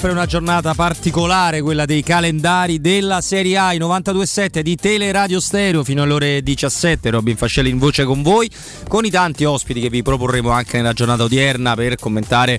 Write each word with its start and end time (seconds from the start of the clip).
sempre 0.00 0.16
una 0.16 0.26
giornata 0.26 0.72
particolare, 0.72 1.60
quella 1.60 1.84
dei 1.84 2.02
calendari 2.02 2.80
della 2.80 3.20
Serie 3.20 3.58
A, 3.58 3.74
i 3.74 3.78
92.7 3.78 4.60
di 4.60 4.74
Teleradio 4.74 5.40
Stereo 5.40 5.84
fino 5.84 6.04
alle 6.04 6.12
ore 6.14 6.42
17. 6.42 7.10
Robin 7.10 7.36
Fascelli 7.36 7.68
in 7.68 7.76
voce 7.76 8.04
con 8.04 8.22
voi, 8.22 8.50
con 8.88 9.04
i 9.04 9.10
tanti 9.10 9.44
ospiti 9.44 9.78
che 9.78 9.90
vi 9.90 10.02
proporremo 10.02 10.48
anche 10.48 10.78
nella 10.78 10.94
giornata 10.94 11.24
odierna 11.24 11.74
per 11.74 11.96
commentare 11.96 12.58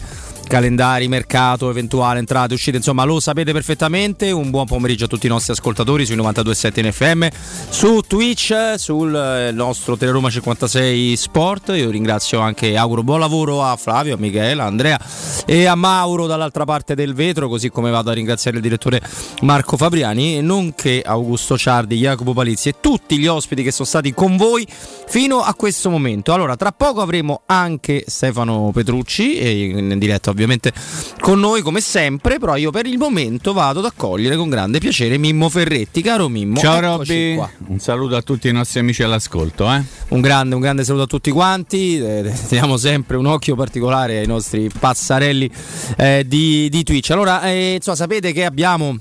calendari, 0.51 1.07
mercato, 1.07 1.69
eventuale 1.69 2.19
entrate, 2.19 2.53
uscite, 2.53 2.75
insomma 2.75 3.05
lo 3.05 3.21
sapete 3.21 3.53
perfettamente. 3.53 4.31
Un 4.31 4.49
buon 4.49 4.65
pomeriggio 4.65 5.05
a 5.05 5.07
tutti 5.07 5.27
i 5.27 5.29
nostri 5.29 5.53
ascoltatori 5.53 6.05
sui 6.05 6.17
92.7 6.17 6.85
in 6.85 6.91
FM, 6.91 7.25
su 7.69 8.01
Twitch, 8.05 8.73
sul 8.75 9.15
eh, 9.15 9.53
nostro 9.53 9.95
Teleroma 9.95 10.29
56 10.29 11.15
Sport. 11.15 11.69
Io 11.69 11.89
ringrazio 11.89 12.41
anche, 12.41 12.75
auguro 12.75 13.01
buon 13.01 13.21
lavoro 13.21 13.63
a 13.63 13.77
Flavio, 13.77 14.15
a 14.15 14.17
Michela, 14.17 14.63
a 14.63 14.65
Andrea 14.65 14.99
e 15.45 15.67
a 15.67 15.75
Mauro 15.75 16.27
dall'altra 16.27 16.65
parte 16.65 16.95
del 16.95 17.13
vetro, 17.13 17.47
così 17.47 17.69
come 17.69 17.89
vado 17.89 18.09
a 18.09 18.13
ringraziare 18.13 18.57
il 18.57 18.63
direttore 18.63 18.99
Marco 19.43 19.77
Fabriani, 19.77 20.41
nonché 20.41 21.01
Augusto 21.01 21.57
Ciardi, 21.57 21.95
Jacopo 21.95 22.33
Palizzi 22.33 22.67
e 22.67 22.75
tutti 22.81 23.17
gli 23.17 23.27
ospiti 23.27 23.63
che 23.63 23.71
sono 23.71 23.87
stati 23.87 24.13
con 24.13 24.35
voi 24.35 24.67
fino 24.67 25.39
a 25.39 25.53
questo 25.53 25.89
momento. 25.89 26.33
Allora, 26.33 26.57
tra 26.57 26.73
poco 26.73 26.99
avremo 26.99 27.43
anche 27.45 28.03
Stefano 28.05 28.71
Petrucci 28.73 29.69
in 29.79 29.97
diretta 29.97 30.29
ovviamente 30.29 30.39
ovviamente 30.43 30.73
con 31.19 31.39
noi 31.39 31.61
come 31.61 31.81
sempre, 31.81 32.39
però 32.39 32.55
io 32.55 32.71
per 32.71 32.85
il 32.85 32.97
momento 32.97 33.53
vado 33.53 33.79
ad 33.79 33.85
accogliere 33.85 34.35
con 34.35 34.49
grande 34.49 34.79
piacere 34.79 35.17
Mimmo 35.17 35.49
Ferretti. 35.49 36.01
Caro 36.01 36.27
Mimmo, 36.29 36.57
ciao 36.57 36.79
Robby, 36.79 37.39
un 37.67 37.79
saluto 37.79 38.15
a 38.15 38.21
tutti 38.21 38.47
i 38.47 38.51
nostri 38.51 38.79
amici 38.79 39.03
all'ascolto. 39.03 39.71
Eh? 39.71 39.83
Un, 40.09 40.21
grande, 40.21 40.55
un 40.55 40.61
grande 40.61 40.83
saluto 40.83 41.03
a 41.03 41.07
tutti 41.07 41.31
quanti, 41.31 41.99
eh, 41.99 42.33
teniamo 42.47 42.77
sempre 42.77 43.17
un 43.17 43.25
occhio 43.25 43.55
particolare 43.55 44.19
ai 44.19 44.27
nostri 44.27 44.69
passarelli 44.77 45.49
eh, 45.97 46.23
di, 46.27 46.69
di, 46.69 46.83
Twitch. 46.83 47.11
Allora, 47.11 47.41
eh, 47.43 47.75
insomma, 47.75 47.95
sapete 47.97 48.31
che 48.31 48.45
abbiamo 48.45 48.97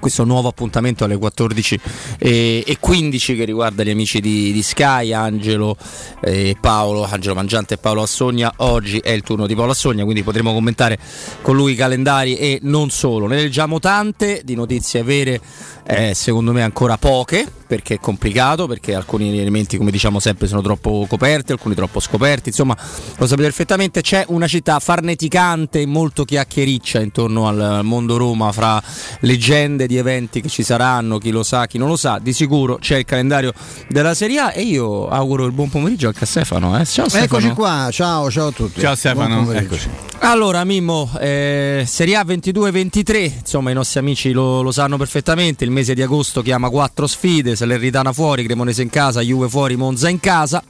questo 0.00 0.24
nuovo 0.24 0.48
appuntamento 0.48 1.04
alle 1.04 1.16
14 1.16 1.80
e, 2.18 2.64
e 2.66 2.76
15 2.80 3.36
che 3.36 3.44
riguarda 3.44 3.84
gli 3.84 3.90
amici 3.90 4.20
di, 4.20 4.52
di 4.52 4.62
Sky, 4.62 5.12
Angelo 5.12 5.76
e 6.20 6.56
Paolo, 6.60 7.04
Angelo 7.04 7.34
Mangiante 7.34 7.74
e 7.74 7.78
Paolo 7.78 8.02
Assogna. 8.02 8.52
Oggi 8.56 8.98
è 8.98 9.10
il 9.10 9.22
turno 9.22 9.46
di 9.46 9.54
Paolo 9.54 9.70
Assogna, 9.70 10.02
quindi 10.02 10.24
potremo 10.24 10.52
commentare 10.52 10.98
con 11.42 11.54
lui 11.54 11.72
i 11.72 11.76
calendari 11.76 12.36
e 12.36 12.58
non 12.62 12.90
solo. 12.90 13.26
Ne 13.28 13.36
leggiamo 13.36 13.78
tante 13.78 14.40
di 14.44 14.54
notizie 14.54 15.02
vere, 15.04 15.40
eh, 15.86 16.14
secondo 16.14 16.52
me 16.52 16.62
ancora 16.62 16.96
poche, 16.96 17.46
perché 17.66 17.94
è 17.94 17.98
complicato, 18.00 18.66
perché 18.66 18.94
alcuni 18.94 19.38
elementi, 19.38 19.76
come 19.76 19.90
diciamo 19.90 20.18
sempre, 20.18 20.48
sono 20.48 20.62
troppo 20.62 21.06
coperti, 21.08 21.52
alcuni 21.52 21.74
troppo 21.74 22.00
scoperti. 22.00 22.48
Insomma, 22.48 22.76
lo 22.76 23.26
sapete 23.26 23.42
perfettamente, 23.42 24.00
c'è 24.00 24.24
una 24.28 24.48
città 24.48 24.78
farneticante 24.80 25.86
molto 25.86 26.24
chiacchiericcia 26.24 27.00
intorno 27.00 27.46
al 27.46 27.80
mondo 27.84 28.16
Roma 28.16 28.50
fra 28.52 28.82
leggende 29.20 29.86
di 29.90 29.96
eventi 29.96 30.40
che 30.40 30.48
ci 30.48 30.62
saranno, 30.62 31.18
chi 31.18 31.30
lo 31.30 31.42
sa, 31.42 31.66
chi 31.66 31.76
non 31.76 31.88
lo 31.88 31.96
sa, 31.96 32.20
di 32.22 32.32
sicuro 32.32 32.76
c'è 32.76 32.98
il 32.98 33.04
calendario 33.04 33.52
della 33.88 34.14
Serie 34.14 34.38
A 34.38 34.52
e 34.54 34.62
io 34.62 35.08
auguro 35.08 35.44
il 35.46 35.50
buon 35.50 35.68
pomeriggio 35.68 36.06
anche 36.06 36.22
a 36.22 36.26
Stefano. 36.28 36.78
Eh? 36.78 36.84
Ciao 36.84 37.08
Stefano. 37.08 37.24
Eccoci 37.24 37.48
qua, 37.50 37.88
ciao, 37.90 38.30
ciao 38.30 38.46
a 38.46 38.52
tutti. 38.52 38.80
Ciao 38.80 38.94
Stefano, 38.94 39.50
eccoci. 39.50 39.88
Allora 40.20 40.62
Mimmo, 40.62 41.10
eh, 41.18 41.82
Serie 41.88 42.14
A 42.14 42.22
22-23, 42.24 43.38
insomma 43.40 43.70
i 43.70 43.74
nostri 43.74 43.98
amici 43.98 44.30
lo, 44.30 44.62
lo, 44.62 44.70
sanno 44.70 44.96
perfettamente, 44.96 45.64
il 45.64 45.72
mese 45.72 45.94
di 45.94 46.02
agosto 46.02 46.40
chiama 46.40 46.68
quattro 46.68 47.08
sfide, 47.08 47.56
Salernitana 47.56 48.12
fuori, 48.12 48.44
Cremonese 48.44 48.82
in 48.82 48.90
casa, 48.90 49.20
Juve 49.22 49.48
fuori, 49.48 49.74
Monza 49.74 50.08
in 50.08 50.20
casa. 50.20 50.62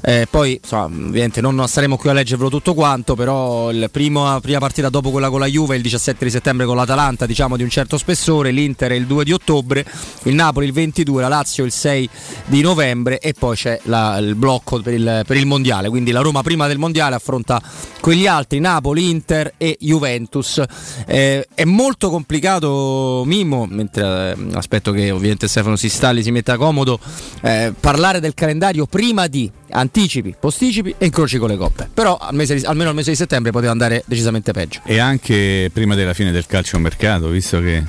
Eh, 0.00 0.26
poi, 0.30 0.58
insomma, 0.62 0.84
ovviamente 0.84 1.40
non 1.40 1.66
staremo 1.66 1.96
qui 1.96 2.10
a 2.10 2.12
leggervelo 2.12 2.48
tutto 2.50 2.74
quanto, 2.74 3.14
però 3.14 3.70
la 3.70 3.88
prima 3.88 4.40
partita 4.40 4.88
dopo 4.88 5.10
quella 5.10 5.30
con 5.30 5.40
la 5.40 5.46
Juve, 5.46 5.76
il 5.76 5.82
17 5.82 6.24
di 6.24 6.30
settembre 6.30 6.66
con 6.66 6.76
l'Atalanta, 6.76 7.26
diciamo 7.26 7.56
di 7.56 7.62
un 7.62 7.70
certo 7.70 7.98
spessore, 7.98 8.50
l'Inter 8.50 8.92
il 8.92 9.06
2 9.06 9.24
di 9.24 9.32
ottobre, 9.32 9.84
il 10.24 10.34
Napoli 10.34 10.66
il 10.66 10.72
22, 10.72 11.22
la 11.22 11.28
Lazio 11.28 11.64
il 11.64 11.72
6 11.72 12.08
di 12.46 12.60
novembre 12.60 13.18
e 13.18 13.34
poi 13.36 13.56
c'è 13.56 13.80
la, 13.84 14.16
il 14.18 14.34
blocco 14.34 14.80
per 14.80 14.94
il, 14.94 15.22
per 15.26 15.36
il, 15.36 15.46
Mondiale, 15.46 15.88
quindi 15.88 16.10
la 16.10 16.20
Roma 16.20 16.42
prima 16.42 16.66
del 16.66 16.78
Mondiale 16.78 17.14
affronta 17.14 17.62
quegli 18.00 18.26
altri, 18.26 18.58
Napoli, 18.58 19.10
Inter 19.10 19.54
e 19.56 19.76
Juventus. 19.80 20.62
Eh, 21.06 21.46
è 21.54 21.64
molto 21.64 22.10
complicato, 22.10 23.22
Mimo, 23.24 23.66
mentre 23.66 24.36
eh, 24.36 24.56
aspetto 24.56 24.92
che 24.92 25.10
ovviamente 25.10 25.48
Stefano 25.48 25.76
si 25.76 25.86
installi, 25.86 26.22
si 26.22 26.30
metta 26.30 26.56
comodo, 26.56 26.98
eh, 27.42 27.72
parlare 27.78 28.20
del 28.20 28.34
calendario 28.34 28.86
prima 28.86 29.26
di 29.26 29.50
anticipi, 29.70 30.34
posticipi 30.38 30.94
e 30.98 31.06
incroci 31.06 31.38
con 31.38 31.48
le 31.48 31.56
coppe. 31.56 31.88
Però 31.92 32.16
al 32.16 32.34
di, 32.36 32.64
almeno 32.64 32.90
al 32.90 32.94
mese 32.94 33.10
di 33.10 33.16
settembre 33.16 33.50
poteva 33.50 33.72
andare 33.72 34.02
decisamente 34.06 34.52
peggio. 34.52 34.80
E 34.84 34.98
anche 34.98 35.70
prima 35.72 35.94
della 35.94 36.14
fine 36.14 36.32
del 36.32 36.46
calcio 36.46 36.78
mercato, 36.78 37.28
visto 37.28 37.60
che 37.60 37.82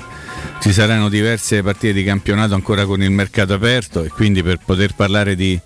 ci 0.60 0.72
saranno 0.72 1.08
diverse 1.08 1.62
partite 1.62 1.92
di 1.92 2.04
campionato 2.04 2.54
ancora 2.54 2.84
con 2.84 3.02
il 3.02 3.10
mercato 3.10 3.54
aperto 3.54 4.02
e 4.02 4.08
quindi 4.08 4.42
per 4.42 4.58
poter 4.64 4.94
parlare 4.94 5.34
di, 5.34 5.58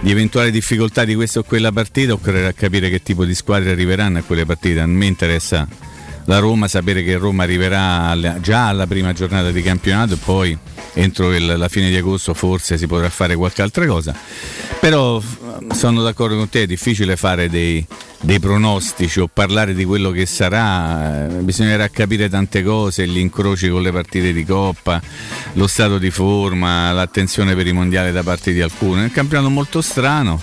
di 0.00 0.10
eventuali 0.10 0.50
difficoltà 0.50 1.04
di 1.04 1.14
questa 1.14 1.40
o 1.40 1.42
quella 1.42 1.72
partita 1.72 2.12
occorrerà 2.12 2.52
capire 2.52 2.88
che 2.88 3.02
tipo 3.02 3.24
di 3.24 3.34
squadre 3.34 3.70
arriveranno 3.70 4.18
a 4.18 4.22
quelle 4.22 4.46
partite. 4.46 4.80
A 4.80 4.86
me 4.86 5.06
interessa 5.06 5.66
la 6.26 6.38
Roma, 6.38 6.68
sapere 6.68 7.02
che 7.02 7.16
Roma 7.16 7.42
arriverà 7.42 8.16
già 8.40 8.68
alla 8.68 8.86
prima 8.86 9.12
giornata 9.12 9.50
di 9.50 9.62
campionato 9.62 10.14
e 10.14 10.18
poi 10.18 10.56
entro 10.94 11.34
il, 11.34 11.54
la 11.56 11.68
fine 11.68 11.88
di 11.88 11.96
agosto 11.96 12.34
forse 12.34 12.78
si 12.78 12.86
potrà 12.86 13.08
fare 13.08 13.34
qualche 13.34 13.62
altra 13.62 13.86
cosa. 13.86 14.14
Però 14.80 15.22
sono 15.72 16.02
d'accordo 16.02 16.36
con 16.36 16.48
te, 16.48 16.62
è 16.62 16.66
difficile 16.66 17.16
fare 17.16 17.48
dei, 17.48 17.84
dei 18.20 18.40
pronostici 18.40 19.20
o 19.20 19.28
parlare 19.32 19.74
di 19.74 19.84
quello 19.84 20.10
che 20.10 20.26
sarà, 20.26 21.28
bisognerà 21.40 21.88
capire 21.88 22.28
tante 22.28 22.62
cose, 22.62 23.06
gli 23.06 23.18
incroci 23.18 23.68
con 23.68 23.82
le 23.82 23.92
partite 23.92 24.32
di 24.32 24.44
coppa, 24.44 25.00
lo 25.54 25.66
stato 25.66 25.98
di 25.98 26.10
forma, 26.10 26.92
l'attenzione 26.92 27.54
per 27.54 27.66
i 27.66 27.72
mondiali 27.72 28.12
da 28.12 28.22
parte 28.22 28.52
di 28.52 28.60
alcuni. 28.60 29.00
È 29.00 29.04
un 29.04 29.12
campionato 29.12 29.50
molto 29.50 29.80
strano, 29.80 30.40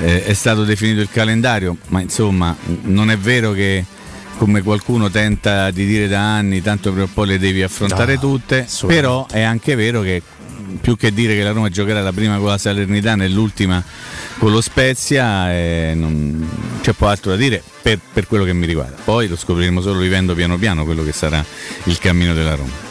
eh, 0.00 0.24
è 0.24 0.32
stato 0.32 0.64
definito 0.64 1.00
il 1.00 1.08
calendario, 1.10 1.76
ma 1.88 2.00
insomma 2.00 2.56
non 2.82 3.10
è 3.10 3.16
vero 3.16 3.52
che 3.52 3.84
come 4.38 4.62
qualcuno 4.62 5.10
tenta 5.10 5.70
di 5.70 5.84
dire 5.84 6.08
da 6.08 6.20
anni, 6.20 6.62
tanto 6.62 6.92
per 6.92 7.08
poi 7.12 7.26
le 7.26 7.38
devi 7.38 7.62
affrontare 7.62 8.14
no, 8.14 8.20
tutte, 8.20 8.66
però 8.86 9.26
è 9.26 9.42
anche 9.42 9.74
vero 9.74 10.00
che 10.00 10.22
più 10.80 10.96
che 10.96 11.12
dire 11.12 11.34
che 11.34 11.42
la 11.42 11.50
Roma 11.50 11.68
giocherà 11.68 12.00
la 12.02 12.12
prima 12.12 12.38
con 12.38 12.46
la 12.46 12.58
Salernitana 12.58 13.24
e 13.24 13.28
l'ultima 13.28 13.82
con 14.38 14.52
lo 14.52 14.60
Spezia, 14.60 15.52
eh, 15.52 15.92
non 15.94 16.48
c'è 16.80 16.92
po' 16.92 17.08
altro 17.08 17.32
da 17.32 17.36
dire 17.36 17.62
per, 17.82 17.98
per 18.12 18.26
quello 18.28 18.44
che 18.44 18.52
mi 18.52 18.64
riguarda. 18.64 18.96
Poi 19.02 19.26
lo 19.26 19.36
scopriremo 19.36 19.80
solo 19.80 19.98
vivendo 19.98 20.34
piano 20.34 20.56
piano 20.56 20.84
quello 20.84 21.02
che 21.02 21.12
sarà 21.12 21.44
il 21.84 21.98
cammino 21.98 22.32
della 22.32 22.54
Roma. 22.54 22.86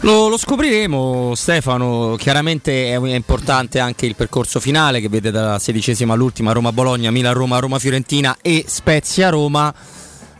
Lo, 0.00 0.28
lo, 0.28 0.38
scopriremo 0.38 1.34
Stefano, 1.36 2.16
chiaramente 2.18 2.90
è, 2.90 2.96
importante 2.96 3.78
anche 3.78 4.06
il 4.06 4.16
percorso 4.16 4.58
finale 4.58 5.00
che 5.00 5.10
vede 5.10 5.30
dalla 5.30 5.58
sedicesima 5.58 6.14
all'ultima 6.14 6.52
Roma-Bologna, 6.52 7.10
Milan-Roma, 7.10 7.58
Roma-Fiorentina 7.58 8.38
e 8.40 8.64
Spezia-Roma 8.66 9.72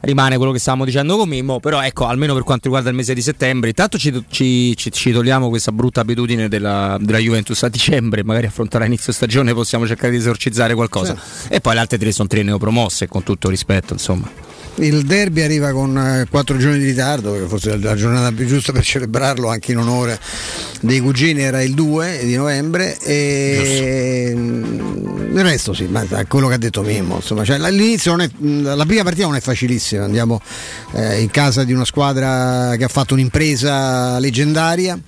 rimane 0.00 0.36
quello 0.36 0.52
che 0.52 0.58
stavamo 0.58 0.84
dicendo 0.84 1.16
con 1.16 1.28
Mimmo, 1.28 1.60
però 1.60 1.82
ecco, 1.82 2.06
almeno 2.06 2.34
per 2.34 2.42
quanto 2.42 2.64
riguarda 2.64 2.88
il 2.90 2.96
mese 2.96 3.14
di 3.14 3.22
settembre, 3.22 3.68
intanto 3.68 3.98
ci, 3.98 4.24
ci, 4.28 4.74
ci, 4.76 4.90
ci 4.90 5.12
togliamo 5.12 5.48
questa 5.48 5.72
brutta 5.72 6.00
abitudine 6.00 6.48
della, 6.48 6.96
della, 7.00 7.18
Juventus 7.18 7.62
a 7.62 7.68
dicembre, 7.68 8.24
magari 8.24 8.46
affronterà 8.46 8.84
inizio 8.84 9.12
stagione 9.12 9.52
possiamo 9.52 9.86
cercare 9.86 10.10
di 10.10 10.18
esorcizzare 10.18 10.74
qualcosa. 10.74 11.16
Sì. 11.16 11.48
E 11.52 11.60
poi 11.60 11.74
le 11.74 11.80
altre 11.80 11.98
tre 11.98 12.12
sono 12.12 12.28
tre 12.28 12.42
neopromosse, 12.42 13.08
con 13.08 13.22
tutto 13.22 13.48
rispetto, 13.48 13.92
insomma. 13.92 14.49
Il 14.80 15.04
derby 15.04 15.42
arriva 15.42 15.72
con 15.72 15.96
eh, 15.96 16.26
quattro 16.30 16.56
giorni 16.56 16.78
di 16.78 16.86
ritardo, 16.86 17.34
forse 17.48 17.76
la 17.76 17.94
giornata 17.94 18.32
più 18.32 18.46
giusta 18.46 18.72
per 18.72 18.82
celebrarlo 18.82 19.48
anche 19.48 19.72
in 19.72 19.78
onore 19.78 20.18
dei 20.80 21.00
cugini 21.00 21.42
era 21.42 21.62
il 21.62 21.74
2 21.74 22.20
di 22.22 22.34
novembre 22.36 22.98
e 22.98 24.32
Giusto. 24.34 25.38
il 25.38 25.42
resto 25.42 25.74
sì, 25.74 25.84
ma 25.84 26.06
quello 26.26 26.48
che 26.48 26.54
ha 26.54 26.58
detto 26.58 26.80
Mimmo, 26.80 27.16
insomma, 27.16 27.44
cioè, 27.44 27.56
all'inizio 27.56 28.18
è, 28.18 28.28
la 28.38 28.86
prima 28.86 29.02
partita 29.02 29.26
non 29.26 29.36
è 29.36 29.40
facilissima, 29.40 30.04
andiamo 30.04 30.40
eh, 30.92 31.20
in 31.20 31.30
casa 31.30 31.62
di 31.64 31.74
una 31.74 31.84
squadra 31.84 32.74
che 32.76 32.84
ha 32.84 32.88
fatto 32.88 33.12
un'impresa 33.12 34.18
leggendaria 34.18 34.98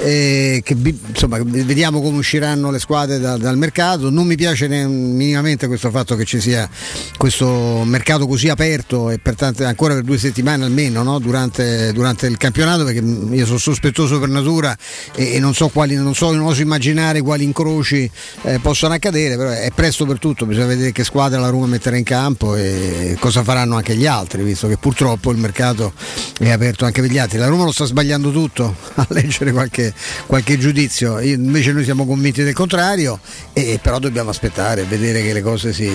eh, 0.00 0.60
che 0.64 0.76
insomma, 1.08 1.38
vediamo 1.42 2.00
come 2.00 2.18
usciranno 2.18 2.70
le 2.70 2.78
squadre 2.78 3.18
da, 3.18 3.36
dal 3.36 3.56
mercato. 3.56 4.10
Non 4.10 4.26
mi 4.26 4.36
piace 4.36 4.68
minimamente 4.68 5.66
questo 5.66 5.90
fatto 5.90 6.16
che 6.16 6.24
ci 6.24 6.40
sia 6.40 6.68
questo 7.16 7.82
mercato 7.84 8.26
così 8.26 8.48
aperto 8.48 9.10
e 9.10 9.18
per 9.18 9.34
tante, 9.34 9.64
ancora 9.64 9.94
per 9.94 10.02
due 10.02 10.18
settimane 10.18 10.64
almeno 10.64 11.02
no? 11.02 11.18
durante, 11.18 11.92
durante, 11.92 12.26
il 12.26 12.36
campionato 12.36 12.84
perché 12.84 13.00
io 13.00 13.46
sono 13.46 13.58
sospettoso 13.58 14.18
per 14.18 14.28
natura 14.28 14.76
e, 15.14 15.34
e 15.34 15.40
non, 15.40 15.54
so 15.54 15.68
quali, 15.68 15.94
non, 15.94 16.14
so, 16.14 16.32
non 16.32 16.46
oso 16.46 16.62
immaginare 16.62 17.22
quali 17.22 17.44
incroci 17.44 18.10
eh, 18.42 18.58
possano 18.60 18.94
accadere, 18.94 19.36
però 19.36 19.50
è 19.50 19.70
presto 19.74 20.04
per 20.06 20.18
tutto, 20.18 20.46
bisogna 20.46 20.66
vedere 20.66 20.92
che 20.92 21.04
squadra 21.04 21.40
la 21.40 21.48
Roma 21.48 21.66
metterà 21.66 21.96
in 21.96 22.04
campo 22.04 22.54
e 22.56 23.16
cosa 23.18 23.42
faranno 23.42 23.76
anche 23.76 23.94
gli 23.96 24.06
altri, 24.06 24.42
visto 24.42 24.68
che 24.68 24.76
purtroppo 24.76 25.30
il 25.30 25.38
mercato 25.38 25.92
è 26.38 26.50
aperto 26.50 26.84
anche 26.84 27.00
per 27.00 27.10
gli 27.10 27.18
altri. 27.18 27.38
La 27.38 27.46
Roma 27.46 27.64
lo 27.64 27.72
sta 27.72 27.84
sbagliando 27.84 28.30
tutto 28.30 28.74
a 28.94 29.06
leggere 29.10 29.52
qualche 29.52 29.85
qualche, 30.26 30.58
giudizio. 30.58 31.20
Invece 31.20 31.72
noi 31.72 31.84
siamo 31.84 32.06
convinti 32.06 32.42
del 32.42 32.54
contrario, 32.54 33.18
e, 33.52 33.78
però 33.80 33.98
dobbiamo 33.98 34.30
aspettare 34.30 34.84
vedere 34.84 35.22
che 35.22 35.32
le 35.32 35.42
cose 35.42 35.72
si, 35.72 35.90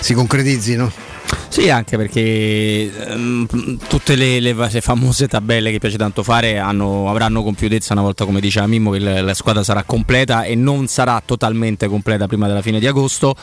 si 0.00 0.14
concretizzino. 0.14 1.14
Sì, 1.54 1.70
anche 1.70 1.96
perché 1.96 2.90
um, 3.10 3.46
tutte 3.86 4.16
le, 4.16 4.40
le, 4.40 4.54
le, 4.54 4.80
famose 4.80 5.28
tabelle 5.28 5.70
che 5.70 5.78
piace 5.78 5.96
tanto 5.96 6.24
fare 6.24 6.58
hanno, 6.58 7.08
avranno 7.08 7.44
compiutezza 7.44 7.92
una 7.92 8.02
volta, 8.02 8.24
come 8.24 8.40
diceva 8.40 8.66
Mimmo, 8.66 8.90
che 8.90 8.98
la, 8.98 9.22
la, 9.22 9.34
squadra 9.34 9.62
sarà 9.62 9.84
completa 9.84 10.42
e 10.42 10.56
non 10.56 10.88
sarà 10.88 11.22
totalmente 11.24 11.86
completa 11.86 12.26
prima 12.26 12.48
della 12.48 12.60
fine 12.60 12.80
di 12.80 12.88
agosto, 12.88 13.36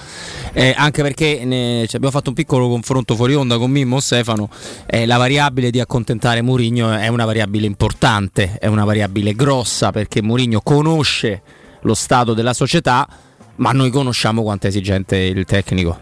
eh, 0.51 0.74
anche 0.75 1.01
perché 1.04 1.45
ne, 1.45 1.86
cioè, 1.86 1.95
abbiamo 1.95 2.12
fatto 2.12 2.30
un 2.30 2.36
piccolo 2.36 2.68
confronto 2.68 3.15
fuori 3.15 3.33
onda 3.33 3.57
con 3.57 3.71
Mimmo 3.71 4.01
Stefano, 4.01 4.50
eh, 4.88 5.06
la 5.06 5.15
variabile 5.15 5.71
di 5.71 5.80
accontentare 5.80 6.42
Mourinho 6.42 6.92
è 6.92 7.07
una 7.07 7.24
variabile 7.24 7.65
importante, 7.65 8.57
è 8.59 8.68
una 8.68 8.83
variabile 8.83 9.33
grossa 9.36 9.81
perché 9.89 10.22
Mourinho 10.22 10.62
conosce 10.62 11.42
lo 11.81 11.95
stato 11.95 12.36
della 12.36 12.54
società, 12.54 13.07
ma 13.56 13.72
noi 13.72 13.89
conosciamo 13.89 14.44
quanto 14.44 14.68
è 14.68 14.69
esigente 14.69 15.18
il 15.18 15.45
tecnico 15.45 15.98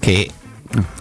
che 0.00 0.28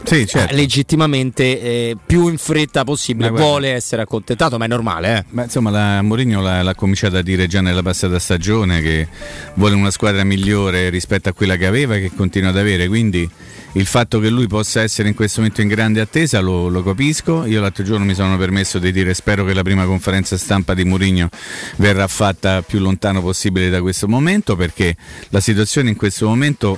sì, 0.03 0.27
certo. 0.27 0.55
legittimamente 0.55 1.59
eh, 1.59 1.97
più 2.05 2.27
in 2.27 2.37
fretta 2.37 2.83
possibile 2.83 3.29
vuole 3.29 3.71
essere 3.71 4.01
accontentato, 4.03 4.57
ma 4.57 4.65
è 4.65 4.67
normale. 4.67 5.17
Eh? 5.17 5.23
Beh, 5.29 5.43
insomma, 5.43 5.71
la, 5.71 6.01
Mourinho 6.01 6.41
l'ha, 6.41 6.61
l'ha, 6.61 6.75
cominciato 6.75 7.17
a 7.17 7.21
dire 7.21 7.47
già 7.47 7.61
nella 7.61 7.81
passata 7.81 8.19
stagione 8.19 8.81
che 8.81 9.07
vuole 9.55 9.75
una 9.75 9.89
squadra 9.89 10.23
migliore 10.23 10.89
rispetto 10.89 11.29
a 11.29 11.33
quella 11.33 11.55
che 11.55 11.65
aveva 11.65 11.95
e 11.95 12.01
che 12.01 12.11
continua 12.15 12.49
ad 12.49 12.57
avere. 12.57 12.87
Quindi 12.87 13.27
il 13.73 13.85
fatto 13.85 14.19
che 14.19 14.29
lui 14.29 14.47
possa 14.47 14.81
essere 14.81 15.07
in 15.07 15.15
questo 15.15 15.41
momento 15.41 15.61
in 15.61 15.67
grande 15.67 15.99
attesa 15.99 16.39
lo, 16.41 16.67
lo 16.67 16.83
capisco. 16.83 17.45
Io 17.45 17.59
l'altro 17.59 17.83
giorno 17.83 18.05
mi 18.05 18.13
sono 18.13 18.37
permesso 18.37 18.77
di 18.77 18.91
dire 18.91 19.13
spero 19.13 19.43
che 19.45 19.53
la 19.53 19.63
prima 19.63 19.85
conferenza 19.85 20.37
stampa 20.37 20.73
di 20.73 20.83
Mourinho 20.83 21.29
verrà 21.77 22.07
fatta 22.07 22.61
più 22.61 22.79
lontano 22.79 23.21
possibile 23.21 23.69
da 23.69 23.81
questo 23.81 24.07
momento 24.07 24.55
perché 24.55 24.95
la 25.29 25.39
situazione 25.39 25.89
in 25.89 25.95
questo 25.95 26.27
momento 26.27 26.77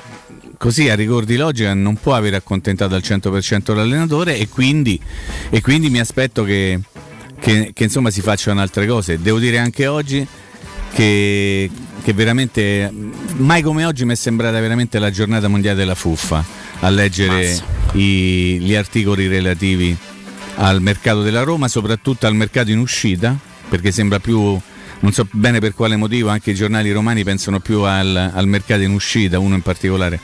così 0.58 0.88
a 0.90 0.96
rigor 0.96 1.26
di 1.26 1.36
logica 1.36 1.74
non 1.74 1.96
può 1.96 2.14
aver 2.14 2.34
accontentato 2.36 2.96
al 2.96 3.02
100% 3.04 3.76
l'allenatore 3.76 4.38
e 4.38 4.48
quindi, 4.48 5.00
e 5.50 5.62
quindi 5.62 5.90
mi 5.90 6.00
aspetto 6.00 6.46
che, 6.46 6.80
che, 7.42 7.72
che 7.74 7.84
insomma, 7.84 8.10
si 8.10 8.22
facciano 8.22 8.62
altre 8.62 8.88
cose. 8.88 9.22
Devo 9.22 9.40
dire 9.40 9.58
anche 9.58 9.86
oggi 9.88 10.26
che, 10.94 11.70
che 12.02 12.14
veramente 12.14 12.90
mai 13.36 13.62
come 13.62 13.84
oggi 13.84 14.06
mi 14.06 14.14
è 14.14 14.16
sembrata 14.16 14.58
veramente 14.62 14.98
la 14.98 15.12
giornata 15.12 15.50
mondiale 15.50 15.78
della 15.78 15.96
fuffa 15.96 16.65
a 16.86 16.90
leggere 16.90 17.58
i, 17.94 18.60
gli 18.60 18.76
articoli 18.76 19.28
relativi 19.28 19.98
al 20.58 20.82
mercato 20.82 21.24
della 21.24 21.42
Roma, 21.42 21.68
soprattutto 21.68 22.28
al 22.28 22.36
mercato 22.36 22.70
in 22.70 22.78
uscita, 22.78 23.36
perché 23.68 23.92
sembra 23.92 24.20
più 24.20 24.60
non 24.98 25.12
so 25.12 25.28
bene 25.32 25.60
per 25.60 25.74
quale 25.74 25.98
motivo 25.98 26.30
anche 26.30 26.52
i 26.52 26.56
giornali 26.56 26.92
romani 26.92 27.24
pensano 27.24 27.60
più 27.60 27.82
al, 27.82 28.32
al 28.34 28.48
mercato 28.48 28.82
in 28.82 28.92
uscita, 28.92 29.40
uno 29.40 29.56
in 29.56 29.62
particolare, 29.62 30.20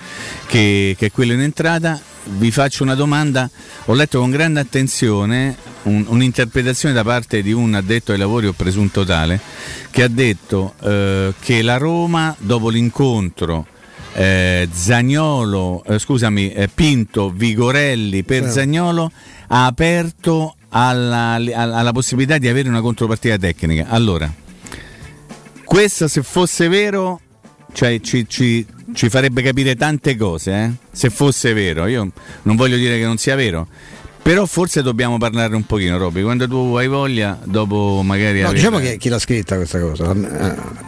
che, 0.46 0.96
che 0.98 1.12
quello 1.12 1.34
in 1.34 1.42
entrata. 1.42 2.00
Vi 2.24 2.52
faccio 2.52 2.84
una 2.84 2.94
domanda, 2.94 3.50
ho 3.86 3.94
letto 3.94 4.19
con 4.19 4.30
grande 4.30 4.60
attenzione 4.60 5.56
un, 5.84 6.06
un'interpretazione 6.08 6.94
da 6.94 7.04
parte 7.04 7.42
di 7.42 7.52
un 7.52 7.74
addetto 7.74 8.12
ai 8.12 8.19
lavori 8.19 8.46
o 8.46 8.54
presunto 8.54 9.04
tale 9.04 9.40
che 9.90 10.04
ha 10.04 10.08
detto 10.08 10.75
eh, 10.84 11.34
che 11.40 11.63
la 11.63 11.78
Roma 11.78 12.36
dopo 12.38 12.69
l'incontro 12.69 13.66
eh, 14.13 14.68
Zagnolo, 14.72 15.84
eh, 15.86 16.00
scusami, 16.00 16.52
eh, 16.52 16.68
Pinto, 16.68 17.30
Vigorelli 17.30 18.24
per 18.24 18.46
sì. 18.46 18.52
Zagnolo 18.52 19.12
ha 19.48 19.66
aperto 19.66 20.56
alla, 20.69 21.34
alla, 21.34 21.92
possibilità 21.92 22.38
di 22.38 22.48
avere 22.48 22.69
una 22.69 22.81
contropartita 22.81 23.38
tecnica. 23.38 23.88
Allora, 23.90 24.31
questo 25.63 26.08
se 26.08 26.24
fosse 26.24 26.68
vero, 26.68 27.19
cioè, 27.74 28.00
ci, 28.02 28.25
ci, 28.28 28.66
ci, 28.94 29.10
farebbe 29.10 29.42
capire 29.42 29.75
tante 29.75 30.16
cose, 30.16 30.52
eh? 30.52 30.72
se 30.92 31.10
fosse 31.10 31.54
vero. 31.54 31.88
Io 31.88 32.12
non 32.44 32.56
voglio 32.56 32.78
dire 32.78 32.98
che 32.98 33.06
non 33.06 33.18
sia 33.18 33.36
vero, 33.36 33.68
però 34.22 34.46
forse 34.46 34.82
dobbiamo 34.82 35.18
parlare 35.18 35.56
un 35.56 35.66
pochino, 35.66 35.98
Robby. 35.98 36.22
Quando 36.22 36.48
tu 36.48 36.76
hai 36.76 36.88
voglia, 36.88 37.40
dopo 37.44 38.02
magari. 38.04 38.42
No, 38.42 38.48
aver... 38.48 38.58
Diciamo 38.58 38.78
che 38.78 38.98
chi 38.98 39.10
l'ha 39.10 39.20
scritta 39.20 39.56
questa 39.56 39.80
cosa 39.80 40.14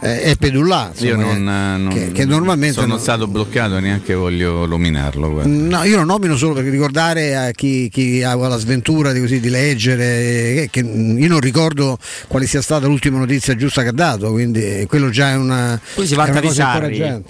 eh, 0.00 0.22
è 0.22 0.36
Pedullà. 0.36 0.92
Io 0.98 1.16
non, 1.16 1.42
non, 1.42 1.88
che, 1.92 2.12
che 2.12 2.24
normalmente 2.24 2.74
sono 2.74 2.94
non... 2.94 3.00
stato 3.00 3.26
bloccato 3.26 3.78
neanche 3.80 4.14
voglio 4.14 4.66
nominarlo. 4.66 5.30
Guarda. 5.30 5.50
No, 5.50 5.82
io 5.82 5.96
lo 5.96 6.04
nomino 6.04 6.36
solo 6.36 6.54
per 6.54 6.64
ricordare 6.64 7.36
a 7.36 7.50
chi, 7.50 7.88
chi 7.90 8.22
ha 8.22 8.34
la 8.34 8.56
sventura 8.56 9.12
di, 9.12 9.20
così, 9.20 9.40
di 9.40 9.50
leggere, 9.50 10.68
che 10.70 10.80
io 10.80 11.28
non 11.28 11.40
ricordo 11.40 11.98
quale 12.28 12.46
sia 12.46 12.62
stata 12.62 12.86
l'ultima 12.86 13.18
notizia 13.18 13.56
giusta 13.56 13.82
che 13.82 13.88
ha 13.88 13.92
dato, 13.92 14.30
quindi 14.30 14.84
quello 14.88 15.10
già 15.10 15.30
è 15.30 15.36
una. 15.36 15.80
Poi 15.94 16.06
si 16.06 16.14
parla 16.14 16.40
di 16.40 16.50
Sarri 16.50 17.22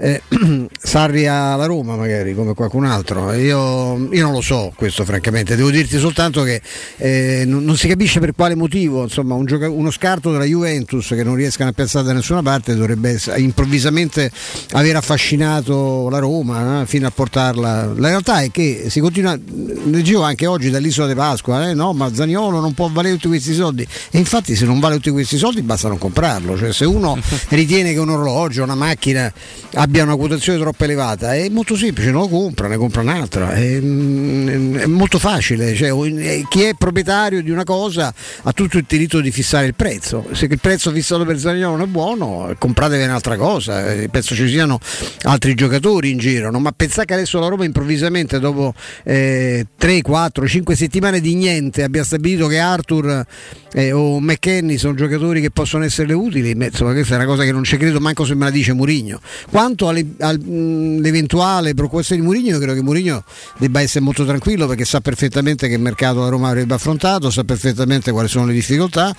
eh, 0.00 0.22
Sarri 0.80 1.26
alla 1.26 1.66
Roma 1.66 1.96
magari 1.96 2.34
come 2.34 2.54
qualcun 2.54 2.84
altro. 2.84 3.32
Io, 3.32 4.08
io, 4.12 4.22
non 4.22 4.32
lo 4.32 4.40
so 4.40 4.72
questo 4.74 5.04
francamente. 5.04 5.56
Devo 5.56 5.70
dirti 5.70 5.98
soltanto 5.98 6.42
che 6.42 6.60
eh, 6.96 7.42
non, 7.46 7.64
non, 7.64 7.76
si 7.76 7.88
capisce 7.88 8.20
per 8.20 8.34
quale 8.34 8.54
motivo 8.54 9.02
insomma 9.02 9.34
un 9.34 9.44
gioca- 9.44 9.68
uno 9.68 9.90
scarto 9.90 10.30
della 10.30 10.44
Juventus 10.44 11.08
che 11.08 11.24
non 11.24 11.34
riescano 11.34 11.70
a 11.70 11.72
piazzare 11.72 12.06
da 12.06 12.12
nessuna 12.12 12.42
parte 12.42 12.74
dovrebbe 12.74 13.10
essere, 13.10 13.40
improvvisamente 13.40 14.30
aver 14.72 14.96
affascinato 14.96 16.08
la 16.08 16.18
Roma 16.18 16.82
eh, 16.82 16.86
fino 16.86 17.06
a 17.06 17.10
portarla. 17.10 17.92
La 17.96 18.08
realtà 18.08 18.40
è 18.42 18.50
che 18.50 18.86
si 18.88 19.00
continua 19.00 19.38
leggevo 19.38 20.22
anche 20.22 20.46
oggi 20.46 20.70
dall'isola 20.70 21.08
di 21.08 21.14
Pasqua 21.14 21.68
eh, 21.68 21.74
no 21.74 21.92
ma 21.92 22.12
Zaniolo 22.12 22.60
non 22.60 22.74
può 22.74 22.88
valere 22.88 23.14
tutti 23.14 23.28
questi 23.28 23.54
soldi. 23.54 23.86
E 24.10 24.18
infatti 24.18 24.54
se 24.54 24.64
non 24.64 24.78
vale 24.80 24.96
tutti 24.96 25.10
questi 25.10 25.36
soldi 25.36 25.62
basta 25.62 25.88
non 25.88 25.98
comprarlo. 25.98 26.56
Cioè 26.56 26.72
se 26.72 26.84
uno 26.84 27.18
ritiene 27.48 27.92
che 27.92 27.98
un 27.98 28.10
orologio 28.10 28.62
una 28.62 28.74
macchina 28.74 29.32
abbia 29.74 30.02
una 30.02 30.16
quotazione 30.16 30.58
troppo 30.58 30.84
elevata 30.84 31.34
è 31.34 31.48
molto 31.48 31.76
semplice, 31.76 32.10
non 32.10 32.22
lo 32.22 32.28
compra, 32.28 32.68
ne 32.68 32.76
compra 32.76 33.02
un'altra, 33.02 33.52
è, 33.52 33.76
è 33.76 34.86
molto 34.86 35.18
facile, 35.18 35.74
cioè, 35.74 35.92
eh, 35.92 36.46
chi 36.48 36.62
è 36.62 36.74
proprietario 36.74 37.42
di 37.42 37.50
una 37.50 37.64
cosa 37.64 38.12
ha 38.42 38.52
tutto 38.52 38.78
il 38.78 38.84
diritto 38.88 39.20
di 39.20 39.30
fissare 39.30 39.66
il 39.66 39.74
prezzo, 39.74 40.26
se 40.32 40.46
il 40.46 40.58
prezzo 40.60 40.90
fissato 40.90 41.24
per 41.24 41.38
Zaniolo 41.38 41.76
non 41.76 41.86
è 41.86 41.90
buono 41.90 42.54
compratevi 42.58 43.04
un'altra 43.04 43.36
cosa, 43.36 43.92
eh, 43.92 44.08
penso 44.08 44.34
ci 44.34 44.48
siano 44.48 44.78
altri 45.22 45.54
giocatori 45.54 46.10
in 46.10 46.18
giro, 46.18 46.50
no? 46.50 46.60
ma 46.60 46.72
pensare 46.72 47.06
che 47.06 47.14
adesso 47.14 47.38
la 47.38 47.48
Roma 47.48 47.64
improvvisamente 47.64 48.38
dopo 48.38 48.74
eh, 49.04 49.66
3, 49.76 50.02
4, 50.02 50.48
5 50.48 50.74
settimane 50.74 51.20
di 51.20 51.34
niente 51.34 51.82
abbia 51.82 52.04
stabilito 52.04 52.46
che 52.46 52.58
Arthur 52.58 53.24
eh, 53.72 53.92
o 53.92 54.20
McKenny 54.20 54.78
sono 54.78 54.94
giocatori 54.94 55.40
che 55.40 55.50
possono 55.50 55.84
essere 55.84 56.12
utili, 56.12 56.50
insomma 56.50 56.92
questa 56.92 57.14
è 57.14 57.16
una 57.16 57.26
cosa 57.26 57.44
che 57.44 57.52
non 57.52 57.64
ci 57.64 57.76
credo 57.76 58.00
manco 58.00 58.24
se 58.24 58.34
me 58.34 58.44
la 58.44 58.50
dice 58.50 58.72
Murigno. 58.72 59.20
Quanto 59.58 59.88
alle, 59.88 60.06
all'eventuale 60.20 61.74
proposta 61.74 62.14
di 62.14 62.20
Murigno, 62.20 62.50
io 62.50 62.58
credo 62.58 62.74
che 62.74 62.82
Murigno 62.82 63.24
debba 63.58 63.80
essere 63.80 64.04
molto 64.04 64.24
tranquillo 64.24 64.68
perché 64.68 64.84
sa 64.84 65.00
perfettamente 65.00 65.66
che 65.66 65.76
mercato 65.78 66.20
la 66.20 66.28
Roma 66.28 66.46
avrebbe 66.46 66.74
affrontato, 66.74 67.28
sa 67.28 67.42
perfettamente 67.42 68.12
quali 68.12 68.28
sono 68.28 68.46
le 68.46 68.52
difficoltà 68.52 69.12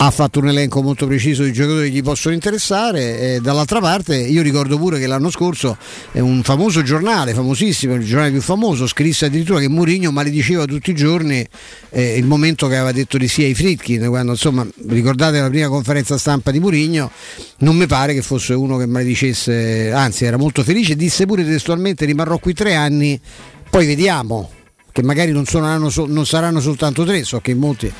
ha 0.00 0.10
fatto 0.12 0.38
un 0.38 0.48
elenco 0.48 0.80
molto 0.80 1.06
preciso 1.06 1.42
di 1.42 1.52
giocatori 1.52 1.90
che 1.90 1.96
gli 1.96 2.02
possono 2.02 2.32
interessare 2.32 3.34
e 3.34 3.40
dall'altra 3.40 3.80
parte 3.80 4.16
io 4.16 4.42
ricordo 4.42 4.78
pure 4.78 5.00
che 5.00 5.08
l'anno 5.08 5.28
scorso 5.28 5.76
un 6.12 6.42
famoso 6.44 6.82
giornale, 6.82 7.34
famosissimo, 7.34 7.94
il 7.94 8.04
giornale 8.04 8.30
più 8.30 8.40
famoso, 8.40 8.86
scrisse 8.86 9.26
addirittura 9.26 9.58
che 9.58 9.68
Mourinho 9.68 10.12
malediceva 10.12 10.66
tutti 10.66 10.90
i 10.90 10.94
giorni 10.94 11.44
eh, 11.90 12.16
il 12.16 12.26
momento 12.26 12.68
che 12.68 12.76
aveva 12.76 12.92
detto 12.92 13.18
di 13.18 13.26
sì 13.26 13.42
ai 13.42 13.54
Fritkin, 13.54 14.06
quando 14.06 14.32
insomma 14.32 14.64
ricordate 14.86 15.40
la 15.40 15.48
prima 15.48 15.66
conferenza 15.66 16.16
stampa 16.16 16.52
di 16.52 16.60
Mourinho, 16.60 17.10
non 17.58 17.76
mi 17.76 17.86
pare 17.86 18.14
che 18.14 18.22
fosse 18.22 18.54
uno 18.54 18.76
che 18.76 18.86
maledicesse, 18.86 19.90
anzi 19.90 20.24
era 20.24 20.36
molto 20.36 20.62
felice, 20.62 20.94
disse 20.94 21.26
pure 21.26 21.44
testualmente 21.44 22.04
rimarrò 22.04 22.38
qui 22.38 22.54
tre 22.54 22.76
anni, 22.76 23.20
poi 23.68 23.84
vediamo 23.84 24.48
che 24.92 25.02
magari 25.02 25.32
non, 25.32 25.44
saranno, 25.44 25.90
non 26.06 26.24
saranno 26.24 26.60
soltanto 26.60 27.04
tre, 27.04 27.24
so 27.24 27.40
che 27.40 27.52
molti 27.54 27.92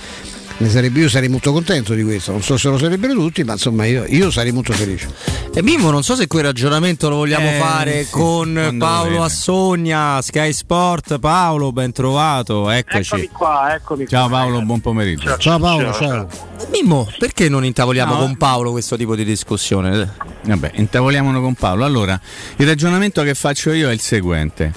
sarebbe, 0.66 0.98
io 0.98 1.08
sarei 1.08 1.28
molto 1.28 1.52
contento 1.52 1.94
di 1.94 2.02
questo, 2.02 2.32
non 2.32 2.42
so 2.42 2.56
se 2.56 2.68
lo 2.68 2.78
sarebbero 2.78 3.12
tutti, 3.12 3.44
ma 3.44 3.52
insomma 3.52 3.84
io, 3.84 4.04
io 4.06 4.28
sarei 4.32 4.50
molto 4.50 4.72
felice. 4.72 5.08
E 5.54 5.62
Mimmo, 5.62 5.90
non 5.90 6.02
so 6.02 6.16
se 6.16 6.26
quel 6.26 6.42
ragionamento 6.42 7.08
lo 7.08 7.16
vogliamo 7.16 7.48
eh, 7.48 7.58
fare 7.58 8.04
sì, 8.04 8.10
con 8.10 8.76
Paolo 8.76 9.22
Assogna, 9.22 10.20
Sky 10.20 10.52
Sport. 10.52 11.20
Paolo, 11.20 11.70
ben 11.70 11.92
trovato, 11.92 12.70
eccoci. 12.70 13.14
Eccomi 13.14 13.28
qua, 13.28 13.74
eccomi 13.74 14.08
Ciao 14.08 14.28
qua, 14.28 14.38
Paolo, 14.38 14.62
buon 14.62 14.80
pomeriggio. 14.80 15.28
Ciao, 15.28 15.38
ciao 15.38 15.58
Paolo, 15.60 15.92
ciao. 15.92 16.28
ciao. 16.28 16.28
Mimmo, 16.72 17.08
perché 17.18 17.48
non 17.48 17.64
intavoliamo 17.64 18.14
no. 18.14 18.18
con 18.18 18.36
Paolo 18.36 18.72
questo 18.72 18.96
tipo 18.96 19.14
di 19.14 19.24
discussione? 19.24 20.12
Vabbè, 20.42 20.72
intavoliamolo 20.74 21.40
con 21.40 21.54
Paolo. 21.54 21.84
Allora, 21.84 22.20
il 22.56 22.66
ragionamento 22.66 23.22
che 23.22 23.34
faccio 23.34 23.70
io 23.70 23.88
è 23.88 23.92
il 23.92 24.00
seguente. 24.00 24.72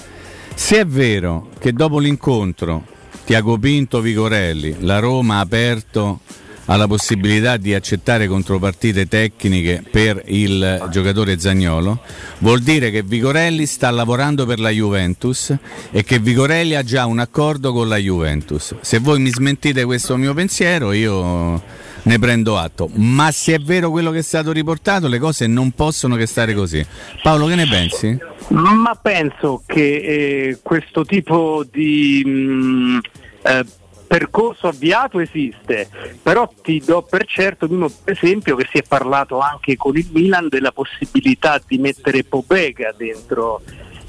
Se 0.53 0.79
è 0.79 0.85
vero 0.85 1.49
che 1.57 1.73
dopo 1.73 1.97
l'incontro 1.97 2.83
Tiago 3.23 3.57
Pinto 3.57 4.01
Vigorelli, 4.01 4.77
la 4.79 4.99
Roma 4.99 5.37
ha 5.37 5.39
aperto 5.41 6.19
alla 6.65 6.87
possibilità 6.87 7.57
di 7.57 7.73
accettare 7.73 8.27
contropartite 8.27 9.07
tecniche 9.07 9.83
per 9.89 10.21
il 10.27 10.87
giocatore 10.89 11.39
Zagnolo, 11.39 12.01
vuol 12.39 12.61
dire 12.61 12.91
che 12.91 13.03
Vigorelli 13.03 13.65
sta 13.65 13.89
lavorando 13.89 14.45
per 14.45 14.59
la 14.59 14.69
Juventus 14.69 15.55
e 15.91 16.03
che 16.03 16.19
Vigorelli 16.19 16.75
ha 16.75 16.83
già 16.83 17.05
un 17.05 17.19
accordo 17.19 17.73
con 17.73 17.87
la 17.87 17.97
Juventus. 17.97 18.75
Se 18.81 18.99
voi 18.99 19.19
mi 19.19 19.29
smentite 19.29 19.83
questo 19.85 20.17
mio 20.17 20.33
pensiero, 20.33 20.91
io 20.91 21.61
ne 22.03 22.19
prendo 22.19 22.57
atto. 22.57 22.89
Ma 22.93 23.31
se 23.31 23.55
è 23.55 23.59
vero 23.59 23.89
quello 23.91 24.11
che 24.11 24.19
è 24.19 24.23
stato 24.23 24.51
riportato, 24.51 25.07
le 25.07 25.19
cose 25.19 25.47
non 25.47 25.71
possono 25.71 26.15
che 26.15 26.25
stare 26.25 26.53
così. 26.53 26.85
Paolo, 27.21 27.47
che 27.47 27.55
ne 27.55 27.67
pensi? 27.67 28.17
Ma 28.49 28.97
penso 29.01 29.63
che 29.65 29.81
eh, 29.81 30.59
questo 30.61 31.05
tipo 31.05 31.65
di 31.69 32.23
mh, 32.25 32.99
eh, 33.43 33.65
percorso 34.11 34.67
avviato 34.67 35.21
esiste, 35.21 35.87
però 36.21 36.51
ti 36.61 36.81
do 36.85 37.01
per 37.01 37.25
certo, 37.25 37.67
per 37.67 38.13
esempio, 38.13 38.57
che 38.57 38.67
si 38.69 38.79
è 38.79 38.83
parlato 38.83 39.39
anche 39.39 39.77
con 39.77 39.95
il 39.95 40.09
Milan 40.11 40.49
della 40.49 40.73
possibilità 40.73 41.61
di 41.65 41.77
mettere 41.77 42.25
Pobega 42.25 42.93
dentro 42.97 43.61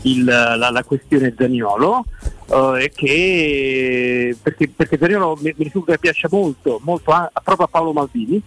il, 0.02 0.24
la, 0.24 0.70
la, 0.70 0.84
questione 0.84 1.34
Zaniolo, 1.36 2.04
uh, 2.46 2.72
che, 2.94 4.36
perché, 4.40 4.68
perché 4.68 4.98
Zaniolo 4.98 5.36
mi, 5.40 5.54
mi 5.56 5.64
risulta 5.64 5.92
che 5.92 5.98
piace 5.98 6.28
molto, 6.30 6.80
molto 6.82 7.10
a, 7.10 7.30
proprio 7.42 7.66
a 7.66 7.68
Paolo 7.68 7.92
Maldini. 7.92 8.40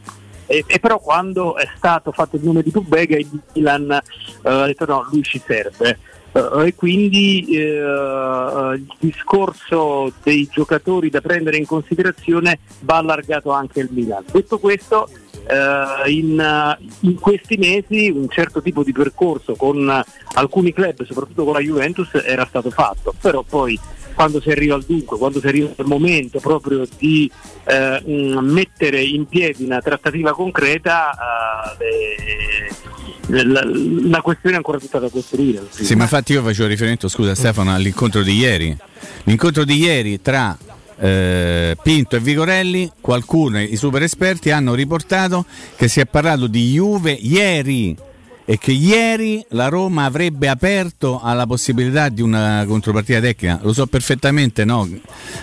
E, 0.47 0.63
e, 0.67 0.79
però 0.79 0.99
quando 0.99 1.57
è 1.57 1.67
stato 1.75 2.11
fatto 2.11 2.35
il 2.35 2.43
nome 2.43 2.61
di 2.61 2.69
Pobega 2.69 3.17
il 3.17 3.27
Milan 3.53 3.89
uh, 3.89 4.47
ha 4.47 4.65
detto 4.65 4.85
no, 4.85 5.07
lui 5.11 5.23
ci 5.23 5.41
serve. 5.45 5.97
Uh, 6.35 6.63
e 6.63 6.75
quindi 6.75 7.45
uh, 7.51 8.73
il 8.73 8.93
discorso 8.99 10.11
dei 10.21 10.49
giocatori 10.51 11.09
da 11.09 11.21
prendere 11.21 11.55
in 11.55 11.65
considerazione 11.65 12.59
va 12.81 12.97
allargato 12.97 13.51
anche 13.51 13.79
al 13.79 13.87
Milan. 13.91 14.25
Detto 14.29 14.59
questo, 14.59 15.07
uh, 15.31 16.09
in, 16.09 16.77
in, 16.99 17.15
questi 17.21 17.55
mesi 17.55 18.09
un 18.09 18.27
certo 18.27 18.61
tipo 18.61 18.83
di 18.83 18.91
percorso 18.91 19.55
con 19.55 20.03
alcuni 20.33 20.73
club, 20.73 21.05
soprattutto 21.05 21.45
con 21.45 21.53
la 21.53 21.61
Juventus, 21.61 22.09
era 22.25 22.45
stato 22.45 22.69
fatto, 22.69 23.13
però 23.21 23.41
poi 23.41 23.79
quando 24.15 24.41
si 24.41 24.49
arriva 24.49 24.75
al 24.75 24.83
dunque, 24.83 25.17
quando 25.17 25.39
si 25.39 25.47
arriva 25.47 25.69
al 25.75 25.85
momento 25.85 26.39
proprio 26.39 26.87
di 26.97 27.29
eh, 27.65 28.01
mettere 28.41 29.01
in 29.01 29.25
piedi 29.27 29.65
una 29.65 29.81
trattativa 29.81 30.33
concreta, 30.33 31.75
eh, 31.77 32.93
la, 33.27 33.63
la, 33.63 34.21
questione 34.21 34.55
è 34.55 34.57
ancora 34.57 34.79
tutta 34.79 34.99
da 34.99 35.09
costruire. 35.09 35.63
Sì, 35.69 35.95
ma 35.95 36.03
infatti 36.03 36.33
io 36.33 36.43
facevo 36.43 36.67
riferimento, 36.67 37.07
scusa 37.07 37.35
Stefano, 37.35 37.73
all'incontro 37.73 38.21
di 38.23 38.35
ieri. 38.37 38.75
L'incontro 39.23 39.63
di 39.63 39.77
ieri 39.77 40.21
tra 40.21 40.57
eh, 40.97 41.75
Pinto 41.81 42.15
e 42.15 42.19
Vigorelli, 42.19 42.91
qualcuno, 43.01 43.61
i 43.61 43.75
super 43.75 44.03
esperti, 44.03 44.51
hanno 44.51 44.73
riportato 44.73 45.45
che 45.75 45.87
si 45.87 45.99
è 45.99 46.05
parlato 46.05 46.47
di 46.47 46.71
Juve 46.71 47.11
ieri 47.11 47.95
e 48.45 48.59
che 48.59 48.71
ieri 48.71 49.43
la 49.49 49.67
Roma 49.67 50.05
avrebbe 50.05 50.47
aperto 50.47 51.19
alla 51.19 51.47
possibilità 51.47 52.09
di 52.09 52.21
una 52.21 52.63
contropartita 52.67 53.19
tecnica. 53.19 53.59
Lo 53.63 53.73
so 53.73 53.87
perfettamente, 53.87 54.63
no? 54.63 54.87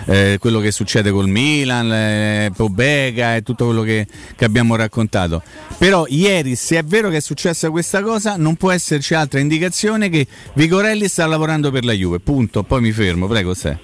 eh, 0.05 0.37
quello 0.39 0.59
che 0.59 0.71
succede 0.71 1.11
col 1.11 1.27
Milan, 1.27 1.91
eh, 1.91 2.51
Pobega 2.55 3.35
e 3.35 3.41
tutto 3.43 3.65
quello 3.65 3.81
che, 3.81 4.07
che, 4.35 4.45
abbiamo 4.45 4.75
raccontato. 4.77 5.43
Però 5.77 6.05
ieri, 6.07 6.55
se 6.55 6.77
è 6.77 6.83
vero 6.83 7.09
che 7.09 7.17
è 7.17 7.21
successa 7.21 7.69
questa 7.69 8.01
cosa, 8.01 8.35
non 8.37 8.55
può 8.55 8.71
esserci 8.71 9.13
altra 9.13 9.39
indicazione 9.39 10.09
che 10.09 10.25
Vigorelli 10.53 11.07
sta 11.09 11.25
lavorando 11.25 11.71
per 11.71 11.83
la 11.83 11.93
Juve. 11.93 12.19
Punto. 12.19 12.63
Poi 12.63 12.81
mi 12.81 12.91
fermo, 12.91 13.27
prego, 13.27 13.53
se. 13.53 13.77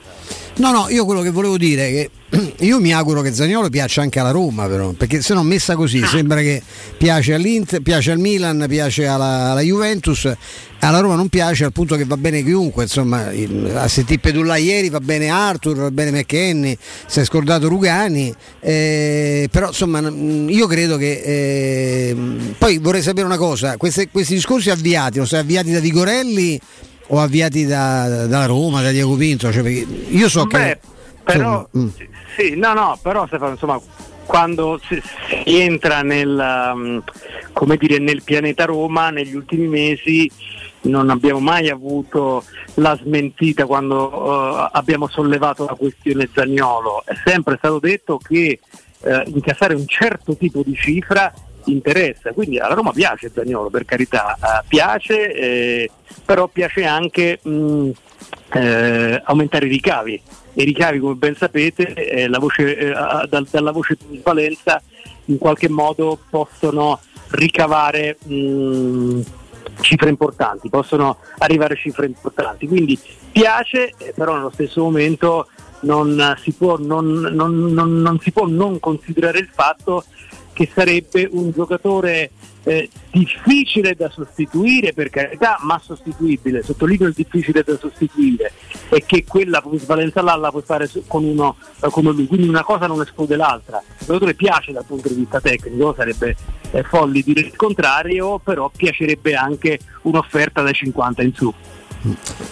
No, 0.60 0.72
no, 0.74 0.89
io 0.89 1.06
quello 1.06 1.22
che 1.22 1.30
volevo 1.30 1.58
dire 1.58 1.88
è 1.88 1.89
che 1.89 2.54
io 2.66 2.82
mi 2.82 2.94
auguro 2.94 3.22
che 3.22 3.34
Zagnolo 3.34 3.70
piaccia 3.70 4.01
anche 4.01 4.20
alla 4.20 4.32
Roma, 4.32 4.68
però, 4.68 4.92
perché 4.92 5.22
se 5.22 5.34
no 5.34 5.42
messa 5.42 5.75
così 5.78 6.06
sembra 6.06 6.42
che 6.42 6.62
piace 6.98 7.34
all'Inter, 7.34 7.82
piace 7.82 8.12
al 8.12 8.20
Milan, 8.20 8.66
piace 8.68 9.08
alla, 9.08 9.51
alla 9.51 9.62
Juventus, 9.62 10.30
alla 10.80 11.00
Roma 11.00 11.16
non 11.16 11.30
piace 11.30 11.63
al 11.63 11.72
punto 11.72 11.96
che 11.96 12.04
va 12.04 12.18
bene 12.18 12.44
chiunque, 12.44 12.84
insomma, 12.84 13.32
a 13.75 13.88
sentire 13.88 14.20
Pedulla 14.20 14.58
ieri 14.58 14.89
va 14.89 15.00
bene 15.00 15.30
Arthur, 15.30 15.78
va 15.78 15.92
bene 15.92 16.12
McKenny, 16.12 16.78
si 17.08 17.22
è 17.22 17.24
scordato 17.24 17.70
Rugani, 17.70 18.34
eh, 18.60 19.48
però 19.50 19.68
insomma 19.68 20.01
io 20.10 20.68
credo 20.68 20.98
che 20.98 21.22
eh, 21.24 22.16
poi 22.58 22.80
vorrei 22.80 23.01
sapere 23.01 23.25
una 23.25 23.38
cosa, 23.38 23.78
queste, 23.78 24.10
questi 24.10 24.34
discorsi 24.34 24.70
avviati, 24.70 25.20
non 25.20 25.25
so, 25.25 25.38
avviati 25.38 25.72
da 25.72 25.80
Vigorelli 25.80 26.60
o 27.12 27.20
avviati 27.20 27.66
da, 27.66 28.25
da 28.28 28.46
Roma, 28.46 28.82
da 28.82 28.92
Diego 28.92 29.16
Pinto? 29.16 29.51
Cioè, 29.51 29.68
io 29.68 30.30
so 30.30 30.46
Beh, 30.46 30.58
che. 30.58 30.80
Però, 31.24 31.68
insomma, 31.72 31.86
mm. 31.86 31.88
sì, 32.36 32.56
no, 32.56 32.74
no, 32.74 33.00
però 33.01 33.28
Stefano, 33.28 33.51
insomma, 33.51 33.80
quando 34.25 34.80
si, 34.88 35.01
si 35.28 35.60
entra 35.60 36.01
nel, 36.01 36.72
um, 36.74 37.04
come 37.54 37.78
dire, 37.78 37.98
nel 37.98 38.24
pianeta 38.24 38.66
Roma 38.66 39.10
negli 39.10 39.36
ultimi 39.36 39.68
mesi 39.68 40.30
non 40.82 41.10
abbiamo 41.10 41.39
mai 41.39 41.70
avuto 41.70 42.44
la 42.75 42.98
smentita 43.01 43.66
quando 43.66 44.08
uh, 44.08 44.70
abbiamo 44.72 45.08
sollevato 45.08 45.66
la 45.66 45.74
questione 45.74 46.30
Zagnolo. 46.32 47.04
È 47.06 47.13
sempre 47.25 47.58
stato 47.58 47.80
detto 47.80 48.18
che 48.18 48.60
uh, 49.00 49.22
incassare 49.25 49.74
un 49.74 49.88
certo 49.88 50.38
tipo 50.38 50.62
di 50.63 50.75
cifra 50.75 51.34
interessa. 51.66 52.32
Quindi 52.32 52.60
alla 52.60 52.74
Roma 52.74 52.92
piace 52.92 53.32
Zagnolo, 53.34 53.70
per 53.70 53.86
carità, 53.86 54.38
uh, 54.39 54.68
piace, 54.68 55.34
eh, 55.34 55.92
però 56.25 56.48
piace 56.48 56.86
anche 56.86 57.39
mh, 57.42 57.51
mm, 57.51 57.89
eh, 58.54 59.22
aumentare 59.25 59.66
i 59.66 59.70
ricavi. 59.70 60.22
E 60.54 60.62
i 60.63 60.66
ricavi, 60.66 61.00
come 61.00 61.16
ben 61.16 61.36
sapete, 61.36 61.94
eh, 61.94 62.28
voce, 62.28 62.78
eh, 62.78 62.92
da, 63.30 63.44
dalla 63.50 63.72
voce 63.72 63.96
plusvalenza 63.96 64.82
in 65.25 65.38
qualche 65.38 65.70
modo 65.70 66.20
possono 66.30 67.00
ricavare 67.32 68.18
mh, 68.24 68.34
mm, 68.34 69.22
cifre 69.82 70.10
importanti, 70.10 70.70
possono 70.70 71.18
arrivare 71.38 71.75
a 71.75 71.78
cifre 71.78 72.08
importanti. 72.08 72.68
Quindi 72.68 73.00
piace, 73.32 73.94
eh, 73.98 74.13
però 74.16 74.36
nello 74.36 74.51
stesso 74.51 74.82
momento 74.82 75.48
non 75.82 76.36
si 76.42 76.51
può 76.51 76.78
non, 76.78 77.08
non, 77.08 77.72
non, 77.72 78.01
non 78.01 78.20
si 78.20 78.32
può 78.32 78.46
non 78.46 78.80
considerare 78.80 79.39
il 79.39 79.50
fatto 79.50 80.04
che 80.60 80.70
sarebbe 80.74 81.25
un 81.32 81.51
giocatore 81.51 82.32
eh, 82.63 82.89
difficile 83.12 83.96
da 83.96 84.10
sostituire 84.10 84.92
per 84.92 85.10
carità, 85.10 85.58
ma 85.62 85.80
sostituibile, 85.82 86.63
sottolineo 86.63 87.08
il 87.08 87.13
difficile 87.13 87.63
da 87.63 87.78
sostituire 87.78 88.51
e 88.89 89.06
che 89.06 89.24
quella 89.25 89.62
plusvalenza 89.62 90.22
là 90.22 90.36
la 90.36 90.50
puoi 90.50 90.63
fare 90.63 90.89
con 91.08 91.24
uno 91.24 91.56
eh, 91.82 91.88
come 91.89 92.12
lui, 92.12 92.28
quindi 92.28 92.50
una 92.50 92.66
cosa 92.66 92.88
non 92.88 93.00
esclude 93.00 93.38
l'altra. 93.38 93.82
Il 94.00 94.06
giocatore 94.06 94.34
piace 94.34 94.74
dal 94.74 94.84
punto 94.84 95.08
di 95.08 95.16
vista 95.16 95.39
tecnico, 95.39 95.94
sarebbe 95.96 96.36
eh, 96.72 96.84
folli 96.84 97.24
dire 97.24 97.39
il 97.39 97.56
contrario, 97.56 98.38
però 98.39 98.70
piacerebbe 98.75 99.36
anche 99.36 99.80
un'offerta 100.01 100.62
da 100.62 100.72
50 100.72 101.24
in 101.24 101.34
su. 101.34 101.54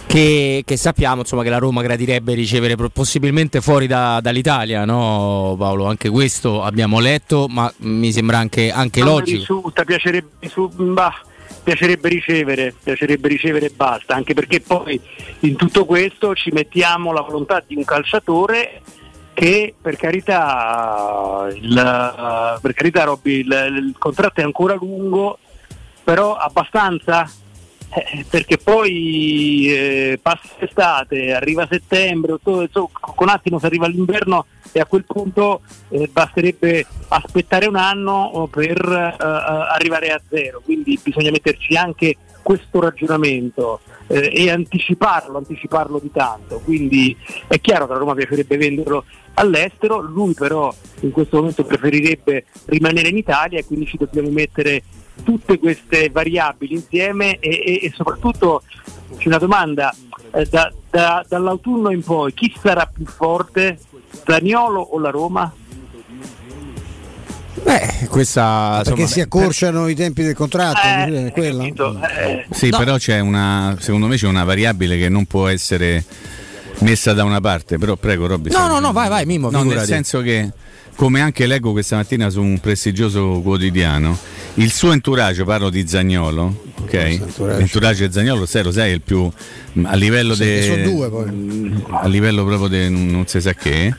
Che, 0.06 0.62
che, 0.64 0.76
sappiamo 0.76 1.20
insomma, 1.20 1.42
che 1.42 1.48
la 1.48 1.58
Roma 1.58 1.80
gradirebbe 1.80 2.34
ricevere 2.34 2.76
possibilmente 2.92 3.60
fuori 3.62 3.86
da, 3.86 4.20
dall'Italia, 4.20 4.84
no 4.84 5.54
Paolo? 5.58 5.86
Anche 5.86 6.10
questo 6.10 6.62
abbiamo 6.62 7.00
letto, 7.00 7.46
ma 7.48 7.72
mi 7.78 8.12
sembra 8.12 8.38
anche, 8.38 8.70
anche 8.70 9.02
logico. 9.02 9.38
Risulta, 9.38 9.84
piacerebbe, 9.84 10.48
su, 10.48 10.68
bah, 10.68 11.14
piacerebbe 11.62 12.08
ricevere, 12.08 12.74
piacerebbe 12.82 13.28
ricevere 13.28 13.66
e 13.66 13.72
basta, 13.74 14.14
anche 14.14 14.34
perché 14.34 14.60
poi 14.60 15.00
in 15.40 15.56
tutto 15.56 15.86
questo 15.86 16.34
ci 16.34 16.50
mettiamo 16.50 17.12
la 17.12 17.22
volontà 17.22 17.62
di 17.66 17.74
un 17.74 17.84
calciatore 17.84 18.82
che 19.32 19.74
per 19.80 19.96
carità, 19.96 21.46
il, 21.54 22.58
per 22.60 22.72
carità 22.74 23.04
Robby, 23.04 23.38
il, 23.38 23.46
il 23.46 23.94
contratto 23.96 24.40
è 24.40 24.44
ancora 24.44 24.74
lungo, 24.74 25.38
però 26.02 26.34
abbastanza 26.34 27.30
eh, 27.90 28.24
perché 28.28 28.58
poi 28.58 29.66
eh, 29.68 30.18
passa 30.20 30.48
l'estate, 30.58 31.32
arriva 31.32 31.66
settembre, 31.70 32.32
ottobre, 32.32 32.64
insomma, 32.64 32.88
con 32.92 33.28
attimo 33.28 33.58
si 33.58 33.66
arriva 33.66 33.86
all'inverno 33.86 34.46
e 34.72 34.80
a 34.80 34.86
quel 34.86 35.04
punto 35.04 35.62
eh, 35.88 36.08
basterebbe 36.12 36.84
aspettare 37.08 37.66
un 37.66 37.76
anno 37.76 38.48
per 38.50 38.78
eh, 38.78 39.24
arrivare 39.24 40.12
a 40.12 40.20
zero, 40.28 40.60
quindi 40.64 40.98
bisogna 41.02 41.30
metterci 41.30 41.76
anche 41.76 42.16
questo 42.42 42.80
ragionamento 42.80 43.80
eh, 44.06 44.30
e 44.32 44.50
anticiparlo, 44.50 45.38
anticiparlo 45.38 45.98
di 45.98 46.10
tanto, 46.10 46.60
quindi 46.64 47.16
è 47.46 47.60
chiaro 47.60 47.86
che 47.86 47.92
la 47.92 47.98
Roma 47.98 48.14
piacerebbe 48.14 48.56
venderlo 48.56 49.04
all'estero, 49.34 50.00
lui 50.00 50.34
però 50.34 50.74
in 51.00 51.10
questo 51.10 51.36
momento 51.36 51.64
preferirebbe 51.64 52.46
rimanere 52.66 53.08
in 53.08 53.16
Italia 53.16 53.58
e 53.58 53.64
quindi 53.64 53.86
ci 53.86 53.96
dobbiamo 53.96 54.30
mettere 54.30 54.82
tutte 55.22 55.58
queste 55.58 56.10
variabili 56.10 56.74
insieme 56.74 57.38
e, 57.38 57.50
e, 57.50 57.80
e 57.82 57.92
soprattutto 57.94 58.62
c'è 59.16 59.28
una 59.28 59.38
domanda, 59.38 59.94
eh, 60.32 60.46
da, 60.46 60.72
da, 60.90 61.24
dall'autunno 61.28 61.90
in 61.90 62.02
poi 62.02 62.32
chi 62.34 62.54
sarà 62.60 62.90
più 62.92 63.06
forte, 63.06 63.78
Daniolo 64.24 64.80
o 64.80 64.98
la 64.98 65.10
Roma? 65.10 65.52
Beh, 67.62 68.06
questa 68.08 68.80
perché 68.84 69.02
insomma, 69.02 69.06
si 69.08 69.20
accorciano 69.20 69.82
per... 69.82 69.90
i 69.90 69.94
tempi 69.94 70.22
del 70.22 70.34
contratto, 70.34 70.86
eh, 70.86 71.32
eh, 71.34 72.46
sì, 72.50 72.70
no. 72.70 72.78
però 72.78 72.96
c'è 72.96 73.18
una, 73.18 73.76
secondo 73.80 74.06
me 74.06 74.16
c'è 74.16 74.28
una 74.28 74.44
variabile 74.44 74.96
che 74.96 75.08
non 75.08 75.26
può 75.26 75.48
essere 75.48 76.04
messa 76.80 77.12
da 77.12 77.24
una 77.24 77.40
parte, 77.40 77.78
però 77.78 77.96
prego 77.96 78.26
Robby. 78.26 78.50
No, 78.50 78.68
no, 78.68 78.78
no, 78.78 78.92
vai, 78.92 79.08
vai, 79.08 79.26
Mimmo, 79.26 79.50
no, 79.50 79.64
nel 79.64 79.84
senso 79.84 80.20
che 80.20 80.50
come 80.94 81.20
anche 81.20 81.46
leggo 81.46 81.72
questa 81.72 81.96
mattina 81.96 82.30
su 82.30 82.40
un 82.40 82.58
prestigioso 82.58 83.40
quotidiano, 83.42 84.16
il 84.58 84.72
suo 84.72 84.92
entourage, 84.92 85.44
parlo 85.44 85.70
di 85.70 85.86
Zagnolo, 85.86 86.64
ok? 86.82 86.92
Entourage. 87.58 88.06
Di 88.08 88.12
Zagnolo, 88.12 88.46
sai, 88.46 88.62
lo 88.62 88.72
sai, 88.72 88.90
è 88.90 88.94
il 88.94 89.00
più 89.02 89.30
a 89.84 89.94
livello 89.94 90.34
Sì, 90.34 90.44
de- 90.44 90.62
sono 90.62 90.82
due 90.82 91.08
poi. 91.08 91.82
a 91.90 92.08
livello 92.08 92.44
proprio 92.44 92.68
di 92.68 92.88
non 92.90 93.24
si 93.26 93.40
sa 93.40 93.52
che, 93.54 93.94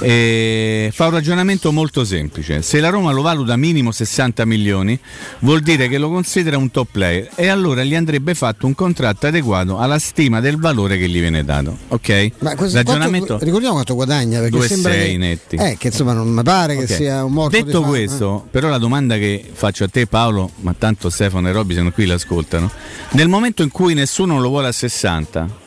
e 0.00 0.90
fa 0.92 1.04
un 1.06 1.10
ragionamento 1.12 1.70
molto 1.72 2.04
semplice. 2.04 2.62
Se 2.62 2.80
la 2.80 2.88
Roma 2.88 3.12
lo 3.12 3.22
valuta 3.22 3.56
minimo 3.56 3.92
60 3.92 4.44
milioni, 4.44 4.98
vuol 5.40 5.60
dire 5.60 5.88
che 5.88 5.98
lo 5.98 6.08
considera 6.10 6.56
un 6.58 6.70
top 6.70 6.88
player 6.92 7.30
e 7.36 7.48
allora 7.48 7.84
gli 7.84 7.94
andrebbe 7.94 8.34
fatto 8.34 8.66
un 8.66 8.74
contratto 8.74 9.26
adeguato 9.28 9.78
alla 9.78 9.98
stima 9.98 10.40
del 10.40 10.56
valore 10.56 10.98
che 10.98 11.08
gli 11.08 11.20
viene 11.20 11.44
dato. 11.44 11.76
Ok? 11.88 12.30
Ma 12.40 12.54
questo- 12.56 12.76
ragionamento. 12.78 13.26
quanto- 13.26 13.44
ricordiamo 13.44 13.74
quanto 13.74 13.94
guadagna 13.94 14.40
perché 14.40 14.56
Due 14.56 14.66
sembra 14.66 14.92
sei 14.92 15.10
che, 15.12 15.16
netti. 15.18 15.56
Eh, 15.56 15.76
che 15.78 15.86
insomma 15.88 16.12
non 16.12 16.28
mi 16.28 16.42
pare 16.42 16.76
che 16.76 16.82
Ok. 16.84 16.90
sia 16.90 17.22
un 17.24 17.32
morto 17.32 17.56
Detto 17.56 17.80
fame, 17.82 17.86
questo, 17.86 18.46
però 18.50 18.68
la 18.68 18.78
domanda 18.78 19.16
che 19.16 19.44
faccio 19.52 19.75
a 19.84 19.88
te 19.88 20.06
Paolo, 20.06 20.50
ma 20.60 20.74
tanto 20.76 21.10
Stefano 21.10 21.48
e 21.48 21.52
Robby 21.52 21.74
sono 21.74 21.90
qui, 21.92 22.06
l'ascoltano, 22.06 22.70
nel 23.10 23.28
momento 23.28 23.62
in 23.62 23.70
cui 23.70 23.94
nessuno 23.94 24.40
lo 24.40 24.48
vuole 24.48 24.68
a 24.68 24.72
60 24.72 25.64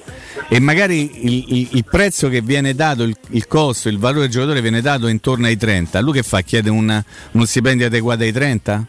e 0.47 0.59
magari 0.59 1.25
il, 1.25 1.45
il- 1.57 1.67
il 1.73 1.85
prezzo 1.85 2.29
che 2.29 2.41
viene 2.41 2.73
dato, 2.73 3.03
il, 3.03 3.15
il 3.31 3.47
costo, 3.47 3.89
il 3.89 3.97
valore 3.99 4.21
del 4.21 4.29
giocatore 4.29 4.61
viene 4.61 4.81
dato 4.81 5.07
intorno 5.07 5.47
ai 5.47 5.57
30, 5.57 5.99
lui 6.01 6.13
che 6.13 6.23
fa? 6.23 6.41
Chiede 6.41 6.69
una- 6.69 7.03
uno 7.31 7.45
stipendio 7.45 7.85
adeguato 7.87 8.23
ai 8.23 8.31
30? 8.31 8.85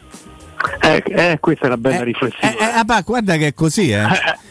Eh, 0.82 1.02
eh, 1.06 1.38
questa 1.40 1.64
è 1.64 1.66
una 1.68 1.76
bella 1.78 2.00
Eh, 2.00 2.04
riflessione. 2.04 2.54
eh, 2.58 2.62
eh, 2.62 2.64
ah, 2.64 2.84
bah, 2.84 3.00
guarda 3.00 3.36
che 3.36 3.48
è 3.48 3.54
così, 3.54 3.90
eh. 3.90 4.04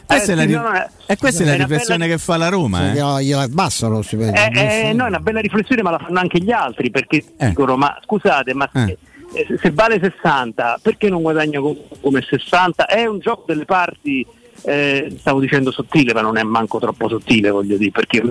Questa 0.09 0.31
Eh, 0.31 0.33
è 0.33 0.35
la, 0.35 0.41
sì, 0.41 0.47
ri- 0.47 0.53
no, 0.53 0.73
eh. 0.73 0.87
e 1.05 1.17
questa 1.17 1.43
è 1.43 1.45
È 1.45 1.49
la 1.49 1.55
riflessione 1.63 1.99
bella- 1.99 2.15
che 2.15 2.19
fa 2.21 2.37
la 2.37 2.47
eh. 2.47 2.49
Roma. 2.49 2.89
eh. 2.89 2.93
Gliela- 2.93 3.21
gliela 3.21 3.41
abbassano 3.43 3.93
lo 3.97 4.01
stipendio. 4.01 4.41
Eh, 4.41 4.89
eh, 4.89 4.93
no, 4.93 5.05
è 5.05 5.07
una 5.07 5.19
bella 5.19 5.39
riflessione, 5.39 5.83
ma 5.83 5.91
la 5.91 5.99
fanno 5.99 6.19
anche 6.19 6.39
gli 6.39 6.51
altri 6.51 6.89
perché 6.89 7.23
Eh. 7.37 7.49
dicono: 7.49 7.75
Ma 7.77 7.95
scusate, 8.03 8.53
ma 8.55 8.67
Eh. 8.73 8.97
Se, 9.31 9.39
eh, 9.39 9.57
se 9.57 9.71
vale 9.71 9.99
60, 9.99 10.79
perché 10.81 11.09
non 11.09 11.21
guadagno 11.21 11.61
co- 11.61 11.87
come 12.01 12.21
60? 12.21 12.85
È 12.85 13.05
un 13.05 13.19
gioco 13.19 13.43
delle 13.47 13.65
parti, 13.65 14.25
eh, 14.63 15.15
stavo 15.17 15.39
dicendo 15.39 15.71
sottile, 15.71 16.13
ma 16.13 16.21
non 16.21 16.37
è 16.37 16.43
manco 16.43 16.79
troppo 16.79 17.07
sottile, 17.07 17.49
voglio 17.49 17.77
dire, 17.77 17.91
perché 17.91 18.21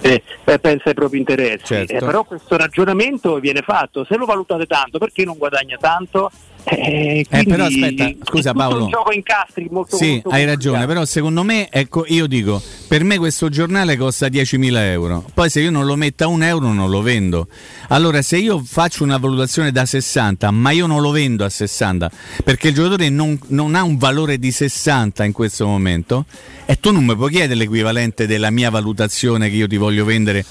eh, 0.00 0.22
eh, 0.44 0.58
pensa 0.58 0.88
ai 0.88 0.94
propri 0.94 1.18
interessi. 1.18 1.66
Certo. 1.66 1.92
Eh, 1.92 1.98
però 1.98 2.24
questo 2.24 2.56
ragionamento 2.56 3.38
viene 3.38 3.62
fatto: 3.62 4.04
se 4.04 4.16
lo 4.16 4.26
valutate 4.26 4.66
tanto, 4.66 4.98
perché 4.98 5.24
non 5.24 5.36
guadagna 5.36 5.76
tanto? 5.78 6.30
Eh, 6.68 7.24
quindi 7.28 7.46
però 7.48 7.66
aspetta, 7.66 8.12
scusa, 8.24 8.52
Paolo. 8.52 8.84
un 8.84 8.90
gioco 8.90 9.12
in 9.12 9.22
castri 9.22 9.68
molto 9.70 9.96
Sì, 9.96 10.14
molto 10.14 10.30
hai 10.30 10.44
ragione, 10.44 10.84
però 10.86 11.04
secondo 11.04 11.44
me, 11.44 11.68
ecco, 11.70 12.04
io 12.08 12.26
dico, 12.26 12.60
per 12.88 13.04
me 13.04 13.18
questo 13.18 13.48
giornale 13.48 13.96
costa 13.96 14.26
10.000 14.26 14.76
euro, 14.78 15.24
poi 15.32 15.48
se 15.48 15.60
io 15.60 15.70
non 15.70 15.86
lo 15.86 15.94
metto 15.94 16.24
a 16.24 16.26
un 16.26 16.42
euro 16.42 16.72
non 16.72 16.90
lo 16.90 17.02
vendo. 17.02 17.46
Allora 17.88 18.20
se 18.20 18.38
io 18.38 18.60
faccio 18.64 19.04
una 19.04 19.16
valutazione 19.16 19.70
da 19.70 19.86
60, 19.86 20.50
ma 20.50 20.72
io 20.72 20.86
non 20.86 21.00
lo 21.00 21.12
vendo 21.12 21.44
a 21.44 21.48
60, 21.48 22.10
perché 22.42 22.68
il 22.68 22.74
giocatore 22.74 23.10
non, 23.10 23.38
non 23.48 23.76
ha 23.76 23.84
un 23.84 23.96
valore 23.96 24.36
di 24.36 24.50
60 24.50 25.22
in 25.22 25.32
questo 25.32 25.66
momento, 25.68 26.24
e 26.64 26.80
tu 26.80 26.90
non 26.90 27.04
mi 27.04 27.14
puoi 27.14 27.30
chiedere 27.30 27.54
l'equivalente 27.54 28.26
della 28.26 28.50
mia 28.50 28.70
valutazione 28.70 29.48
che 29.50 29.54
io 29.54 29.68
ti 29.68 29.76
voglio 29.76 30.04
vendere, 30.04 30.44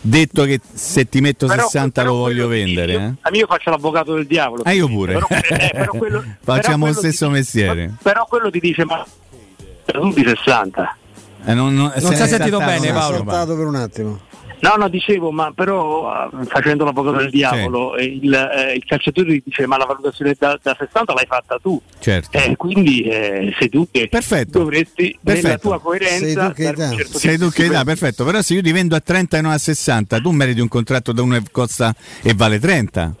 detto 0.00 0.44
che 0.44 0.60
se 0.72 1.08
ti 1.08 1.20
metto 1.20 1.46
Però- 1.46 1.62
60 1.62 2.00
però 2.02 2.12
lo 2.14 2.20
voglio 2.20 2.48
vendere. 2.48 2.92
Io, 2.92 3.14
eh? 3.22 3.36
io 3.36 3.46
faccio 3.46 3.70
l'avvocato 3.70 4.14
del 4.14 4.26
diavolo. 4.26 4.62
Ah, 4.64 4.72
io 4.72 4.86
pure. 4.88 5.12
Però, 5.14 5.26
eh, 5.28 5.70
però 5.72 5.92
quello- 5.92 6.24
Facciamo 6.42 6.86
lo 6.86 6.92
stesso 6.92 7.26
ti- 7.26 7.32
mestiere. 7.32 7.94
Però 8.02 8.24
quello 8.26 8.50
ti 8.50 8.60
dice, 8.60 8.84
ma 8.84 9.04
tu 9.84 10.12
di 10.12 10.24
60. 10.24 10.96
Eh, 11.44 11.54
non, 11.54 11.74
non, 11.74 11.92
Non 11.96 12.14
si 12.14 12.22
è 12.22 12.26
sentito 12.26 12.58
bene, 12.58 12.92
Paolo. 12.92 13.16
saltato 13.16 13.56
per 13.56 13.66
un 13.66 13.74
attimo. 13.76 14.20
No, 14.60 14.74
no, 14.76 14.88
dicevo, 14.88 15.30
ma 15.30 15.52
però 15.54 16.28
eh, 16.30 16.44
facendo 16.46 16.84
l'avvocato 16.84 17.16
del 17.16 17.30
diavolo, 17.30 17.96
eh, 17.96 18.04
il, 18.04 18.32
eh, 18.34 18.74
il 18.74 18.84
calciatore 18.84 19.28
ti 19.32 19.42
dice, 19.46 19.66
ma 19.66 19.78
la 19.78 19.86
valutazione 19.86 20.34
da, 20.38 20.58
da 20.62 20.76
60 20.78 21.12
l'hai 21.14 21.26
fatta 21.26 21.58
tu. 21.60 21.80
Certo. 21.98 22.36
Eh, 22.36 22.56
quindi 22.56 23.00
eh, 23.02 23.54
sei 23.58 23.68
tu 23.70 23.88
che 23.90 24.08
Perfetto. 24.08 24.58
dovresti, 24.58 25.16
nella 25.22 25.40
Perfetto. 25.40 25.68
tua 25.68 25.80
coerenza, 25.80 26.18
Sei 26.18 26.34
tu 26.34 26.52
che 26.52 26.72
dà. 26.72 26.90
certo 26.90 27.18
Sei 27.18 27.38
tu 27.38 27.48
che 27.50 27.68
dà, 27.68 27.84
perfetto. 27.84 28.24
Però 28.24 28.42
se 28.42 28.54
io 28.54 28.62
ti 28.62 28.70
vendo 28.72 28.94
a 28.96 29.00
30 29.00 29.38
e 29.38 29.40
non 29.40 29.52
a 29.52 29.58
60, 29.58 30.18
tu 30.20 30.30
meriti 30.30 30.60
un 30.60 30.68
contratto 30.68 31.12
da 31.12 31.22
uno 31.22 31.38
che 31.38 31.44
costa 31.50 31.94
e 32.22 32.34
vale 32.34 32.58
30. 32.58 33.14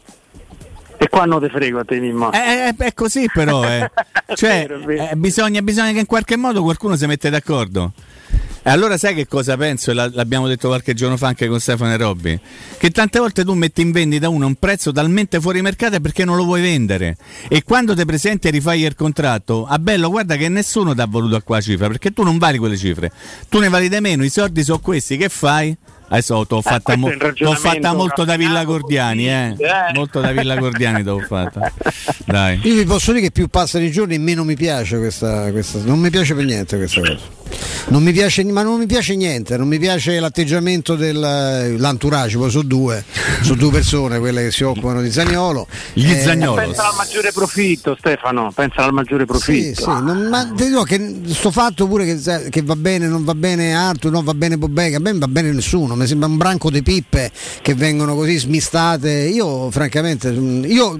E 1.02 1.08
qua 1.08 1.24
non 1.24 1.40
te 1.40 1.48
frego 1.48 1.78
a 1.78 1.84
te, 1.84 1.98
Mimmo. 1.98 2.30
Eh, 2.32 2.38
eh, 2.38 2.74
è 2.76 2.92
così 2.92 3.24
però, 3.32 3.64
eh. 3.64 3.90
cioè, 4.36 4.66
vero, 4.66 4.78
vero. 4.84 5.08
eh, 5.08 5.16
bisogna, 5.16 5.62
bisogna 5.62 5.92
che 5.92 6.00
in 6.00 6.04
qualche 6.06 6.36
modo 6.36 6.62
qualcuno 6.62 6.94
si 6.96 7.06
mette 7.06 7.30
d'accordo. 7.30 7.92
E 8.62 8.68
allora 8.68 8.98
sai 8.98 9.14
che 9.14 9.26
cosa 9.26 9.56
penso? 9.56 9.92
La- 9.94 10.10
l'abbiamo 10.12 10.46
detto 10.46 10.68
qualche 10.68 10.92
giorno 10.92 11.16
fa 11.16 11.28
anche 11.28 11.48
con 11.48 11.58
Stefano 11.60 11.92
e 11.92 11.96
Robby. 11.96 12.38
Che 12.78 12.90
tante 12.90 13.18
volte 13.18 13.42
tu 13.42 13.54
metti 13.54 13.80
in 13.80 13.90
vendita 13.90 14.28
uno 14.28 14.44
a 14.44 14.48
un 14.48 14.56
prezzo 14.56 14.92
talmente 14.92 15.40
fuori 15.40 15.62
mercato 15.62 15.98
perché 16.00 16.24
non 16.26 16.36
lo 16.36 16.44
vuoi 16.44 16.60
vendere. 16.60 17.16
E 17.48 17.62
quando 17.62 17.94
ti 17.94 18.04
presenti 18.04 18.48
e 18.48 18.50
rifai 18.50 18.82
il 18.82 18.94
contratto, 18.94 19.64
a 19.66 19.78
bello, 19.78 20.10
guarda 20.10 20.36
che 20.36 20.48
nessuno 20.48 20.94
ti 20.94 21.00
ha 21.00 21.06
voluto 21.06 21.36
a 21.36 21.42
qua 21.42 21.60
cifra, 21.60 21.86
perché 21.86 22.12
tu 22.12 22.22
non 22.22 22.36
vali 22.36 22.58
quelle 22.58 22.76
cifre. 22.76 23.10
Tu 23.48 23.58
ne 23.60 23.68
vali 23.68 23.88
di 23.88 23.98
meno, 24.00 24.24
i 24.24 24.30
soldi 24.30 24.62
sono 24.62 24.78
questi, 24.78 25.16
che 25.16 25.28
fai? 25.30 25.76
Adesso 26.12 26.44
t'ho 26.44 26.60
fatta, 26.60 26.96
questo 26.96 27.00
mo- 27.00 27.32
t'ho 27.32 27.54
fatta 27.54 27.94
molto 27.94 28.24
da 28.24 28.36
Villa 28.36 28.54
raffinato, 28.62 28.70
Gordiani, 28.80 29.28
eh. 29.28 29.54
eh. 29.58 29.92
Molto 29.94 30.20
da 30.20 30.32
Villa 30.32 30.56
Gordiani 30.56 31.04
t'ho 31.04 31.20
fatta. 31.20 31.72
Dai. 32.26 32.58
Io 32.64 32.74
vi 32.74 32.84
posso 32.84 33.12
dire 33.12 33.26
che 33.26 33.30
più 33.30 33.46
passano 33.46 33.84
i 33.84 33.92
giorni 33.92 34.18
meno 34.18 34.42
mi 34.42 34.56
piace 34.56 34.98
questa, 34.98 35.50
questa 35.52 35.78
non 35.84 36.00
mi 36.00 36.10
piace 36.10 36.34
per 36.34 36.44
niente 36.44 36.76
questa 36.78 37.00
cosa. 37.00 37.38
Non 37.88 38.02
mi 38.02 38.12
piace, 38.12 38.44
ma 38.44 38.62
non 38.62 38.78
mi 38.78 38.86
piace 38.86 39.16
niente, 39.16 39.56
non 39.56 39.66
mi 39.66 39.78
piace 39.78 40.18
l'atteggiamento 40.20 40.94
dell'entourage, 40.94 42.36
poi 42.38 42.50
sono 42.50 42.62
due, 42.64 43.04
sono 43.42 43.56
due 43.56 43.70
persone, 43.70 44.18
quelle 44.20 44.44
che 44.44 44.50
si 44.52 44.62
occupano 44.62 45.00
di 45.02 45.10
Zagnolo. 45.10 45.66
Gli 45.92 46.10
Eh, 46.10 46.20
Zagnolo. 46.20 46.60
Pensa 46.60 46.88
al 46.88 46.94
maggiore 46.96 47.32
profitto, 47.32 47.96
Stefano, 47.98 48.52
pensa 48.54 48.84
al 48.84 48.92
maggiore 48.92 49.22
Sì, 49.22 49.26
profitto. 49.26 49.82
sì, 49.82 49.86
non- 50.04 50.28
ma 50.30 50.44
ti 50.54 50.66
dico 50.66 50.82
che 50.84 51.20
sto 51.28 51.50
fatto 51.50 51.88
pure 51.88 52.04
che, 52.04 52.48
che 52.50 52.62
va 52.62 52.76
bene, 52.76 53.08
non 53.08 53.24
va 53.24 53.34
bene 53.34 53.74
Arthur, 53.74 54.12
non 54.12 54.22
va 54.24 54.34
bene 54.34 54.56
Bobega, 54.56 54.98
a 54.98 55.00
me 55.00 55.12
va 55.14 55.26
bene 55.28 55.50
nessuno, 55.52 55.94
mi 56.00 56.06
sembra 56.06 56.28
un 56.28 56.36
branco 56.36 56.70
di 56.70 56.82
pippe 56.82 57.30
che 57.62 57.74
vengono 57.74 58.14
così 58.14 58.38
smistate. 58.38 59.10
Io 59.10 59.70
francamente 59.70 60.30
mm, 60.30 60.64
io 60.64 60.98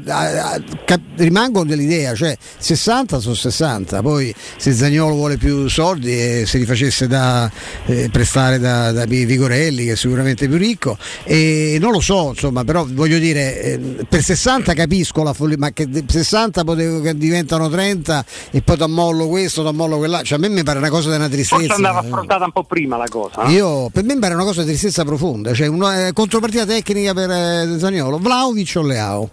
rimango 1.16 1.64
dell'idea, 1.64 2.14
cioè 2.14 2.36
60 2.58 3.18
sono 3.20 3.34
60, 3.34 4.02
poi 4.02 4.34
se 4.56 4.72
Zagnolo 4.72 5.14
vuole 5.14 5.36
più 5.36 5.68
soldi 5.68 6.12
e 6.12 6.44
se 6.46 6.58
li 6.58 6.64
facesse 6.64 7.06
da 7.06 7.50
eh, 7.86 8.08
prestare 8.10 8.58
da, 8.58 8.92
da 8.92 9.04
Vigorelli 9.04 9.84
che 9.84 9.92
è 9.92 9.96
sicuramente 9.96 10.48
più 10.48 10.56
ricco 10.56 10.96
e 11.24 11.78
non 11.80 11.92
lo 11.92 12.00
so, 12.00 12.30
insomma, 12.30 12.64
però 12.64 12.86
voglio 12.88 13.18
dire 13.18 13.62
eh, 13.62 13.78
per 14.08 14.22
60 14.22 14.74
capisco 14.74 15.22
la 15.22 15.32
follia, 15.32 15.56
ma 15.58 15.70
che 15.72 15.88
de- 15.88 16.04
60 16.06 16.64
potevo 16.64 17.00
che 17.00 17.16
diventano 17.16 17.68
30 17.68 18.24
e 18.50 18.62
poi 18.62 18.76
t'ammollo 18.76 19.28
questo, 19.28 19.62
t'ammollo 19.62 19.98
quella, 19.98 20.22
cioè 20.22 20.38
a 20.38 20.40
me 20.40 20.48
mi 20.48 20.62
pare 20.62 20.78
una 20.78 20.90
cosa 20.90 21.08
di 21.10 21.16
una 21.16 21.28
Forse 21.28 21.36
tristezza. 21.46 21.74
andava 21.74 22.00
affrontata 22.00 22.44
un 22.44 22.52
po' 22.52 22.64
prima 22.64 22.96
la 22.96 23.06
cosa. 23.08 23.44
no? 23.44 23.50
Io, 23.50 23.88
per 23.90 24.04
me 24.04 24.14
mi 24.14 24.20
pare 24.20 24.34
una 24.34 24.44
cosa 24.44 24.60
di 24.62 24.68
tristezza 24.68 24.89
profonda, 25.04 25.54
cioè 25.54 25.66
una 25.66 26.08
eh, 26.08 26.12
contropartita 26.12 26.66
tecnica 26.66 27.14
per 27.14 27.30
eh, 27.30 27.78
Zaniolo, 27.78 28.18
Vlaovic 28.18 28.74
o 28.76 28.82
Leao. 28.82 29.30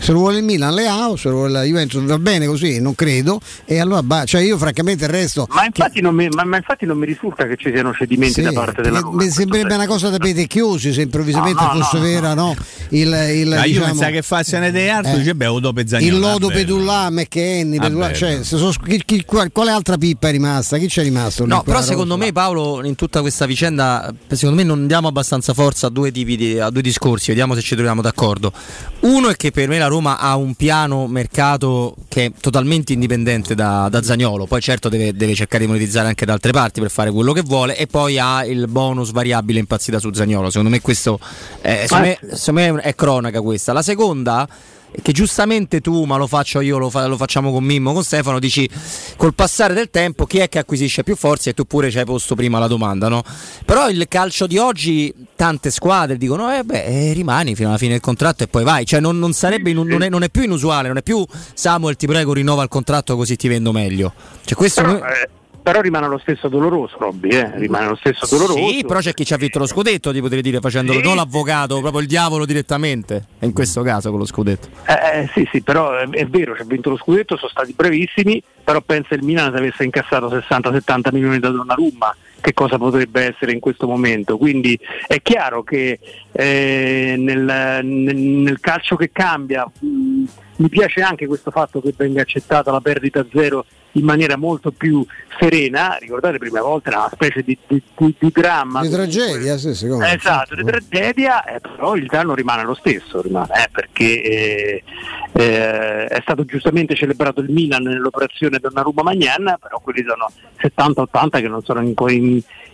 Se 0.00 0.12
lo 0.12 0.18
vuole 0.18 0.38
il 0.38 0.44
Milan, 0.44 0.74
Leao, 0.74 1.16
se 1.16 1.28
lo 1.28 1.34
vuole 1.36 1.52
la 1.52 1.62
Juventus 1.64 2.02
va 2.04 2.18
bene 2.18 2.46
così, 2.46 2.80
non 2.80 2.94
credo. 2.94 3.40
E 3.64 3.78
allora, 3.80 4.02
bah, 4.02 4.24
cioè 4.24 4.40
io 4.42 4.56
francamente 4.56 5.04
il 5.04 5.10
resto. 5.10 5.46
Ma 5.50 5.64
infatti, 5.64 6.00
non 6.00 6.14
mi, 6.14 6.28
ma, 6.28 6.44
ma 6.44 6.56
infatti 6.56 6.86
non 6.86 6.96
mi 6.98 7.06
risulta 7.06 7.46
che 7.46 7.56
ci 7.56 7.70
siano 7.72 7.92
cedimenti 7.92 8.34
Sì, 8.34 8.42
da 8.42 8.52
parte 8.52 8.80
della 8.82 9.00
Roma. 9.00 9.22
mi 9.24 9.30
sembrerebbe 9.30 9.74
una 9.74 9.86
cosa 9.86 10.08
da 10.08 10.18
petecchiosi 10.18 10.92
se 10.92 11.02
improvvisamente 11.02 11.62
No, 11.62 11.72
no, 11.72 11.80
fosse 11.82 11.96
no, 11.98 12.02
vera, 12.04 12.34
no? 12.34 12.54
Il, 12.90 13.08
il, 13.08 13.48
io 13.48 13.62
diciamo, 13.64 13.84
pensavo 13.86 14.10
che 14.12 14.22
facciano 14.22 14.70
dei 14.70 14.88
altri, 14.88 15.12
eh, 15.12 15.18
dice 15.18 15.34
beh, 15.34 15.46
Zagnolo. 15.86 16.14
il 16.14 16.18
lodo. 16.18 16.46
Pedullà, 16.48 17.10
McKenny, 17.10 17.76
Ah, 17.78 17.80
Pedullà, 17.82 18.12
cioè, 18.12 18.42
se 18.44 18.56
sono- 18.56 18.72
chi- 18.84 19.02
chi- 19.04 19.24
qual- 19.24 19.50
quale 19.52 19.70
altra 19.72 19.96
pippa 19.98 20.28
è 20.28 20.30
rimasta? 20.30 20.78
Chi 20.78 20.86
c'è 20.86 21.02
rimasto? 21.02 21.44
No, 21.44 21.62
però 21.62 21.82
secondo 21.82 22.16
me 22.16 22.32
Paolo 22.32 22.84
in 22.84 22.94
tutta 22.94 23.20
questa 23.20 23.46
vicenda, 23.46 24.12
secondo 24.28 24.54
me 24.56 24.62
non 24.62 24.86
diamo 24.86 25.08
abbastanza 25.08 25.52
forza 25.54 25.88
a 25.88 25.90
due, 25.90 26.12
tipi 26.12 26.36
di- 26.36 26.58
a 26.58 26.70
due 26.70 26.82
discorsi, 26.82 27.28
vediamo 27.30 27.54
se 27.54 27.60
ci 27.62 27.74
troviamo 27.74 28.00
d'accordo. 28.00 28.52
Uno 29.00 29.28
è 29.28 29.36
che 29.36 29.50
per 29.50 29.68
me 29.68 29.78
la 29.78 29.86
Roma 29.88 30.18
ha 30.18 30.36
un 30.36 30.54
piano 30.54 31.06
mercato 31.06 31.94
che 32.08 32.26
è 32.26 32.32
totalmente 32.40 32.92
indipendente 32.92 33.54
da, 33.54 33.88
da 33.90 34.02
Zagnolo, 34.02 34.46
poi 34.46 34.60
certo 34.60 34.88
deve, 34.88 35.14
deve 35.14 35.34
cercare 35.34 35.64
di 35.64 35.70
monetizzare 35.70 36.08
anche 36.08 36.24
da 36.24 36.34
altre 36.34 36.52
parti 36.52 36.80
per 36.80 36.90
fare 36.90 37.10
quello 37.10 37.32
che 37.32 37.42
vuole 37.42 37.76
e 37.76 37.86
poi 37.86 38.18
ha 38.18 38.44
il 38.44 38.68
bonus 38.68 39.10
variabile 39.10 39.58
impazzita 39.58 39.98
su 39.98 40.12
Zagnolo, 40.12 40.48
secondo 40.48 40.70
me 40.70 40.80
questo 40.80 41.18
eh, 41.62 41.86
secondo 41.86 42.06
me, 42.06 42.18
secondo 42.34 42.60
me 42.60 42.80
è 42.82 42.94
cronaca 42.94 43.40
questa. 43.40 43.72
La 43.72 43.82
seconda 43.82 44.48
che 45.02 45.12
giustamente 45.12 45.80
tu, 45.80 46.04
ma 46.04 46.16
lo 46.16 46.26
faccio 46.26 46.60
io, 46.60 46.78
lo, 46.78 46.90
fa- 46.90 47.06
lo 47.06 47.16
facciamo 47.16 47.52
con 47.52 47.64
Mimmo, 47.64 47.92
con 47.92 48.02
Stefano, 48.02 48.38
dici 48.38 48.68
col 49.16 49.34
passare 49.34 49.74
del 49.74 49.90
tempo 49.90 50.26
chi 50.26 50.38
è 50.38 50.48
che 50.48 50.58
acquisisce 50.58 51.02
più 51.02 51.16
forze 51.16 51.50
e 51.50 51.54
tu 51.54 51.64
pure 51.64 51.90
ci 51.90 51.98
hai 51.98 52.04
posto 52.04 52.34
prima 52.34 52.58
la 52.58 52.66
domanda, 52.66 53.08
no? 53.08 53.22
Però 53.64 53.88
il 53.88 54.06
calcio 54.08 54.46
di 54.46 54.58
oggi 54.58 55.14
tante 55.36 55.70
squadre 55.70 56.16
dicono 56.16 56.52
eh 56.52 56.64
beh, 56.64 56.84
eh, 56.84 57.12
rimani 57.12 57.54
fino 57.54 57.68
alla 57.68 57.78
fine 57.78 57.92
del 57.92 58.00
contratto 58.00 58.44
e 58.44 58.48
poi 58.48 58.64
vai, 58.64 58.84
cioè 58.86 59.00
non, 59.00 59.18
non 59.18 59.32
sarebbe 59.32 59.72
non, 59.72 60.02
è, 60.02 60.08
non 60.08 60.22
è 60.22 60.30
più 60.30 60.42
inusuale, 60.42 60.88
non 60.88 60.96
è 60.96 61.02
più 61.02 61.24
Samuel 61.54 61.96
ti 61.96 62.06
prego 62.06 62.32
rinnova 62.32 62.62
il 62.62 62.68
contratto 62.68 63.16
così 63.16 63.36
ti 63.36 63.48
vendo 63.48 63.72
meglio. 63.72 64.12
Cioè 64.44 64.56
questo 64.56 64.82
Però, 64.82 64.92
noi- 64.94 65.02
eh, 65.02 65.28
però 65.68 65.82
rimane 65.82 66.08
lo 66.08 66.16
stesso 66.16 66.48
doloroso, 66.48 66.96
Robby, 66.98 67.28
eh? 67.28 67.58
rimane 67.58 67.88
lo 67.88 67.94
stesso 67.94 68.26
doloroso. 68.26 68.68
Sì, 68.68 68.84
però 68.86 69.00
c'è 69.00 69.12
chi 69.12 69.26
ci 69.26 69.34
ha 69.34 69.36
vinto 69.36 69.58
lo 69.58 69.66
scudetto, 69.66 70.12
ti 70.12 70.20
potrei 70.22 70.40
dire, 70.40 70.60
facendolo 70.60 70.98
Sì. 70.98 71.04
non 71.04 71.16
l'avvocato, 71.16 71.78
proprio 71.80 72.00
il 72.00 72.06
diavolo 72.06 72.46
direttamente. 72.46 73.26
In 73.40 73.52
questo 73.52 73.82
caso 73.82 74.08
con 74.08 74.18
lo 74.18 74.24
scudetto. 74.24 74.68
Eh, 74.86 75.20
eh, 75.20 75.30
sì, 75.34 75.46
sì, 75.52 75.60
però 75.60 75.94
è, 75.94 76.08
è 76.08 76.24
vero, 76.24 76.56
ci 76.56 76.62
ha 76.62 76.64
vinto 76.64 76.88
lo 76.88 76.96
scudetto, 76.96 77.36
sono 77.36 77.50
stati 77.50 77.74
brevissimi, 77.76 78.42
però 78.64 78.80
pensa 78.80 79.14
il 79.14 79.22
Milan 79.22 79.52
se 79.52 79.58
avesse 79.58 79.84
incassato 79.84 80.30
60-70 80.30 81.12
milioni 81.12 81.38
da 81.38 81.50
Donnarumma, 81.50 82.16
che 82.40 82.52
cosa 82.54 82.78
potrebbe 82.78 83.22
essere 83.34 83.52
in 83.52 83.60
questo 83.60 83.86
momento? 83.86 84.36
Quindi 84.38 84.78
è 85.06 85.20
chiaro 85.22 85.62
che 85.62 85.98
eh, 86.32 87.14
nel, 87.18 87.40
nel- 87.84 88.16
nel 88.16 88.60
calcio 88.60 88.96
che 88.96 89.10
cambia 89.12 89.64
mh, 89.80 90.22
mi 90.56 90.68
piace 90.68 91.00
anche 91.02 91.26
questo 91.26 91.50
fatto 91.50 91.80
che 91.80 91.94
venga 91.96 92.22
accettata 92.22 92.70
la 92.72 92.80
perdita 92.80 93.20
a 93.20 93.26
zero 93.32 93.64
in 93.92 94.04
maniera 94.04 94.36
molto 94.36 94.70
più 94.70 95.04
serena, 95.40 95.96
ricordate 95.98 96.32
le 96.34 96.38
prime 96.38 96.60
volte 96.60 96.88
era 96.90 96.98
una 96.98 97.10
specie 97.12 97.42
di, 97.42 97.56
di- 97.66 97.82
di- 97.96 98.14
di 98.18 98.30
dramma. 98.32 98.80
Di 98.82 98.90
tragedia, 98.90 99.56
sì, 99.56 99.74
secondo 99.74 100.04
me. 100.04 100.14
Esatto, 100.14 100.54
di 100.54 100.62
tragedia, 100.64 101.42
eh, 101.44 101.60
però 101.60 101.94
il 101.96 102.06
danno 102.06 102.34
rimane 102.34 102.64
lo 102.64 102.74
stesso, 102.74 103.22
rimane, 103.22 103.48
eh, 103.54 103.68
perché 103.72 104.22
eh, 104.22 104.82
eh, 105.32 106.04
è 106.06 106.18
stato 106.20 106.44
giustamente 106.44 106.94
celebrato 106.94 107.40
il 107.40 107.50
Milan 107.50 107.82
nell'operazione 107.84 108.58
Donnarumma 108.58 109.02
Magnan, 109.02 109.56
però 109.60 109.80
quelli 109.80 110.04
sono 110.06 110.30
70-80 110.60 111.40
che 111.40 111.48
non 111.48 111.62
sono 111.62 111.80
in- 111.80 111.94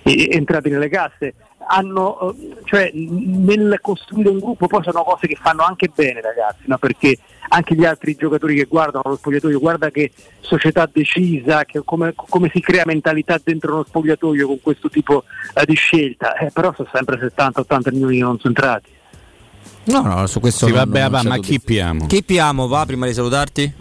entrati 0.02 0.70
nelle 0.70 0.88
casse. 0.88 1.34
Hanno, 1.66 2.32
eh, 2.32 2.56
cioè, 2.64 2.90
nel 2.92 3.78
costruire 3.80 4.28
un 4.28 4.38
gruppo 4.38 4.66
poi 4.66 4.82
sono 4.82 5.02
cose 5.02 5.26
che 5.26 5.38
fanno 5.40 5.62
anche 5.62 5.90
bene 5.94 6.20
ragazzi, 6.20 6.64
no? 6.66 6.76
perché 6.76 7.16
anche 7.48 7.74
gli 7.74 7.84
altri 7.84 8.14
giocatori 8.14 8.54
che 8.54 8.64
guardano 8.64 9.04
lo 9.06 9.16
spogliatoio, 9.16 9.58
guarda 9.58 9.90
che 9.90 10.12
società 10.40 10.88
decisa, 10.90 11.64
che 11.64 11.80
come, 11.84 12.12
come 12.14 12.50
si 12.52 12.60
crea 12.60 12.84
mentalità 12.84 13.40
dentro 13.42 13.72
uno 13.74 13.84
spogliatoio 13.84 14.46
con 14.46 14.60
questo 14.60 14.90
tipo 14.90 15.24
eh, 15.54 15.64
di 15.64 15.74
scelta, 15.74 16.36
eh, 16.36 16.50
però 16.50 16.72
sono 16.74 16.88
sempre 16.92 17.18
70-80 17.18 17.92
milioni 17.92 18.18
non 18.18 18.38
sono 18.38 18.54
entrati. 18.54 18.90
No, 19.86 20.00
no, 20.02 20.26
su 20.26 20.40
questo 20.40 20.66
Sì, 20.66 20.72
non- 20.72 20.80
vabbè, 20.84 21.00
non 21.02 21.10
va, 21.10 21.20
c'è 21.20 21.28
ma 21.28 21.38
chi 21.38 21.60
piamo? 21.60 22.06
Chi 22.06 22.22
piamo 22.22 22.66
va 22.68 22.84
prima 22.86 23.06
di 23.06 23.12
salutarti? 23.12 23.72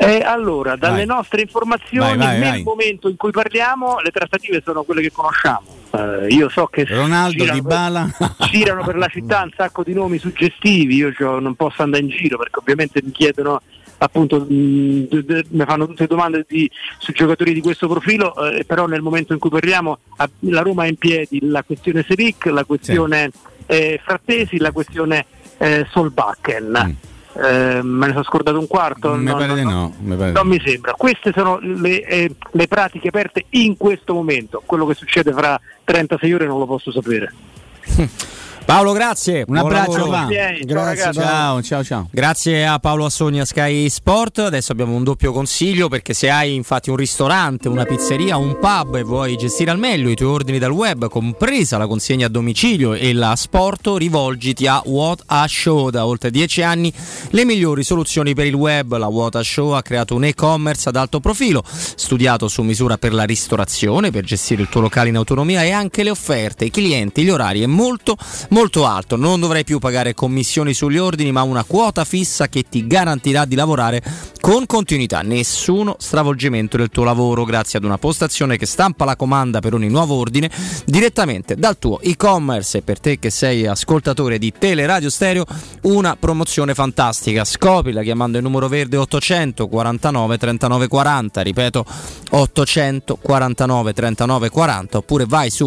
Eh, 0.00 0.20
allora, 0.24 0.76
dalle 0.76 1.04
Vai. 1.04 1.06
nostre 1.06 1.42
informazioni, 1.42 2.16
Vai, 2.16 2.16
vai, 2.16 2.38
nel 2.38 2.50
vai. 2.50 2.62
momento 2.62 3.08
in 3.08 3.16
cui 3.16 3.30
parliamo, 3.30 3.98
le 4.00 4.10
trattative 4.10 4.62
sono 4.64 4.82
quelle 4.84 5.02
che 5.02 5.10
conosciamo. 5.12 5.62
Eh, 5.90 6.26
io 6.34 6.48
so 6.48 6.66
che 6.66 6.84
Ronaldo, 6.84 7.36
girano 7.44 7.60
Dybala. 7.60 8.10
per, 8.16 8.48
girano 8.50 8.84
per 8.84 8.96
la 8.96 9.08
città 9.08 9.42
un 9.42 9.50
sacco 9.56 9.82
di 9.82 9.92
nomi 9.92 10.18
suggestivi, 10.18 10.94
io 10.96 11.12
cioè, 11.12 11.40
non 11.40 11.54
posso 11.56 11.82
andare 11.82 12.02
in 12.04 12.08
giro 12.10 12.38
perché 12.38 12.58
ovviamente 12.60 13.00
mi 13.04 13.10
chiedono 13.10 13.60
appunto 14.02 14.38
mh, 14.38 15.08
d- 15.08 15.24
d- 15.24 15.44
mi 15.50 15.64
fanno 15.66 15.86
tutte 15.86 16.06
domande 16.06 16.46
di- 16.48 16.70
su 16.98 17.12
giocatori 17.12 17.52
di 17.52 17.60
questo 17.60 17.86
profilo 17.86 18.34
eh, 18.50 18.64
però 18.64 18.86
nel 18.86 19.02
momento 19.02 19.34
in 19.34 19.38
cui 19.38 19.50
parliamo 19.50 19.98
ha- 20.16 20.30
la 20.40 20.62
Roma 20.62 20.84
ha 20.84 20.86
in 20.86 20.96
piedi 20.96 21.38
la 21.42 21.62
questione 21.62 22.02
Seric 22.08 22.46
la 22.46 22.64
questione 22.64 23.30
eh, 23.70 24.00
Frattesi 24.04 24.58
la 24.58 24.72
questione 24.72 25.24
eh, 25.58 25.86
Solbakken 25.90 26.96
Eh, 27.32 27.80
me 27.82 28.06
ne 28.06 28.12
sono 28.12 28.24
scordato 28.24 28.58
un 28.58 28.66
quarto 28.66 29.14
Mi 29.14 29.24
No, 29.24 29.34
pare 29.34 29.46
no, 29.46 29.54
di 29.54 29.62
no. 29.62 29.94
pare 30.16 30.32
Non 30.32 30.46
no. 30.46 30.52
mi 30.52 30.60
sembra. 30.64 30.92
Queste 30.94 31.30
sono 31.32 31.58
le, 31.62 32.02
eh, 32.04 32.34
le 32.50 32.66
pratiche 32.66 33.08
aperte 33.08 33.44
in 33.50 33.76
questo 33.76 34.14
momento. 34.14 34.60
Quello 34.66 34.84
che 34.84 34.94
succede 34.94 35.32
fra 35.32 35.58
36 35.84 36.32
ore 36.32 36.46
non 36.46 36.58
lo 36.58 36.66
posso 36.66 36.90
sapere. 36.90 37.32
Paolo, 38.70 38.92
grazie. 38.92 39.38
Un 39.38 39.44
Buon 39.46 39.58
abbraccio, 39.58 40.06
lavoro. 40.06 40.28
Grazie. 40.28 41.12
Ciao, 41.12 41.60
ciao, 41.60 41.82
ciao. 41.82 42.08
Grazie 42.08 42.64
a 42.64 42.78
Paolo 42.78 43.04
Assogni 43.04 43.40
a 43.40 43.44
Sky 43.44 43.88
Sport. 43.88 44.38
Adesso 44.38 44.70
abbiamo 44.70 44.94
un 44.94 45.02
doppio 45.02 45.32
consiglio 45.32 45.88
perché 45.88 46.14
se 46.14 46.30
hai 46.30 46.54
infatti 46.54 46.88
un 46.88 46.94
ristorante, 46.94 47.66
una 47.66 47.84
pizzeria, 47.84 48.36
un 48.36 48.60
pub 48.60 48.94
e 48.94 49.02
vuoi 49.02 49.36
gestire 49.36 49.72
al 49.72 49.78
meglio 49.80 50.08
i 50.08 50.14
tuoi 50.14 50.30
ordini 50.30 50.60
dal 50.60 50.70
web, 50.70 51.08
compresa 51.08 51.78
la 51.78 51.88
consegna 51.88 52.26
a 52.26 52.28
domicilio 52.28 52.94
e 52.94 53.12
l'asporto, 53.12 53.96
rivolgiti 53.96 54.68
a 54.68 54.80
What 54.84 55.24
a 55.26 55.44
Show. 55.48 55.90
Da 55.90 56.06
oltre 56.06 56.30
10 56.30 56.62
anni 56.62 56.92
le 57.30 57.44
migliori 57.44 57.82
soluzioni 57.82 58.34
per 58.34 58.46
il 58.46 58.54
web. 58.54 58.96
La 58.96 59.08
What 59.08 59.34
a 59.34 59.42
Show 59.42 59.70
ha 59.70 59.82
creato 59.82 60.14
un 60.14 60.22
e-commerce 60.22 60.88
ad 60.88 60.94
alto 60.94 61.18
profilo, 61.18 61.64
studiato 61.66 62.46
su 62.46 62.62
misura 62.62 62.98
per 62.98 63.14
la 63.14 63.24
ristorazione, 63.24 64.12
per 64.12 64.22
gestire 64.22 64.62
il 64.62 64.68
tuo 64.68 64.80
locale 64.80 65.08
in 65.08 65.16
autonomia 65.16 65.64
e 65.64 65.72
anche 65.72 66.04
le 66.04 66.10
offerte, 66.10 66.66
i 66.66 66.70
clienti, 66.70 67.24
gli 67.24 67.30
orari 67.30 67.62
è 67.62 67.66
molto 67.66 68.16
molto 68.59 68.59
alto. 68.60 69.16
Non 69.16 69.40
dovrai 69.40 69.64
più 69.64 69.78
pagare 69.78 70.12
commissioni 70.12 70.74
sugli 70.74 70.98
ordini, 70.98 71.32
ma 71.32 71.42
una 71.42 71.64
quota 71.64 72.04
fissa 72.04 72.48
che 72.48 72.64
ti 72.68 72.86
garantirà 72.86 73.46
di 73.46 73.54
lavorare 73.54 74.02
con 74.38 74.66
continuità. 74.66 75.22
Nessuno 75.22 75.96
stravolgimento 75.98 76.76
del 76.76 76.90
tuo 76.90 77.04
lavoro 77.04 77.44
grazie 77.44 77.78
ad 77.78 77.84
una 77.84 77.96
postazione 77.96 78.58
che 78.58 78.66
stampa 78.66 79.06
la 79.06 79.16
comanda 79.16 79.60
per 79.60 79.72
ogni 79.72 79.88
nuovo 79.88 80.14
ordine 80.16 80.50
direttamente 80.84 81.56
dal 81.56 81.78
tuo 81.78 82.00
e-commerce. 82.00 82.78
E 82.78 82.82
per 82.82 83.00
te 83.00 83.18
che 83.18 83.30
sei 83.30 83.66
ascoltatore 83.66 84.38
di 84.38 84.52
Teleradio 84.56 85.08
Stereo, 85.08 85.46
una 85.82 86.16
promozione 86.16 86.74
fantastica. 86.74 87.44
Scopila 87.44 88.02
chiamando 88.02 88.36
il 88.36 88.42
numero 88.42 88.68
verde 88.68 88.98
849 88.98 90.36
39 90.36 90.86
40. 90.86 91.40
Ripeto 91.40 91.84
849 92.30 93.92
39 93.94 94.50
40 94.50 94.98
oppure 94.98 95.24
vai 95.24 95.48
su 95.48 95.66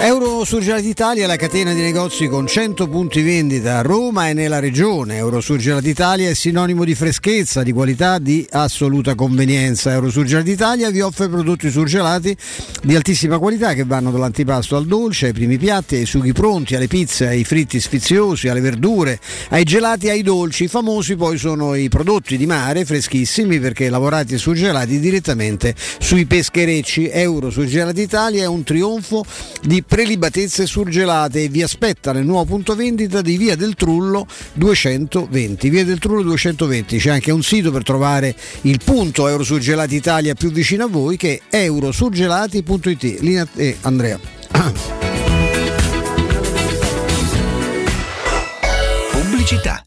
Euro. 0.00 0.35
Eurosurgelati 0.46 0.88
Italia 0.88 1.24
è 1.24 1.26
la 1.26 1.34
catena 1.34 1.72
di 1.72 1.80
negozi 1.80 2.28
con 2.28 2.46
100 2.46 2.86
punti 2.86 3.20
vendita 3.20 3.78
a 3.78 3.82
Roma 3.82 4.28
e 4.28 4.32
nella 4.32 4.60
regione. 4.60 5.16
Eurosurgelati 5.16 5.88
Italia 5.88 6.30
è 6.30 6.34
sinonimo 6.34 6.84
di 6.84 6.94
freschezza, 6.94 7.64
di 7.64 7.72
qualità, 7.72 8.20
di 8.20 8.46
assoluta 8.48 9.16
convenienza. 9.16 9.90
Eurosurgelati 9.90 10.48
Italia 10.52 10.88
vi 10.90 11.00
offre 11.00 11.28
prodotti 11.28 11.68
surgelati 11.68 12.36
di 12.80 12.94
altissima 12.94 13.38
qualità 13.38 13.74
che 13.74 13.82
vanno 13.82 14.12
dall'antipasto 14.12 14.76
al 14.76 14.86
dolce, 14.86 15.26
ai 15.26 15.32
primi 15.32 15.58
piatti, 15.58 15.96
ai 15.96 16.06
sughi 16.06 16.32
pronti, 16.32 16.76
alle 16.76 16.86
pizze, 16.86 17.26
ai 17.26 17.42
fritti 17.42 17.80
sfiziosi, 17.80 18.46
alle 18.46 18.60
verdure, 18.60 19.18
ai 19.48 19.64
gelati, 19.64 20.10
ai 20.10 20.22
dolci. 20.22 20.62
I 20.64 20.68
famosi 20.68 21.16
poi 21.16 21.38
sono 21.38 21.74
i 21.74 21.88
prodotti 21.88 22.36
di 22.36 22.46
mare 22.46 22.84
freschissimi 22.84 23.58
perché 23.58 23.90
lavorati 23.90 24.34
e 24.34 24.38
surgelati 24.38 25.00
direttamente 25.00 25.74
sui 25.98 26.24
pescherecci. 26.24 27.10
Eurosurgelati 27.10 28.00
Italia 28.00 28.44
è 28.44 28.46
un 28.46 28.62
trionfo 28.62 29.24
di 29.60 29.82
prelibatezze 30.36 30.66
surgelate 30.66 31.44
e 31.44 31.48
vi 31.48 31.62
aspetta 31.62 32.12
nel 32.12 32.26
nuovo 32.26 32.44
punto 32.44 32.74
vendita 32.74 33.22
di 33.22 33.38
Via 33.38 33.56
del 33.56 33.74
Trullo 33.74 34.26
220. 34.52 35.70
Via 35.70 35.84
del 35.84 35.98
Trullo 35.98 36.20
220 36.22 36.98
c'è 36.98 37.10
anche 37.10 37.32
un 37.32 37.42
sito 37.42 37.70
per 37.70 37.82
trovare 37.82 38.36
il 38.62 38.78
punto 38.84 39.26
Eurosurgelati 39.28 39.94
Italia 39.94 40.34
più 40.34 40.50
vicino 40.50 40.84
a 40.84 40.88
voi 40.88 41.16
che 41.16 41.40
è 41.48 41.56
eurosurgelati.it. 41.56 43.20
Linea 43.20 43.48
e 43.54 43.78
Andrea. 43.80 44.20
Pubblicità. 49.12 49.82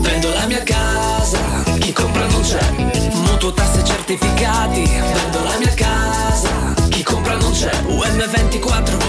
Vendo 0.00 0.32
la 0.32 0.46
mia 0.46 0.64
casa, 0.64 1.62
chi 1.78 1.92
compra 1.92 2.26
non 2.26 2.42
c'è. 2.42 2.70
Mutuo 3.12 3.52
tasse 3.52 3.84
certificati. 3.84 4.82
Vendo 4.82 5.44
la 5.44 5.56
mia 5.58 5.74
casa, 5.74 6.74
chi 6.88 7.04
compra 7.04 7.36
non 7.36 7.52
c'è. 7.52 7.70
UM24 7.86 9.05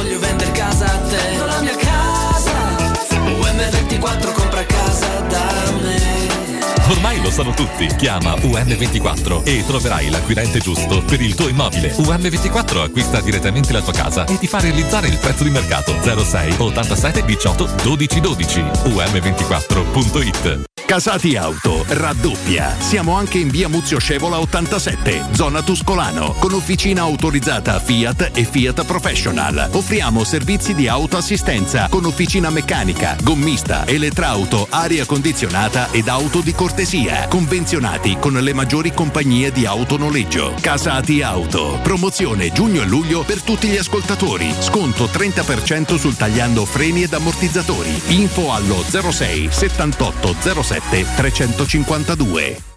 lo 7.27 7.31
sanno 7.31 7.51
tutti. 7.51 7.87
Chiama 7.97 8.33
UM24 8.35 9.43
e 9.43 9.65
troverai 9.65 10.09
l'acquirente 10.09 10.59
giusto 10.59 11.03
per 11.03 11.21
il 11.21 11.35
tuo 11.35 11.49
immobile. 11.49 11.93
UM24 11.95 12.83
acquista 12.83 13.19
direttamente 13.21 13.73
la 13.73 13.81
tua 13.81 13.93
casa 13.93 14.25
e 14.25 14.39
ti 14.39 14.47
fa 14.47 14.59
realizzare 14.59 15.07
il 15.07 15.17
prezzo 15.17 15.43
di 15.43 15.49
mercato 15.49 15.93
06 16.01 16.55
87 16.57 17.25
18 17.25 17.69
12 17.83 18.19
12. 18.19 18.61
UM24.it 18.61 20.65
Casati 20.87 21.35
Auto 21.35 21.83
raddoppia. 21.85 22.73
Siamo 22.79 23.17
anche 23.17 23.37
in 23.37 23.49
via 23.49 23.67
Muzio 23.67 23.99
Scevola 23.99 24.39
87, 24.39 25.25
zona 25.31 25.61
Tuscolano, 25.61 26.33
con 26.39 26.53
officina 26.53 27.01
autorizzata 27.01 27.77
Fiat 27.77 28.31
e 28.33 28.45
Fiat 28.45 28.85
Professional. 28.85 29.67
Offriamo 29.73 30.23
servizi 30.23 30.73
di 30.73 30.87
autoassistenza 30.87 31.89
con 31.89 32.05
officina 32.05 32.49
meccanica, 32.49 33.17
gommista, 33.21 33.85
elettrauto, 33.85 34.65
aria 34.69 35.05
condizionata 35.05 35.91
ed 35.91 36.07
auto 36.07 36.39
di 36.39 36.53
cortesia. 36.53 37.16
Convenzionati 37.27 38.17
con 38.19 38.34
le 38.34 38.53
maggiori 38.53 38.93
compagnie 38.93 39.51
di 39.51 39.65
autonoleggio. 39.65 40.53
Casati 40.60 41.21
Auto. 41.21 41.80
Promozione 41.82 42.51
giugno 42.51 42.82
e 42.82 42.86
luglio 42.86 43.23
per 43.23 43.41
tutti 43.41 43.67
gli 43.67 43.77
ascoltatori. 43.77 44.53
Sconto 44.60 45.06
30% 45.06 45.95
sul 45.95 46.15
tagliando 46.15 46.65
freni 46.65 47.03
ed 47.03 47.13
ammortizzatori. 47.13 48.01
Info 48.08 48.53
allo 48.53 48.84
06 48.84 49.49
78 49.51 50.36
07 50.62 51.06
352. 51.15 52.76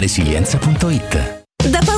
resilienza.it. 0.00 1.97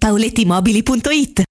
paolettimobili.it. 0.01 1.50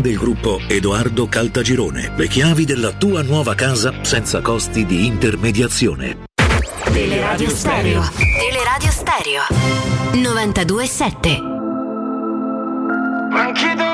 del 0.00 0.16
gruppo 0.16 0.60
Edoardo 0.66 1.26
Caltagirone. 1.26 2.12
Le 2.16 2.28
chiavi 2.28 2.64
della 2.64 2.92
tua 2.92 3.22
nuova 3.22 3.54
casa 3.54 3.92
senza 4.02 4.40
costi 4.40 4.84
di 4.84 5.06
intermediazione. 5.06 6.24
Teleradio 6.92 7.48
Stereo. 7.50 8.02
Teleradio 8.16 8.90
Stereo. 8.90 9.42
92.7. 10.12 11.52
Anche 13.36 13.93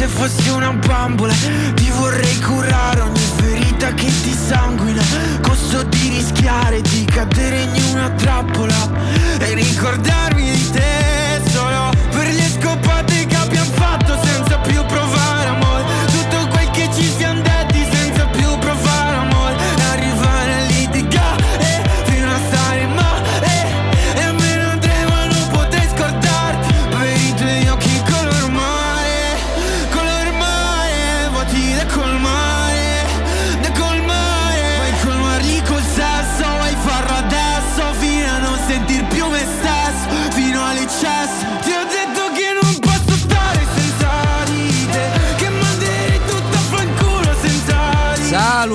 se 0.00 0.06
fossi 0.06 0.48
una 0.48 0.72
bambola 0.72 1.34
Ti 1.74 1.90
vorrei 1.90 2.40
curare 2.40 3.00
ogni 3.00 3.26
ferita 3.36 3.92
che 3.92 4.06
ti 4.06 4.32
sanguina. 4.32 5.02
Costo 5.42 5.82
di 5.82 6.08
rischiare 6.08 6.80
di 6.80 7.04
cadere 7.04 7.62
in 7.74 7.82
una 7.92 8.08
trappola 8.10 8.90
E 9.40 9.52
ricordarmi 9.52 10.50
di 10.50 10.70
te 10.70 11.42
solo 11.50 11.90
per 12.10 12.32
le 12.32 12.48
scopate 12.48 13.26
che 13.26 13.36
abbiamo 13.36 13.70
fatto 13.72 14.18
senza 14.22 14.56
più 14.60 14.82
provare 14.86 15.39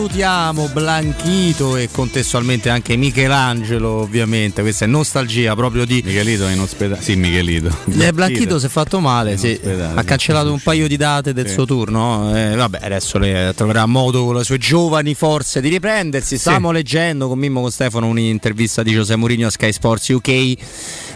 salutiamo 0.06 0.68
Blanchito 0.68 1.78
e 1.78 1.90
contestualmente 1.92 2.70
anche 2.70 2.96
Michelangelo, 2.96 3.90
ovviamente. 4.02 4.62
Questa 4.62 4.86
è 4.86 4.88
nostalgia 4.88 5.56
proprio 5.56 5.84
di. 5.84 6.04
Michelito 6.06 6.48
è 6.48 6.54
in 6.54 6.60
ospedale. 6.60 7.02
Sì, 7.02 7.16
Michelito. 7.16 7.76
Eh, 7.98 8.14
Blanchito 8.14 8.60
si 8.60 8.68
è 8.68 8.70
fatto 8.70 9.00
male, 9.00 9.36
sì. 9.38 9.60
ha 9.64 10.04
cancellato 10.04 10.52
un 10.52 10.60
paio 10.60 10.88
di 10.88 10.96
date 10.96 11.34
del 11.34 11.48
Sì. 11.48 11.54
suo 11.54 11.66
turno. 11.66 12.36
Eh, 12.36 12.56
vabbè, 12.56 12.80
adesso 12.84 13.18
le 13.18 13.54
troverà 13.56 13.88
modo 13.88 14.26
con 14.26 14.36
le 14.36 14.44
sue 14.44 14.60
giovani 14.60 15.16
forze 15.16 15.60
di 15.60 15.70
riprendersi. 15.70 16.38
Stavamo 16.38 16.72
leggendo 16.72 17.28
con 17.28 17.40
Mimmo 17.40 17.62
con 17.62 17.72
Stefano 17.72 18.06
un'intervista 18.06 18.84
di 18.84 18.92
Giuseppe 18.92 19.18
Mourinho 19.20 19.48
a 19.48 19.50
Sky 19.52 19.72
Sports 19.72 20.10
UK. 20.10 20.54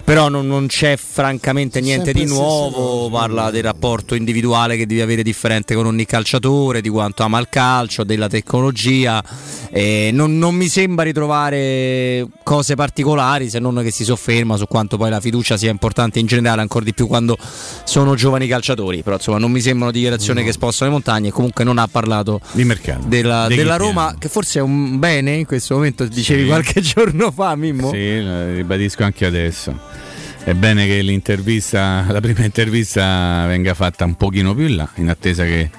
Però 0.10 0.28
non, 0.28 0.48
non 0.48 0.66
c'è 0.66 0.98
francamente 0.98 1.80
niente 1.82 2.14
di 2.14 2.26
nuovo. 2.26 3.12
Parla 3.12 3.52
del 3.52 3.62
rapporto 3.62 4.16
individuale 4.16 4.76
che 4.76 4.88
devi 4.88 5.02
avere 5.02 5.22
differente 5.22 5.76
con 5.76 5.86
ogni 5.86 6.08
calciatore, 6.08 6.82
di 6.82 6.90
quanto 6.90 7.22
ama 7.22 7.38
il 7.38 7.48
calcio, 7.48 8.04
della 8.04 8.28
tecnologia. 8.28 9.24
Eh, 9.70 10.10
non, 10.12 10.40
non 10.40 10.56
mi 10.56 10.68
sembra 10.68 11.04
ritrovare 11.04 12.26
cose 12.42 12.74
particolari 12.74 13.52
se 13.52 13.60
non 13.60 13.80
che 13.84 13.92
si 13.92 14.04
sofferma 14.04 14.58
su 14.58 14.66
quanto 14.66 14.98
poi 14.98 15.12
la 15.12 15.20
fiducia 15.20 15.58
sia 15.58 15.70
importante 15.70 16.18
in 16.18 16.26
generale, 16.26 16.62
ancora 16.62 16.86
di 16.86 16.96
più 16.96 17.06
quando 17.06 17.38
sono 17.84 18.16
giovani 18.16 18.48
calciatori. 18.48 19.04
Però 19.04 19.18
insomma 19.18 19.38
non 19.38 19.52
mi 19.52 19.62
sembrano 19.62 19.92
dichiarazioni 19.92 20.44
che 20.44 20.52
spostano 20.54 20.90
le 20.90 20.96
montagne 20.96 21.28
e 21.28 21.32
comunque 21.32 21.64
non 21.64 21.78
ha 21.78 21.88
parlato 21.88 22.42
di 22.54 22.64
mercato. 22.64 23.06
della, 23.06 23.46
della. 23.48 23.76
Roma, 23.76 24.16
che 24.18 24.28
forse 24.28 24.58
è 24.58 24.62
un 24.64 24.98
bene 24.98 25.36
in 25.36 25.46
questo 25.46 25.76
momento, 25.76 26.06
dicevi 26.06 26.42
Sì. 26.42 26.48
qualche 26.48 26.82
giorno 26.82 27.30
fa, 27.30 27.56
Mimmo. 27.56 27.92
Sì, 27.92 28.20
ribadisco 28.56 29.04
anche 29.04 29.28
adesso. 29.28 29.99
È 30.44 30.54
bene 30.54 30.88
che 30.88 31.02
l'intervista, 31.02 32.06
la 32.10 32.22
prima 32.22 32.44
intervista 32.44 33.46
venga 33.48 33.74
fatta 33.74 34.06
un 34.06 34.16
pochino 34.16 34.56
più 34.56 34.66
in 34.66 34.78
là, 34.78 34.90
in 34.96 35.10
attesa 35.10 35.44
che 35.44 35.70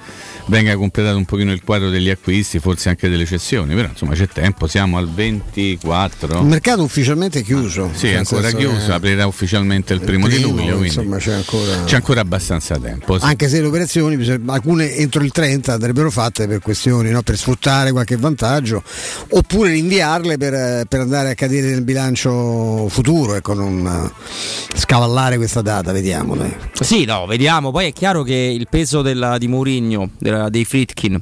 venga 0.45 0.75
completato 0.75 1.17
un 1.17 1.25
pochino 1.25 1.51
il 1.51 1.61
quadro 1.63 1.89
degli 1.89 2.09
acquisti, 2.09 2.59
forse 2.59 2.89
anche 2.89 3.09
delle 3.09 3.25
cessioni, 3.25 3.73
però 3.75 3.87
insomma 3.89 4.13
c'è 4.13 4.27
tempo, 4.27 4.67
siamo 4.67 4.97
al 4.97 5.09
24. 5.09 6.39
Il 6.39 6.45
mercato 6.45 6.83
ufficialmente 6.83 7.39
è 7.39 7.43
chiuso. 7.43 7.89
Sì, 7.93 8.07
è 8.07 8.15
ancora 8.15 8.51
chiuso, 8.51 8.87
che- 8.87 8.91
aprirà 8.93 9.25
ufficialmente 9.27 9.93
il 9.93 10.01
primo, 10.01 10.27
di 10.27 10.35
primo, 10.35 10.49
luglio, 10.51 10.77
quindi 10.77 10.87
insomma, 10.87 11.17
c'è 11.17 11.33
ancora- 11.33 11.83
c'è 11.85 11.95
ancora 11.95 12.21
abbastanza 12.21 12.77
tempo. 12.77 13.17
sì. 13.19 13.25
Anche 13.25 13.47
se 13.49 13.61
le 13.61 13.67
operazioni, 13.67 14.41
alcune 14.47 14.95
entro 14.95 15.23
il 15.23 15.31
30 15.31 15.73
andrebbero 15.73 16.09
fatte 16.11 16.47
per 16.47 16.59
questioni, 16.59 17.09
no? 17.11 17.21
per 17.21 17.37
sfruttare 17.37 17.91
qualche 17.91 18.17
vantaggio, 18.17 18.83
oppure 19.29 19.71
rinviarle 19.71 20.37
per, 20.37 20.53
eh, 20.53 20.85
per 20.87 20.99
andare 21.01 21.29
a 21.31 21.33
cadere 21.35 21.69
nel 21.69 21.83
bilancio 21.83 22.87
futuro, 22.89 23.35
ecco, 23.35 23.53
non 23.53 23.85
eh, 24.15 24.77
scavallare 24.77 25.37
questa 25.37 25.61
data, 25.61 25.91
vediamo. 25.91 26.35
dai. 26.35 26.53
Sì, 26.79 27.05
no, 27.05 27.25
vediamo. 27.25 27.71
Poi 27.71 27.87
è 27.87 27.93
chiaro 27.93 28.23
che 28.23 28.33
il 28.33 28.67
peso 28.69 29.01
della- 29.01 29.37
di 29.37 29.47
Mourinho, 29.47 30.09
della- 30.31 30.49
dei 30.49 30.65
Fritkin, 30.65 31.21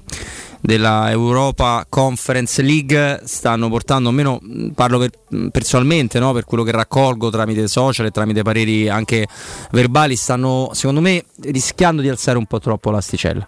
della 0.62 1.10
Europa 1.10 1.86
Conference 1.88 2.62
League 2.62 3.22
stanno 3.24 3.70
portando, 3.70 4.10
almeno 4.10 4.40
parlo 4.76 5.00
per- 5.00 5.50
personalmente, 5.52 6.20
no, 6.20 6.34
per 6.34 6.46
quello 6.46 6.64
che 6.64 6.72
raccolgo 6.72 7.30
tramite 7.30 7.68
social 7.68 8.06
e 8.06 8.12
tramite 8.12 8.42
pareri 8.44 8.90
anche 8.90 9.28
verbali, 9.72 10.16
stanno 10.16 10.70
secondo 10.74 11.02
me 11.02 11.26
rischiando 11.42 12.02
di 12.02 12.10
alzare 12.10 12.38
un 12.38 12.46
po' 12.46 12.60
troppo 12.60 12.92
l'asticella. 12.92 13.48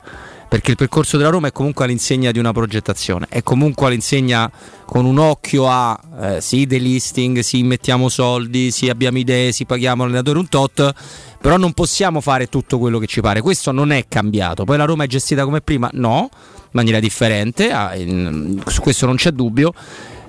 Perché 0.52 0.72
il 0.72 0.76
percorso 0.76 1.16
della 1.16 1.30
Roma 1.30 1.48
è 1.48 1.54
comunque 1.54 1.86
all'insegna 1.86 2.30
di 2.32 2.38
una 2.38 2.52
progettazione, 2.52 3.26
è 3.30 3.42
comunque 3.42 3.88
all'insegna 3.88 4.52
con 4.86 5.06
un 5.06 5.18
occhio 5.18 5.70
a 5.70 5.98
eh, 6.22 6.42
sì 6.42 6.66
delisting, 6.66 7.40
sì 7.40 7.64
mettiamo 7.64 8.10
soldi, 8.10 8.70
sì 8.70 8.90
abbiamo 8.90 9.18
idee, 9.18 9.54
sì 9.54 9.66
paghiamo 9.66 10.04
l'allenatore 10.04 10.40
un 10.40 10.50
tot, 10.50 10.94
però 11.42 11.58
non 11.58 11.74
possiamo 11.74 12.22
fare 12.22 12.48
tutto 12.48 12.78
quello 12.78 13.00
che 13.00 13.08
ci 13.08 13.20
pare. 13.22 13.42
Questo 13.42 13.72
non 13.72 13.92
è 13.92 14.06
cambiato. 14.08 14.64
Poi 14.64 14.78
la 14.78 14.86
Roma 14.86 15.04
è 15.06 15.08
gestita 15.08 15.44
come 15.44 15.60
prima? 15.62 15.90
No, 15.94 16.30
in 16.32 16.70
maniera 16.72 17.00
differente, 17.00 17.72
ah, 17.72 17.96
in- 17.96 18.62
su 18.68 18.82
questo 18.82 19.06
non 19.08 19.16
c'è 19.16 19.32
dubbio. 19.32 19.74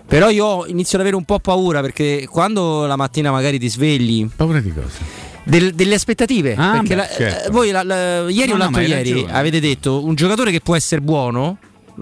Però 0.06 0.28
io 0.30 0.66
inizio 0.66 0.96
ad 0.96 1.02
avere 1.02 1.16
un 1.16 1.24
po' 1.24 1.38
paura 1.38 1.80
perché 1.80 2.26
quando 2.30 2.86
la 2.86 2.96
mattina 2.96 3.30
magari 3.30 3.58
ti 3.58 3.68
svegli. 3.68 4.28
Paura 4.34 4.60
di 4.60 4.72
cosa? 4.72 5.20
Del- 5.44 5.74
delle 5.74 5.94
aspettative. 5.94 6.54
Ah, 6.56 6.72
perché 6.72 6.88
beh, 6.88 6.94
la- 6.94 7.08
certo. 7.08 7.48
eh, 7.48 7.50
voi 7.50 7.70
la- 7.70 7.82
la- 7.82 8.28
ieri 8.30 8.48
No, 8.48 8.54
o 8.54 8.56
no, 8.58 8.64
l'altro 8.64 8.80
hai 8.80 8.88
ieri 8.88 9.12
ragione. 9.12 9.32
avete 9.32 9.60
detto 9.60 10.04
un 10.04 10.14
giocatore 10.14 10.50
che 10.50 10.60
può 10.60 10.74
essere 10.76 11.00
buono. 11.00 11.58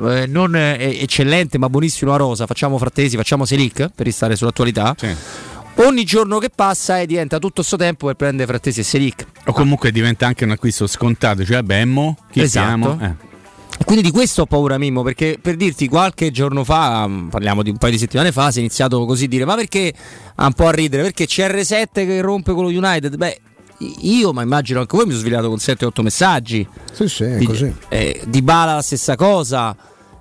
eh, 0.07 0.27
non 0.29 0.55
eh, 0.55 0.99
eccellente 1.03 1.59
ma 1.59 1.69
buonissimo 1.69 2.13
a 2.15 2.17
rosa 2.17 2.47
facciamo 2.47 2.79
frattesi 2.79 3.17
facciamo 3.17 3.45
Selic 3.45 3.89
per 3.93 4.07
restare 4.07 4.37
sull'attualità 4.37 4.95
ogni 5.77 6.05
giorno 6.05 6.39
che 6.39 6.51
passa 6.55 6.99
eh, 7.01 7.07
diventa 7.07 7.39
tutto 7.39 7.63
sto 7.63 7.77
tempo 7.77 8.07
per 8.07 8.15
prendere 8.17 8.47
frattesi 8.47 8.81
e 8.81 8.83
Selic 8.83 9.27
O 9.47 9.53
comunque 9.53 9.91
diventa 9.93 10.27
anche 10.27 10.45
un 10.45 10.51
acquisto 10.51 10.87
scontato, 10.87 11.45
cioè 11.45 11.57
vabbè, 11.57 11.85
mo, 11.87 12.17
chi 12.31 12.41
Esatto. 12.43 12.67
siamo? 12.67 12.99
Eh. 13.01 13.29
E 13.79 13.85
Quindi 13.85 14.03
di 14.05 14.11
questo 14.11 14.43
ho 14.43 14.47
paura 14.47 14.77
Mimmo, 14.77 15.03
perché 15.03 15.39
per 15.41 15.57
dirti 15.57 15.89
qualche 15.89 16.31
giorno 16.31 16.65
fa, 16.65 17.07
mh, 17.07 17.29
parliamo 17.31 17.63
di 17.63 17.71
un 17.71 17.79
paio 17.79 17.93
di 17.93 17.99
settimane 17.99 18.31
fa, 18.31 18.51
si 18.51 18.59
è 18.59 18.61
iniziato 18.61 19.05
così 19.07 19.25
a 19.25 19.29
dire 19.29 19.47
ma 19.47 19.55
perché 19.55 19.93
ha 20.35 20.45
un 20.47 20.53
po' 20.53 20.67
a 20.67 20.71
ridere, 20.73 21.03
perché 21.05 21.25
CR7 21.27 21.87
che 21.93 22.21
rompe 22.21 22.53
con 22.53 22.65
lo 22.65 22.69
United? 22.69 23.17
Beh, 23.17 23.41
io, 24.03 24.35
ma 24.35 24.43
immagino 24.43 24.81
anche 24.81 24.95
voi 24.95 25.07
mi 25.07 25.13
sono 25.13 25.23
svegliato 25.23 25.49
con 25.49 25.57
7-8 25.57 26.03
messaggi. 26.03 26.69
Sì, 26.93 27.09
sì, 27.09 27.23
è 27.25 27.37
Di, 27.39 27.47
così. 27.47 27.75
eh, 27.89 28.21
di 28.27 28.43
Bala 28.43 28.75
la 28.75 28.83
stessa 28.83 29.17
cosa. 29.17 29.75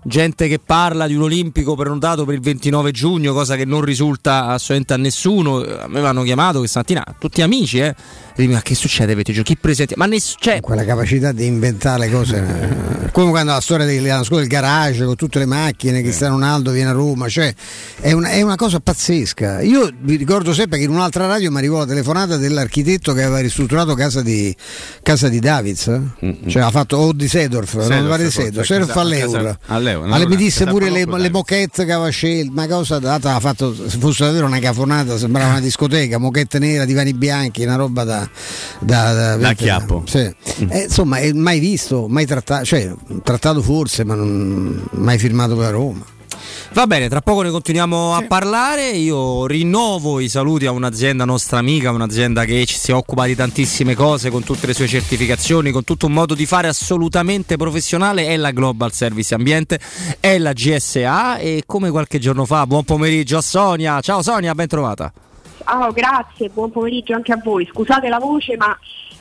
Gente 0.03 0.47
che 0.47 0.59
parla 0.59 1.07
di 1.07 1.15
un 1.15 1.23
olimpico 1.23 1.75
prenotato 1.75 2.23
per 2.23 2.35
il 2.35 2.41
29 2.41 2.91
giugno, 2.91 3.33
cosa 3.33 3.55
che 3.55 3.65
non 3.65 3.81
risulta 3.81 4.45
assolutamente 4.45 4.93
a 4.93 4.97
nessuno. 4.97 5.57
A 5.57 5.87
me 5.87 5.99
mi 5.99 6.05
hanno 6.05 6.23
chiamato 6.23 6.59
questa 6.59 6.79
mattina, 6.79 7.03
tutti 7.19 7.41
amici, 7.41 7.79
eh. 7.79 7.95
Ma 8.35 8.61
che 8.61 8.75
succede? 8.75 9.11
Avete 9.13 9.33
giochi 9.33 9.57
presenti? 9.57 9.93
Ma 9.97 10.05
ness- 10.05 10.35
cioè, 10.39 10.61
Quella 10.61 10.85
capacità 10.85 11.31
di 11.31 11.45
inventare 11.45 12.09
cose, 12.09 12.37
eh, 13.07 13.11
come 13.11 13.31
quando 13.31 13.51
la 13.51 13.61
storia 13.61 13.85
del, 13.85 14.01
l'anno 14.03 14.23
scorso 14.23 14.41
del 14.41 14.47
garage 14.47 15.05
con 15.05 15.15
tutte 15.15 15.39
le 15.39 15.45
macchine, 15.45 16.01
Cristiano 16.01 16.33
Ronaldo 16.33 16.71
viene 16.71 16.89
a 16.89 16.93
Roma, 16.93 17.27
cioè 17.27 17.53
è 17.99 18.11
una, 18.11 18.29
è 18.29 18.41
una 18.41 18.55
cosa 18.55 18.79
pazzesca. 18.79 19.61
Io 19.61 19.89
vi 19.99 20.15
ricordo 20.15 20.53
sempre 20.53 20.77
che 20.77 20.85
in 20.85 20.89
un'altra 20.91 21.27
radio 21.27 21.51
mi 21.51 21.57
arrivò 21.57 21.79
la 21.79 21.85
telefonata 21.85 22.37
dell'architetto 22.37 23.13
che 23.13 23.23
aveva 23.23 23.39
ristrutturato 23.39 23.93
casa 23.93 24.21
di, 24.21 24.55
casa 25.03 25.27
di 25.27 25.39
Davids, 25.39 25.87
eh? 25.87 26.37
cioè 26.47 26.63
ha 26.63 26.71
fatto 26.71 26.97
o 26.97 27.13
di 27.13 27.27
Sedorf, 27.27 27.75
non 27.87 28.03
mi 28.03 28.09
pare 28.09 28.23
di 28.23 28.31
Sedorf, 28.31 28.65
Sedorf 28.65 28.95
all'euro. 28.95 29.57
all'euro, 29.67 30.27
mi 30.27 30.35
disse 30.35 30.65
pure 30.65 30.89
le, 30.89 31.05
le 31.05 31.29
moquette 31.29 31.85
che 31.85 31.91
aveva 31.91 32.09
scelto, 32.09 32.51
una 32.51 32.67
cosa 32.67 32.99
data, 32.99 33.35
ha 33.35 33.39
fatto, 33.39 33.73
se 33.73 33.97
fosse 33.97 34.25
davvero 34.25 34.45
una 34.45 34.59
cafonata, 34.59 35.17
sembrava 35.17 35.49
una 35.49 35.59
discoteca, 35.59 36.17
moquette 36.17 36.59
nera, 36.59 36.85
divani 36.85 37.13
bianchi, 37.13 37.63
una 37.63 37.75
roba 37.75 38.03
da, 38.03 38.18
da, 38.79 39.13
da, 39.13 39.35
Da 39.37 39.53
chiappo. 39.53 40.03
sì. 40.05 40.19
Eh, 40.69 40.83
insomma, 40.83 41.17
è 41.17 41.31
mai 41.33 41.59
visto, 41.59 42.07
mai 42.07 42.25
trattato, 42.25 42.65
cioè 42.65 42.91
trattato 43.23 43.61
forse, 43.61 44.03
ma 44.03 44.15
non 44.15 44.87
mai 44.91 45.17
firmato 45.17 45.55
per 45.55 45.65
la 45.65 45.69
Roma. 45.71 46.05
Va 46.71 46.85
bene, 46.85 47.09
tra 47.09 47.21
poco 47.21 47.41
ne 47.41 47.49
continuiamo 47.49 48.13
a 48.13 48.23
parlare. 48.27 48.91
Io 48.91 49.47
rinnovo 49.47 50.19
i 50.19 50.29
saluti 50.29 50.67
a 50.67 50.71
un'azienda 50.71 51.25
nostra 51.25 51.57
amica, 51.57 51.89
un'azienda 51.89 52.45
che 52.45 52.63
ci 52.67 52.77
si 52.77 52.91
occupa 52.91 53.25
di 53.25 53.35
tantissime 53.35 53.95
cose, 53.95 54.29
con 54.29 54.43
tutte 54.43 54.67
le 54.67 54.73
sue 54.75 54.87
certificazioni, 54.87 55.71
con 55.71 55.83
tutto 55.83 56.05
un 56.05 56.13
modo 56.13 56.35
di 56.35 56.45
fare 56.45 56.67
assolutamente 56.67 57.57
professionale. 57.57 58.27
È 58.27 58.37
la 58.37 58.51
Global 58.51 58.93
Service 58.93 59.33
Ambiente, 59.33 59.79
è 60.19 60.37
la 60.37 60.53
GSA 60.53 61.39
e 61.39 61.63
come 61.65 61.89
qualche 61.89 62.19
giorno 62.19 62.45
fa, 62.45 62.67
buon 62.67 62.83
pomeriggio 62.83 63.37
a 63.37 63.41
Sonia. 63.41 63.99
Ciao 64.01 64.21
Sonia, 64.21 64.53
ben 64.53 64.67
trovata. 64.67 65.11
Oh, 65.71 65.91
grazie, 65.91 66.49
buon 66.49 66.71
pomeriggio 66.71 67.13
anche 67.13 67.31
a 67.31 67.39
voi. 67.43 67.67
Scusate 67.71 68.09
la 68.09 68.17
voce, 68.17 68.57
ma 68.57 68.77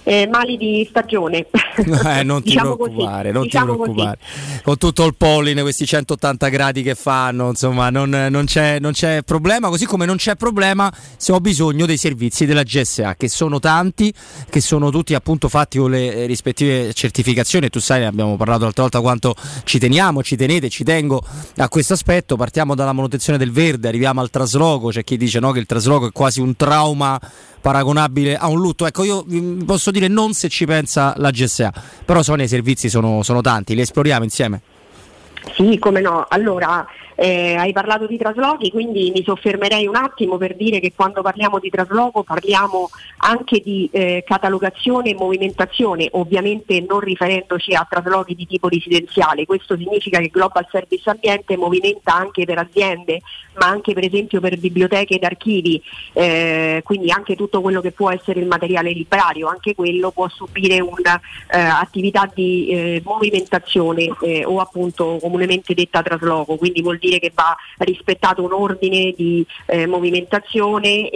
eh, 0.09 0.26
mali 0.26 0.56
di 0.56 0.86
stagione. 0.88 1.46
Eh, 1.78 2.24
non 2.24 2.42
ti 2.42 2.50
Diciamo 2.50 2.74
preoccupare, 2.74 3.30
così, 3.30 3.34
non 3.34 3.42
diciamo 3.44 3.72
ti 3.72 3.78
preoccupare. 3.78 4.18
Con 4.62 4.78
tutto 4.78 5.04
il 5.04 5.14
polline, 5.14 5.62
questi 5.62 5.86
180 5.86 6.48
gradi 6.48 6.82
che 6.82 6.96
fanno, 6.96 7.50
insomma, 7.50 7.88
non, 7.90 8.11
non 8.11 8.46
c'è, 8.46 8.80
non 8.80 8.92
c'è 8.92 9.22
problema. 9.22 9.68
Così 9.68 9.86
come 9.86 10.04
non 10.04 10.16
c'è 10.16 10.34
problema 10.34 10.92
se 11.16 11.30
ho 11.30 11.40
bisogno 11.40 11.86
dei 11.86 11.96
servizi 11.96 12.46
della 12.46 12.64
GSA, 12.64 13.14
che 13.14 13.28
sono 13.28 13.61
tanti, 13.61 14.12
che 14.50 14.61
sono 14.61 14.90
tutti 14.90 15.14
appunto 15.14 15.48
fatti 15.48 15.78
con 15.78 15.90
le 15.90 16.14
eh, 16.14 16.26
rispettive 16.26 16.92
certificazioni. 16.94 17.68
Tu 17.68 17.78
sai, 17.78 18.00
ne 18.00 18.06
abbiamo 18.06 18.36
parlato 18.36 18.64
l'altra 18.64 18.82
volta 18.82 19.00
quanto 19.00 19.36
ci 19.62 19.78
teniamo, 19.78 20.22
ci 20.24 20.34
tenete, 20.34 20.68
ci 20.68 20.82
tengo 20.82 21.22
a 21.59 21.68
questo 21.68 21.92
aspetto. 21.92 22.36
Partiamo 22.36 22.74
dalla 22.74 22.92
manutenzione 22.92 23.38
del 23.38 23.52
verde, 23.52 23.86
arriviamo 23.86 24.20
al 24.20 24.30
trasloco. 24.30 24.88
C'è 24.88 25.04
chi 25.04 25.16
dice 25.16 25.38
no, 25.38 25.52
che 25.52 25.61
il 25.61 25.66
trasloco 25.66 26.09
è 26.09 26.12
quasi 26.12 26.40
un 26.40 26.56
trauma 26.56 27.20
paragonabile 27.61 28.36
a 28.36 28.48
un 28.48 28.61
lutto. 28.61 28.86
Ecco, 28.86 29.04
io 29.04 29.24
posso 29.64 29.90
dire 29.90 30.09
non 30.09 30.32
se 30.32 30.48
ci 30.48 30.66
pensa 30.66 31.14
la 31.16 31.30
GSA, 31.30 31.72
però 32.04 32.22
Sonia 32.22 32.44
i 32.44 32.48
servizi 32.48 32.88
sono, 32.88 33.22
sono 33.22 33.40
tanti, 33.40 33.74
li 33.74 33.80
esploriamo 33.80 34.24
insieme. 34.24 34.61
Sì, 35.54 35.78
come 35.78 36.00
no. 36.00 36.26
Allora, 36.28 36.86
Eh, 37.21 37.57
hai 37.57 37.73
parlato 37.73 38.07
di 38.07 38.16
traslochi, 38.16 38.71
quindi 38.71 39.11
mi 39.12 39.25
soffermerei 39.25 39.89
un 39.89 39.97
attimo 39.97 40.37
per 40.37 40.55
dire 40.55 40.79
che 40.79 40.93
quando 40.95 41.21
parliamo 41.21 41.59
di 41.59 41.69
trasloco 41.69 42.23
parliamo 42.23 42.91
anche 43.16 43.59
di 43.59 43.89
eh, 43.91 44.23
catalogazione 44.25 45.11
e 45.11 45.14
movimentazione, 45.14 46.07
ovviamente 46.12 46.81
non 46.89 47.01
riferendoci 47.01 47.75
a 47.75 47.85
traslochi 47.91 48.37
di 48.37 48.47
tipo 48.47 48.69
residenziale. 48.69 49.47
Questo 49.47 49.77
significa 49.77 50.21
che 50.21 50.29
Global 50.29 50.64
Service 50.71 51.11
Ambiente 51.11 51.57
movimenta 51.57 52.14
anche 52.14 52.45
per 52.45 52.59
aziende, 52.59 53.21
ma 53.59 53.66
anche 53.66 53.95
per 53.95 54.05
esempio 54.05 54.39
per 54.39 54.57
biblioteche 54.57 55.16
ed 55.16 55.25
archivi, 55.25 55.83
eh, 56.12 56.83
quindi 56.85 57.11
anche 57.11 57.35
tutto 57.35 57.61
quello 57.61 57.81
che 57.81 57.91
può 57.91 58.12
essere 58.12 58.39
il 58.39 58.47
materiale 58.47 58.93
librario, 58.93 59.49
anche 59.49 59.75
quello 59.75 60.12
può 60.12 60.29
subire 60.29 60.79
un'attività 60.79 62.27
eh, 62.27 62.31
di 62.33 62.69
eh, 62.69 63.03
movimentazione 63.05 64.09
eh, 64.23 64.45
o 64.45 64.61
appunto 64.61 65.19
comunemente 65.21 65.75
detta 65.75 66.01
trasloco, 66.01 66.55
quindi 66.55 66.81
vuol 66.81 66.99
dire 66.99 67.07
che 67.16 67.32
va 67.34 67.56
rispettato 67.78 68.42
un 68.42 68.52
ordine 68.52 69.14
di 69.16 69.44
eh, 69.66 69.86
movimentazione 69.86 71.09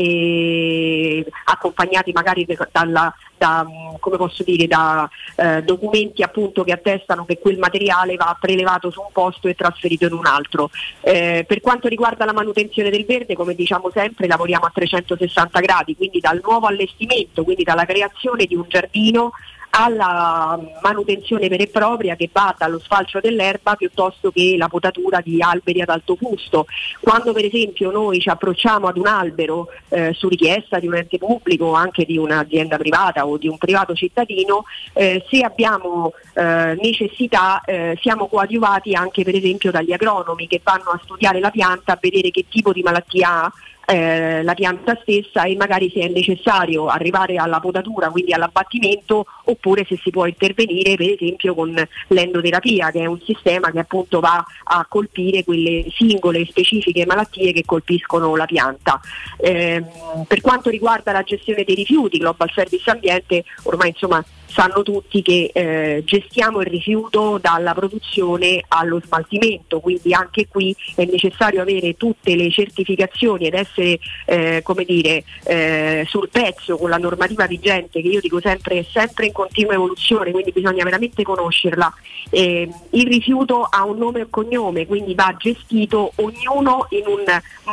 accompagnati 1.44 2.12
magari 2.12 2.46
dalla, 2.70 3.14
da, 3.36 3.66
posso 3.98 4.42
dire, 4.44 4.66
da 4.66 5.08
eh, 5.36 5.62
documenti 5.62 6.22
appunto 6.22 6.62
che 6.62 6.72
attestano 6.72 7.24
che 7.24 7.38
quel 7.38 7.58
materiale 7.58 8.14
va 8.16 8.36
prelevato 8.40 8.90
su 8.90 9.00
un 9.00 9.08
posto 9.12 9.48
e 9.48 9.54
trasferito 9.54 10.06
in 10.06 10.12
un 10.12 10.26
altro. 10.26 10.70
Eh, 11.00 11.44
per 11.46 11.60
quanto 11.60 11.88
riguarda 11.88 12.24
la 12.24 12.32
manutenzione 12.32 12.90
del 12.90 13.04
verde, 13.04 13.34
come 13.34 13.54
diciamo 13.54 13.90
sempre, 13.92 14.26
lavoriamo 14.26 14.66
a 14.66 14.70
360 14.72 15.60
gradi, 15.60 15.96
quindi 15.96 16.20
dal 16.20 16.40
nuovo 16.42 16.66
allestimento, 16.66 17.42
quindi 17.42 17.64
dalla 17.64 17.84
creazione 17.84 18.44
di 18.46 18.54
un 18.54 18.64
giardino 18.68 19.32
alla 19.74 20.58
manutenzione 20.82 21.48
vera 21.48 21.62
e 21.62 21.68
propria 21.68 22.14
che 22.14 22.28
va 22.30 22.54
dallo 22.58 22.78
sfalcio 22.78 23.20
dell'erba 23.20 23.74
piuttosto 23.74 24.30
che 24.30 24.54
la 24.58 24.68
potatura 24.68 25.20
di 25.20 25.40
alberi 25.40 25.80
ad 25.80 25.88
alto 25.88 26.14
fusto. 26.16 26.66
Quando 27.00 27.32
per 27.32 27.46
esempio 27.46 27.90
noi 27.90 28.20
ci 28.20 28.28
approcciamo 28.28 28.86
ad 28.86 28.98
un 28.98 29.06
albero 29.06 29.68
eh, 29.88 30.12
su 30.12 30.28
richiesta 30.28 30.78
di 30.78 30.88
un 30.88 30.96
ente 30.96 31.16
pubblico 31.16 31.66
o 31.66 31.72
anche 31.72 32.04
di 32.04 32.18
un'azienda 32.18 32.76
privata 32.76 33.26
o 33.26 33.38
di 33.38 33.48
un 33.48 33.56
privato 33.56 33.94
cittadino, 33.94 34.64
eh, 34.92 35.24
se 35.30 35.40
abbiamo 35.40 36.12
eh, 36.34 36.78
necessità 36.78 37.62
eh, 37.64 37.96
siamo 38.00 38.26
coadiuvati 38.26 38.92
anche 38.92 39.24
per 39.24 39.34
esempio 39.34 39.70
dagli 39.70 39.92
agronomi 39.92 40.46
che 40.48 40.60
vanno 40.62 40.90
a 40.90 41.00
studiare 41.02 41.40
la 41.40 41.50
pianta, 41.50 41.92
a 41.92 41.98
vedere 41.98 42.30
che 42.30 42.44
tipo 42.46 42.72
di 42.72 42.82
malattia 42.82 43.44
ha 43.44 43.52
eh, 43.92 44.42
la 44.42 44.54
pianta 44.54 44.98
stessa 45.02 45.44
e 45.44 45.54
magari 45.54 45.90
se 45.92 46.00
è 46.00 46.08
necessario 46.08 46.86
arrivare 46.86 47.36
alla 47.36 47.60
potatura, 47.60 48.08
quindi 48.08 48.32
all'abbattimento, 48.32 49.26
oppure 49.44 49.84
se 49.86 49.98
si 50.02 50.08
può 50.08 50.24
intervenire 50.24 50.94
per 50.94 51.10
esempio 51.10 51.54
con 51.54 51.74
l'endoterapia, 52.08 52.90
che 52.90 53.00
è 53.00 53.06
un 53.06 53.20
sistema 53.20 53.70
che 53.70 53.80
appunto 53.80 54.20
va 54.20 54.42
a 54.64 54.86
colpire 54.88 55.44
quelle 55.44 55.84
singole 55.90 56.46
specifiche 56.46 57.04
malattie 57.04 57.52
che 57.52 57.64
colpiscono 57.66 58.34
la 58.34 58.46
pianta. 58.46 58.98
Eh, 59.36 59.84
per 60.26 60.40
quanto 60.40 60.70
riguarda 60.70 61.12
la 61.12 61.22
gestione 61.22 61.64
dei 61.64 61.74
rifiuti, 61.74 62.16
Global 62.16 62.50
Service 62.50 62.88
Ambiente 62.88 63.44
ormai 63.64 63.88
insomma 63.88 64.24
sanno 64.52 64.82
tutti 64.82 65.22
che 65.22 65.50
eh, 65.52 66.02
gestiamo 66.04 66.60
il 66.60 66.66
rifiuto 66.66 67.38
dalla 67.40 67.72
produzione 67.74 68.62
allo 68.68 69.00
smaltimento, 69.02 69.80
quindi 69.80 70.12
anche 70.12 70.46
qui 70.46 70.74
è 70.94 71.04
necessario 71.04 71.62
avere 71.62 71.94
tutte 71.96 72.36
le 72.36 72.50
certificazioni 72.50 73.46
ed 73.46 73.54
essere 73.54 73.98
eh, 74.26 74.60
come 74.62 74.84
dire, 74.84 75.24
eh, 75.44 76.04
sul 76.06 76.28
pezzo 76.28 76.76
con 76.76 76.90
la 76.90 76.98
normativa 76.98 77.46
vigente 77.46 78.02
che 78.02 78.08
io 78.08 78.20
dico 78.20 78.40
sempre 78.40 78.80
è 78.80 78.86
sempre 78.90 79.26
in 79.26 79.32
continua 79.32 79.72
evoluzione, 79.72 80.30
quindi 80.30 80.52
bisogna 80.52 80.84
veramente 80.84 81.22
conoscerla. 81.22 81.92
Eh, 82.30 82.68
il 82.90 83.06
rifiuto 83.06 83.62
ha 83.62 83.84
un 83.84 83.98
nome 83.98 84.20
e 84.20 84.22
un 84.22 84.30
cognome, 84.30 84.86
quindi 84.86 85.14
va 85.14 85.34
gestito 85.38 86.12
ognuno 86.16 86.86
in 86.90 87.04
un 87.06 87.24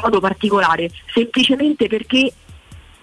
modo 0.01 0.19
particolare, 0.19 0.89
semplicemente 1.13 1.87
perché 1.87 2.31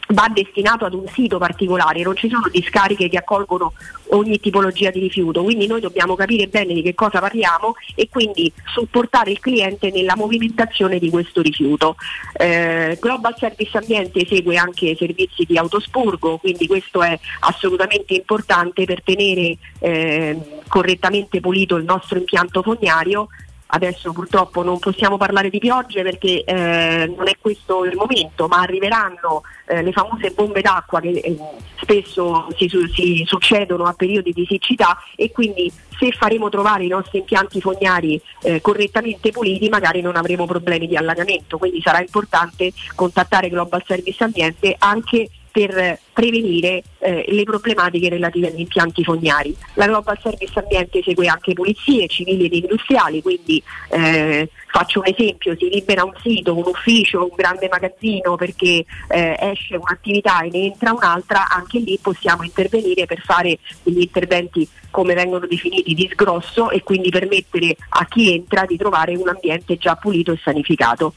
va 0.08 0.28
destinato 0.32 0.84
ad 0.84 0.94
un 0.94 1.06
sito 1.08 1.38
particolare, 1.38 2.02
non 2.02 2.16
ci 2.16 2.28
sono 2.28 2.48
discariche 2.50 3.08
che 3.08 3.18
accolgono 3.18 3.72
ogni 4.10 4.38
tipologia 4.38 4.90
di 4.90 5.00
rifiuto, 5.00 5.42
quindi 5.42 5.66
noi 5.66 5.80
dobbiamo 5.80 6.14
capire 6.14 6.46
bene 6.46 6.74
di 6.74 6.82
che 6.82 6.94
cosa 6.94 7.18
parliamo 7.18 7.74
e 7.94 8.08
quindi 8.08 8.52
supportare 8.66 9.32
il 9.32 9.40
cliente 9.40 9.90
nella 9.90 10.14
movimentazione 10.16 10.98
di 10.98 11.10
questo 11.10 11.42
rifiuto. 11.42 11.96
Eh, 12.34 12.96
Global 13.00 13.34
Service 13.36 13.76
Ambiente 13.76 14.20
esegue 14.20 14.56
anche 14.56 14.94
servizi 14.96 15.44
di 15.44 15.58
autospurgo, 15.58 16.38
quindi 16.38 16.66
questo 16.66 17.02
è 17.02 17.18
assolutamente 17.40 18.14
importante 18.14 18.84
per 18.84 19.02
tenere 19.02 19.56
eh, 19.80 20.38
correttamente 20.68 21.40
pulito 21.40 21.76
il 21.76 21.84
nostro 21.84 22.18
impianto 22.18 22.62
fognario 22.62 23.28
Adesso 23.68 24.12
purtroppo 24.12 24.62
non 24.62 24.78
possiamo 24.78 25.16
parlare 25.16 25.50
di 25.50 25.58
piogge 25.58 26.02
perché 26.02 26.44
eh, 26.44 27.12
non 27.16 27.26
è 27.26 27.32
questo 27.40 27.84
il 27.84 27.96
momento, 27.96 28.46
ma 28.46 28.60
arriveranno 28.60 29.42
eh, 29.66 29.82
le 29.82 29.90
famose 29.90 30.30
bombe 30.30 30.60
d'acqua 30.60 31.00
che 31.00 31.08
eh, 31.08 31.36
spesso 31.80 32.46
si, 32.56 32.70
si, 32.94 33.24
succedono 33.26 33.84
a 33.84 33.92
periodi 33.92 34.32
di 34.32 34.46
siccità 34.48 34.96
e 35.16 35.32
quindi 35.32 35.72
se 35.98 36.12
faremo 36.12 36.48
trovare 36.48 36.84
i 36.84 36.88
nostri 36.88 37.18
impianti 37.18 37.60
fognari 37.60 38.20
eh, 38.42 38.60
correttamente 38.60 39.30
puliti 39.30 39.68
magari 39.68 40.00
non 40.00 40.16
avremo 40.16 40.46
problemi 40.46 40.86
di 40.86 40.96
allagamento, 40.96 41.58
quindi 41.58 41.80
sarà 41.80 42.00
importante 42.00 42.72
contattare 42.94 43.48
Global 43.48 43.82
Service 43.84 44.22
Ambiente 44.22 44.76
anche 44.78 45.28
per 45.56 46.00
prevenire 46.12 46.82
eh, 46.98 47.24
le 47.28 47.42
problematiche 47.44 48.10
relative 48.10 48.48
agli 48.48 48.60
impianti 48.60 49.02
fognari. 49.02 49.56
La 49.72 49.86
Global 49.86 50.18
Service 50.22 50.52
Ambiente 50.58 51.00
segue 51.02 51.28
anche 51.28 51.54
pulizie 51.54 52.08
civili 52.08 52.44
ed 52.44 52.52
industriali, 52.52 53.22
quindi 53.22 53.62
eh, 53.88 54.50
faccio 54.66 55.00
un 55.00 55.06
esempio, 55.06 55.56
si 55.58 55.70
libera 55.70 56.04
un 56.04 56.12
sito, 56.22 56.54
un 56.54 56.64
ufficio, 56.66 57.22
un 57.22 57.34
grande 57.34 57.68
magazzino 57.70 58.36
perché 58.36 58.84
eh, 59.08 59.36
esce 59.40 59.76
un'attività 59.76 60.40
e 60.40 60.50
ne 60.52 60.64
entra 60.64 60.92
un'altra, 60.92 61.48
anche 61.48 61.78
lì 61.78 61.98
possiamo 62.02 62.42
intervenire 62.42 63.06
per 63.06 63.22
fare 63.22 63.58
degli 63.82 64.02
interventi 64.02 64.68
come 64.90 65.14
vengono 65.14 65.46
definiti 65.46 65.94
di 65.94 66.06
sgrosso 66.12 66.68
e 66.68 66.82
quindi 66.82 67.08
permettere 67.08 67.76
a 67.88 68.04
chi 68.04 68.34
entra 68.34 68.66
di 68.66 68.76
trovare 68.76 69.16
un 69.16 69.28
ambiente 69.28 69.78
già 69.78 69.94
pulito 69.96 70.32
e 70.32 70.38
sanificato. 70.42 71.14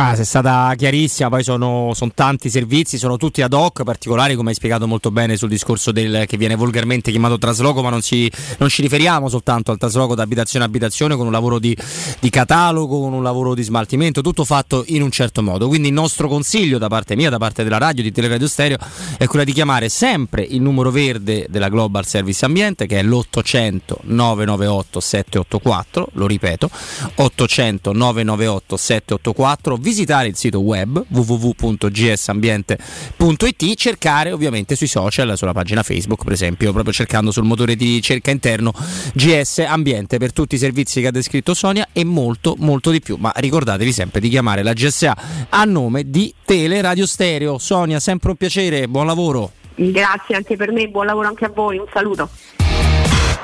Ah, 0.00 0.14
sei 0.14 0.24
stata 0.24 0.72
chiarissima, 0.76 1.28
poi 1.28 1.42
sono, 1.42 1.90
sono, 1.92 2.12
tanti 2.14 2.50
servizi, 2.50 2.98
sono 2.98 3.16
tutti 3.16 3.42
ad 3.42 3.52
hoc, 3.52 3.82
particolari 3.82 4.36
come 4.36 4.50
hai 4.50 4.54
spiegato 4.54 4.86
molto 4.86 5.10
bene 5.10 5.36
sul 5.36 5.48
discorso 5.48 5.90
del, 5.90 6.24
che 6.28 6.36
viene 6.36 6.54
volgarmente 6.54 7.10
chiamato 7.10 7.36
trasloco, 7.36 7.82
ma 7.82 7.90
non, 7.90 8.00
si, 8.00 8.30
non 8.58 8.68
ci 8.68 8.80
riferiamo 8.80 9.28
soltanto 9.28 9.72
al 9.72 9.76
trasloco 9.76 10.14
da 10.14 10.22
abitazione 10.22 10.64
a 10.64 10.68
abitazione 10.68 11.16
con 11.16 11.26
un 11.26 11.32
lavoro 11.32 11.58
di, 11.58 11.76
di, 12.20 12.30
catalogo, 12.30 13.00
con 13.00 13.12
un 13.12 13.24
lavoro 13.24 13.56
di 13.56 13.64
smaltimento, 13.64 14.20
tutto 14.20 14.44
fatto 14.44 14.84
in 14.86 15.02
un 15.02 15.10
certo 15.10 15.42
modo. 15.42 15.66
Quindi 15.66 15.88
il 15.88 15.94
nostro 15.94 16.28
consiglio 16.28 16.78
da 16.78 16.86
parte 16.86 17.16
mia, 17.16 17.28
da 17.28 17.38
parte 17.38 17.64
della 17.64 17.78
radio, 17.78 18.04
di 18.04 18.12
Teleradio 18.12 18.46
Stereo, 18.46 18.78
è 19.18 19.26
quello 19.26 19.44
di 19.44 19.52
chiamare 19.52 19.88
sempre 19.88 20.42
il 20.42 20.62
numero 20.62 20.92
verde 20.92 21.46
della 21.50 21.68
Global 21.68 22.06
Service 22.06 22.44
Ambiente 22.44 22.86
che 22.86 23.00
è 23.00 23.02
l'800 23.02 23.96
998 24.02 25.00
784, 25.00 26.08
lo 26.12 26.26
ripeto, 26.28 26.70
800 27.16 27.92
998 27.92 28.76
784 28.76 29.76
visitare 29.88 30.28
il 30.28 30.36
sito 30.36 30.60
web 30.60 31.02
www.gsambiente.it, 31.08 33.74
cercare 33.74 34.32
ovviamente 34.32 34.76
sui 34.76 34.86
social, 34.86 35.38
sulla 35.38 35.54
pagina 35.54 35.82
Facebook 35.82 36.24
per 36.24 36.34
esempio, 36.34 36.72
proprio 36.72 36.92
cercando 36.92 37.30
sul 37.30 37.44
motore 37.44 37.74
di 37.74 37.94
ricerca 37.94 38.30
interno 38.30 38.74
GS 39.14 39.64
Ambiente 39.66 40.18
per 40.18 40.34
tutti 40.34 40.56
i 40.56 40.58
servizi 40.58 41.00
che 41.00 41.06
ha 41.06 41.10
descritto 41.10 41.54
Sonia 41.54 41.88
e 41.92 42.04
molto 42.04 42.54
molto 42.58 42.90
di 42.90 43.00
più, 43.00 43.16
ma 43.18 43.32
ricordatevi 43.34 43.90
sempre 43.90 44.20
di 44.20 44.28
chiamare 44.28 44.62
la 44.62 44.74
GSA 44.74 45.16
a 45.48 45.64
nome 45.64 46.10
di 46.10 46.34
Tele 46.44 46.82
Radio 46.82 47.06
Stereo. 47.06 47.56
Sonia, 47.56 47.98
sempre 47.98 48.28
un 48.30 48.36
piacere, 48.36 48.88
buon 48.88 49.06
lavoro. 49.06 49.52
Grazie 49.74 50.36
anche 50.36 50.54
per 50.56 50.70
me, 50.70 50.88
buon 50.88 51.06
lavoro 51.06 51.28
anche 51.28 51.46
a 51.46 51.50
voi, 51.50 51.78
un 51.78 51.86
saluto. 51.92 52.28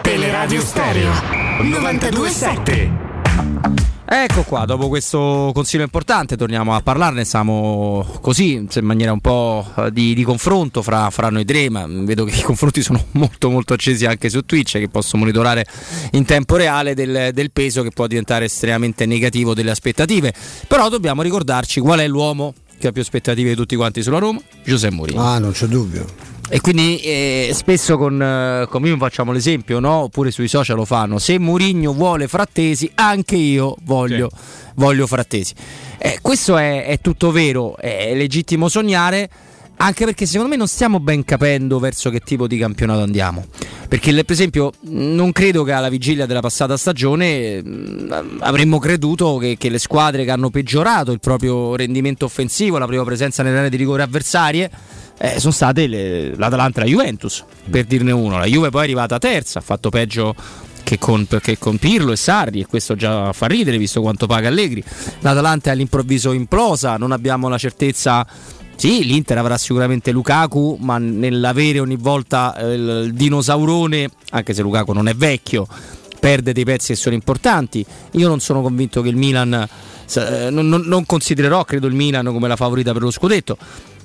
Teleradio 0.02 0.60
Stereo 0.60 1.10
927 1.62 3.93
Ecco 4.06 4.42
qua, 4.42 4.66
dopo 4.66 4.88
questo 4.88 5.50
consiglio 5.54 5.82
importante 5.82 6.36
torniamo 6.36 6.74
a 6.74 6.82
parlarne, 6.82 7.24
siamo 7.24 8.06
così 8.20 8.52
in 8.52 8.68
maniera 8.82 9.12
un 9.12 9.20
po' 9.20 9.66
eh, 9.78 9.90
di, 9.92 10.12
di 10.14 10.22
confronto 10.24 10.82
fra, 10.82 11.08
fra, 11.08 11.30
noi 11.30 11.46
tre, 11.46 11.70
ma 11.70 11.86
vedo 11.88 12.24
che 12.24 12.36
i 12.36 12.42
confronti 12.42 12.82
sono 12.82 13.02
molto 13.12 13.48
molto 13.48 13.72
accesi 13.72 14.04
anche 14.04 14.28
su 14.28 14.42
Twitch 14.42 14.72
che 14.72 14.88
posso 14.88 15.16
monitorare 15.16 15.64
in 16.12 16.26
tempo 16.26 16.56
reale 16.56 16.94
del, 16.94 17.30
del 17.32 17.50
peso 17.50 17.82
che 17.82 17.90
può 17.90 18.06
diventare 18.06 18.44
estremamente 18.44 19.06
negativo 19.06 19.54
delle 19.54 19.70
aspettative, 19.70 20.34
però 20.68 20.90
dobbiamo 20.90 21.22
ricordarci 21.22 21.80
qual 21.80 22.00
è 22.00 22.06
l'uomo 22.06 22.52
che 22.78 22.88
ha 22.88 22.92
più 22.92 23.00
aspettative 23.00 23.50
di 23.50 23.56
tutti 23.56 23.74
quanti 23.74 24.02
sulla 24.02 24.18
Roma, 24.18 24.38
Giuseppe 24.64 24.94
Mourinho. 24.94 25.22
Ah, 25.22 25.38
non 25.38 25.52
c'è 25.52 25.66
dubbio. 25.66 26.33
E 26.48 26.60
quindi 26.60 27.00
eh, 27.00 27.50
spesso 27.54 27.96
con, 27.96 28.20
eh, 28.20 28.66
con 28.68 28.82
Mimo 28.82 28.96
facciamo 28.98 29.32
l'esempio, 29.32 29.80
no? 29.80 30.02
oppure 30.02 30.30
sui 30.30 30.46
social 30.46 30.76
lo 30.76 30.84
fanno, 30.84 31.18
se 31.18 31.38
Murigno 31.38 31.92
vuole 31.92 32.28
Frattesi, 32.28 32.90
anche 32.94 33.36
io 33.36 33.76
voglio, 33.82 34.30
sì. 34.30 34.70
voglio 34.74 35.06
Frattesi. 35.06 35.54
Eh, 35.98 36.18
questo 36.20 36.56
è, 36.56 36.84
è 36.84 37.00
tutto 37.00 37.32
vero, 37.32 37.76
è 37.78 38.14
legittimo 38.14 38.68
sognare, 38.68 39.28
anche 39.76 40.04
perché 40.04 40.26
secondo 40.26 40.50
me 40.50 40.56
non 40.56 40.68
stiamo 40.68 41.00
ben 41.00 41.24
capendo 41.24 41.78
verso 41.78 42.10
che 42.10 42.20
tipo 42.20 42.46
di 42.46 42.58
campionato 42.58 43.02
andiamo. 43.02 43.44
Perché 43.88 44.12
per 44.12 44.32
esempio 44.32 44.72
non 44.82 45.32
credo 45.32 45.64
che 45.64 45.72
alla 45.72 45.88
vigilia 45.88 46.26
della 46.26 46.40
passata 46.40 46.76
stagione 46.76 47.62
mh, 47.62 48.38
avremmo 48.40 48.78
creduto 48.78 49.36
che, 49.38 49.56
che, 49.58 49.68
le 49.68 49.78
squadre 49.78 50.24
che 50.24 50.30
hanno 50.30 50.50
peggiorato 50.50 51.10
il 51.10 51.20
proprio 51.20 51.74
rendimento 51.74 52.24
offensivo, 52.24 52.78
la 52.78 52.86
prima 52.86 53.04
presenza 53.04 53.42
nelle 53.42 53.58
aree 53.58 53.70
di 53.70 53.76
rigore 53.76 54.02
avversarie, 54.02 54.70
eh, 55.18 55.38
sono 55.38 55.52
state 55.52 55.86
le, 55.86 56.36
l'Atalanta 56.36 56.80
e 56.80 56.84
la 56.84 56.90
Juventus, 56.90 57.44
per 57.70 57.84
dirne 57.84 58.12
uno. 58.12 58.38
La 58.38 58.46
Juve 58.46 58.70
poi 58.70 58.82
è 58.82 58.84
arrivata 58.84 59.18
terza, 59.18 59.58
ha 59.58 59.62
fatto 59.62 59.90
peggio 59.90 60.34
che 60.82 60.98
con, 60.98 61.26
con, 61.58 61.78
Pirlo 61.78 62.12
e 62.12 62.16
Sarri 62.16 62.60
e 62.60 62.66
questo 62.66 62.94
già 62.94 63.32
fa 63.32 63.46
ridere 63.46 63.78
visto 63.78 64.00
quanto 64.00 64.26
paga 64.26 64.48
Allegri. 64.48 64.82
L'Atalanta 65.20 65.70
è 65.70 65.72
all'improvviso 65.72 66.32
implosa, 66.32 66.96
non 66.96 67.12
abbiamo 67.12 67.48
la 67.48 67.58
certezza 67.58 68.26
sì, 68.76 69.04
l'Inter 69.04 69.38
avrà 69.38 69.56
sicuramente 69.56 70.10
Lukaku, 70.10 70.78
ma 70.80 70.98
nell'avere 70.98 71.78
ogni 71.78 71.96
volta 71.96 72.56
eh, 72.56 72.74
il 72.74 73.12
dinosaurone, 73.14 74.10
anche 74.30 74.52
se 74.52 74.62
Lukaku 74.62 74.92
non 74.92 75.08
è 75.08 75.14
vecchio, 75.14 75.66
perde 76.18 76.52
dei 76.52 76.64
pezzi 76.64 76.92
che 76.92 76.98
sono 76.98 77.14
importanti. 77.14 77.84
Io 78.12 78.28
non 78.28 78.40
sono 78.40 78.62
convinto 78.62 79.00
che 79.00 79.08
il 79.08 79.16
Milan, 79.16 79.52
eh, 79.52 80.50
non, 80.50 80.68
non, 80.68 81.06
considererò, 81.06 81.64
credo, 81.64 81.86
il 81.86 81.94
Milan 81.94 82.26
come 82.26 82.48
la 82.48 82.56
favorita 82.56 82.92
per 82.92 83.02
lo 83.02 83.10
scudetto. 83.10 83.56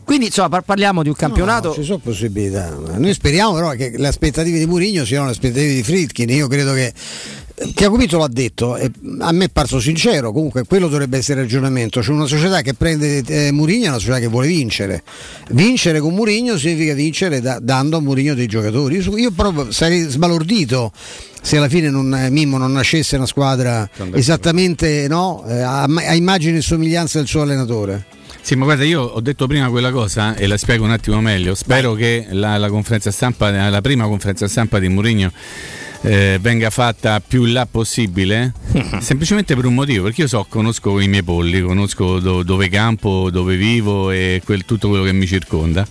Quindi 0.10 0.26
insomma 0.26 0.60
parliamo 0.64 1.04
di 1.04 1.10
un 1.10 1.14
campionato. 1.14 1.68
No, 1.68 1.74
ci 1.76 1.84
sono 1.84 2.00
possibilità. 2.00 2.76
Noi 2.98 3.14
speriamo 3.14 3.54
però 3.54 3.70
che 3.74 3.94
le 3.96 4.08
aspettative 4.08 4.58
di 4.58 4.66
Murigno 4.66 5.06
siano 5.06 5.26
le 5.26 5.32
aspettative 5.34 5.72
di 5.72 5.84
Fritkin. 5.84 6.28
Io 6.30 6.48
credo 6.48 6.74
che 6.74 6.92
Tiago 7.76 8.18
l'ha 8.18 8.28
detto, 8.28 8.76
e 8.76 8.90
a 9.20 9.32
me 9.32 9.46
è 9.46 9.50
parso 9.50 9.80
sincero, 9.80 10.32
comunque 10.32 10.64
quello 10.64 10.88
dovrebbe 10.88 11.18
essere 11.18 11.42
il 11.42 11.46
ragionamento, 11.46 12.00
c'è 12.00 12.10
una 12.10 12.26
società 12.26 12.62
che 12.62 12.74
prende 12.74 13.22
eh, 13.24 13.52
Murigno 13.52 13.86
è 13.86 13.90
una 13.90 14.00
società 14.00 14.18
che 14.18 14.28
vuole 14.28 14.48
vincere, 14.48 15.04
vincere 15.50 16.00
con 16.00 16.16
Murigno 16.16 16.58
significa 16.58 16.94
vincere 16.94 17.40
da, 17.40 17.60
dando 17.62 17.98
a 17.98 18.00
Murigno 18.00 18.34
dei 18.34 18.48
giocatori, 18.48 18.96
io, 18.96 19.16
io, 19.16 19.32
proprio 19.32 19.72
sarei 19.72 20.10
sbalordito 20.10 20.92
se 21.40 21.58
alla 21.58 21.70
fine 21.70 21.92
non, 21.92 22.16
eh, 22.16 22.32
Mimmo 22.32 22.58
non 22.58 22.72
nascesse 22.72 23.16
una 23.16 23.28
squadra 23.28 23.88
esattamente 24.14 25.08
no, 25.08 25.44
eh, 25.48 25.60
a, 25.60 25.84
a 25.84 26.16
immagine 26.16 26.58
e 26.58 26.62
somiglianza 26.62 27.20
del 27.20 27.28
suo 27.28 27.42
allenatore. 27.42 28.18
Sì, 28.50 28.56
ma 28.56 28.66
guarda, 28.66 28.84
io 28.84 29.04
ho 29.04 29.22
detto 29.22 29.46
prima 29.46 29.70
quella 29.70 29.92
cosa 29.92 30.34
e 30.34 30.48
la 30.48 30.58
spiego 30.58 30.84
un 30.84 30.90
attimo 30.90 31.22
meglio. 31.22 31.54
Spero 31.54 31.94
che 31.94 32.26
la, 32.32 32.58
la, 32.58 32.68
conferenza 32.68 33.12
stampa, 33.12 33.52
la 33.70 33.82
prima 33.82 34.06
conferenza 34.06 34.48
stampa 34.48 34.80
di 34.80 34.88
Mourinho 34.88 35.32
eh, 36.02 36.40
venga 36.42 36.72
fatta 36.72 37.20
più 37.20 37.44
in 37.44 37.54
là 37.54 37.68
possibile, 37.70 38.54
semplicemente 39.02 39.54
per 39.54 39.66
un 39.66 39.76
motivo, 39.76 40.06
perché 40.06 40.22
io 40.22 40.28
so, 40.28 40.48
conosco 40.50 41.00
i 41.00 41.08
miei 41.08 41.22
polli, 41.22 41.62
conosco 41.62 42.18
do, 42.18 42.42
dove 42.42 42.70
campo, 42.70 43.30
dove 43.30 43.56
vivo 43.56 44.10
e 44.10 44.42
quel, 44.44 44.66
tutto 44.66 44.88
quello 44.90 45.04
che 45.04 45.14
mi 45.14 45.28
circonda 45.28 45.86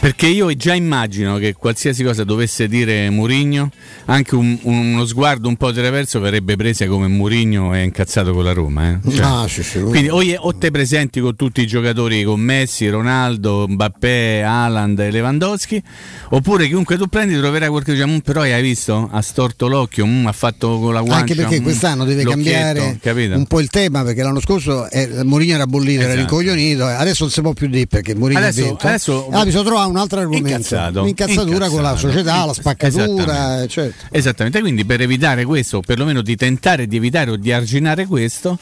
perché 0.00 0.26
io 0.26 0.54
già 0.54 0.74
immagino 0.74 1.38
che 1.38 1.54
qualsiasi 1.54 2.04
cosa 2.04 2.22
dovesse 2.24 2.68
dire 2.68 3.10
Murigno, 3.10 3.70
anche 4.06 4.34
un, 4.34 4.56
uno 4.62 5.04
sguardo 5.04 5.48
un 5.48 5.56
po' 5.56 5.72
traverso 5.72 6.20
verrebbe 6.20 6.56
presa 6.56 6.86
come 6.86 7.08
Murigno 7.08 7.72
è 7.72 7.80
incazzato 7.80 8.32
con 8.32 8.44
la 8.44 8.52
Roma. 8.52 8.90
Eh? 8.90 9.10
Cioè, 9.10 9.24
ah, 9.24 9.48
sì, 9.48 9.62
sì, 9.62 9.80
quindi 9.80 10.08
o, 10.08 10.20
o, 10.40 10.54
te 10.56 10.70
presenti 10.70 11.20
con 11.20 11.34
tutti 11.34 11.60
i 11.60 11.66
giocatori 11.66 12.22
con 12.22 12.40
Messi, 12.40 12.88
Ronaldo, 12.88 13.66
Mbappé, 13.68 14.42
Haaland 14.42 14.98
e 15.00 15.10
Lewandowski, 15.10 15.82
oppure 16.30 16.66
chiunque 16.68 16.96
tu 16.96 17.08
prendi 17.08 17.36
troverai 17.36 17.68
qualche 17.68 17.92
cosa, 17.92 18.06
mm, 18.06 18.18
però 18.18 18.42
hai 18.42 18.62
visto, 18.62 19.08
ha 19.10 19.20
storto 19.20 19.66
l'occhio, 19.66 20.06
mm, 20.06 20.26
ha 20.26 20.32
fatto 20.32 20.78
con 20.78 20.92
la 20.92 21.00
guancia. 21.00 21.20
Anche 21.20 21.34
perché 21.34 21.60
mm, 21.60 21.62
quest'anno 21.64 22.04
deve 22.04 22.24
cambiare 22.24 22.98
capito? 23.02 23.36
un 23.36 23.46
po' 23.46 23.60
il 23.60 23.68
tema, 23.68 24.04
perché 24.04 24.22
l'anno 24.22 24.40
scorso 24.40 24.88
eh, 24.90 25.24
Murigno 25.24 25.54
era 25.54 25.66
bollito, 25.66 26.00
esatto. 26.00 26.12
era 26.12 26.20
rincoglionito, 26.20 26.84
adesso 26.84 27.24
non 27.24 27.32
si 27.32 27.40
può 27.40 27.52
più 27.52 27.66
dire 27.66 27.86
perché 27.86 28.14
Murigno 28.14 28.38
adesso, 28.38 28.60
ha 28.60 28.64
vinto. 28.64 28.86
Adesso, 28.86 29.28
ah, 29.30 29.44
bisogna 29.44 29.64
trovare 29.64 29.86
un 29.87 29.87
altro 29.96 30.20
argomento. 30.20 31.02
L'incazzatura 31.02 31.68
con 31.68 31.82
la 31.82 31.96
società, 31.96 32.44
la 32.44 32.52
spaccatura. 32.52 33.06
Esattamente. 33.22 33.68
Certo. 33.68 34.04
Esattamente, 34.10 34.60
quindi 34.60 34.84
per 34.84 35.00
evitare 35.00 35.44
questo, 35.44 35.78
o 35.78 35.80
perlomeno 35.80 36.22
di 36.22 36.36
tentare 36.36 36.86
di 36.86 36.96
evitare 36.96 37.30
o 37.30 37.36
di 37.36 37.52
arginare 37.52 38.06
questo, 38.06 38.58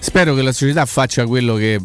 spero 0.00 0.34
che 0.34 0.42
la 0.42 0.52
società 0.52 0.84
faccia 0.86 1.26
quello 1.26 1.54
che, 1.54 1.80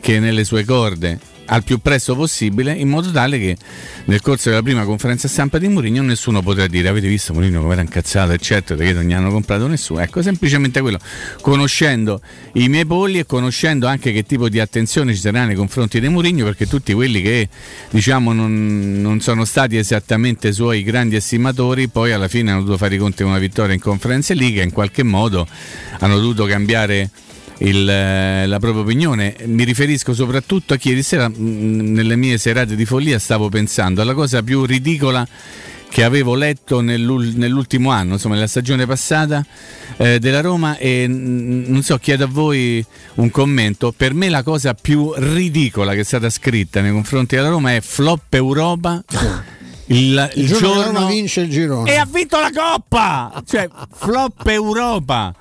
che 0.00 0.18
nelle 0.18 0.44
sue 0.44 0.64
corde 0.64 1.30
al 1.46 1.64
più 1.64 1.78
presto 1.78 2.14
possibile 2.14 2.72
in 2.72 2.88
modo 2.88 3.10
tale 3.10 3.38
che 3.38 3.56
nel 4.04 4.20
corso 4.20 4.48
della 4.48 4.62
prima 4.62 4.84
conferenza 4.84 5.28
stampa 5.28 5.58
di 5.58 5.68
Mourinho 5.68 6.02
nessuno 6.02 6.42
potrà 6.42 6.66
dire 6.66 6.88
avete 6.88 7.08
visto 7.08 7.32
Mourinho 7.32 7.60
come 7.60 7.72
era 7.72 7.82
incazzato 7.82 8.32
eccetera 8.32 8.78
perché 8.78 8.92
non 8.92 9.04
gli 9.04 9.12
hanno 9.12 9.30
comprato 9.30 9.66
nessuno. 9.66 10.00
Ecco 10.00 10.22
semplicemente 10.22 10.80
quello. 10.80 10.98
Conoscendo 11.40 12.20
i 12.54 12.68
miei 12.68 12.86
polli 12.86 13.18
e 13.18 13.26
conoscendo 13.26 13.86
anche 13.86 14.12
che 14.12 14.24
tipo 14.24 14.48
di 14.48 14.60
attenzione 14.60 15.14
ci 15.14 15.20
sarà 15.20 15.44
nei 15.44 15.56
confronti 15.56 16.00
di 16.00 16.08
Mourinho 16.08 16.44
perché 16.44 16.66
tutti 16.66 16.92
quelli 16.92 17.20
che 17.22 17.48
diciamo 17.90 18.32
non, 18.32 19.00
non 19.00 19.20
sono 19.20 19.44
stati 19.44 19.76
esattamente 19.76 20.52
suoi 20.52 20.82
grandi 20.82 21.16
estimatori 21.16 21.88
poi 21.88 22.12
alla 22.12 22.28
fine 22.28 22.50
hanno 22.50 22.60
dovuto 22.60 22.78
fare 22.78 22.94
i 22.94 22.98
conti 22.98 23.22
con 23.22 23.32
una 23.32 23.40
vittoria 23.40 23.74
in 23.74 23.80
conferenza 23.80 24.32
e 24.34 24.36
in 24.62 24.72
qualche 24.72 25.02
modo 25.02 25.46
hanno 25.98 26.18
dovuto 26.18 26.44
cambiare 26.44 27.10
il, 27.58 27.88
eh, 27.88 28.46
la 28.46 28.58
propria 28.58 28.82
opinione. 28.82 29.36
Mi 29.44 29.64
riferisco 29.64 30.14
soprattutto 30.14 30.74
a 30.74 30.76
chi 30.76 30.88
ieri 30.88 31.02
sera 31.02 31.30
nelle 31.34 32.16
mie 32.16 32.38
serate 32.38 32.74
di 32.74 32.84
follia 32.84 33.18
stavo 33.18 33.48
pensando 33.48 34.02
alla 34.02 34.14
cosa 34.14 34.42
più 34.42 34.64
ridicola 34.64 35.26
che 35.92 36.04
avevo 36.04 36.34
letto 36.34 36.80
nell'ultimo 36.80 37.90
anno, 37.90 38.14
insomma 38.14 38.34
nella 38.34 38.46
stagione 38.46 38.86
passata 38.86 39.44
eh, 39.98 40.18
della 40.18 40.40
Roma 40.40 40.78
e 40.78 41.06
non 41.06 41.82
so, 41.82 41.98
chiedo 41.98 42.24
a 42.24 42.28
voi 42.28 42.84
un 43.16 43.30
commento. 43.30 43.92
Per 43.94 44.14
me 44.14 44.30
la 44.30 44.42
cosa 44.42 44.72
più 44.72 45.12
ridicola 45.14 45.92
che 45.92 46.00
è 46.00 46.04
stata 46.04 46.30
scritta 46.30 46.80
nei 46.80 46.92
confronti 46.92 47.36
della 47.36 47.50
Roma 47.50 47.74
è 47.74 47.82
flop 47.82 48.32
Europa. 48.32 49.04
Il, 49.86 50.30
il, 50.34 50.42
il 50.42 50.46
giorno, 50.46 50.72
giorno 50.72 51.06
vince 51.08 51.42
il 51.42 51.50
girone 51.50 51.92
e 51.92 51.96
ha 51.96 52.08
vinto 52.10 52.38
la 52.38 52.50
coppa 52.54 53.42
cioè 53.44 53.68
flop 53.92 54.46
Europa 54.46 55.34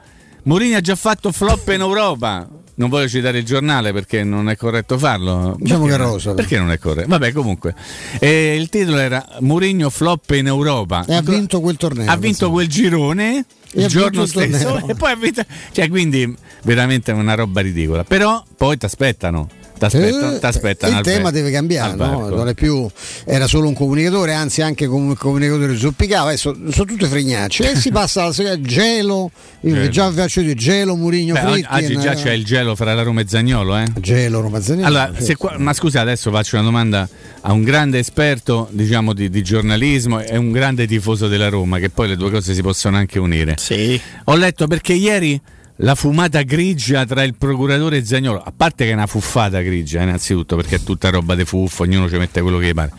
Mourinho 0.44 0.78
ha 0.78 0.82
già 0.82 0.96
fatto 0.96 1.32
flop 1.32 1.68
in 1.70 1.82
Europa. 1.82 2.48
Non 2.74 2.90
voglio 2.90 3.08
citare 3.08 3.40
il 3.40 3.46
giornale 3.46 3.94
perché 3.94 4.24
non 4.24 4.50
è 4.50 4.56
corretto 4.56 4.98
farlo. 4.98 5.56
Diciamo 5.60 5.86
perché, 5.86 5.98
che 5.98 6.04
rosa. 6.04 6.34
Perché 6.34 6.58
non 6.58 6.72
è 6.72 6.80
corretto? 6.80 7.08
Vabbè, 7.10 7.32
comunque. 7.32 7.76
E 8.20 8.56
il 8.56 8.70
titolo 8.70 8.98
era 8.98 9.24
Mourinho 9.42 9.90
flop 9.92 10.32
in 10.32 10.48
Europa. 10.48 11.06
E 11.08 11.14
ha 11.14 11.22
vinto 11.22 11.60
quel 11.60 11.78
torneo. 11.78 12.10
Ha 12.10 12.18
vinto 12.18 12.50
quel 12.50 12.68
girone 12.68 13.46
il 13.74 13.88
giorno 13.88 14.26
stesso 14.26 14.82
e 14.88 14.96
poi 14.96 15.12
ha 15.12 15.16
vinto. 15.16 15.44
Cioè, 15.72 15.90
quindi 15.90 16.36
veramente 16.64 17.12
una 17.12 17.36
roba 17.36 17.62
ridicola. 17.62 18.04
Però 18.04 18.44
poi 18.58 18.78
ti 18.78 18.86
aspettano 18.86 19.48
T'aspetta, 19.88 20.88
eh, 20.88 20.92
il 20.92 21.02
tema 21.02 21.32
deve 21.32 21.50
cambiare, 21.50 21.96
no? 21.96 22.30
non 22.30 22.48
è 22.48 22.54
più, 22.54 22.88
era 23.26 23.48
solo 23.48 23.68
un 23.68 23.74
comunicatore, 23.74 24.34
anzi 24.34 24.62
anche 24.62 24.86
come 24.86 25.08
un 25.08 25.16
comunicatore 25.16 25.76
zoppicava, 25.76 26.28
adesso 26.28 26.56
sono 26.70 26.86
tutte 26.86 27.08
fregnacce 27.08 27.72
e 27.72 27.76
si 27.76 27.90
passa 27.92 28.24
alla 28.24 28.34
seconda 28.34 28.62
gelo, 28.62 29.32
io 29.62 29.90
già 29.90 30.12
faccio 30.12 30.42
dire 30.42 30.54
gelo, 30.54 30.96
Murigno, 30.96 31.34
Beh, 31.34 31.66
Oggi 31.68 31.98
già 31.98 32.14
c'è 32.14 32.32
il 32.32 32.46
gelo 32.46 32.76
fra 32.76 32.94
la 32.94 33.02
Roma 33.02 33.22
e 33.22 33.26
Zagnolo, 33.28 33.78
eh? 33.78 33.86
Gelo, 34.00 34.42
Roma 34.42 34.62
Zagnolo. 34.62 34.86
Allora, 34.86 35.12
qua, 35.38 35.56
ma 35.58 35.74
scusa, 35.74 36.02
adesso 36.02 36.30
faccio 36.32 36.58
una 36.58 36.66
domanda 36.66 37.10
a 37.42 37.52
un 37.52 37.64
grande 37.64 38.00
esperto 38.00 38.68
diciamo, 38.72 39.14
di, 39.14 39.30
di, 39.30 39.42
giornalismo 39.42 40.20
e 40.20 40.38
un 40.38 40.52
grande 40.52 40.86
tifoso 40.86 41.28
della 41.28 41.50
Roma, 41.50 41.80
che 41.80 41.90
poi 41.90 42.08
le 42.08 42.16
due 42.16 42.30
cose 42.30 42.54
si 42.54 42.62
possono 42.62 42.98
anche 42.98 43.20
unire. 43.20 43.56
Sì. 43.58 44.00
Ho 44.26 44.36
letto 44.36 44.68
perché 44.68 44.94
ieri 44.94 45.40
la 45.82 45.96
fumata 45.96 46.42
grigia 46.42 47.06
tra 47.06 47.24
il 47.24 47.36
procuratore 47.36 47.98
e 47.98 48.06
Zagnolo, 48.06 48.42
a 48.42 48.54
parte 48.56 48.86
che 48.86 48.92
è 48.92 48.94
una 48.94 49.08
fuffata 49.08 49.62
grigia, 49.62 50.02
innanzitutto, 50.02 50.56
perché 50.56 50.76
è 50.76 50.82
tutta 50.82 51.10
roba 51.10 51.36
di 51.36 51.46
fuffo, 51.46 51.84
ognuno 51.84 52.10
ci 52.10 52.18
mette 52.18 52.42
quello 52.42 52.58
che 52.58 52.68
gli 52.68 52.74
pare. 52.74 52.92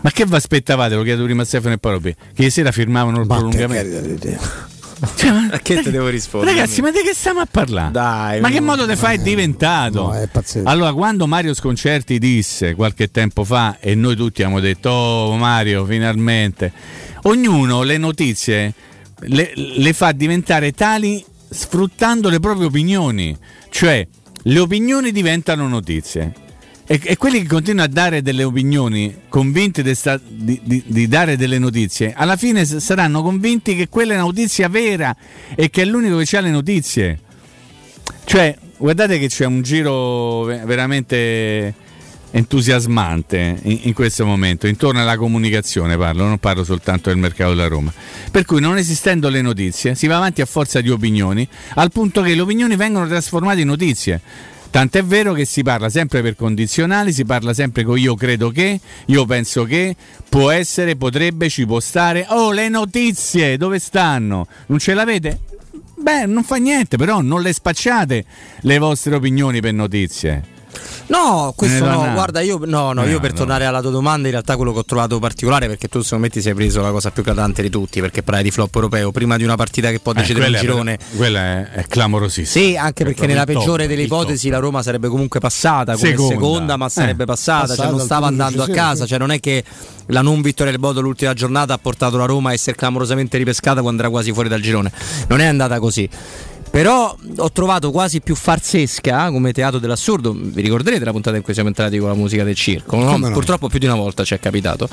Ma 0.00 0.10
che 0.10 0.24
vi 0.24 0.34
aspettavate? 0.34 0.94
Lo 0.94 1.02
chiedo 1.02 1.24
prima 1.24 1.42
a 1.42 1.44
Stefano 1.44 1.74
e 1.74 1.78
poi 1.78 1.92
Robby, 1.92 2.14
che 2.14 2.42
ieri 2.42 2.50
sera 2.50 2.70
firmavano 2.70 3.20
il 3.20 3.26
ma 3.26 3.36
prolungamento. 3.36 4.66
Cioè, 5.14 5.30
ma, 5.30 5.48
a 5.52 5.58
che 5.58 5.80
te 5.80 5.92
devo 5.92 6.08
rispondere? 6.08 6.56
Ragazzi, 6.56 6.80
ma 6.80 6.90
di 6.90 6.98
che 7.04 7.14
stiamo 7.14 7.38
a 7.38 7.46
parlare? 7.48 7.92
Dai, 7.92 8.40
ma 8.40 8.50
che 8.50 8.60
modo 8.60 8.84
te 8.84 8.96
fai 8.96 9.16
è 9.16 9.20
diventato? 9.20 10.06
No, 10.08 10.12
è 10.12 10.28
allora, 10.64 10.92
quando 10.92 11.28
Mario 11.28 11.54
Sconcerti 11.54 12.18
disse 12.18 12.74
qualche 12.74 13.08
tempo 13.12 13.44
fa, 13.44 13.76
e 13.78 13.94
noi 13.94 14.16
tutti 14.16 14.42
abbiamo 14.42 14.58
detto: 14.58 14.90
Oh, 14.90 15.36
Mario, 15.36 15.84
finalmente, 15.84 16.72
ognuno 17.22 17.84
le 17.84 17.96
notizie 17.96 18.74
le, 19.20 19.52
le 19.54 19.92
fa 19.92 20.10
diventare 20.10 20.72
tali 20.72 21.24
sfruttando 21.48 22.28
le 22.28 22.40
proprie 22.40 22.66
opinioni, 22.66 23.36
cioè 23.70 24.06
le 24.42 24.58
opinioni 24.58 25.12
diventano 25.12 25.68
notizie. 25.68 26.46
E, 26.90 26.98
e 27.04 27.16
quelli 27.18 27.42
che 27.42 27.48
continuano 27.48 27.86
a 27.86 27.92
dare 27.92 28.22
delle 28.22 28.44
opinioni, 28.44 29.14
convinti 29.28 29.82
di, 29.82 29.94
sta, 29.94 30.18
di, 30.26 30.58
di, 30.64 30.82
di, 30.86 31.06
dare 31.06 31.36
delle 31.36 31.58
notizie, 31.58 32.14
alla 32.16 32.36
fine 32.36 32.64
saranno 32.64 33.22
convinti 33.22 33.76
che 33.76 33.88
quella 33.88 34.12
è 34.12 34.16
una 34.16 34.24
notizia 34.24 34.68
vera 34.68 35.14
e 35.54 35.68
che 35.68 35.82
è 35.82 35.84
l'unico 35.84 36.16
che 36.16 36.36
ha 36.36 36.40
le 36.40 36.50
notizie. 36.50 37.20
Cioè, 38.24 38.56
guardate 38.78 39.18
che 39.18 39.28
c'è 39.28 39.44
un 39.44 39.60
giro 39.60 40.44
veramente 40.44 41.74
entusiasmante 42.30 43.58
in, 43.62 43.80
in, 43.82 43.92
questo 43.94 44.24
momento, 44.26 44.66
intorno 44.66 45.00
alla 45.00 45.16
comunicazione 45.16 45.96
parlo, 45.96 46.24
non 46.24 46.38
parlo 46.38 46.64
soltanto 46.64 47.08
del 47.08 47.18
mercato 47.18 47.50
della 47.50 47.68
Roma. 47.68 47.92
Per 48.30 48.44
cui 48.44 48.60
non 48.60 48.76
esistendo 48.76 49.28
le 49.28 49.40
notizie, 49.40 49.94
si 49.94 50.06
va 50.06 50.16
avanti 50.16 50.40
a 50.40 50.46
forza 50.46 50.80
di 50.80 50.90
opinioni, 50.90 51.46
al 51.74 51.90
punto 51.90 52.22
che 52.22 52.34
le 52.34 52.40
opinioni 52.40 52.76
vengono 52.76 53.06
trasformate 53.06 53.60
in 53.60 53.66
notizie. 53.66 54.20
Tant'è 54.70 55.02
vero 55.02 55.32
che 55.32 55.46
si 55.46 55.62
parla 55.62 55.88
sempre 55.88 56.20
per 56.20 56.36
condizionali, 56.36 57.12
si 57.12 57.24
parla 57.24 57.54
sempre 57.54 57.84
con 57.84 57.98
io 57.98 58.14
credo 58.14 58.50
che, 58.50 58.78
io 59.06 59.24
penso 59.24 59.64
che, 59.64 59.96
può 60.28 60.50
essere, 60.50 60.94
potrebbe, 60.96 61.48
ci 61.48 61.64
può 61.64 61.80
stare. 61.80 62.26
Oh, 62.28 62.52
le 62.52 62.68
notizie 62.68 63.56
dove 63.56 63.78
stanno? 63.78 64.46
Non 64.66 64.78
ce 64.78 64.92
l'avete? 64.92 65.40
Beh, 65.96 66.26
non 66.26 66.44
fa 66.44 66.56
niente, 66.56 66.98
però 66.98 67.22
non 67.22 67.40
le 67.40 67.52
spacciate 67.52 68.24
le 68.60 68.78
vostre 68.78 69.14
opinioni 69.14 69.60
per 69.60 69.72
notizie. 69.72 70.56
No, 71.06 71.54
questo 71.56 71.86
no, 71.86 72.10
guarda, 72.12 72.40
io, 72.40 72.60
no, 72.64 72.92
no, 72.92 73.02
Eh, 73.04 73.08
io 73.10 73.18
per 73.20 73.30
no. 73.30 73.38
tornare 73.38 73.64
alla 73.64 73.80
tua 73.80 73.90
domanda, 73.90 74.26
in 74.26 74.32
realtà 74.32 74.56
quello 74.56 74.72
che 74.74 74.80
ho 74.80 74.84
trovato 74.84 75.18
particolare, 75.18 75.66
perché 75.66 75.88
tu 75.88 76.02
secondo 76.02 76.24
me 76.24 76.30
ti 76.30 76.42
sei 76.42 76.52
preso 76.52 76.82
la 76.82 76.90
cosa 76.90 77.10
più 77.10 77.22
eclatante 77.22 77.62
di 77.62 77.70
tutti, 77.70 78.00
perché 78.00 78.22
parlai 78.22 78.42
di 78.42 78.50
flop 78.50 78.74
europeo, 78.74 79.10
prima 79.10 79.36
di 79.38 79.44
una 79.44 79.56
partita 79.56 79.90
che 79.90 80.00
può 80.00 80.12
Eh, 80.12 80.16
decidere 80.16 80.46
un 80.46 80.50
quella, 80.52 80.60
girone. 80.60 80.94
è, 80.94 81.16
quella 81.16 81.40
è, 81.40 81.70
è 81.70 81.86
clamorosissima. 81.86 82.66
Sì, 82.66 82.76
anche 82.76 83.04
perché 83.04 83.26
nella 83.26 83.40
il 83.42 83.46
top, 83.46 83.56
peggiore 83.56 83.86
delle 83.86 84.00
il 84.02 84.06
ipotesi 84.06 84.48
la 84.50 84.58
Roma 84.58 84.82
sarebbe 84.82 85.08
comunque 85.08 85.40
passata 85.40 85.94
come 85.96 86.08
seconda, 86.08 86.34
Seconda. 86.34 86.76
ma 86.76 86.88
sarebbe 86.90 87.22
Eh, 87.22 87.26
passata, 87.26 87.66
cioè 87.68 87.68
passata 87.76 87.90
non 87.90 88.00
al 88.00 88.04
stava 88.04 88.26
andando 88.26 88.62
a 88.62 88.68
casa, 88.68 89.06
cioè 89.06 89.18
non 89.18 89.30
è 89.30 89.40
che 89.40 89.64
la 90.08 90.20
non 90.20 90.42
vittoria 90.42 90.72
del 90.72 90.80
Bodo 90.80 91.00
l'ultima 91.00 91.32
giornata 91.32 91.72
ha 91.72 91.78
portato 91.78 92.18
la 92.18 92.26
Roma 92.26 92.50
a 92.50 92.52
essere 92.52 92.76
clamorosamente 92.76 93.38
ripescata 93.38 93.80
quando 93.80 94.02
era 94.02 94.10
quasi 94.10 94.30
fuori 94.32 94.48
dal 94.50 94.60
girone. 94.60 94.92
Non 95.28 95.40
è 95.40 95.46
andata 95.46 95.78
così. 95.78 96.08
Però 96.70 97.16
ho 97.36 97.52
trovato 97.52 97.90
quasi 97.90 98.20
più 98.20 98.34
farsesca 98.34 99.30
come 99.30 99.52
teatro 99.52 99.78
dell'assurdo. 99.78 100.32
Vi 100.32 100.60
ricorderete 100.60 101.04
la 101.04 101.10
puntata 101.12 101.36
in 101.36 101.42
cui 101.42 101.54
siamo 101.54 101.68
entrati 101.68 101.98
con 101.98 102.08
la 102.08 102.14
musica 102.14 102.44
del 102.44 102.54
circo? 102.54 102.96
no? 102.96 103.18
Purtroppo 103.32 103.68
più 103.68 103.78
di 103.78 103.86
una 103.86 103.96
volta 103.96 104.24
ci 104.24 104.34
è 104.34 104.38
capitato. 104.38 104.88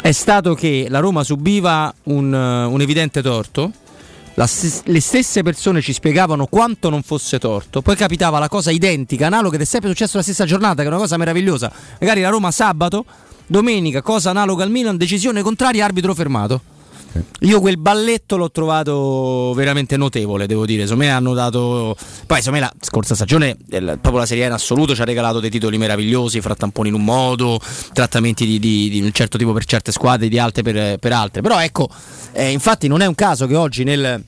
È 0.00 0.12
stato 0.12 0.54
che 0.54 0.86
la 0.88 1.00
Roma 1.00 1.24
subiva 1.24 1.92
un, 2.04 2.32
un 2.32 2.80
evidente 2.80 3.22
torto. 3.22 3.72
Stes- 4.46 4.82
le 4.86 5.00
stesse 5.00 5.42
persone 5.42 5.80
ci 5.80 5.92
spiegavano 5.92 6.46
quanto 6.46 6.90
non 6.90 7.02
fosse 7.02 7.38
torto, 7.38 7.82
poi 7.82 7.94
capitava 7.94 8.40
la 8.40 8.48
cosa 8.48 8.72
identica, 8.72 9.26
analoga, 9.26 9.54
ed 9.54 9.62
è 9.62 9.64
sempre 9.64 9.88
successo 9.90 10.16
la 10.16 10.24
stessa 10.24 10.44
giornata, 10.44 10.82
che 10.82 10.88
è 10.88 10.90
una 10.90 10.98
cosa 10.98 11.16
meravigliosa. 11.16 11.70
Magari 12.00 12.20
la 12.20 12.30
Roma 12.30 12.50
sabato, 12.50 13.04
domenica, 13.46 14.02
cosa 14.02 14.30
analoga 14.30 14.64
al 14.64 14.70
Milan, 14.70 14.96
decisione 14.96 15.40
contraria, 15.40 15.84
arbitro 15.84 16.14
fermato. 16.14 16.60
Io 17.40 17.60
quel 17.60 17.78
balletto 17.78 18.36
l'ho 18.36 18.50
trovato 18.50 19.52
veramente 19.54 19.96
notevole, 19.96 20.46
devo 20.46 20.66
dire. 20.66 20.92
Me 20.94 21.10
hanno 21.10 21.34
dato. 21.34 21.96
Poi, 22.26 22.40
me, 22.50 22.60
la 22.60 22.72
scorsa 22.80 23.14
stagione, 23.14 23.56
eh, 23.70 23.80
proprio 23.80 24.18
la 24.18 24.26
Serie 24.26 24.44
A 24.44 24.46
in 24.48 24.52
assoluto, 24.52 24.94
ci 24.94 25.02
ha 25.02 25.04
regalato 25.04 25.40
dei 25.40 25.50
titoli 25.50 25.78
meravigliosi, 25.78 26.40
fra 26.40 26.54
tamponi 26.54 26.88
in 26.88 26.94
un 26.94 27.04
modo, 27.04 27.60
trattamenti 27.92 28.46
di, 28.46 28.58
di- 28.58 28.88
di 28.90 29.00
un 29.00 29.12
certo 29.12 29.38
tipo 29.38 29.52
per 29.52 29.64
certe 29.64 29.92
squadre, 29.92 30.28
di 30.28 30.38
altre 30.38 30.62
per, 30.62 30.98
per 30.98 31.12
altre. 31.12 31.40
Però, 31.40 31.60
ecco, 31.60 31.88
eh, 32.32 32.50
infatti, 32.50 32.88
non 32.88 33.00
è 33.00 33.06
un 33.06 33.14
caso 33.14 33.46
che 33.46 33.56
oggi 33.56 33.84
nel 33.84 34.22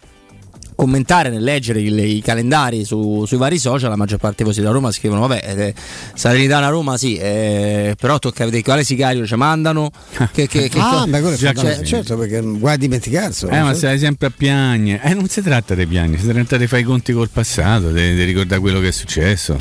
commentare, 0.76 1.30
nel 1.30 1.42
leggere 1.42 1.80
il- 1.80 1.98
i 1.98 2.22
calendari 2.22 2.84
su- 2.84 3.24
sui 3.26 3.36
vari 3.38 3.58
social, 3.58 3.90
la 3.90 3.96
maggior 3.96 4.18
parte 4.18 4.36
dei 4.36 4.44
tifosi 4.46 4.60
della 4.60 4.72
Roma 4.72 4.92
scrivono: 4.92 5.26
Vabbè, 5.26 5.42
eh, 5.56 5.74
Salernitana 6.14 6.68
Roma 6.68 6.96
sì, 6.96 7.16
eh, 7.16 7.96
però 7.98 8.18
tocca 8.20 8.44
vedere 8.44 8.62
quale 8.62 8.84
sicario 8.84 9.26
ci 9.26 9.34
mandano. 9.34 9.90
Che, 10.36 10.46
che, 10.48 10.68
che 10.68 10.78
ah, 10.78 11.06
beh, 11.06 11.20
quello 11.20 11.34
è 11.34 11.38
cioè, 11.38 11.82
certo, 11.82 12.16
perché 12.18 12.40
guai 12.42 12.74
a 12.74 12.76
dimenticarselo. 12.76 13.50
Eh, 13.52 13.60
ma 13.60 13.72
Sì. 13.72 13.78
stai 13.78 13.98
sempre 13.98 14.26
a 14.26 14.32
piagne. 14.36 15.00
Eh, 15.02 15.14
non 15.14 15.28
si 15.28 15.40
tratta 15.40 15.74
di 15.74 15.86
piagni, 15.86 16.18
si 16.18 16.26
tratta 16.26 16.56
di 16.58 16.66
fare 16.66 16.82
i 16.82 16.84
conti 16.84 17.12
col 17.12 17.30
passato, 17.30 17.90
di, 17.90 18.14
di 18.14 18.24
ricordare 18.24 18.60
quello 18.60 18.80
che 18.80 18.88
è 18.88 18.92
successo. 18.92 19.58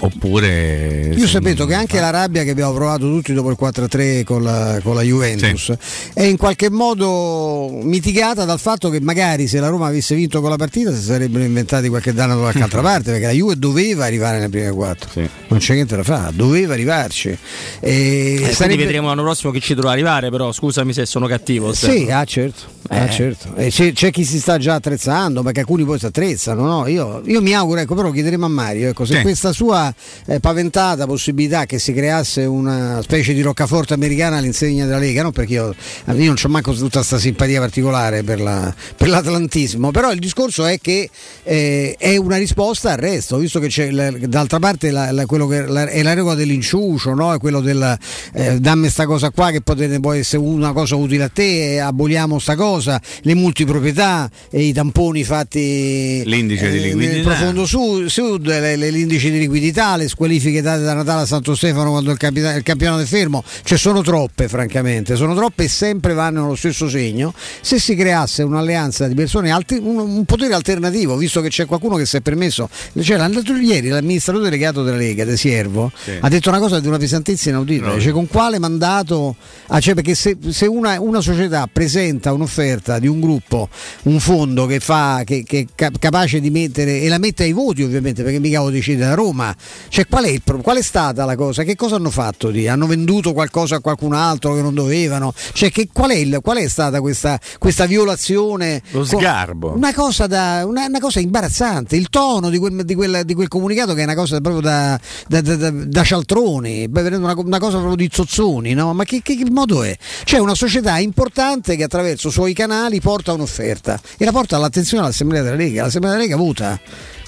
Oppure. 0.00 1.12
Io 1.14 1.26
sapevo 1.26 1.66
che 1.66 1.74
anche 1.74 2.00
la 2.00 2.10
rabbia 2.10 2.42
che 2.42 2.50
abbiamo 2.50 2.72
provato 2.72 3.02
tutti 3.08 3.32
dopo 3.32 3.50
il 3.50 3.56
4-3 3.60 4.24
con 4.24 4.42
la, 4.42 4.80
con 4.82 4.94
la 4.94 5.02
Juventus 5.02 5.72
è 6.14 6.22
in 6.22 6.36
qualche 6.36 6.70
modo 6.70 7.70
mitigata 7.82 8.44
dal 8.44 8.58
fatto 8.58 8.88
che 8.90 9.00
magari 9.00 9.46
se 9.46 9.60
la 9.60 9.68
Roma 9.68 9.86
avesse 9.86 10.14
vinto 10.14 10.39
con 10.40 10.50
la 10.50 10.56
partita 10.56 10.94
si 10.94 11.02
sarebbero 11.02 11.44
inventati 11.44 11.88
qualche 11.88 12.12
danno 12.12 12.34
da 12.34 12.40
qualche 12.40 12.62
altra 12.62 12.80
parte 12.82 13.10
perché 13.12 13.26
la 13.26 13.32
Juve 13.32 13.56
doveva 13.56 14.04
arrivare 14.04 14.36
nelle 14.38 14.48
prime 14.48 14.70
quattro 14.70 15.08
non 15.48 15.58
c'è 15.58 15.74
niente 15.74 15.96
da 15.96 16.02
fare 16.02 16.34
doveva 16.34 16.74
arrivarci 16.74 17.28
e 17.28 17.38
Eh, 17.80 18.34
quindi 18.36 18.54
sarebbe- 18.54 18.84
vedremo 18.84 19.08
l'anno 19.08 19.22
prossimo 19.22 19.52
chi 19.52 19.60
ci 19.60 19.74
dovrà 19.74 19.90
arrivare, 19.92 20.30
però 20.30 20.52
scusami 20.52 20.92
se 20.92 21.06
sono 21.06 21.26
cattivo. 21.26 21.72
Sì, 21.72 21.86
Stefano. 21.86 22.18
ah, 22.20 22.24
certo. 22.24 22.62
ah, 22.88 23.04
Eh. 23.04 23.10
certo. 23.10 23.54
E 23.56 23.68
c'è, 23.70 23.92
c'è 23.92 24.10
chi 24.10 24.24
si 24.24 24.38
sta 24.38 24.58
già 24.58 24.74
attrezzando, 24.74 25.42
perché 25.42 25.60
alcuni 25.60 25.84
poi 25.84 25.98
si 25.98 26.06
attrezzano. 26.06 26.64
No? 26.66 26.86
Io, 26.86 27.22
io 27.24 27.40
mi 27.42 27.54
auguro, 27.54 27.80
ecco, 27.80 27.94
però 27.94 28.10
chiederemo 28.10 28.44
a 28.44 28.48
Mario 28.48 28.88
ecco, 28.90 29.04
se 29.04 29.16
Sì. 29.16 29.22
questa 29.22 29.52
sua 29.52 29.92
eh, 30.26 30.40
paventata 30.40 31.06
possibilità 31.06 31.66
che 31.66 31.78
si 31.78 31.92
creasse 31.92 32.44
una 32.44 33.00
specie 33.02 33.32
di 33.32 33.40
roccaforte 33.40 33.94
americana 33.94 34.36
all'insegna 34.38 34.84
della 34.86 34.98
Lega, 34.98 35.22
no? 35.22 35.32
perché 35.32 35.52
io, 35.54 35.74
io 36.06 36.26
non 36.26 36.36
ho 36.42 36.48
manco 36.48 36.72
tutta 36.72 36.98
questa 36.98 37.18
simpatia 37.18 37.60
particolare 37.60 38.22
per, 38.22 38.40
la- 38.40 38.72
per 38.96 39.08
l'atlantismo, 39.08 39.90
però 39.90 40.12
il 40.12 40.20
discorso 40.30 40.64
è 40.66 40.78
che 40.80 41.10
eh, 41.42 41.96
è 41.98 42.16
una 42.16 42.36
risposta 42.36 42.92
al 42.92 42.98
resto, 42.98 43.36
visto 43.38 43.58
che 43.58 43.66
c'è 43.68 43.90
la- 43.90 44.10
d'altra 44.10 44.58
parte 44.58 44.90
la- 44.90 45.10
la- 45.10 45.26
quello 45.26 45.46
che 45.46 45.66
la- 45.66 45.86
è 45.86 46.02
la 46.02 46.14
regola 46.14 46.34
dell'inciucio, 46.34 47.14
no? 47.14 47.34
è 47.34 47.38
quello 47.38 47.60
del 47.60 47.98
eh, 48.32 48.60
dammi 48.60 48.88
sta 48.88 49.06
cosa 49.06 49.30
qua 49.30 49.50
che 49.50 49.60
potete, 49.60 49.98
può 50.00 50.12
essere 50.12 50.42
una 50.42 50.72
cosa 50.72 50.94
utile 50.96 51.24
a 51.24 51.28
te, 51.28 51.74
e 51.74 51.78
aboliamo 51.78 52.38
sta 52.38 52.54
cosa, 52.56 53.00
le 53.22 53.34
multiproprietà, 53.34 54.30
e 54.50 54.62
i 54.62 54.72
tamponi 54.72 55.24
fatti 55.24 56.22
L'indice 56.24 56.70
di 56.70 56.78
eh, 56.78 56.80
liquidità. 56.80 57.12
nel 57.12 57.22
profondo 57.22 57.66
su- 57.66 58.06
sud, 58.08 58.46
le- 58.46 58.76
le- 58.76 58.90
l'indice 58.90 59.30
di 59.30 59.38
liquidità, 59.38 59.96
le 59.96 60.08
squalifiche 60.08 60.62
date 60.62 60.82
da 60.82 60.94
Natale 60.94 61.22
a 61.22 61.26
Santo 61.26 61.54
Stefano 61.54 61.90
quando 61.90 62.10
il, 62.12 62.16
capita- 62.18 62.54
il 62.54 62.62
campionato 62.62 63.02
è 63.02 63.06
fermo, 63.06 63.42
cioè 63.64 63.76
sono 63.78 64.02
troppe 64.02 64.48
francamente, 64.48 65.16
sono 65.16 65.34
troppe 65.34 65.64
e 65.64 65.68
sempre 65.68 66.14
vanno 66.14 66.42
nello 66.42 66.54
stesso 66.54 66.88
segno. 66.88 67.32
Se 67.60 67.78
si 67.80 67.94
creasse 67.94 68.42
un'alleanza 68.42 69.06
di 69.08 69.14
persone, 69.14 69.50
alti- 69.50 69.78
un, 69.82 70.19
un 70.20 70.24
potere 70.26 70.54
alternativo, 70.54 71.16
visto 71.16 71.40
che 71.40 71.48
c'è 71.48 71.66
qualcuno 71.66 71.96
che 71.96 72.06
si 72.06 72.16
è 72.16 72.20
permesso, 72.20 72.68
cioè 73.00 73.16
l'andato 73.16 73.54
ieri 73.54 73.88
l'amministratore 73.88 74.44
delegato 74.44 74.82
della 74.82 74.96
Lega, 74.98 75.24
De 75.24 75.36
Siervo, 75.36 75.90
Sì. 76.04 76.12
ha 76.20 76.28
detto 76.28 76.48
una 76.50 76.58
cosa 76.58 76.78
di 76.78 76.86
una 76.86 76.98
pesantezza 76.98 77.48
inaudita, 77.48 77.98
cioè 77.98 78.12
con 78.12 78.26
quale 78.28 78.58
mandato, 78.58 79.36
ah, 79.68 79.80
cioè 79.80 79.94
perché 79.94 80.14
se, 80.14 80.36
se 80.50 80.66
una, 80.66 81.00
una 81.00 81.20
società 81.20 81.68
presenta 81.72 82.32
un'offerta 82.32 82.98
di 82.98 83.06
un 83.08 83.20
gruppo, 83.20 83.68
un 84.04 84.20
fondo 84.20 84.66
che 84.66 84.78
fa, 84.80 85.22
che, 85.24 85.42
che 85.46 85.66
capace 85.98 86.40
di 86.40 86.50
mettere, 86.50 87.00
e 87.00 87.08
la 87.08 87.18
mette 87.18 87.44
ai 87.44 87.52
voti 87.52 87.82
ovviamente, 87.82 88.22
perché 88.22 88.38
mica 88.38 88.60
lo 88.60 88.70
decide 88.70 89.04
la 89.06 89.14
Roma, 89.14 89.54
cioè 89.88 90.06
qual 90.06 90.24
è, 90.24 90.28
il 90.28 90.42
qual 90.62 90.76
è 90.76 90.82
stata 90.82 91.24
la 91.24 91.36
cosa? 91.36 91.62
Che 91.64 91.76
cosa 91.76 91.96
hanno 91.96 92.10
fatto? 92.10 92.50
Di? 92.50 92.68
Hanno 92.68 92.86
venduto 92.86 93.32
qualcosa 93.32 93.76
a 93.76 93.80
qualcun 93.80 94.12
altro 94.12 94.54
che 94.54 94.60
non 94.62 94.74
dovevano? 94.74 95.32
Cioè 95.52 95.70
che, 95.70 95.88
qual, 95.92 96.10
è 96.10 96.16
il- 96.16 96.38
qual 96.42 96.58
è 96.58 96.68
stata 96.68 97.00
questa, 97.00 97.38
questa 97.58 97.86
violazione? 97.86 98.82
Lo 98.90 99.04
sgarbo. 99.04 99.72
Una 99.74 99.94
cosa, 99.94 100.09
da, 100.26 100.62
una, 100.66 100.86
una 100.86 100.98
cosa 100.98 101.20
imbarazzante, 101.20 101.96
il 101.96 102.08
tono 102.10 102.50
di 102.50 102.58
quel, 102.58 102.84
di 102.84 102.94
quel- 102.94 103.22
di 103.24 103.34
quel 103.34 103.48
comunicato 103.48 103.94
che 103.94 104.00
è 104.00 104.04
una 104.04 104.14
cosa 104.14 104.40
proprio 104.40 104.60
da, 104.62 104.98
da, 105.28 105.40
da- 105.40 105.70
da- 105.70 106.02
cialtroni, 106.02 106.88
una, 106.92 107.34
una 107.36 107.58
cosa 107.58 107.76
proprio 107.78 107.96
di 107.96 108.10
zozzoni, 108.12 108.74
no? 108.74 108.92
ma 108.94 109.04
che, 109.04 109.20
che- 109.22 109.36
che 109.36 109.50
modo 109.50 109.82
è? 109.82 109.96
C'è 110.24 110.38
una 110.38 110.54
società 110.54 110.98
importante 110.98 111.76
che 111.76 111.84
attraverso 111.84 112.28
i 112.28 112.32
suoi 112.32 112.52
canali 112.54 113.00
porta 113.00 113.32
un'offerta 113.32 114.00
e 114.18 114.24
la 114.24 114.32
porta 114.32 114.56
all'attenzione 114.56 115.04
all'Assemblea 115.04 115.42
della 115.42 115.56
Lega, 115.56 115.82
l'Assemblea 115.84 116.12
della 116.14 116.24
Lega 116.24 116.36
vota. 116.36 116.80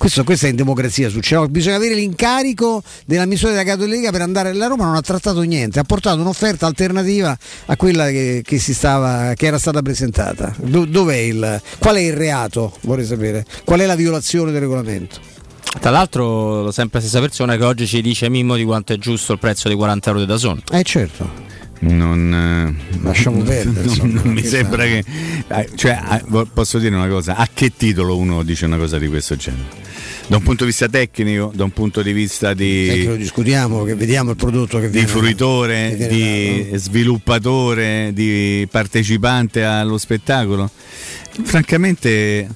Questo, 0.03 0.25
questa 0.25 0.49
è 0.49 0.51
in 0.51 0.57
democrazia, 0.57 1.09
succede. 1.09 1.43
No, 1.43 1.49
bisogna 1.49 1.77
avere 1.77 1.95
l'incarico 1.95 2.83
dell'amministratore 3.07 3.61
delegato 3.63 3.85
della 3.87 3.95
Lega 4.01 4.11
per 4.11 4.21
andare 4.23 4.53
la 4.53 4.67
Roma 4.67 4.85
non 4.85 4.97
ha 4.97 5.01
trattato 5.01 5.43
niente, 5.43 5.79
ha 5.79 5.85
portato 5.85 6.21
un'offerta 6.21 6.67
alternativa 6.67 7.39
a 7.67 7.77
quella 7.77 8.07
che, 8.09 8.43
che 8.45 8.59
si 8.59 8.75
stava, 8.75 9.33
che 9.37 9.47
era 9.47 9.59
stata 9.59 9.81
presentata. 9.81 10.53
Do- 10.59 10.87
dov'è 10.87 11.15
il, 11.15 11.63
qual 11.79 11.95
è 11.95 12.01
il 12.01 12.15
reato? 12.15 12.77
Vorrei 12.81 13.05
sapere. 13.07 13.47
Qual 13.65 13.79
è 13.79 13.87
la 13.87 13.95
violazione 13.95 14.51
del 14.51 14.63
regolamento? 14.63 15.21
Tra 15.79 15.91
l'altro, 15.91 16.73
sempre 16.73 16.99
la 16.99 17.07
stessa 17.07 17.21
persona 17.21 17.57
che 17.57 17.63
oggi 17.63 17.87
ci 17.87 18.03
dice 18.03 18.29
Mimmo 18.29 18.57
di 18.57 18.65
quanto 18.65 18.93
è 18.95 18.97
giusto 18.99 19.35
il 19.35 19.39
prezzo 19.39 19.69
di 19.69 19.77
40 19.77 20.09
euro 20.09 20.21
di 20.21 20.27
Dazon. 20.27 20.61
Eh 20.73 20.83
certo. 20.83 21.31
Non, 21.79 22.77
eh, 22.91 22.99
Lasciamo 23.03 23.41
perdere, 23.43 23.85
non- 23.87 23.89
insomma, 23.89 24.21
non 24.21 24.33
mi 24.33 24.45
sembra 24.45 24.83
che. 24.83 25.05
eh, 25.47 25.69
Cioè, 25.77 26.01
eh, 26.29 26.47
posso 26.53 26.79
dire 26.81 26.93
una 26.93 27.07
cosa: 27.07 27.37
a 27.37 27.49
che 27.55 27.71
titolo 27.77 28.17
uno 28.17 28.43
dice 28.43 28.65
una 28.67 28.79
cosa 28.79 28.99
di 28.99 29.07
questo 29.07 29.37
genere? 29.37 29.82
Da 30.29 30.37
un 30.37 30.43
punto 30.43 30.65
di 30.65 30.71
vista 30.71 30.89
tecnico, 30.89 31.51
da 31.55 31.65
un 31.65 31.73
punto 31.73 32.01
di 32.01 32.13
vista 32.13 32.55
di. 32.55 32.89
Eh, 32.89 32.95
che 33.03 33.09
lo 33.09 33.17
discutiamo, 33.17 33.83
che 33.85 33.95
vediamo 33.95 34.31
il 34.31 34.37
prodotto 34.37 34.79
che 34.79 34.87
di 34.87 34.93
viene 34.93 35.09
fruitore, 35.09 35.95
che 35.97 36.09
viene 36.09 36.69
di 36.71 36.79
sviluppatore, 36.79 38.13
di 38.15 38.67
partecipante 38.71 39.65
allo 39.65 39.99
spettacolo. 39.99 40.71
Francamente, 41.43 42.49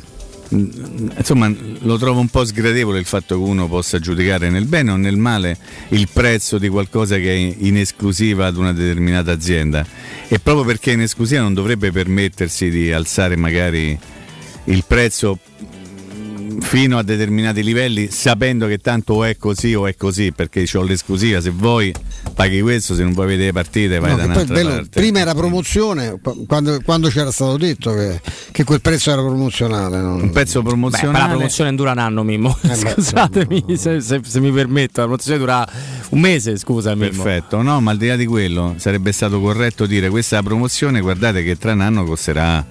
insomma, 0.50 1.52
lo 1.80 1.98
trovo 1.98 2.20
un 2.20 2.28
po' 2.28 2.44
sgradevole 2.44 2.98
il 2.98 3.04
fatto 3.04 3.36
che 3.36 3.42
uno 3.42 3.68
possa 3.68 3.98
giudicare 3.98 4.48
nel 4.48 4.66
bene 4.66 4.92
o 4.92 4.96
nel 4.96 5.16
male 5.16 5.58
il 5.88 6.08
prezzo 6.10 6.58
di 6.58 6.68
qualcosa 6.68 7.16
che 7.16 7.30
è 7.30 7.54
in 7.58 7.76
esclusiva 7.76 8.46
ad 8.46 8.56
una 8.56 8.72
determinata 8.72 9.32
azienda. 9.32 9.84
E 10.28 10.38
proprio 10.38 10.64
perché 10.64 10.92
è 10.92 10.94
in 10.94 11.02
esclusiva 11.02 11.42
non 11.42 11.52
dovrebbe 11.52 11.90
permettersi 11.90 12.70
di 12.70 12.92
alzare 12.92 13.36
magari 13.36 13.98
il 14.64 14.84
prezzo 14.86 15.38
fino 16.60 16.98
a 16.98 17.02
determinati 17.02 17.62
livelli 17.62 18.08
sapendo 18.10 18.66
che 18.66 18.78
tanto 18.78 19.14
o 19.14 19.24
è 19.24 19.36
così 19.36 19.74
o 19.74 19.86
è 19.86 19.96
così 19.96 20.32
perché 20.32 20.66
ho 20.74 20.82
l'esclusiva 20.82 21.40
se 21.40 21.50
vuoi 21.50 21.92
paghi 22.34 22.60
questo 22.60 22.94
se 22.94 23.02
non 23.02 23.12
vuoi 23.12 23.26
vedere 23.26 23.52
partite 23.52 23.98
vai 23.98 24.10
No, 24.10 24.16
da 24.16 24.22
che 24.22 24.28
poi 24.28 24.34
un'altra 24.42 24.54
bello, 24.54 24.74
parte 24.74 25.00
prima 25.00 25.18
era 25.20 25.34
promozione, 25.34 26.18
quando, 26.46 26.80
quando 26.84 27.08
c'era 27.08 27.30
stato 27.30 27.56
detto 27.56 27.92
che, 27.94 28.20
che 28.52 28.64
quel 28.64 28.80
prezzo 28.80 29.10
era 29.10 29.22
promozionale. 29.22 30.00
non- 30.00 30.20
un 30.22 30.30
pezzo 30.30 30.60
Beh, 30.62 30.68
promozionale 30.68 31.12
ma 31.18 31.24
la 31.26 31.30
promozione 31.34 31.74
dura 31.74 31.92
un 31.92 31.98
anno, 31.98 32.22
Mimmo. 32.22 32.56
Eh, 32.62 32.68
beh, 32.68 32.74
Scusatemi 32.96 33.64
se, 33.76 34.00
se- 34.00 34.20
se 34.24 34.40
mi 34.40 34.50
permetto. 34.50 35.00
La 35.00 35.06
promozione 35.06 35.38
dura 35.38 35.68
un 36.10 36.20
mese, 36.20 36.56
scusa, 36.58 36.94
Mimmo. 36.94 37.22
Perfetto, 37.22 37.62
no, 37.62 37.80
ma 37.80 37.90
al 37.92 37.96
di 37.96 38.06
là 38.08 38.16
di 38.16 38.26
quello 38.26 38.74
sarebbe 38.78 39.12
stato 39.12 39.40
corretto 39.40 39.86
dire 39.86 40.08
questa 40.08 40.36
è 40.36 40.40
la 40.40 40.46
promozione, 40.46 41.00
guardate 41.00 41.42
che 41.42 41.56
tra 41.56 41.72
un 41.72 41.80
anno 41.80 42.04
costerà 42.04 42.64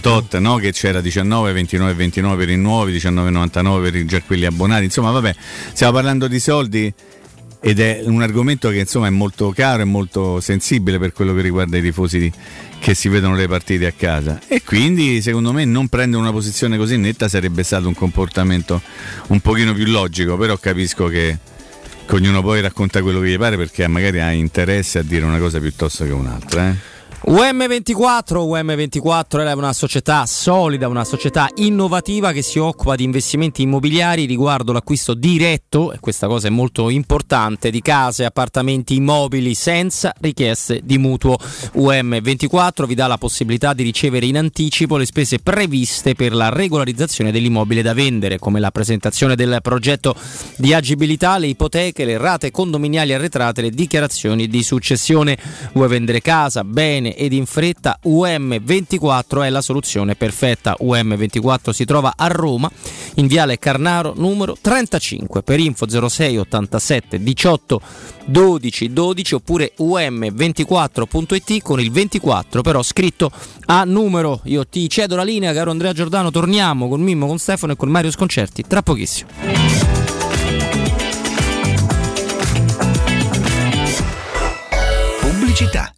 tot, 0.00 0.38
no? 0.38 0.56
Che 0.56 0.72
c'era 0.72 1.00
19, 1.00 1.52
29, 1.52 1.94
29 1.94 2.36
per 2.36 2.48
i 2.50 2.56
nuovi, 2.56 2.92
19,99 3.24 3.82
per 3.82 4.04
già 4.04 4.22
quelli 4.22 4.44
abbonati, 4.46 4.84
insomma 4.84 5.10
vabbè, 5.10 5.34
stiamo 5.72 5.92
parlando 5.92 6.28
di 6.28 6.40
soldi 6.40 6.92
ed 7.60 7.80
è 7.80 8.02
un 8.04 8.22
argomento 8.22 8.68
che 8.68 8.78
insomma 8.78 9.06
è 9.06 9.10
molto 9.10 9.50
caro 9.50 9.82
e 9.82 9.84
molto 9.84 10.40
sensibile 10.40 10.98
per 10.98 11.12
quello 11.12 11.34
che 11.34 11.40
riguarda 11.40 11.76
i 11.78 11.82
tifosi 11.82 12.18
di- 12.18 12.32
che 12.78 12.94
si 12.94 13.08
vedono 13.08 13.34
le 13.34 13.48
partite 13.48 13.86
a 13.86 13.92
casa 13.92 14.40
e 14.46 14.62
quindi 14.62 15.20
secondo 15.22 15.52
me 15.52 15.64
non 15.64 15.88
prendere 15.88 16.20
una 16.22 16.30
posizione 16.30 16.76
così 16.76 16.96
netta 16.96 17.28
sarebbe 17.28 17.62
stato 17.62 17.88
un 17.88 17.94
comportamento 17.94 18.80
un 19.28 19.40
pochino 19.40 19.72
più 19.72 19.86
logico, 19.86 20.36
però 20.36 20.56
capisco 20.58 21.06
che 21.08 21.38
che 22.06 22.14
ognuno 22.14 22.40
poi 22.40 22.60
racconta 22.60 23.02
quello 23.02 23.18
che 23.20 23.30
gli 23.30 23.36
pare 23.38 23.56
perché 23.56 23.86
magari 23.88 24.20
ha 24.20 24.30
interesse 24.30 25.00
a 25.00 25.02
dire 25.02 25.24
una 25.24 25.38
cosa 25.38 25.58
piuttosto 25.58 26.04
che 26.04 26.12
un'altra. 26.12 26.70
Eh? 26.70 26.95
UM24, 27.26 28.36
UM24 28.36 29.44
è 29.48 29.52
una 29.52 29.72
società 29.72 30.24
solida, 30.26 30.86
una 30.86 31.02
società 31.02 31.48
innovativa 31.56 32.30
che 32.30 32.40
si 32.40 32.60
occupa 32.60 32.94
di 32.94 33.02
investimenti 33.02 33.62
immobiliari 33.62 34.26
riguardo 34.26 34.70
l'acquisto 34.70 35.12
diretto, 35.12 35.92
e 35.92 35.98
questa 35.98 36.28
cosa 36.28 36.46
è 36.46 36.50
molto 36.50 36.88
importante, 36.88 37.70
di 37.70 37.82
case, 37.82 38.24
appartamenti, 38.24 38.94
immobili 38.94 39.54
senza 39.54 40.14
richieste 40.20 40.82
di 40.84 40.98
mutuo. 40.98 41.36
UM24 41.74 42.86
vi 42.86 42.94
dà 42.94 43.08
la 43.08 43.18
possibilità 43.18 43.72
di 43.72 43.82
ricevere 43.82 44.26
in 44.26 44.38
anticipo 44.38 44.96
le 44.96 45.04
spese 45.04 45.40
previste 45.40 46.14
per 46.14 46.32
la 46.32 46.50
regolarizzazione 46.50 47.32
dell'immobile 47.32 47.82
da 47.82 47.92
vendere, 47.92 48.38
come 48.38 48.60
la 48.60 48.70
presentazione 48.70 49.34
del 49.34 49.58
progetto 49.62 50.14
di 50.58 50.72
agibilità, 50.72 51.38
le 51.38 51.48
ipoteche, 51.48 52.04
le 52.04 52.18
rate 52.18 52.52
condominiali 52.52 53.12
arretrate, 53.12 53.62
le 53.62 53.70
dichiarazioni 53.70 54.46
di 54.46 54.62
successione. 54.62 55.36
Vuoi 55.72 55.88
vendere 55.88 56.20
casa, 56.20 56.62
bene 56.62 57.14
ed 57.16 57.32
in 57.32 57.46
fretta? 57.46 57.98
UM24 58.04 59.44
è 59.44 59.50
la 59.50 59.60
soluzione 59.62 60.14
perfetta. 60.14 60.76
UM24 60.80 61.70
si 61.70 61.84
trova 61.84 62.14
a 62.16 62.26
Roma, 62.26 62.70
in 63.14 63.26
viale 63.26 63.58
Carnaro 63.58 64.12
numero 64.16 64.56
35. 64.60 65.42
Per 65.42 65.58
info 65.58 66.08
06 66.08 66.36
87 66.36 67.22
18 67.22 67.80
12 68.26 68.92
12 68.92 69.34
oppure 69.34 69.72
um24.it 69.78 71.62
con 71.62 71.80
il 71.80 71.90
24 71.90 72.62
però 72.62 72.82
scritto 72.82 73.30
a 73.66 73.84
numero. 73.84 74.40
Io 74.44 74.66
ti 74.66 74.88
cedo 74.88 75.16
la 75.16 75.24
linea, 75.24 75.52
caro 75.52 75.70
Andrea 75.70 75.92
Giordano. 75.92 76.30
Torniamo 76.30 76.88
con 76.88 77.00
Mimmo, 77.00 77.26
con 77.26 77.38
Stefano 77.38 77.72
e 77.72 77.76
con 77.76 77.88
Mario 77.88 78.10
Sconcerti 78.10 78.64
tra 78.66 78.82
pochissimo. 78.82 79.30
Pubblicità. 85.20 85.95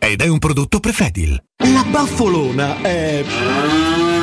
ed 0.00 0.22
è 0.22 0.26
un 0.26 0.38
prodotto 0.38 0.80
Prefedil. 0.80 1.40
La 1.58 1.84
baffolona 1.84 2.80
è 2.80 3.22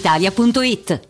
brispalitalia.it. 0.00 1.09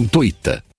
gratuita. 0.01 0.63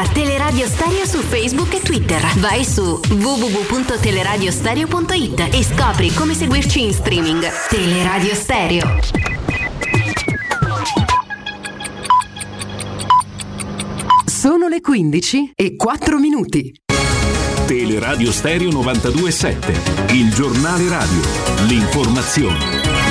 Cerca 0.00 0.12
Teleradio 0.12 0.66
Stereo 0.66 1.04
su 1.04 1.18
Facebook 1.18 1.74
e 1.74 1.80
Twitter. 1.80 2.24
Vai 2.38 2.64
su 2.64 2.98
www.teleradiostereo.it 3.08 5.48
e 5.52 5.62
scopri 5.62 6.10
come 6.14 6.32
seguirci 6.34 6.82
in 6.82 6.94
streaming. 6.94 7.46
Teleradio 7.68 8.34
Stereo. 8.34 8.98
Sono 14.24 14.68
le 14.68 14.80
15 14.80 15.52
e 15.54 15.76
4 15.76 16.18
minuti. 16.18 16.72
Teleradio 17.66 18.32
Stereo 18.32 18.70
927, 18.70 20.14
il 20.14 20.32
giornale 20.32 20.88
radio, 20.88 21.20
l'informazione. 21.66 23.09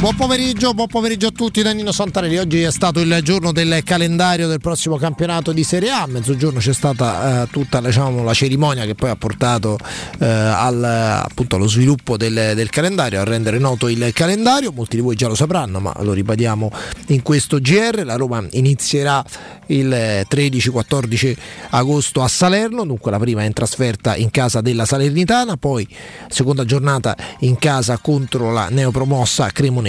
Buon 0.00 0.14
pomeriggio, 0.14 0.74
buon 0.74 0.86
pomeriggio 0.86 1.26
a 1.26 1.30
tutti 1.32 1.60
da 1.60 1.72
Nino 1.72 1.90
Santarelli. 1.90 2.38
Oggi 2.38 2.62
è 2.62 2.70
stato 2.70 3.00
il 3.00 3.18
giorno 3.24 3.50
del 3.50 3.82
calendario 3.82 4.46
del 4.46 4.60
prossimo 4.60 4.96
campionato 4.96 5.50
di 5.50 5.64
Serie 5.64 5.90
A. 5.90 6.02
A 6.02 6.06
mezzogiorno 6.06 6.60
c'è 6.60 6.72
stata 6.72 7.42
eh, 7.42 7.48
tutta 7.50 7.80
diciamo, 7.80 8.22
la 8.22 8.32
cerimonia 8.32 8.84
che 8.84 8.94
poi 8.94 9.10
ha 9.10 9.16
portato 9.16 9.76
eh, 10.20 10.24
al, 10.24 10.84
appunto, 10.84 11.56
allo 11.56 11.66
sviluppo 11.66 12.16
del, 12.16 12.52
del, 12.54 12.70
calendario, 12.70 13.20
a 13.20 13.24
rendere 13.24 13.58
noto 13.58 13.88
il 13.88 14.12
calendario. 14.12 14.70
Molti 14.70 14.94
di 14.94 15.02
voi 15.02 15.16
già 15.16 15.26
lo 15.26 15.34
sapranno, 15.34 15.80
ma 15.80 15.92
lo 15.98 16.12
ripetiamo 16.12 16.70
in 17.08 17.22
questo 17.22 17.58
GR. 17.58 18.02
La 18.04 18.14
Roma 18.14 18.46
inizierà 18.50 19.24
il 19.66 20.24
13-14 20.30 21.36
agosto 21.70 22.22
a 22.22 22.28
Salerno, 22.28 22.86
dunque 22.86 23.10
la 23.10 23.18
prima 23.18 23.42
è 23.42 23.46
in 23.46 23.52
trasferta 23.52 24.14
in 24.14 24.30
casa 24.30 24.60
della 24.60 24.84
Salernitana, 24.84 25.56
poi 25.56 25.88
seconda 26.28 26.64
giornata 26.64 27.16
in 27.40 27.58
casa 27.58 27.98
contro 27.98 28.52
la 28.52 28.68
neopromossa 28.70 29.50
Cremonese. 29.50 29.86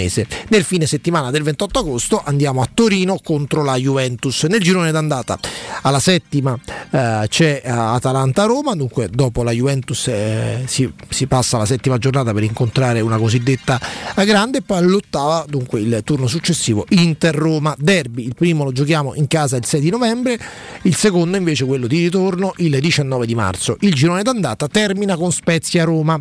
Nel 0.48 0.64
fine 0.64 0.86
settimana 0.86 1.30
del 1.30 1.42
28 1.42 1.78
agosto 1.78 2.22
andiamo 2.24 2.62
a 2.62 2.68
Torino 2.72 3.18
contro 3.22 3.62
la 3.62 3.76
Juventus. 3.76 4.44
Nel 4.44 4.60
girone 4.60 4.92
d'andata 4.92 5.38
alla 5.82 6.00
settima 6.00 6.58
eh, 6.90 7.26
c'è 7.28 7.62
Atalanta-Roma, 7.64 8.74
dunque 8.74 9.08
dopo 9.10 9.42
la 9.42 9.50
Juventus 9.50 10.08
eh, 10.08 10.62
si, 10.66 10.90
si, 11.08 11.26
passa 11.26 11.56
alla 11.56 11.66
settima 11.66 11.98
giornata 11.98 12.32
per 12.32 12.42
incontrare 12.42 13.00
una 13.00 13.18
cosiddetta 13.18 13.80
grande 14.24 14.58
e 14.58 14.62
poi 14.62 14.78
all'ottava 14.78 15.44
dunque 15.48 15.80
il 15.80 16.00
turno 16.04 16.26
successivo 16.26 16.86
Inter-Roma 16.88 17.74
Derby. 17.78 18.24
Il 18.24 18.34
primo 18.34 18.64
lo 18.64 18.72
giochiamo 18.72 19.14
in 19.14 19.26
casa 19.26 19.56
il 19.56 19.64
6 19.64 19.80
di 19.80 19.90
novembre, 19.90 20.38
il 20.82 20.94
secondo 20.94 21.36
invece 21.36 21.64
quello 21.64 21.86
di 21.86 22.02
ritorno 22.02 22.52
il 22.56 22.78
19 22.78 23.26
di 23.26 23.34
marzo. 23.34 23.76
Il 23.80 23.94
girone 23.94 24.22
d'andata 24.22 24.68
termina 24.68 25.16
con 25.16 25.32
Spezia-Roma. 25.32 26.18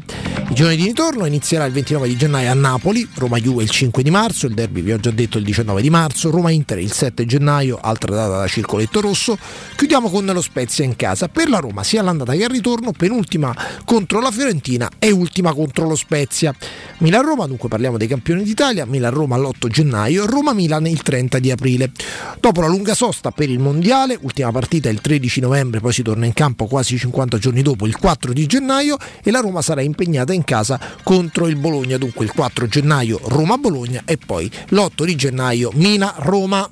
Il 0.49 0.55
girone 0.55 0.75
di 0.75 0.83
ritorno 0.83 1.25
inizierà 1.25 1.65
il 1.65 1.73
29 1.73 2.07
di 2.07 2.17
gennaio 2.17 2.49
a 2.49 2.55
Napoli, 2.55 3.07
Roma-Juve 3.13 3.67
il 3.69 3.75
5 3.75 4.01
di 4.01 4.09
marzo, 4.09 4.47
il 4.47 4.55
derby 4.55 4.81
vi 4.81 4.91
ho 4.91 4.99
già 4.99 5.11
detto 5.11 5.37
il 5.37 5.43
19 5.43 5.81
di 5.81 5.89
marzo, 5.91 6.31
Roma-Inter 6.31 6.79
il 6.79 6.91
7 6.91 7.25
gennaio, 7.25 7.77
altra 7.79 8.15
data 8.15 8.39
da 8.39 8.47
circoletto 8.47 8.99
rosso. 8.99 9.37
Chiudiamo 9.75 10.09
con 10.09 10.25
lo 10.25 10.41
Spezia 10.41 10.83
in 10.83 10.95
casa. 10.95 11.27
Per 11.27 11.47
la 11.49 11.59
Roma 11.59 11.83
sia 11.83 12.01
all'andata 12.01 12.33
che 12.33 12.43
al 12.43 12.49
ritorno, 12.49 12.91
penultima 12.91 13.55
contro 13.85 14.19
la 14.19 14.31
Fiorentina 14.31 14.89
e 14.97 15.11
ultima 15.11 15.53
contro 15.53 15.87
lo 15.87 15.95
Spezia. 15.95 16.53
Milan-Roma, 16.99 17.45
dunque 17.45 17.69
parliamo 17.69 17.97
dei 17.97 18.07
campioni 18.07 18.43
d'Italia, 18.43 18.85
Milan-Roma 18.85 19.37
l'8 19.37 19.67
gennaio, 19.67 20.25
Roma-Milan 20.25 20.87
il 20.87 21.01
30 21.01 21.39
di 21.39 21.51
aprile. 21.51 21.91
Dopo 22.39 22.61
la 22.61 22.67
lunga 22.67 22.95
sosta 22.95 23.31
per 23.31 23.49
il 23.49 23.59
Mondiale, 23.59 24.17
ultima 24.21 24.51
partita 24.51 24.89
il 24.89 24.99
13 24.99 25.41
novembre, 25.41 25.79
poi 25.79 25.93
si 25.93 26.01
torna 26.01 26.25
in 26.25 26.33
campo 26.33 26.65
quasi 26.65 26.97
50 26.97 27.37
giorni 27.37 27.61
dopo, 27.61 27.85
il 27.85 27.97
4 27.97 28.33
di 28.33 28.45
gennaio 28.47 28.97
e 29.23 29.29
la 29.31 29.39
Roma 29.39 29.61
sarà 29.61 29.81
impegnata 29.81 30.33
in 30.33 30.43
casa 30.43 30.79
contro 31.03 31.47
il 31.47 31.55
Bologna, 31.55 31.97
dunque 31.97 32.25
il 32.25 32.31
4 32.31 32.67
gennaio 32.67 33.19
Roma-Bologna 33.59 34.03
e 34.05 34.17
poi 34.17 34.49
l'8 34.69 35.03
di 35.03 35.15
gennaio 35.15 35.71
Mina-Roma 35.73 36.69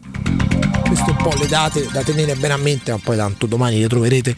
queste 0.87 1.09
un 1.09 1.17
po' 1.17 1.33
le 1.37 1.47
date 1.47 1.85
da 1.91 2.01
tenere 2.01 2.35
bene 2.35 2.53
a 2.53 2.57
mente, 2.57 2.91
ma 2.91 2.99
poi 3.03 3.17
tanto 3.17 3.45
domani 3.45 3.79
le 3.81 3.89
troverete 3.89 4.35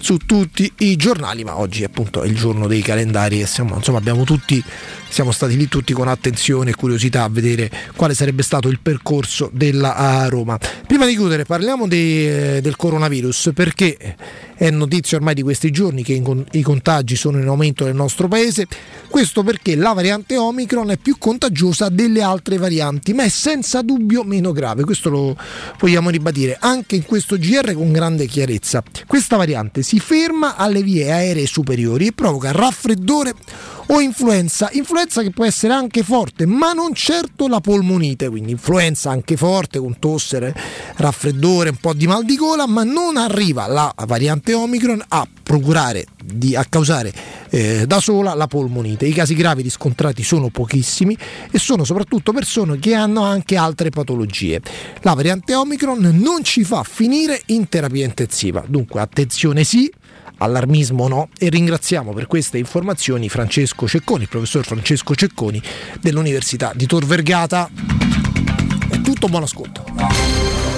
su 0.00 0.18
tutti 0.18 0.70
i 0.78 0.96
giornali, 0.96 1.44
ma 1.44 1.58
oggi 1.58 1.84
appunto 1.84 2.22
è 2.22 2.26
il 2.26 2.36
giorno 2.36 2.66
dei 2.66 2.82
calendari 2.82 3.40
e 3.40 3.46
siamo, 3.46 3.76
insomma 3.76 4.00
tutti, 4.24 4.62
siamo 5.08 5.32
stati 5.32 5.56
lì 5.56 5.68
tutti 5.68 5.92
con 5.92 6.08
attenzione 6.08 6.70
e 6.70 6.74
curiosità 6.74 7.24
a 7.24 7.28
vedere 7.28 7.70
quale 7.96 8.14
sarebbe 8.14 8.42
stato 8.42 8.68
il 8.68 8.80
percorso 8.80 9.50
della 9.52 10.26
Roma. 10.28 10.58
Prima 10.86 11.06
di 11.06 11.12
chiudere 11.12 11.44
parliamo 11.44 11.88
di, 11.88 12.24
del 12.60 12.76
coronavirus 12.76 13.50
perché 13.54 14.16
è 14.56 14.70
notizia 14.70 15.18
ormai 15.18 15.34
di 15.34 15.42
questi 15.42 15.70
giorni 15.70 16.02
che 16.02 16.20
i 16.50 16.62
contagi 16.62 17.14
sono 17.14 17.38
in 17.38 17.46
aumento 17.46 17.84
nel 17.84 17.94
nostro 17.94 18.26
paese. 18.26 18.66
Questo 19.08 19.42
perché 19.42 19.76
la 19.76 19.92
variante 19.92 20.36
Omicron 20.36 20.90
è 20.90 20.96
più 20.96 21.16
contagiosa 21.18 21.88
delle 21.88 22.22
altre 22.22 22.56
varianti, 22.56 23.12
ma 23.12 23.24
è 23.24 23.28
senza 23.28 23.82
dubbio 23.82 24.24
meno 24.24 24.52
grave. 24.52 24.84
Questo 24.84 25.10
lo 25.10 25.36
vogliamo 25.78 26.10
ribadire 26.10 26.56
anche 26.58 26.96
in 26.96 27.04
questo 27.04 27.36
GR 27.36 27.74
con 27.74 27.92
grande 27.92 28.26
chiarezza. 28.26 28.82
Questa 29.06 29.36
variante 29.36 29.82
si 29.86 30.00
ferma 30.00 30.56
alle 30.56 30.82
vie 30.82 31.12
aeree 31.12 31.46
superiori 31.46 32.08
e 32.08 32.12
provoca 32.12 32.50
raffreddore 32.50 33.32
o 33.86 34.00
influenza, 34.00 34.68
influenza 34.72 35.22
che 35.22 35.30
può 35.30 35.44
essere 35.44 35.74
anche 35.74 36.02
forte, 36.02 36.44
ma 36.44 36.72
non 36.72 36.92
certo 36.92 37.46
la 37.46 37.60
polmonite, 37.60 38.28
quindi 38.28 38.50
influenza 38.50 39.10
anche 39.10 39.36
forte 39.36 39.78
con 39.78 40.00
tosse, 40.00 40.52
raffreddore, 40.96 41.70
un 41.70 41.76
po' 41.76 41.92
di 41.92 42.08
mal 42.08 42.24
di 42.24 42.34
gola, 42.34 42.66
ma 42.66 42.82
non 42.82 43.16
arriva 43.16 43.68
la 43.68 43.94
variante 44.06 44.54
Omicron 44.54 45.04
a 45.06 45.24
procurare 45.40 46.06
di, 46.26 46.56
a 46.56 46.64
causare 46.64 47.12
eh, 47.50 47.84
da 47.86 48.00
sola 48.00 48.34
la 48.34 48.46
polmonite. 48.46 49.06
I 49.06 49.12
casi 49.12 49.34
gravi 49.34 49.62
riscontrati 49.62 50.22
sono 50.22 50.48
pochissimi 50.48 51.16
e 51.50 51.58
sono 51.58 51.84
soprattutto 51.84 52.32
persone 52.32 52.78
che 52.78 52.94
hanno 52.94 53.22
anche 53.22 53.56
altre 53.56 53.90
patologie. 53.90 54.60
La 55.02 55.14
variante 55.14 55.54
Omicron 55.54 56.00
non 56.20 56.42
ci 56.42 56.64
fa 56.64 56.82
finire 56.82 57.42
in 57.46 57.68
terapia 57.68 58.04
intensiva, 58.04 58.64
dunque 58.66 59.00
attenzione 59.00 59.64
sì 59.64 59.90
allarmismo 60.38 61.08
no 61.08 61.28
e 61.38 61.48
ringraziamo 61.48 62.12
per 62.12 62.26
queste 62.26 62.58
informazioni 62.58 63.28
Francesco 63.28 63.86
Cecconi, 63.86 64.22
il 64.24 64.28
professor 64.28 64.64
Francesco 64.64 65.14
Cecconi 65.14 65.62
dell'Università 66.00 66.72
di 66.74 66.86
Tor 66.86 67.06
Vergata. 67.06 67.70
È 68.88 69.00
tutto, 69.00 69.28
buon 69.28 69.44
ascolto. 69.44 70.45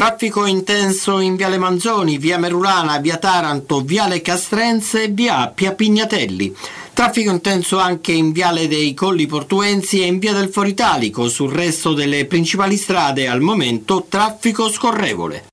Traffico 0.00 0.46
intenso 0.46 1.20
in 1.20 1.36
Viale 1.36 1.58
Manzoni, 1.58 2.16
Via 2.16 2.38
Merulana, 2.38 2.98
Via 3.00 3.18
Taranto, 3.18 3.82
Viale 3.82 4.22
Castrense 4.22 5.02
e 5.02 5.08
Via 5.08 5.40
Appia 5.40 5.74
Pignatelli. 5.74 6.56
Traffico 6.94 7.30
intenso 7.30 7.78
anche 7.78 8.12
in 8.12 8.32
Viale 8.32 8.66
dei 8.66 8.94
Colli 8.94 9.26
Portuensi 9.26 10.00
e 10.00 10.06
in 10.06 10.18
Via 10.18 10.32
del 10.32 10.48
Foritalico. 10.48 11.28
Sul 11.28 11.52
resto 11.52 11.92
delle 11.92 12.24
principali 12.24 12.78
strade 12.78 13.28
al 13.28 13.42
momento 13.42 14.06
traffico 14.08 14.70
scorrevole. 14.70 15.48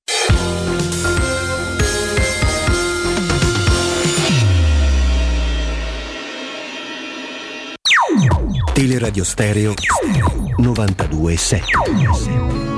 Teleradio 8.72 9.24
Stereo 9.24 9.74
92.7 10.58 12.77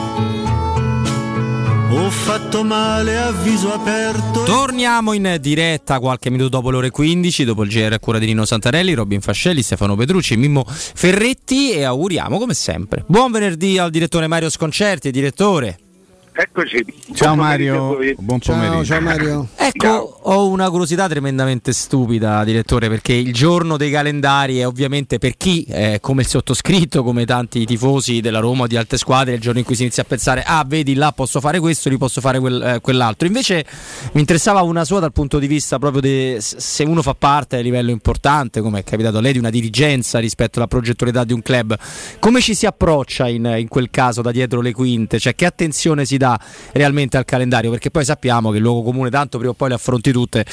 Ho 1.93 2.09
fatto 2.09 2.63
male 2.63 3.17
a 3.17 3.31
viso 3.31 3.73
aperto. 3.73 4.43
Torniamo 4.43 5.11
in 5.11 5.37
diretta 5.41 5.99
qualche 5.99 6.29
minuto 6.29 6.47
dopo 6.47 6.71
le 6.71 6.77
ore 6.77 6.89
15, 6.89 7.43
dopo 7.43 7.63
il 7.63 7.69
GR 7.69 7.91
a 7.91 7.99
cura 7.99 8.17
di 8.17 8.27
Nino 8.27 8.45
Santarelli, 8.45 8.93
Robin 8.93 9.19
Fascelli, 9.19 9.61
Stefano 9.61 9.97
Petrucci, 9.97 10.37
Mimmo 10.37 10.63
Ferretti 10.65 11.71
e 11.71 11.83
auguriamo 11.83 12.37
come 12.37 12.53
sempre. 12.53 13.03
Buon 13.07 13.31
venerdì 13.31 13.77
al 13.77 13.89
direttore 13.89 14.27
Mario 14.27 14.49
Sconcerti, 14.49 15.11
direttore. 15.11 15.90
Eccoci. 16.33 16.85
Ciao 17.13 17.35
Mario, 17.35 17.97
buon 18.17 18.39
pomeriggio. 18.39 18.73
Ciao, 18.75 18.85
ciao 18.85 19.01
Mario. 19.01 19.47
Ecco, 19.57 20.19
ho 20.21 20.47
una 20.47 20.69
curiosità 20.69 21.09
tremendamente 21.09 21.73
stupida, 21.73 22.45
direttore, 22.45 22.87
perché 22.87 23.11
il 23.11 23.33
giorno 23.33 23.75
dei 23.75 23.91
calendari 23.91 24.59
è 24.59 24.65
ovviamente 24.65 25.17
per 25.17 25.35
chi, 25.35 25.65
eh, 25.67 25.97
come 25.99 26.21
il 26.21 26.27
sottoscritto, 26.27 27.03
come 27.03 27.25
tanti 27.25 27.65
tifosi 27.65 28.21
della 28.21 28.39
Roma 28.39 28.63
o 28.63 28.67
di 28.67 28.77
altre 28.77 28.97
squadre, 28.97 29.33
il 29.33 29.41
giorno 29.41 29.59
in 29.59 29.65
cui 29.65 29.75
si 29.75 29.81
inizia 29.81 30.03
a 30.03 30.05
pensare, 30.05 30.41
ah, 30.45 30.63
vedi, 30.65 30.93
là 30.93 31.11
posso 31.11 31.41
fare 31.41 31.59
questo, 31.59 31.89
lì 31.89 31.97
posso 31.97 32.21
fare 32.21 32.39
quel, 32.39 32.61
eh, 32.61 32.79
quell'altro. 32.79 33.27
Invece 33.27 33.65
mi 34.13 34.21
interessava 34.21 34.61
una 34.61 34.85
sua 34.85 35.01
dal 35.01 35.11
punto 35.11 35.37
di 35.37 35.47
vista 35.47 35.79
proprio 35.79 36.01
di 36.01 36.37
se 36.39 36.83
uno 36.83 37.01
fa 37.01 37.13
parte 37.13 37.57
a 37.57 37.59
livello 37.59 37.91
importante, 37.91 38.61
come 38.61 38.79
è 38.79 38.83
capitato 38.85 39.17
a 39.17 39.21
lei, 39.21 39.33
di 39.33 39.39
una 39.39 39.49
dirigenza 39.49 40.19
rispetto 40.19 40.59
alla 40.59 40.67
progettualità 40.67 41.25
di 41.25 41.33
un 41.33 41.41
club, 41.41 41.77
come 42.19 42.39
ci 42.39 42.55
si 42.55 42.65
approccia 42.65 43.27
in, 43.27 43.53
in 43.57 43.67
quel 43.67 43.89
caso 43.89 44.21
da 44.21 44.31
dietro 44.31 44.61
le 44.61 44.71
quinte? 44.71 45.19
Cioè, 45.19 45.35
che 45.35 45.45
attenzione 45.45 46.05
si 46.05 46.19
dà 46.21 46.39
realmente 46.73 47.17
al 47.17 47.25
calendario? 47.25 47.71
Perché 47.71 47.89
poi 47.89 48.05
sappiamo 48.05 48.51
che 48.51 48.57
il 48.57 48.63
luogo 48.63 48.83
comune, 48.83 49.09
tanto 49.09 49.37
prima 49.37 49.53
o 49.53 49.55
poi 49.55 49.69
le 49.69 49.75
affronti 49.75 50.11
tutte 50.11 50.45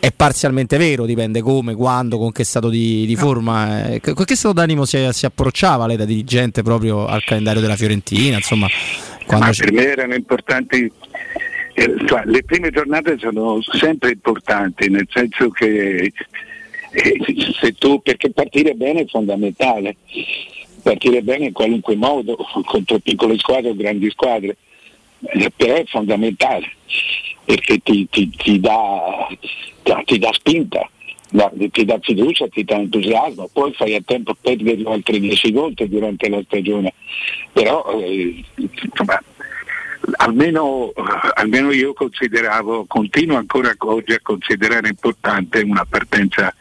è 0.00 0.12
parzialmente 0.12 0.76
vero, 0.76 1.06
dipende 1.06 1.40
come, 1.40 1.74
quando, 1.74 2.18
con 2.18 2.32
che 2.32 2.44
stato 2.44 2.68
di, 2.68 3.06
di 3.06 3.16
forma, 3.16 3.86
eh, 3.86 4.00
con 4.00 4.24
che 4.24 4.34
stato 4.34 4.54
d'animo 4.54 4.84
si, 4.84 5.08
si, 5.12 5.24
approcciava 5.24 5.86
lei 5.86 5.96
da 5.96 6.04
dirigente 6.04 6.62
proprio 6.62 7.06
al 7.06 7.22
calendario 7.24 7.60
della 7.60 7.76
Fiorentina, 7.76 8.36
insomma. 8.36 8.66
Ma 9.28 9.50
per 9.56 9.72
me 9.72 9.86
erano 9.86 10.14
importanti, 10.14 10.90
eh, 11.72 11.94
cioè, 12.06 12.22
le 12.26 12.42
prime 12.44 12.70
giornate 12.70 13.16
sono 13.18 13.60
sempre 13.62 14.10
importanti, 14.10 14.90
nel 14.90 15.08
senso 15.10 15.48
che 15.48 16.12
eh, 16.90 17.52
se 17.58 17.72
tu, 17.72 18.02
perché 18.02 18.30
partire 18.30 18.74
bene 18.74 19.02
è 19.02 19.06
fondamentale, 19.06 19.96
partire 20.82 21.22
bene 21.22 21.46
in 21.46 21.52
qualunque 21.52 21.96
modo, 21.96 22.36
contro 22.66 22.98
piccole 22.98 23.38
squadre 23.38 23.70
o 23.70 23.74
grandi 23.74 24.10
squadre, 24.10 24.56
però 25.56 25.74
è 25.74 25.84
fondamentale 25.86 26.72
perché 27.44 27.78
ti, 27.78 28.08
ti, 28.10 28.30
ti, 28.30 28.60
dà, 28.60 29.28
ti 30.04 30.18
dà 30.18 30.32
spinta 30.32 30.88
ti 31.70 31.84
dà 31.84 31.98
fiducia, 32.00 32.46
ti 32.48 32.62
dà 32.62 32.76
entusiasmo, 32.76 33.48
poi 33.52 33.72
fai 33.72 33.96
a 33.96 34.00
tempo 34.04 34.30
a 34.30 34.36
perdere 34.40 34.82
altre 34.86 35.18
10 35.18 35.50
volte 35.50 35.88
durante 35.88 36.28
la 36.28 36.40
stagione, 36.44 36.92
però 37.52 37.84
eh, 37.98 38.44
insomma, 38.54 39.20
almeno, 40.16 40.92
almeno, 41.34 41.72
io 41.72 41.92
consideravo, 41.92 42.84
continuo 42.86 43.36
ancora 43.36 43.74
oggi 43.78 44.12
a 44.12 44.20
considerare 44.22 44.88
importante 44.88 45.60
una 45.62 45.84
partenza, 45.84 46.54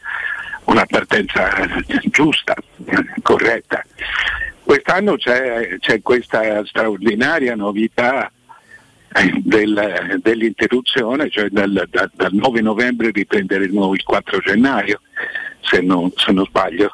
una 0.65 0.85
partenza 0.85 1.51
giusta, 2.05 2.55
corretta. 3.21 3.85
Quest'anno 4.63 5.17
c'è, 5.17 5.77
c'è 5.79 6.01
questa 6.01 6.65
straordinaria 6.65 7.53
novità 7.53 8.31
del, 9.41 10.19
dell'interruzione, 10.21 11.29
cioè 11.29 11.49
dal, 11.49 11.87
da, 11.89 12.09
dal, 12.13 12.33
9 12.33 12.61
novembre 12.61 13.11
riprenderemo 13.11 13.93
il 13.93 14.03
4 14.03 14.39
gennaio, 14.39 15.01
se 15.61 15.81
non, 15.81 16.11
se 16.15 16.31
non 16.31 16.45
sbaglio. 16.45 16.91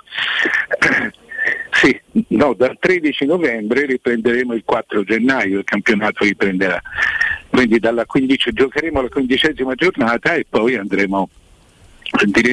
Sì, 1.72 1.98
no, 2.30 2.54
dal 2.54 2.76
13 2.78 3.26
novembre 3.26 3.86
riprenderemo 3.86 4.54
il 4.54 4.64
4 4.66 5.04
gennaio, 5.04 5.60
il 5.60 5.64
campionato 5.64 6.26
riprenderà. 6.26 6.82
Quindi 7.50 7.80
15, 7.80 8.52
giocheremo 8.52 9.02
la 9.02 9.08
quindicesima 9.08 9.74
giornata 9.76 10.34
e 10.34 10.46
poi 10.48 10.76
andremo 10.76 11.30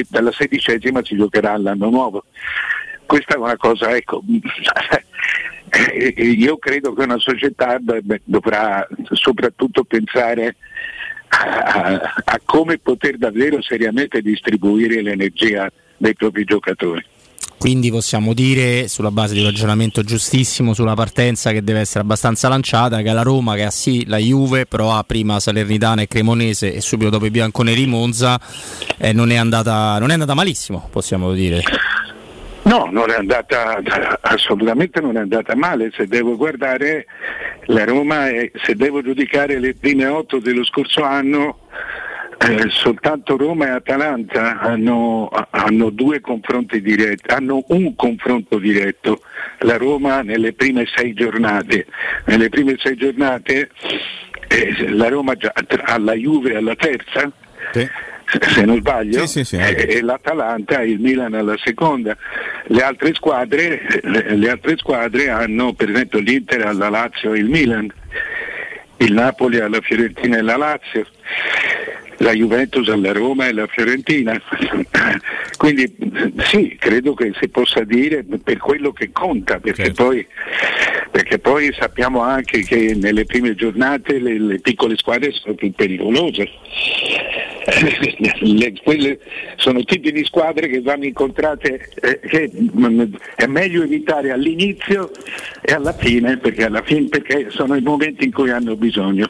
dalla 0.09 0.31
sedicesima 0.31 1.03
si 1.03 1.15
giocherà 1.15 1.53
all'anno 1.53 1.89
nuovo. 1.89 2.23
questa 3.05 3.35
è 3.35 3.37
una 3.37 3.57
cosa, 3.57 3.95
ecco, 3.95 4.21
io 6.17 6.57
credo 6.57 6.93
che 6.93 7.03
una 7.03 7.19
società 7.19 7.79
dovrà 8.23 8.87
soprattutto 9.11 9.83
pensare 9.83 10.55
a, 11.29 12.13
a 12.23 12.39
come 12.45 12.77
poter 12.77 13.17
davvero 13.17 13.61
seriamente 13.61 14.21
distribuire 14.21 15.01
l'energia 15.01 15.71
dei 15.97 16.13
propri 16.15 16.43
giocatori. 16.43 17.05
Quindi 17.57 17.89
possiamo 17.89 18.33
dire, 18.33 18.87
sulla 18.87 19.09
base 19.09 19.33
di 19.33 19.39
un 19.39 19.47
ragionamento 19.47 20.03
giustissimo 20.03 20.75
sulla 20.75 20.93
partenza 20.93 21.51
che 21.51 21.63
deve 21.63 21.79
essere 21.79 22.01
abbastanza 22.01 22.47
lanciata, 22.47 23.01
che 23.01 23.11
la 23.11 23.23
Roma 23.23 23.55
che 23.55 23.63
ha 23.63 23.71
sì 23.71 24.05
la 24.05 24.17
Juve, 24.17 24.67
però 24.67 24.95
ha 24.95 25.03
prima 25.03 25.39
Salernitana 25.39 26.03
e 26.03 26.07
Cremonese 26.07 26.71
e 26.71 26.81
subito 26.81 27.09
dopo 27.09 27.25
i 27.25 27.31
bianconeri 27.31 27.87
Monza, 27.87 28.39
eh, 28.97 29.11
non, 29.11 29.31
è 29.31 29.37
andata, 29.37 29.97
non 29.97 30.11
è 30.11 30.13
andata 30.13 30.35
malissimo, 30.35 30.87
possiamo 30.91 31.33
dire. 31.33 31.63
No, 32.67 32.89
non 32.91 33.09
è 33.09 33.15
andata, 33.15 33.81
assolutamente 34.19 34.99
non 34.99 35.15
è 35.15 35.21
andata 35.21 35.55
male. 35.55 35.89
Se 35.95 36.05
devo 36.05 36.35
guardare 36.35 37.05
la 37.67 37.85
Roma, 37.85 38.27
e 38.27 38.51
se 38.61 38.75
devo 38.75 39.01
giudicare 39.01 39.57
le 39.57 39.73
prime 39.73 40.05
otto 40.05 40.39
dello 40.39 40.65
scorso 40.65 41.01
anno, 41.01 41.59
eh, 42.39 42.65
soltanto 42.67 43.37
Roma 43.37 43.67
e 43.67 43.69
Atalanta 43.69 44.59
hanno, 44.59 45.29
hanno, 45.49 45.89
due 45.91 46.19
confronti 46.19 46.81
diretti, 46.81 47.33
hanno 47.33 47.63
un 47.69 47.95
confronto 47.95 48.59
diretto. 48.59 49.21
La 49.59 49.77
Roma 49.77 50.21
nelle 50.21 50.51
prime 50.51 50.85
sei 50.93 51.13
giornate. 51.13 51.85
Nelle 52.25 52.49
prime 52.49 52.75
sei 52.77 52.97
giornate 52.97 53.69
eh, 54.49 54.89
la 54.89 55.07
Roma 55.07 55.35
già, 55.35 55.53
alla 55.85 56.13
Juve 56.15 56.57
alla 56.57 56.75
terza. 56.75 57.31
Sì 57.71 57.89
se 58.27 58.65
non 58.65 58.77
sbaglio, 58.77 59.25
sì, 59.25 59.43
sì, 59.43 59.55
sì, 59.55 59.57
e 59.57 60.01
l'Atalanta 60.01 60.81
e 60.81 60.89
il 60.89 60.99
Milan 60.99 61.33
alla 61.33 61.55
seconda. 61.63 62.15
Le 62.65 62.81
altre, 62.81 63.13
squadre, 63.13 63.81
le 64.03 64.49
altre 64.49 64.77
squadre 64.77 65.29
hanno 65.29 65.73
per 65.73 65.89
esempio 65.89 66.19
l'Inter 66.19 66.65
alla 66.65 66.89
Lazio 66.89 67.33
e 67.33 67.39
il 67.39 67.49
Milan, 67.49 67.91
il 68.97 69.13
Napoli 69.13 69.59
alla 69.59 69.79
Fiorentina 69.81 70.37
e 70.37 70.41
la 70.41 70.57
Lazio 70.57 71.05
la 72.17 72.31
Juventus 72.31 72.87
alla 72.89 73.11
Roma 73.11 73.47
e 73.47 73.53
la 73.53 73.67
Fiorentina. 73.67 74.39
Quindi 75.57 75.95
sì, 76.43 76.75
credo 76.79 77.13
che 77.13 77.33
si 77.39 77.49
possa 77.49 77.83
dire 77.83 78.23
per 78.23 78.57
quello 78.57 78.91
che 78.91 79.11
conta, 79.11 79.59
perché, 79.59 79.85
certo. 79.85 80.05
poi, 80.05 80.25
perché 81.11 81.39
poi, 81.39 81.73
sappiamo 81.77 82.21
anche 82.21 82.61
che 82.61 82.95
nelle 82.95 83.25
prime 83.25 83.55
giornate 83.55 84.19
le, 84.19 84.39
le 84.39 84.59
piccole 84.59 84.97
squadre 84.97 85.31
sono 85.31 85.55
più 85.55 85.71
pericolose. 85.71 86.49
Le, 88.39 88.73
quelle 88.81 89.19
sono 89.57 89.83
tipi 89.83 90.13
di 90.13 90.23
squadre 90.23 90.69
che 90.69 90.79
vanno 90.79 91.03
incontrate, 91.03 91.89
eh, 92.01 92.19
che 92.21 92.49
mm, 92.49 93.13
è 93.35 93.45
meglio 93.45 93.83
evitare 93.83 94.31
all'inizio 94.31 95.11
e 95.61 95.73
alla 95.73 95.91
fine 95.91 96.37
perché, 96.37 96.63
alla 96.63 96.81
fine, 96.81 97.09
perché 97.09 97.47
sono 97.49 97.75
i 97.75 97.81
momenti 97.81 98.23
in 98.23 98.31
cui 98.31 98.51
hanno 98.51 98.77
bisogno. 98.77 99.29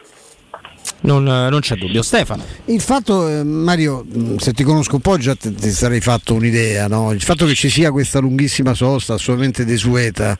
Non, 1.01 1.23
non, 1.23 1.59
c'è 1.59 1.75
dubbio. 1.75 2.01
Stefano. 2.01 2.43
Il 2.65 2.81
fatto, 2.81 3.27
eh, 3.27 3.43
Mario, 3.43 4.03
mm, 4.05 4.37
se 4.37 4.51
ti 4.53 4.63
conosco 4.63 4.95
un 4.95 5.01
po' 5.01 5.17
già 5.17 5.35
ti, 5.35 5.53
ti 5.53 5.69
sarei 5.69 6.01
fatto 6.01 6.33
un'idea, 6.33 6.87
no? 6.87 7.11
il 7.11 7.21
fatto 7.21 7.45
che 7.45 7.53
ci 7.53 7.69
sia 7.69 7.91
questa 7.91 8.19
lunghissima 8.19 8.73
sosta 8.73 9.13
assolutamente 9.13 9.63
desueta 9.63 10.37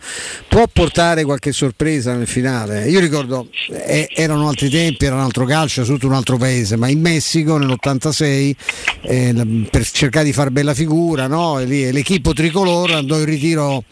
può 0.47 0.65
portare 0.71 1.23
qualche 1.23 1.51
sorpresa 1.51 2.15
nel 2.15 2.27
finale. 2.27 2.89
Io 2.89 2.99
ricordo, 2.99 3.49
eh, 3.69 4.09
erano 4.13 4.47
altri 4.47 4.69
tempi, 4.69 5.05
era 5.05 5.15
un 5.15 5.21
altro 5.21 5.45
calcio, 5.45 5.83
soprattutto 5.83 6.07
un 6.07 6.15
altro 6.15 6.37
paese, 6.37 6.75
ma 6.75 6.87
in 6.87 7.01
Messico 7.01 7.57
nell'86 7.57 8.55
eh, 9.01 9.67
per 9.69 9.89
cercare 9.89 10.25
di 10.25 10.33
fare 10.33 10.49
bella 10.49 10.73
figura, 10.73 11.27
no? 11.27 11.59
l'equipo 11.59 12.33
tricolore 12.33 12.93
andò 12.95 13.19
in 13.19 13.25
ritiro 13.25 13.83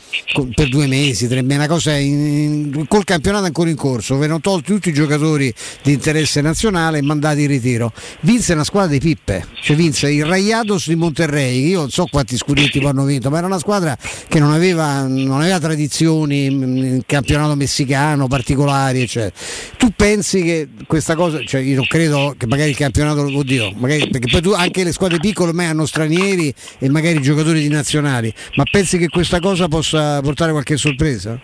per 0.55 0.67
due 0.69 0.87
mesi, 0.87 1.27
tre 1.27 1.41
mesi, 1.41 1.57
una 1.57 1.67
cosa 1.67 1.95
in, 1.95 2.73
in, 2.73 2.87
col 2.87 3.03
campionato 3.03 3.45
ancora 3.45 3.69
in 3.69 3.75
corso, 3.75 4.17
vennero 4.17 4.39
tolti 4.39 4.73
tutti 4.73 4.89
i 4.89 4.93
giocatori 4.93 5.53
di 5.83 5.93
interesse 5.93 6.41
nazionale 6.41 6.54
e 6.97 7.01
mandati 7.01 7.41
in 7.41 7.47
ritiro. 7.47 7.91
Vinse 8.21 8.53
una 8.53 8.63
squadra 8.63 8.91
di 8.91 8.99
pippe, 8.99 9.45
cioè 9.61 9.75
vinse 9.75 10.11
il 10.11 10.25
Rayados 10.25 10.87
di 10.87 10.95
Monterrey, 10.95 11.67
io 11.67 11.79
non 11.81 11.89
so 11.89 12.05
quanti 12.05 12.37
scudetti 12.37 12.79
hanno 12.79 13.03
vinto, 13.03 13.29
ma 13.29 13.37
era 13.37 13.47
una 13.47 13.59
squadra 13.59 13.97
che 14.27 14.39
non 14.39 14.51
aveva, 14.51 15.05
non 15.07 15.41
aveva 15.41 15.59
tradizioni 15.59 16.45
in 16.45 17.01
campionato 17.05 17.55
messicano 17.55 18.27
particolari, 18.27 19.01
eccetera. 19.01 19.33
Tu 19.77 19.91
pensi 19.95 20.41
che 20.43 20.69
questa 20.87 21.15
cosa, 21.15 21.43
cioè 21.45 21.61
io 21.61 21.83
credo 21.87 22.35
che 22.37 22.47
magari 22.47 22.69
il 22.69 22.77
campionato, 22.77 23.21
oddio, 23.21 23.73
magari, 23.77 24.07
perché 24.09 24.29
poi 24.29 24.41
tu, 24.41 24.51
anche 24.51 24.83
le 24.83 24.91
squadre 24.91 25.19
piccole 25.19 25.49
ormai 25.49 25.67
hanno 25.67 25.85
stranieri 25.85 26.53
e 26.79 26.89
magari 26.89 27.21
giocatori 27.21 27.61
di 27.61 27.69
nazionali, 27.69 28.33
ma 28.55 28.63
pensi 28.69 28.97
che 28.97 29.09
questa 29.09 29.39
cosa 29.39 29.67
possa 29.67 30.21
portare 30.21 30.51
qualche 30.51 30.77
sorpresa? 30.77 31.39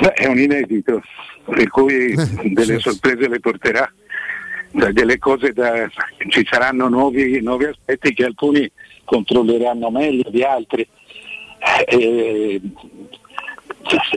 Beh, 0.00 0.12
è 0.12 0.26
un 0.26 0.38
inedito 0.38 1.02
per 1.44 1.68
cui 1.68 2.12
eh, 2.12 2.52
delle 2.52 2.78
sorprese 2.78 3.28
le 3.28 3.40
porterà, 3.40 3.92
delle 4.70 5.18
cose 5.18 5.52
da, 5.52 5.88
ci 6.28 6.46
saranno 6.48 6.88
nuovi, 6.88 7.40
nuovi, 7.40 7.66
aspetti 7.66 8.14
che 8.14 8.24
alcuni 8.24 8.70
controlleranno 9.04 9.90
meglio 9.90 10.30
di 10.30 10.42
altri. 10.42 10.86
Eh, 11.86 12.60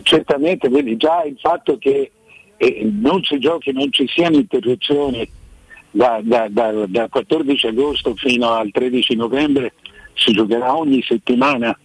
certamente 0.03 0.69
vedi 0.69 0.95
già 0.97 1.23
il 1.23 1.37
fatto 1.39 1.77
che 1.77 2.11
eh, 2.57 2.89
non 2.91 3.23
si 3.23 3.39
giochi, 3.39 3.71
non 3.71 3.91
ci 3.91 4.07
siano 4.07 4.37
interruzioni 4.37 5.29
da, 5.91 6.19
da, 6.23 6.47
da, 6.49 6.85
da 6.87 7.07
14 7.07 7.67
agosto 7.67 8.15
fino 8.15 8.51
al 8.51 8.69
13 8.71 9.15
novembre 9.15 9.73
si 10.17 10.33
giocherà 10.33 10.75
ogni 10.75 11.01
settimana, 11.03 11.77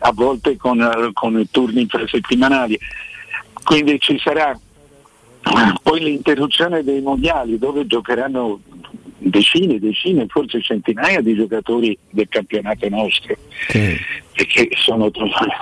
a 0.00 0.12
volte 0.12 0.56
con, 0.56 1.10
con 1.12 1.46
turni 1.50 1.82
infrasettimanali. 1.82 2.78
Quindi 3.62 3.98
ci 3.98 4.18
sarà 4.18 4.58
poi 5.82 6.00
l'interruzione 6.00 6.82
dei 6.82 7.00
mondiali 7.00 7.58
dove 7.58 7.86
giocheranno 7.86 8.60
decine, 9.18 9.78
decine, 9.78 10.26
forse 10.28 10.60
centinaia 10.60 11.20
di 11.20 11.34
giocatori 11.34 11.96
del 12.10 12.28
campionato 12.28 12.88
nostro, 12.88 13.36
sì. 13.68 13.96
perché 14.32 14.68
sono 14.76 15.10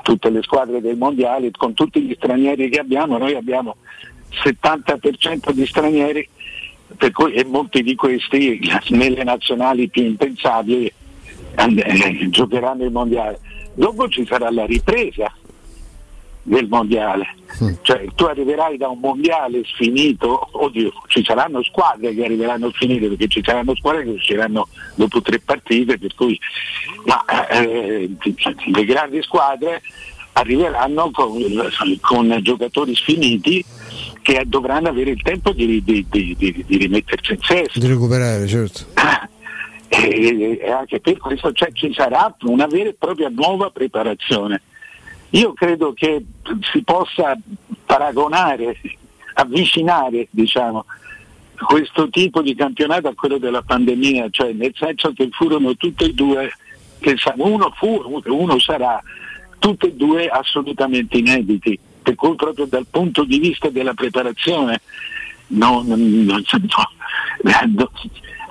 tutte 0.03 0.31
le 0.31 0.43
squadre 0.43 0.81
del 0.81 0.97
mondiale, 0.97 1.51
con 1.53 1.75
tutti 1.75 2.01
gli 2.01 2.15
stranieri 2.15 2.69
che 2.69 2.81
abbiamo, 2.81 3.19
noi 3.19 3.35
abbiamo 3.35 3.77
70% 4.45 5.51
di 5.53 5.67
stranieri, 5.67 6.29
per 6.97 7.13
cui, 7.13 7.33
e 7.33 7.45
molti 7.45 7.83
di 7.83 7.95
questi 7.95 8.61
nelle 8.91 9.25
nazionali 9.25 9.89
più 9.89 10.05
impensabili 10.05 10.93
eh, 11.57 12.29
giocheranno 12.31 12.85
il 12.85 12.91
mondiale. 12.91 13.39
Dopo 13.75 14.09
ci 14.09 14.27
sarà 14.27 14.51
la 14.51 14.67
ripresa 14.67 15.33
del 16.43 16.67
mondiale. 16.69 17.35
Mm. 17.63 17.75
Cioè, 17.83 18.07
tu 18.15 18.25
arriverai 18.25 18.77
da 18.77 18.89
un 18.89 18.99
mondiale 18.99 19.63
sfinito, 19.65 20.49
oddio, 20.53 20.93
ci 21.07 21.23
saranno 21.25 21.63
squadre 21.63 22.15
che 22.15 22.25
arriveranno 22.25 22.71
sfinite 22.73 23.09
perché 23.09 23.29
ci 23.29 23.43
saranno 23.45 23.75
squadre 23.77 24.05
che 24.05 24.11
usciranno 24.11 24.69
dopo 24.95 25.23
tre 25.23 25.39
partite, 25.39 25.99
per 25.99 26.15
cui 26.15 26.39
ma, 27.05 27.25
eh, 27.49 28.11
le 28.73 28.85
grandi 28.85 29.23
squadre 29.23 29.83
arriveranno 30.33 31.11
con, 31.11 31.35
con, 32.01 32.39
giocatori 32.43 32.95
sfiniti 32.95 33.63
che 34.23 34.45
dovranno 34.47 34.89
avere 34.89 35.11
il 35.11 35.21
tempo 35.23 35.53
di, 35.53 35.83
di, 35.85 36.07
di, 36.09 36.37
di 36.39 36.77
rimettersi 36.77 37.33
in 37.33 37.39
sesto. 37.43 37.79
Di 37.79 37.87
recuperare, 37.87 38.47
certo. 38.47 38.87
E, 39.95 40.59
e 40.63 40.71
anche 40.71 41.01
per 41.01 41.19
questo 41.19 41.53
cioè, 41.53 41.71
ci 41.73 41.93
sarà 41.93 42.35
una 42.45 42.67
vera 42.67 42.89
e 42.89 42.95
propria 42.95 43.29
nuova 43.29 43.71
preparazione 43.71 44.63
io 45.33 45.53
credo 45.55 45.93
che 45.93 46.25
si 46.73 46.83
possa 46.83 47.37
paragonare, 47.87 48.79
avvicinare 49.35 50.29
diciamo, 50.31 50.85
questo 51.57 52.09
tipo 52.11 52.43
di 52.43 52.55
campionato 52.55 53.09
a 53.09 53.15
quello 53.15 53.39
della 53.39 53.63
pandemia, 53.63 54.29
cioè 54.31 54.53
nel 54.53 54.75
senso 54.77 55.13
che 55.13 55.29
furono 55.31 55.75
tutte 55.77 56.05
e 56.05 56.13
due, 56.13 56.53
uno 57.37 57.73
fu, 57.77 58.21
uno 58.27 58.59
sarà, 58.59 59.03
tutte 59.59 59.87
e 59.87 59.95
due 59.95 60.29
assolutamente 60.29 61.17
inediti, 61.17 61.79
per 62.03 62.15
cui 62.15 62.35
proprio 62.35 62.67
dal 62.67 62.87
punto 62.91 63.25
di 63.25 63.39
vista 63.39 63.71
della 63.71 63.95
preparazione 63.95 64.83
non, 65.49 65.87
non, 65.87 66.25
no, 66.25 66.43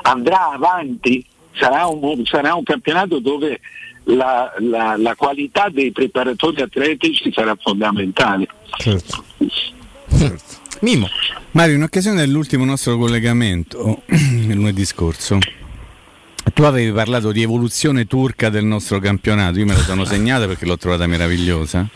andrà 0.01 0.49
avanti, 0.49 1.23
sarà 1.53 1.85
un, 1.87 2.25
sarà 2.25 2.55
un 2.55 2.63
campionato 2.63 3.19
dove 3.19 3.59
la, 4.05 4.51
la, 4.59 4.95
la, 4.97 5.15
qualità 5.15 5.69
dei 5.69 5.91
preparatori 5.91 6.61
atletici 6.61 7.31
sarà 7.31 7.55
fondamentale. 7.59 8.47
Certo. 8.77 9.23
certo. 10.09 10.59
Mimo. 10.81 11.07
Mario, 11.51 11.75
in 11.75 11.83
occasione 11.83 12.21
dell'ultimo 12.21 12.65
nostro 12.65 12.97
collegamento, 12.97 14.01
lunedì 14.47 14.85
scorso, 14.85 15.37
tu 16.53 16.63
avevi 16.63 16.91
parlato 16.91 17.31
di 17.31 17.43
evoluzione 17.43 18.05
turca 18.05 18.49
del 18.49 18.65
nostro 18.65 18.99
campionato, 18.99 19.59
io 19.59 19.65
me 19.65 19.73
la 19.73 19.81
sono 19.81 20.05
segnata 20.05 20.47
perché 20.47 20.65
l'ho 20.65 20.77
trovata 20.77 21.05
meravigliosa. 21.05 21.87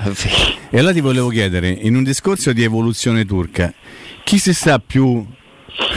E 0.69 0.77
allora 0.77 0.93
ti 0.93 1.01
volevo 1.01 1.29
chiedere, 1.29 1.69
in 1.69 1.95
un 1.95 2.03
discorso 2.03 2.53
di 2.53 2.63
evoluzione 2.63 3.25
turca, 3.25 3.73
chi 4.23 4.37
si 4.37 4.53
sta 4.53 4.77
più 4.79 5.25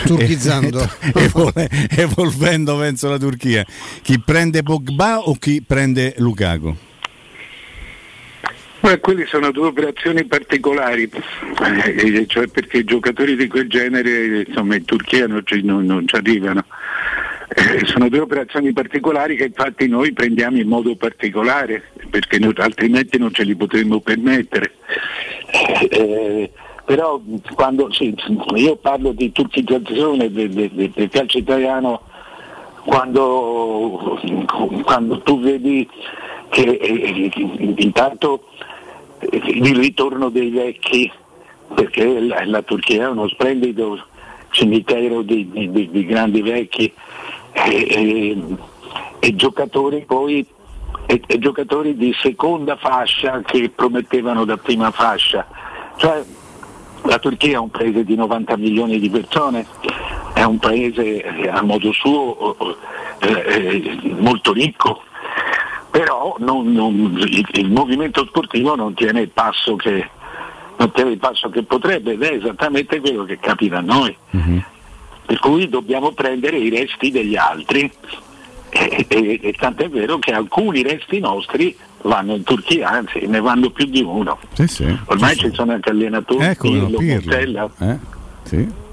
turchizzando 0.07 0.81
evol- 1.15 1.69
evolvendo 1.97 2.77
penso 2.79 3.09
la 3.09 3.19
Turchia 3.19 3.65
chi 4.03 4.21
prende 4.21 4.63
Pogba 4.63 5.21
o 5.21 5.35
chi 5.35 5.63
prende 5.63 6.15
Lukaku 6.19 6.77
Ma 8.81 8.97
quelle 8.99 9.27
sono 9.27 9.51
due 9.51 9.67
operazioni 9.67 10.25
particolari, 10.25 11.11
eh, 11.11 12.27
cioè 12.29 12.47
perché 12.47 12.85
giocatori 12.85 13.35
di 13.35 13.49
quel 13.49 13.69
genere 13.69 14.45
insomma, 14.47 14.77
in 14.77 14.85
Turchia 14.85 15.27
non 15.27 15.43
ci, 15.45 15.63
non, 15.63 15.85
non 15.85 16.07
ci 16.07 16.15
arrivano. 16.15 16.65
Eh, 17.49 17.85
sono 17.87 18.09
due 18.09 18.21
operazioni 18.21 18.73
particolari 18.73 19.35
che 19.35 19.47
infatti 19.47 19.89
noi 19.89 20.13
prendiamo 20.13 20.59
in 20.59 20.69
modo 20.69 20.95
particolare, 20.95 21.83
perché 22.09 22.39
noi, 22.39 22.53
altrimenti 22.57 23.19
non 23.19 23.33
ce 23.33 23.43
li 23.43 23.57
potremmo 23.57 24.01
permettere. 24.01 24.75
Eh, 25.91 26.51
però 26.89 27.21
quando 27.53 27.93
sì, 27.93 28.17
io 28.55 28.77
parlo 28.77 29.13
di 29.13 29.31
turchizzazione 29.31 30.33
del, 30.33 30.49
del, 30.49 30.91
del 30.91 31.09
calcio 31.11 31.37
italiano, 31.37 32.01
quando, 32.87 34.19
quando 34.85 35.21
tu 35.21 35.39
vedi 35.39 35.87
che 36.49 36.63
eh, 36.63 37.31
intanto 37.77 38.45
il 39.21 39.77
ritorno 39.77 40.31
dei 40.31 40.49
vecchi, 40.49 41.13
perché 41.75 42.21
la, 42.21 42.47
la 42.47 42.63
Turchia 42.63 43.03
è 43.03 43.09
uno 43.11 43.29
splendido 43.29 44.07
cimitero 44.49 45.21
di, 45.21 45.47
di, 45.51 45.91
di 45.91 46.07
grandi 46.07 46.41
vecchi 46.41 46.91
e, 47.53 47.87
e, 47.91 48.45
e 49.19 49.35
giocatori 49.35 50.07
poi 50.07 50.47
e, 51.05 51.21
e, 51.27 51.39
giocatori 51.39 51.95
di 51.99 52.15
seconda 52.19 52.77
fascia 52.77 53.43
che 53.43 53.69
promettevano 53.69 54.47
da 54.47 54.57
prima 54.57 54.91
fascia. 54.91 55.47
Cioè, 55.97 56.25
la 57.03 57.19
Turchia 57.19 57.55
è 57.55 57.59
un 57.59 57.71
paese 57.71 58.05
di 58.05 58.15
90 58.15 58.57
milioni 58.57 58.99
di 58.99 59.11
persone, 59.11 59.67
è 60.35 60.43
un 60.43 60.59
paese 60.59 61.23
eh, 61.23 61.49
a 61.49 61.63
modo 61.63 61.93
suo 61.93 62.57
eh, 63.21 63.29
eh, 63.29 64.15
molto 64.19 64.53
ricco, 64.53 65.03
però 65.91 66.37
non, 66.39 66.73
non, 66.73 67.19
il, 67.27 67.47
il, 67.53 67.71
movimento 67.71 68.25
sportivo 68.27 68.75
non 68.75 68.95
tiene 68.95 69.23
il 69.23 69.31
passo 69.31 69.77
che, 69.77 70.09
tiene 70.93 71.11
il 71.11 71.19
passo 71.19 71.49
che 71.49 71.63
potrebbe 71.63 72.13
ed 72.13 72.23
è 72.23 72.33
esattamente 72.33 73.01
quello 73.01 73.25
che 73.25 73.39
capita 73.39 73.79
a 73.79 73.83
noi. 73.83 74.17
Mm-hmm. 74.37 74.59
Per 75.27 75.39
cui 75.41 75.69
dobbiamo 75.69 76.13
prendere 76.13 76.57
i 76.57 76.71
resti 76.71 77.11
degli 77.11 77.37
altri 77.37 77.91
e, 78.71 79.07
e, 79.09 79.41
e 79.43 79.53
tant'è 79.53 79.89
vero 79.89 80.19
che 80.19 80.33
alcuni 80.33 80.83
resti 80.83 81.19
nostri 81.21 81.77
vanno 82.03 82.35
in 82.35 82.43
Turchia, 82.43 82.89
anzi 82.89 83.27
ne 83.27 83.41
vanno 83.41 83.71
più 83.71 83.87
di 83.87 84.03
uno. 84.03 84.39
Sì, 84.53 84.67
sì, 84.67 84.99
Ormai 85.07 85.37
ci 85.37 85.51
sono 85.53 85.73
anche 85.73 85.91
allenatori, 85.91 86.45
ecco, 86.45 86.69
Pirlo, 86.69 86.99
Pirlo. 86.99 87.71
Eh, 87.79 87.97
sì. 88.45 88.87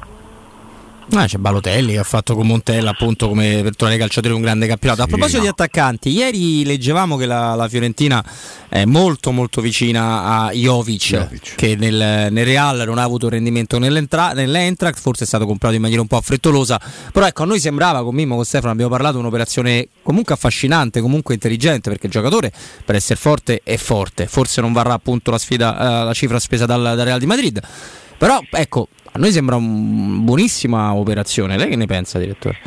Ah, 1.11 1.27
c'è 1.27 1.37
Balotelli 1.37 1.93
che 1.93 1.99
ha 1.99 2.03
fatto 2.03 2.35
con 2.35 2.47
Montella 2.47 2.89
appunto 2.89 3.27
come 3.27 3.61
per 3.61 3.75
trovare 3.75 3.97
i 3.97 3.99
calciatori 3.99 4.33
un 4.33 4.41
grande 4.41 4.65
campionato. 4.65 5.03
A 5.03 5.07
proposito 5.07 5.37
no. 5.37 5.43
di 5.43 5.49
attaccanti, 5.49 6.09
ieri 6.09 6.65
leggevamo 6.65 7.15
che 7.15 7.27
la, 7.27 7.53
la, 7.53 7.69
Fiorentina 7.69 8.23
è 8.67 8.85
molto 8.85 9.31
molto 9.31 9.61
vicina 9.61 10.23
a 10.23 10.51
Jovic, 10.51 11.09
Jovic. 11.09 11.55
che 11.55 11.75
nel, 11.75 12.31
nel, 12.31 12.45
Real 12.45 12.83
non 12.85 12.97
ha 12.97 13.03
avuto 13.03 13.29
rendimento 13.29 13.77
nell'Entract, 13.77 14.99
forse 14.99 15.25
è 15.25 15.27
stato 15.27 15.45
comprato 15.45 15.75
in 15.75 15.81
maniera 15.81 16.01
un 16.01 16.07
po' 16.07 16.19
frettolosa, 16.21 16.81
però 17.13 17.27
ecco 17.27 17.43
a 17.43 17.45
noi 17.45 17.59
sembrava 17.59 18.03
con 18.03 18.15
Mimmo, 18.15 18.35
con 18.35 18.43
Stefano 18.43 18.71
abbiamo 18.71 18.91
parlato 18.91 19.19
un'operazione 19.19 19.87
comunque 20.01 20.33
affascinante, 20.33 21.01
comunque 21.01 21.35
intelligente 21.35 21.89
perché 21.89 22.07
il 22.07 22.11
giocatore 22.11 22.51
per 22.83 22.95
essere 22.95 23.19
forte 23.19 23.61
è 23.63 23.77
forte, 23.77 24.25
forse 24.25 24.59
non 24.59 24.73
varrà 24.73 24.93
appunto 24.93 25.29
la 25.29 25.37
sfida, 25.37 26.03
la 26.03 26.13
cifra 26.13 26.39
spesa 26.39 26.65
dal, 26.65 26.81
dal 26.81 27.05
Real 27.05 27.19
di 27.19 27.25
Madrid, 27.27 27.61
però 28.17 28.39
ecco 28.49 28.89
a 29.15 29.17
noi 29.17 29.31
sembra 29.31 29.55
una 29.55 30.19
buonissima 30.19 30.93
operazione. 30.93 31.57
Lei 31.57 31.69
che 31.69 31.77
ne 31.77 31.85
pensa, 31.85 32.19
direttore? 32.19 32.57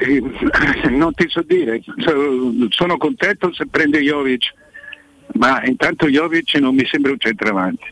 Eh, 0.00 0.88
non 0.88 1.14
ti 1.14 1.26
so 1.28 1.42
dire, 1.42 1.80
sono 2.70 2.96
contento 2.96 3.52
se 3.52 3.66
prende 3.68 4.00
Jovic, 4.00 4.52
ma 5.34 5.64
intanto 5.64 6.08
Jovic 6.08 6.54
non 6.56 6.74
mi 6.74 6.84
sembra 6.86 7.12
un 7.12 7.18
centravanti, 7.20 7.84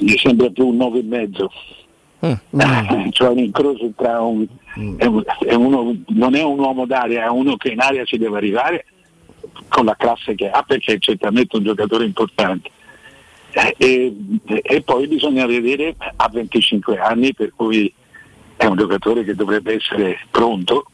mi 0.00 0.18
sembra 0.18 0.50
più 0.50 0.66
un 0.66 0.76
9,5. 0.76 1.46
Mm. 2.22 3.08
cioè 3.12 3.30
un 3.30 3.38
incrocio 3.38 3.92
tra 3.96 4.20
un, 4.20 4.46
è 4.98 5.06
un, 5.06 5.22
è 5.46 5.54
uno, 5.54 5.96
non 6.08 6.34
è 6.34 6.42
un 6.42 6.58
uomo 6.58 6.84
d'aria, 6.84 7.24
è 7.24 7.28
uno 7.28 7.56
che 7.56 7.70
in 7.70 7.80
aria 7.80 8.04
ci 8.04 8.18
deve 8.18 8.36
arrivare 8.36 8.84
con 9.68 9.86
la 9.86 9.96
classe 9.96 10.34
che 10.34 10.50
ha 10.50 10.62
perché 10.62 10.94
è 10.94 10.98
certamente 10.98 11.56
un 11.56 11.64
giocatore 11.64 12.04
importante 12.04 12.70
e, 13.52 14.14
e, 14.44 14.82
poi 14.82 15.08
bisogna 15.08 15.44
vedere 15.46 15.94
a 16.16 16.28
25 16.28 16.98
anni 16.98 17.34
per 17.34 17.52
cui 17.54 17.92
è 18.56 18.66
un 18.66 18.76
giocatore 18.76 19.24
che 19.24 19.34
dovrebbe 19.34 19.74
essere 19.74 20.18
pronto. 20.30 20.84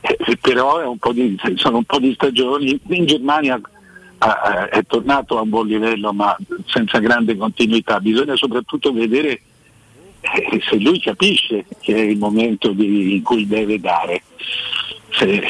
Eh, 0.00 0.38
però 0.40 0.90
un 0.90 0.98
di, 1.12 1.38
sono 1.56 1.78
un 1.78 1.84
po' 1.84 1.98
di 1.98 2.12
stagioni. 2.14 2.80
In 2.88 3.06
Germania 3.06 3.56
eh, 3.56 4.68
è 4.70 4.82
tornato 4.86 5.38
a 5.38 5.42
un 5.42 5.50
buon 5.50 5.66
livello 5.66 6.12
ma 6.12 6.36
senza 6.66 6.98
grande 6.98 7.36
continuità. 7.36 8.00
Bisogna 8.00 8.34
soprattutto 8.36 8.92
vedere 8.92 9.40
eh, 10.20 10.60
se 10.68 10.76
lui 10.76 11.00
capisce 11.00 11.64
che 11.80 11.94
è 11.94 12.00
il 12.00 12.18
momento 12.18 12.72
di, 12.72 13.14
in 13.14 13.22
cui 13.22 13.46
deve 13.46 13.78
dare. 13.78 14.22
Se, 15.10 15.42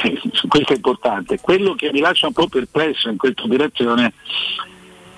questo 0.49 0.73
è 0.73 0.77
importante. 0.77 1.39
Quello 1.41 1.75
che 1.75 1.91
mi 1.93 2.01
lascia 2.01 2.27
un 2.27 2.33
po' 2.33 2.49
perplesso 2.49 3.09
in 3.09 3.17
questa 3.17 3.45
operazione 3.45 4.13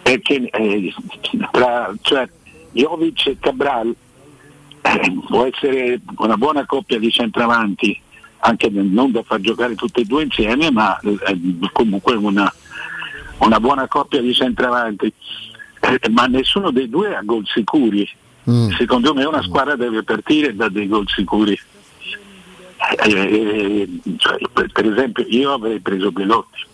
perché 0.02 0.48
eh, 0.50 0.94
tra 1.50 1.92
cioè, 2.00 2.28
Jovic 2.72 3.26
e 3.26 3.36
Cabral 3.38 3.94
eh, 4.82 5.16
può 5.28 5.44
essere 5.44 6.00
una 6.18 6.36
buona 6.36 6.64
coppia 6.66 6.98
di 6.98 7.10
centravanti, 7.10 8.00
anche 8.38 8.68
non 8.70 9.12
da 9.12 9.22
far 9.22 9.40
giocare 9.40 9.74
tutti 9.74 10.00
e 10.00 10.04
due 10.04 10.24
insieme, 10.24 10.70
ma 10.70 10.98
eh, 11.00 11.38
comunque 11.72 12.14
una, 12.14 12.52
una, 13.38 13.60
buona 13.60 13.86
coppia 13.88 14.20
di 14.20 14.34
centravanti. 14.34 15.12
Eh, 15.80 16.08
ma 16.10 16.26
nessuno 16.26 16.70
dei 16.70 16.88
due 16.88 17.14
ha 17.14 17.22
gol 17.22 17.46
sicuri. 17.46 18.08
Mm. 18.48 18.70
Secondo 18.70 19.14
me 19.14 19.24
una 19.24 19.42
squadra 19.42 19.76
deve 19.76 20.02
partire 20.02 20.54
da 20.54 20.68
dei 20.68 20.88
gol 20.88 21.08
sicuri. 21.08 21.58
Eh, 23.04 23.10
eh, 23.12 23.88
cioè, 24.16 24.38
per 24.72 24.86
esempio 24.86 25.24
io 25.28 25.52
avrei 25.52 25.80
preso 25.80 26.10
Belotti. 26.10 26.66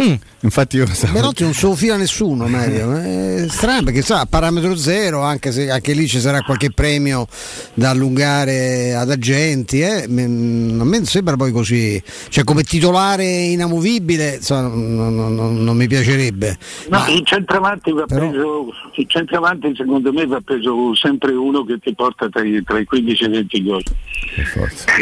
Mm. 0.00 0.14
Infatti 0.42 0.76
io 0.76 0.86
lo 0.86 0.92
so. 0.92 1.06
Belotti 1.12 1.44
non 1.44 1.54
se 1.54 1.66
lo 1.66 1.74
fila 1.76 1.96
nessuno, 1.96 2.48
Mario. 2.48 2.96
È 2.96 3.46
strano 3.48 3.84
perché 3.84 4.02
sa, 4.02 4.20
a 4.20 4.26
parametro 4.26 4.74
zero, 4.74 5.22
anche 5.22 5.52
se 5.52 5.70
anche 5.70 5.92
lì 5.92 6.08
ci 6.08 6.18
sarà 6.18 6.42
qualche 6.42 6.72
premio 6.72 7.26
da 7.74 7.90
allungare 7.90 8.94
ad 8.94 9.10
agenti, 9.10 9.80
eh, 9.80 10.02
a 10.02 10.08
me 10.08 11.04
sembra 11.04 11.36
poi 11.36 11.52
così. 11.52 12.02
Cioè 12.28 12.42
come 12.42 12.64
titolare 12.64 13.24
inamovibile, 13.24 14.34
insomma, 14.36 14.62
non, 14.62 15.14
non, 15.14 15.62
non, 15.62 15.76
mi 15.76 15.86
piacerebbe. 15.86 16.58
No, 16.88 16.98
Ma, 16.98 17.08
il 17.08 17.24
centravanti 17.24 17.92
va 17.92 18.06
però... 18.06 18.28
preso, 18.28 18.66
il 18.94 19.08
centravanti 19.08 19.72
secondo 19.76 20.12
me 20.12 20.26
va 20.26 20.40
preso 20.40 20.94
sempre 20.96 21.32
uno 21.32 21.64
che 21.64 21.78
ti 21.78 21.94
porta 21.94 22.28
tra 22.28 22.42
i, 22.42 22.60
tra 22.64 22.80
i 22.80 22.84
15 22.84 23.24
e 23.24 23.28
20 23.28 23.62
gol. 23.62 23.82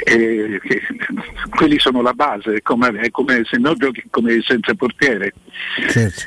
Eh, 0.05 0.61
quelli 1.57 1.79
sono 1.79 2.03
la 2.03 2.12
base, 2.12 2.55
è 2.55 2.62
come, 2.62 2.91
è 2.91 3.11
come 3.11 3.43
se 3.45 3.57
no 3.57 3.75
giochi 3.75 4.05
come 4.11 4.41
senza 4.43 4.75
portiere. 4.75 5.30
Certo. 5.89 6.23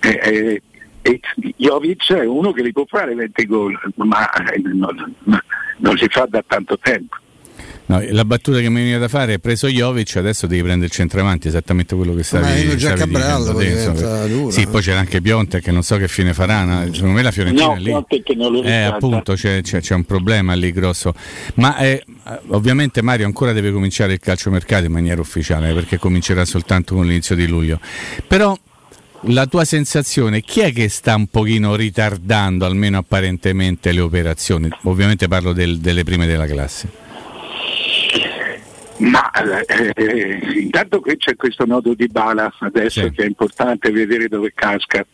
E, 0.00 0.20
e, 0.22 0.62
e 1.02 1.20
Jovic 1.56 2.12
è 2.12 2.24
uno 2.24 2.52
che 2.52 2.62
li 2.62 2.72
può 2.72 2.84
fare 2.86 3.14
20 3.14 3.46
gol, 3.46 3.78
ma 3.96 4.30
non, 4.72 5.14
non 5.78 5.96
si 5.96 6.06
fa 6.08 6.26
da 6.28 6.42
tanto 6.46 6.78
tempo. 6.78 7.16
No, 7.92 8.02
la 8.08 8.24
battuta 8.24 8.58
che 8.60 8.70
mi 8.70 8.80
veniva 8.80 8.96
da 8.96 9.08
fare 9.08 9.34
è 9.34 9.38
preso 9.38 9.66
Jovic, 9.68 10.16
adesso 10.16 10.46
devi 10.46 10.62
prendere 10.62 10.86
il 10.86 10.92
centravanti, 10.92 11.48
esattamente 11.48 11.94
quello 11.94 12.14
che 12.14 12.22
stavi, 12.22 12.64
Ma 12.66 12.74
già 12.74 12.96
stavi 12.96 13.12
Cabral, 13.12 13.56
dicendo. 13.58 14.26
Dura, 14.26 14.50
sì, 14.50 14.66
poi 14.66 14.80
c'era 14.80 15.00
anche 15.00 15.20
Pionte 15.20 15.60
che 15.60 15.70
non 15.70 15.82
so 15.82 15.98
che 15.98 16.08
fine 16.08 16.32
farà. 16.32 16.86
Secondo 16.90 17.14
me 17.14 17.22
la 17.22 17.30
Fiorentina 17.30 17.66
no, 17.66 17.74
lì. 17.74 18.22
Che 18.22 18.34
non 18.34 18.52
lo 18.52 18.62
eh, 18.62 18.82
appunto 18.82 19.34
c'è, 19.34 19.60
c'è, 19.60 19.80
c'è, 19.80 19.94
un 19.94 20.04
problema 20.04 20.54
lì 20.54 20.72
grosso. 20.72 21.12
Ma 21.54 21.76
eh, 21.78 22.02
ovviamente 22.48 23.02
Mario 23.02 23.26
ancora 23.26 23.52
deve 23.52 23.70
cominciare 23.70 24.14
il 24.14 24.20
calciomercato 24.20 24.86
in 24.86 24.92
maniera 24.92 25.20
ufficiale, 25.20 25.74
perché 25.74 25.98
comincerà 25.98 26.46
soltanto 26.46 26.94
con 26.94 27.06
l'inizio 27.06 27.34
di 27.34 27.46
luglio. 27.46 27.78
Però 28.26 28.58
la 29.26 29.46
tua 29.46 29.66
sensazione, 29.66 30.40
chi 30.40 30.60
è 30.60 30.72
che 30.72 30.88
sta 30.88 31.14
un 31.14 31.26
pochino 31.26 31.76
ritardando, 31.76 32.64
almeno 32.64 32.96
apparentemente, 32.96 33.92
le 33.92 34.00
operazioni? 34.00 34.68
Ovviamente 34.84 35.28
parlo 35.28 35.52
del, 35.52 35.78
delle 35.78 36.04
prime 36.04 36.26
della 36.26 36.46
classe. 36.46 37.01
Ma 39.02 39.30
eh, 39.32 40.60
intanto 40.60 41.00
qui 41.00 41.16
c'è 41.16 41.34
questo 41.34 41.66
nodo 41.66 41.94
di 41.94 42.06
bala 42.06 42.52
adesso 42.60 43.02
sì. 43.02 43.10
che 43.10 43.24
è 43.24 43.26
importante 43.26 43.90
vedere 43.90 44.28
dove 44.28 44.52
casca. 44.54 45.04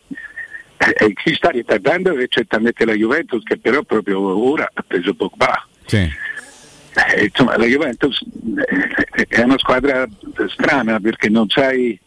Eh, 0.77 1.13
chi 1.13 1.33
sta 1.33 1.49
ritardando 1.49 2.15
è 2.15 2.27
certamente 2.27 2.85
la 2.85 2.93
Juventus 2.93 3.43
che 3.43 3.57
però 3.57 3.81
proprio 3.81 4.19
ora 4.19 4.69
ha 4.71 4.83
preso 4.85 5.15
Pogba. 5.15 5.67
Sì. 5.85 5.97
Eh, 5.97 7.25
insomma 7.25 7.57
la 7.57 7.65
Juventus 7.65 8.23
eh, 9.15 9.25
è 9.27 9.41
una 9.41 9.57
squadra 9.57 10.07
strana 10.49 10.99
perché 10.99 11.29
non 11.29 11.49
sai, 11.49 11.99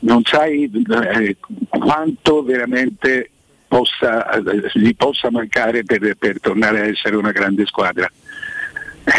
non 0.00 0.22
sai 0.24 0.70
eh, 1.14 1.36
quanto 1.68 2.42
veramente 2.42 3.30
possa, 3.66 4.30
eh, 4.32 4.70
gli 4.74 4.94
possa 4.94 5.30
mancare 5.30 5.82
per, 5.82 6.14
per 6.18 6.40
tornare 6.40 6.80
a 6.80 6.86
essere 6.86 7.16
una 7.16 7.32
grande 7.32 7.64
squadra 7.64 8.10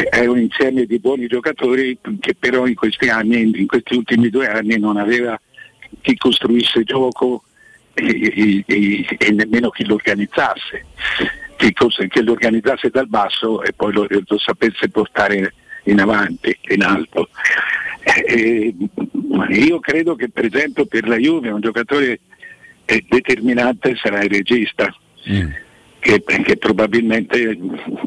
è 0.10 0.26
un 0.26 0.40
insieme 0.40 0.86
di 0.86 1.00
buoni 1.00 1.28
giocatori 1.28 1.98
che 2.20 2.36
però 2.36 2.66
in 2.66 2.76
questi 2.76 3.10
anni, 3.10 3.52
in 3.54 3.68
questi 3.68 3.96
ultimi 3.96 4.30
due 4.30 4.48
anni 4.48 4.80
non 4.80 4.98
aveva 4.98 5.40
chi 6.02 6.16
costruisse 6.16 6.84
gioco 6.84 7.44
e, 7.94 8.64
e- 8.66 9.06
e 9.18 9.32
nemmeno 9.32 9.70
chi 9.70 9.86
lo 9.86 9.96
organizzasse, 9.96 10.86
chi, 11.58 11.74
che 12.08 12.22
lo 12.22 12.32
organizzasse 12.32 12.90
dal 12.90 13.08
basso 13.08 13.62
e 13.64 13.74
poi 13.74 13.92
lo, 13.94 14.08
lo 14.10 14.38
sapesse 14.38 14.90
portare 14.90 15.54
in 15.86 16.00
avanti, 16.00 16.58
in 16.70 16.84
alto. 16.84 17.30
Eh, 18.04 18.74
io 19.50 19.80
credo 19.80 20.16
che 20.16 20.30
per 20.30 20.46
esempio 20.46 20.86
per 20.86 21.08
la 21.08 21.18
Juve 21.18 21.50
un 21.50 21.62
giocatore 21.62 22.20
eh, 22.86 23.06
determinante 23.08 23.96
sarà 23.96 24.22
il 24.24 24.30
regista. 24.30 24.94
Che, 26.02 26.24
che 26.24 26.58
probabilmente 26.58 27.58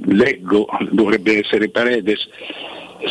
leggo 0.07 0.67
dovrebbe 0.91 1.39
essere 1.39 1.69
Paredes. 1.69 2.29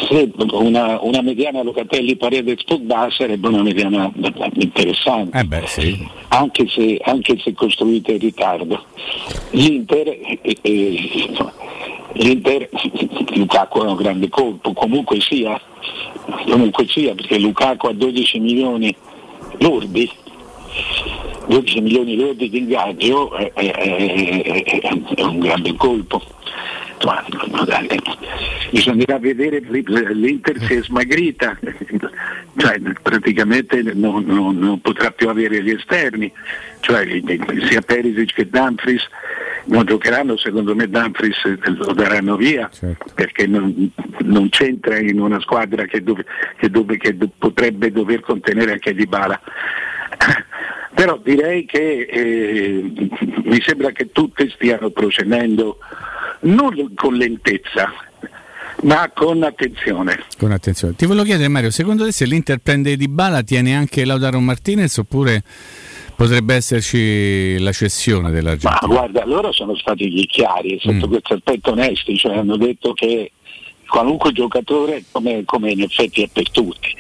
Se 0.10 0.30
una, 0.52 1.00
una 1.02 1.22
mediana 1.22 1.64
Locatelli 1.64 2.18
Paredes 2.18 2.64
Pogba 2.66 3.08
sarebbe 3.10 3.48
una 3.48 3.64
mediana 3.64 4.12
interessante. 4.56 5.38
Eh 5.38 5.44
beh, 5.46 5.64
sì. 5.68 6.08
anche, 6.30 6.68
se, 6.68 7.00
anche 7.02 7.40
se 7.40 7.54
costruita 7.54 8.12
in 8.12 8.20
ritardo. 8.20 8.84
l'Inter, 9.52 10.08
eh, 10.08 10.58
eh, 10.62 11.30
l'Inter 12.14 12.70
Lukaku 13.36 13.82
è 13.82 13.88
un 13.88 13.96
grande 13.96 14.30
colpo 14.30 14.74
comunque 14.74 15.20
sia 15.20 15.60
comunque 16.46 16.86
sia 16.88 17.16
perché 17.16 17.40
Lukaku 17.40 17.88
ha 17.88 17.94
12 17.94 18.40
milioni 18.40 18.96
lordi 19.60 20.10
12 21.48 21.82
milioni 21.82 22.16
lordi 22.16 22.50
di 22.50 22.58
ingaggio 22.60 23.36
è, 23.36 23.52
è- 23.54 23.72
è- 23.72 24.80
è- 25.16 25.22
un 25.24 25.40
grande 25.40 25.76
colpo. 25.76 26.22
Bisognerà 28.72 29.20
vedere 29.20 29.60
l'Inter 29.60 30.58
si 30.64 30.74
è 30.76 30.84
smagrita. 30.84 31.58
Cioè 32.56 32.80
praticamente 33.02 33.82
non, 33.94 34.24
non- 34.26 34.58
non 34.58 34.80
potrà 34.80 35.10
più 35.12 35.28
avere 35.28 35.62
gli 35.64 35.72
esterni. 35.72 36.32
Cioè 36.82 37.06
sia 37.68 37.82
Perisic 37.82 38.34
che 38.34 38.48
Dumfries 38.48 39.06
non 39.66 39.86
giocheranno 39.86 40.38
secondo 40.38 40.76
me 40.76 40.88
Dumfries 40.88 41.42
lo 41.64 41.94
daranno 41.94 42.36
via 42.36 42.70
perché 43.16 43.48
non, 43.48 43.92
non 44.20 44.50
c'entra 44.50 45.00
in 45.00 45.20
una 45.20 45.40
squadra 45.40 45.86
che, 45.86 46.04
dove- 46.04 46.26
che 46.58 46.70
dove- 46.70 46.98
che 46.98 47.16
potrebbe 47.38 47.92
dover 47.92 48.20
contenere 48.20 48.74
anche 48.74 48.94
Dybala 48.94 49.40
però 50.94 51.18
direi 51.24 51.66
che 51.66 52.02
eh, 52.10 52.92
mi 53.44 53.62
sembra 53.62 53.92
che 53.92 54.12
tutte 54.12 54.50
stiano 54.50 54.90
procedendo 54.90 55.78
non 56.42 56.94
con 56.96 57.16
lentezza 57.16 57.92
ma 58.84 59.10
con 59.14 59.44
attenzione 59.44 60.26
Con 60.38 60.52
attenzione. 60.52 60.96
Ti 60.96 61.06
volevo 61.06 61.24
chiedere 61.26 61.48
Mario, 61.48 61.70
secondo 61.72 62.04
te 62.04 62.12
se 62.12 62.26
l'Inter 62.26 62.58
prende 62.58 62.98
Di 62.98 63.08
Bala 63.08 63.42
tiene 63.42 63.76
anche 63.76 64.04
Lautaro 64.04 64.40
Martinez 64.42 64.98
oppure 64.98 65.42
potrebbe 66.16 66.56
esserci 66.56 67.58
la 67.60 67.72
cessione 67.72 68.24
Ma 68.24 68.30
dell'Argentina? 68.30 68.80
guarda, 68.88 69.26
loro 69.26 69.52
sono 69.54 69.76
stati 69.78 70.10
chiari 70.28 70.78
sotto 70.82 71.08
Mm. 71.08 71.12
questo 71.12 71.34
aspetto 71.36 71.72
onesti, 71.72 72.18
cioè 72.18 72.36
hanno 72.38 72.58
detto 72.58 72.92
che 72.94 73.32
qualunque 73.94 74.32
giocatore, 74.32 75.04
come, 75.12 75.44
come 75.46 75.70
in 75.70 75.84
effetti 75.84 76.24
è 76.24 76.28
per 76.28 76.50
tutti, 76.50 76.96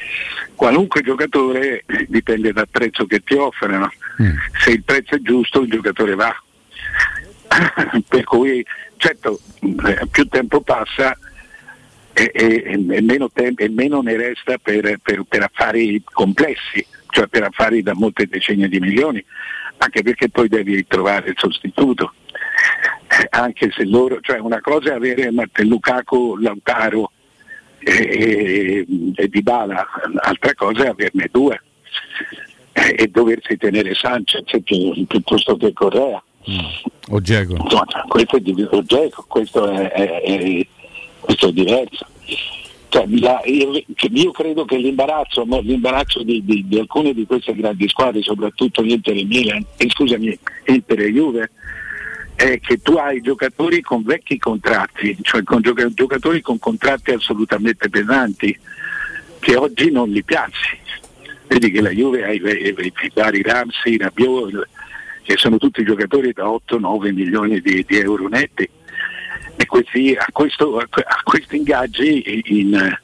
qualunque 0.53 1.01
giocatore 1.01 1.85
dipende 2.07 2.53
dal 2.53 2.67
prezzo 2.69 3.07
che 3.07 3.21
ti 3.23 3.33
offrono. 3.33 3.91
Se 4.63 4.69
il 4.69 4.83
prezzo 4.83 5.15
è 5.15 5.19
giusto 5.21 5.61
il 5.61 5.71
giocatore 5.71 6.13
va. 6.13 6.31
per 8.07 8.23
cui 8.25 8.63
certo 8.97 9.39
eh, 9.61 10.05
più 10.11 10.27
tempo 10.27 10.61
passa 10.61 11.17
e, 12.13 12.29
e- 12.31 12.63
e 12.67 13.01
meno, 13.01 13.27
tem- 13.31 13.59
e 13.59 13.69
meno 13.69 14.01
ne 14.01 14.15
resta 14.15 14.59
per, 14.59 14.99
per- 15.01 15.23
per 15.27 15.41
affari 15.41 15.99
complessi, 16.11 16.85
cioè 17.09 17.25
per 17.25 17.41
affari 17.41 17.81
da 17.81 17.95
molte 17.95 18.27
decine 18.27 18.67
di 18.67 18.79
milioni, 18.79 19.23
anche 19.77 20.03
perché 20.03 20.29
poi 20.29 20.47
devi 20.47 20.75
ritrovare 20.75 21.29
il 21.29 21.35
sostituto. 21.39 22.13
Anche 23.29 23.69
se 23.75 23.85
loro, 23.85 24.19
cioè 24.21 24.39
una 24.39 24.59
cosa 24.61 24.91
è 24.91 24.95
avere 24.95 25.29
Lukaku, 25.57 26.37
Lautaro 26.37 27.11
e, 27.79 27.91
e, 27.91 28.85
e 29.15 29.27
Dybala, 29.27 29.85
altra 30.21 30.53
cosa 30.55 30.85
è 30.85 30.87
averne 30.87 31.27
due 31.31 31.61
eh, 32.73 32.95
e 32.97 33.07
doversi 33.09 33.57
tenere 33.57 33.93
Sanchez 33.93 34.43
pi- 34.63 35.05
piuttosto 35.07 35.57
che 35.57 35.73
Correa. 35.73 36.21
O 37.09 37.19
Dzeko? 37.19 37.55
Insomma, 37.55 37.85
questo 38.07 38.37
è 38.37 38.39
di 38.39 38.53
Dzeko, 38.53 39.25
questo 39.27 39.69
è, 39.69 39.91
è- 39.91 40.67
questo 41.19 41.49
è 41.49 41.51
diverso. 41.51 42.05
Cioè, 42.89 43.05
la- 43.19 43.41
io, 43.45 43.71
io 44.11 44.31
credo 44.31 44.65
che 44.65 44.77
l'imbarazzo, 44.77 45.45
l'imbarazzo 45.61 46.23
di, 46.23 46.43
di- 46.43 46.65
di 46.67 46.79
alcune 46.79 47.13
di 47.13 47.25
queste 47.25 47.53
grandi 47.55 47.87
squadre, 47.89 48.21
soprattutto 48.21 48.81
l'Inter 48.81 49.15
e 49.17 49.23
Milan, 49.25 49.65
eh, 49.77 49.89
scusami, 49.89 50.37
Inter 50.67 50.99
e 51.01 51.11
Juve, 51.11 51.51
è 52.51 52.59
che 52.59 52.81
tu 52.81 52.93
hai 52.95 53.21
giocatori 53.21 53.81
con 53.81 54.03
vecchi 54.03 54.37
contratti, 54.37 55.17
cioè 55.21 55.43
con 55.43 55.61
gioca- 55.61 55.87
giocatori 55.93 56.41
con 56.41 56.59
contratti 56.59 57.11
assolutamente 57.11 57.89
pesanti, 57.89 58.57
che 59.39 59.55
oggi 59.55 59.91
non 59.91 60.09
li 60.09 60.23
piazzi. 60.23 60.77
Vedi 61.47 61.71
che 61.71 61.81
la 61.81 61.89
Juve 61.91 62.23
ha 62.25 62.31
i, 62.31 62.41
i- 62.41 62.93
i 63.03 63.11
vari 63.13 63.41
Ramsey, 63.41 63.97
Rabiot, 63.97 64.67
che 65.23 65.37
sono 65.37 65.57
tutti 65.57 65.83
giocatori 65.83 66.33
da 66.33 66.45
8-9 66.49 67.13
milioni 67.13 67.61
di, 67.61 67.85
di 67.87 67.97
euro 67.97 68.27
netti 68.27 68.67
e 69.55 69.65
questi, 69.65 70.13
a, 70.17 70.25
questo- 70.31 70.77
a 70.77 70.87
que- 70.89 71.03
a 71.05 71.21
questi 71.23 71.57
ingaggi 71.57 72.41
in, 72.45 72.97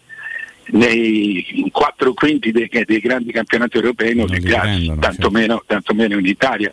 nei 0.71 1.69
quattro 1.71 2.13
quinti 2.13 2.51
dei, 2.51 2.69
dei 2.85 2.99
grandi 2.99 3.31
campionati 3.31 3.77
europei 3.77 4.15
non, 4.15 4.27
li 4.27 4.39
piazzi, 4.39 4.93
tantomeno, 4.99 5.63
tantomeno 5.65 6.17
in 6.17 6.25
Italia. 6.25 6.71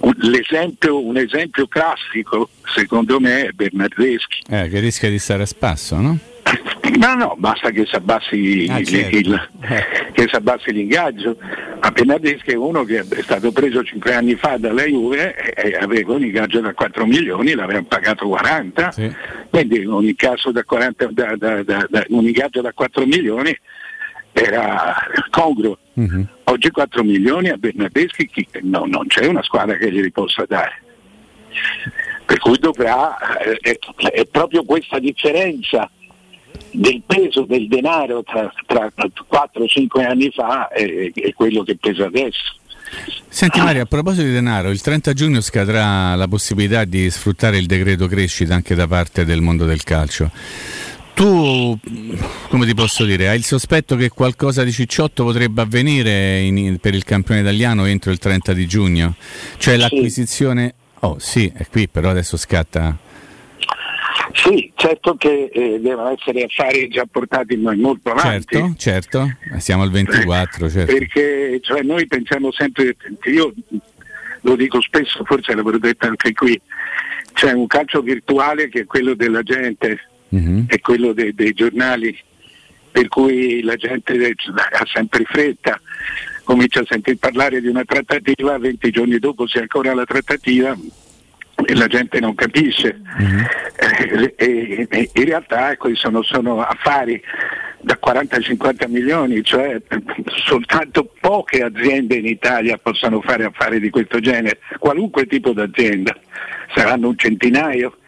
Un, 0.00 0.14
l'esempio- 0.18 1.04
un 1.04 1.16
esempio 1.16 1.66
classico 1.66 2.50
secondo 2.74 3.20
me 3.20 3.46
è 3.46 3.50
Bernardeschi. 3.52 4.42
Eh, 4.48 4.68
che 4.68 4.80
rischia 4.80 5.10
di 5.10 5.18
stare 5.18 5.42
a 5.42 5.46
spasso, 5.46 5.96
no? 6.00 6.18
No, 6.96 7.14
no, 7.14 7.34
basta 7.38 7.70
che 7.70 7.84
si 7.86 7.94
abbassi, 7.94 8.66
Ah, 8.70 8.82
certo. 8.82 9.16
il- 9.16 9.48
che 10.12 10.26
si 10.28 10.34
abbassi 10.34 10.72
l'ingaggio. 10.72 11.36
Ma 11.80 11.90
Bernardeschi 11.90 12.50
è 12.52 12.54
uno 12.56 12.84
che 12.84 13.00
è 13.00 13.22
stato 13.22 13.52
preso 13.52 13.82
cinque 13.84 14.14
anni 14.14 14.34
fa 14.36 14.56
dalla 14.58 14.84
Juve 14.84 15.34
e, 15.54 15.76
aveva 15.76 16.14
un 16.14 16.24
ingaggio 16.24 16.60
da 16.60 16.72
4 16.72 17.04
milioni, 17.06 17.54
l'avevano 17.54 17.86
pagato 17.86 18.26
40, 18.28 18.92
quindi 19.50 19.84
un 19.84 20.04
da 20.50 20.64
40, 20.64 21.06
da- 21.12 21.36
da- 21.88 22.04
un 22.08 22.24
ingaggio 22.26 22.60
da 22.62 22.72
4 22.72 23.04
milioni 23.06 23.56
era 24.32 24.96
congruo. 25.30 25.78
Oggi 26.44 26.70
4 26.70 27.02
milioni 27.04 27.50
a 27.50 27.56
Bernardeschi 27.56 28.28
chi- 28.28 28.48
no, 28.62 28.84
non 28.86 29.06
c'è 29.08 29.26
una 29.26 29.42
squadra 29.42 29.76
che 29.76 29.90
glieli 29.92 30.10
possa 30.10 30.44
dare. 30.48 30.80
Per 32.24 32.38
cui 32.38 32.58
dovrà, 32.58 33.16
eh, 33.40 33.58
è, 33.60 33.78
è 34.10 34.26
proprio 34.26 34.62
questa 34.64 34.98
differenza 34.98 35.90
del 36.70 37.02
peso 37.06 37.42
del 37.42 37.68
denaro 37.68 38.22
tra, 38.22 38.52
tra 38.66 38.90
4-5 38.94 40.04
anni 40.04 40.30
fa 40.30 40.68
e, 40.68 41.12
e 41.14 41.32
quello 41.34 41.62
che 41.62 41.76
pesa 41.76 42.06
adesso. 42.06 42.56
Senti 43.28 43.60
Mario, 43.60 43.82
a 43.82 43.86
proposito 43.86 44.24
di 44.24 44.32
denaro, 44.32 44.70
il 44.70 44.80
30 44.80 45.12
giugno 45.12 45.40
scadrà 45.40 46.14
la 46.14 46.26
possibilità 46.26 46.84
di 46.84 47.10
sfruttare 47.10 47.58
il 47.58 47.66
decreto 47.66 48.06
crescita 48.06 48.54
anche 48.54 48.74
da 48.74 48.86
parte 48.86 49.24
del 49.24 49.42
mondo 49.42 49.66
del 49.66 49.82
calcio. 49.82 50.30
Tu, 51.14 51.76
come 52.48 52.64
ti 52.64 52.74
posso 52.74 53.04
dire, 53.04 53.28
hai 53.28 53.36
il 53.36 53.44
sospetto 53.44 53.96
che 53.96 54.08
qualcosa 54.08 54.62
di 54.62 54.72
cicciotto 54.72 55.24
potrebbe 55.24 55.62
avvenire 55.62 56.40
in- 56.40 56.78
per 56.78 56.94
il 56.94 57.02
campione 57.02 57.40
italiano 57.40 57.86
entro 57.86 58.12
il 58.12 58.18
30 58.18 58.52
di 58.52 58.66
giugno? 58.66 59.16
Cioè 59.56 59.76
l'acquisizione... 59.76 60.74
Oh 61.00 61.16
sì, 61.18 61.50
è 61.54 61.66
qui, 61.68 61.88
però 61.88 62.10
adesso 62.10 62.36
scatta... 62.36 62.96
Sì, 64.32 64.70
certo 64.74 65.16
che 65.16 65.50
eh, 65.52 65.78
devono 65.80 66.10
essere 66.10 66.44
affari 66.44 66.88
già 66.88 67.06
portati 67.10 67.56
mo- 67.56 67.74
molto 67.74 68.10
avanti. 68.10 68.54
Certo, 68.56 68.74
certo, 68.76 69.36
siamo 69.58 69.82
al 69.82 69.90
24, 69.90 70.68
certo. 70.68 70.92
Perché 70.92 71.58
cioè, 71.62 71.82
noi 71.82 72.06
pensiamo 72.06 72.52
sempre, 72.52 72.96
io 73.24 73.52
lo 74.42 74.56
dico 74.56 74.80
spesso, 74.80 75.24
forse 75.24 75.54
l'avrò 75.54 75.76
detto 75.78 76.06
anche 76.06 76.32
qui, 76.32 76.60
c'è 77.32 77.52
un 77.52 77.66
calcio 77.66 78.00
virtuale 78.02 78.68
che 78.68 78.80
è 78.80 78.84
quello 78.84 79.14
della 79.14 79.42
gente 79.42 80.00
Mhm. 80.30 80.66
e 80.68 80.80
quello 80.80 81.12
dei, 81.14 81.32
dei 81.34 81.52
giornali, 81.54 82.14
per 82.90 83.08
cui 83.08 83.62
la 83.62 83.76
gente 83.76 84.34
ha 84.52 84.86
sempre 84.92 85.24
fretta, 85.24 85.80
comincia 86.44 86.80
a 86.80 86.84
sentir 86.86 87.16
parlare 87.16 87.60
di 87.62 87.68
una 87.68 87.84
trattativa, 87.84 88.58
20 88.58 88.90
giorni 88.90 89.18
dopo 89.18 89.44
c'è 89.44 89.60
ancora 89.60 89.94
la 89.94 90.04
trattativa 90.04 90.76
la 91.74 91.86
gente 91.86 92.20
non 92.20 92.34
capisce. 92.34 93.00
Eh, 93.80 94.34
e- 94.36 94.86
e- 94.90 95.10
in 95.14 95.24
realtà 95.24 95.72
ecco, 95.72 95.94
sono, 95.94 96.22
sono 96.22 96.60
affari 96.60 97.20
da 97.80 97.98
40-50 98.02 98.88
milioni, 98.88 99.42
cioè 99.44 99.80
soltanto 100.46 101.12
poche 101.20 101.62
aziende 101.62 102.16
in 102.16 102.26
Italia 102.26 102.78
possono 102.78 103.20
fare 103.20 103.44
affari 103.44 103.80
di 103.80 103.90
questo 103.90 104.20
genere, 104.20 104.58
qualunque 104.78 105.26
tipo 105.26 105.52
d'azienda, 105.52 106.16
saranno 106.74 107.08
un 107.08 107.16
centinaio 107.16 107.98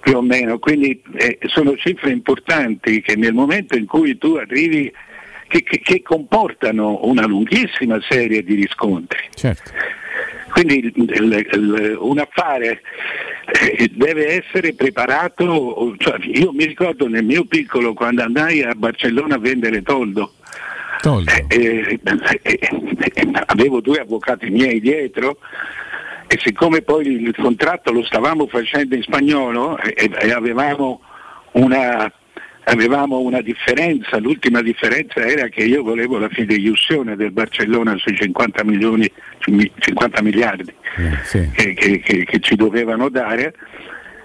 più 0.00 0.16
o 0.16 0.22
meno, 0.22 0.58
quindi 0.58 1.02
eh, 1.16 1.38
sono 1.46 1.76
cifre 1.76 2.10
importanti 2.10 3.00
che 3.02 3.16
nel 3.16 3.32
momento 3.32 3.76
in 3.76 3.86
cui 3.86 4.16
tu 4.18 4.34
arrivi 4.34 4.92
che, 5.48 5.62
che- 5.62 5.80
che 5.80 6.02
comportano 6.02 7.00
una 7.06 7.26
lunghissima 7.26 7.98
serie 8.08 8.42
di 8.44 8.54
riscontri. 8.54 9.18
Certo. 9.34 9.70
Quindi 10.56 10.78
il- 10.78 10.92
il- 10.94 11.46
il- 11.52 11.96
un 12.00 12.18
affare 12.18 12.80
eh, 13.76 13.90
deve 13.92 14.42
essere 14.42 14.72
preparato, 14.72 15.94
cioè, 15.98 16.16
io 16.22 16.50
mi 16.52 16.64
ricordo 16.64 17.06
nel 17.08 17.24
mio 17.26 17.44
piccolo 17.44 17.92
quando 17.92 18.22
andai 18.22 18.62
a 18.62 18.74
Barcellona 18.74 19.34
a 19.34 19.38
vendere 19.38 19.82
toldo, 19.82 20.32
eh, 21.26 21.44
eh, 21.48 22.00
eh, 22.42 22.58
eh, 23.12 23.30
avevo 23.44 23.82
due 23.82 24.00
avvocati 24.00 24.48
miei 24.48 24.80
dietro 24.80 25.40
e 26.26 26.38
siccome 26.42 26.80
poi 26.80 27.06
il 27.06 27.34
contratto 27.36 27.92
lo 27.92 28.02
stavamo 28.02 28.46
facendo 28.46 28.94
in 28.94 29.02
spagnolo 29.02 29.76
e, 29.78 30.10
e 30.22 30.32
avevamo 30.32 31.02
una 31.52 32.10
avevamo 32.68 33.20
una 33.20 33.40
differenza, 33.42 34.18
l'ultima 34.18 34.60
differenza 34.60 35.20
era 35.24 35.46
che 35.48 35.62
io 35.64 35.82
volevo 35.84 36.18
la 36.18 36.28
fideiussione 36.28 37.14
del 37.14 37.30
Barcellona 37.30 37.96
sui 37.96 38.16
50 38.16 38.64
milioni, 38.64 39.08
50 39.38 40.22
miliardi 40.22 40.72
che, 41.52 41.72
che- 41.74 42.00
che- 42.00 42.24
che 42.24 42.38
ci 42.40 42.56
dovevano 42.56 43.08
dare 43.08 43.54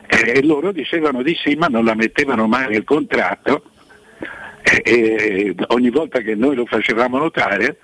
eh, 0.08 0.32
e 0.38 0.44
loro 0.44 0.72
dicevano 0.72 1.22
di 1.22 1.36
sì 1.36 1.54
ma 1.56 1.68
non 1.68 1.86
la 1.86 1.94
mettevano 1.94 2.48
mai 2.48 2.70
nel 2.70 2.84
contratto 2.84 3.66
e, 4.64 4.82
e 4.84 5.56
ogni 5.68 5.90
volta 5.92 6.20
che 6.22 6.34
noi 6.34 6.56
lo 6.56 6.66
facevamo 6.66 7.18
notare 7.20 7.78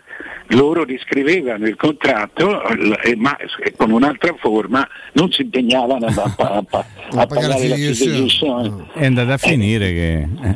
loro 0.51 0.83
riscrivevano 0.83 1.67
il 1.67 1.75
contratto 1.75 2.49
l- 2.73 2.97
e- 3.03 3.15
ma 3.15 3.35
con 3.75 3.91
un'altra 3.91 4.33
forma 4.39 4.87
non 5.13 5.31
si 5.31 5.41
impegnavano 5.41 6.05
a, 6.05 6.13
a- 6.15 6.33
a- 6.37 6.63
a- 6.69 6.85
a 7.21 7.25
pagare 7.27 7.67
la 7.67 7.75
fideiussione. 7.75 8.85
È 8.93 9.05
andata 9.05 9.33
a 9.33 9.37
finire 9.37 9.91
che. 9.93 10.27
eh, 10.43 10.55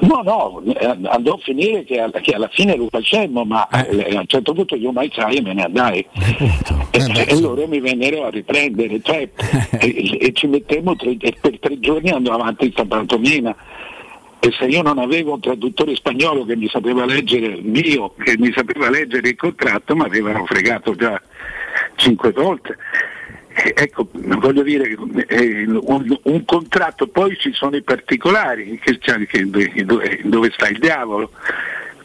No, 0.00 0.22
no, 0.22 0.62
eh, 0.64 0.96
andò 1.04 1.34
a 1.34 1.38
finire 1.38 1.84
che, 1.84 2.00
alla- 2.00 2.20
che 2.20 2.32
alla 2.34 2.48
fine 2.52 2.76
lo 2.76 2.88
facemmo, 2.90 3.44
ma 3.44 3.68
eh, 3.68 4.14
a 4.16 4.20
un 4.20 4.26
certo 4.26 4.52
punto 4.52 4.74
io 4.76 4.92
mai 4.92 5.10
sai 5.14 5.36
e 5.36 5.42
me 5.42 5.52
ne 5.54 5.62
andai. 5.62 6.06
E, 6.90 7.24
e 7.26 7.40
loro 7.40 7.66
mi 7.66 7.80
vennero 7.80 8.24
a 8.26 8.30
riprendere, 8.30 9.00
cioè, 9.02 9.28
e, 9.78 10.18
e 10.20 10.32
ci 10.32 10.46
mettemmo 10.46 10.96
tre, 10.96 11.16
e 11.20 11.34
per 11.40 11.58
tre 11.58 11.78
giorni 11.80 12.10
andò 12.10 12.32
avanti 12.32 12.70
questa 12.72 12.84
pantomima. 12.84 13.54
E 14.40 14.52
se 14.52 14.66
io 14.66 14.82
non 14.82 14.98
avevo 14.98 15.34
un 15.34 15.40
traduttore 15.40 15.96
spagnolo 15.96 16.44
che 16.44 16.54
mi 16.54 16.68
sapeva 16.68 17.04
leggere 17.04 17.58
mio, 17.60 18.14
che 18.16 18.36
mi 18.38 18.52
sapeva 18.52 18.88
leggere 18.88 19.30
il 19.30 19.36
contratto, 19.36 19.96
mi 19.96 20.04
avevano 20.04 20.44
fregato 20.46 20.94
già 20.94 21.20
cinque 21.96 22.30
volte. 22.30 22.76
Ecco, 23.74 24.08
voglio 24.12 24.62
dire, 24.62 24.96
eh, 25.26 25.66
un, 25.66 26.16
un 26.22 26.44
contratto, 26.44 27.08
poi 27.08 27.36
ci 27.36 27.52
sono 27.52 27.74
i 27.74 27.82
particolari, 27.82 28.78
che, 28.78 28.98
che- 28.98 29.50
dove, 29.84 30.20
dove 30.22 30.50
sta 30.52 30.68
il 30.68 30.78
diavolo. 30.78 31.32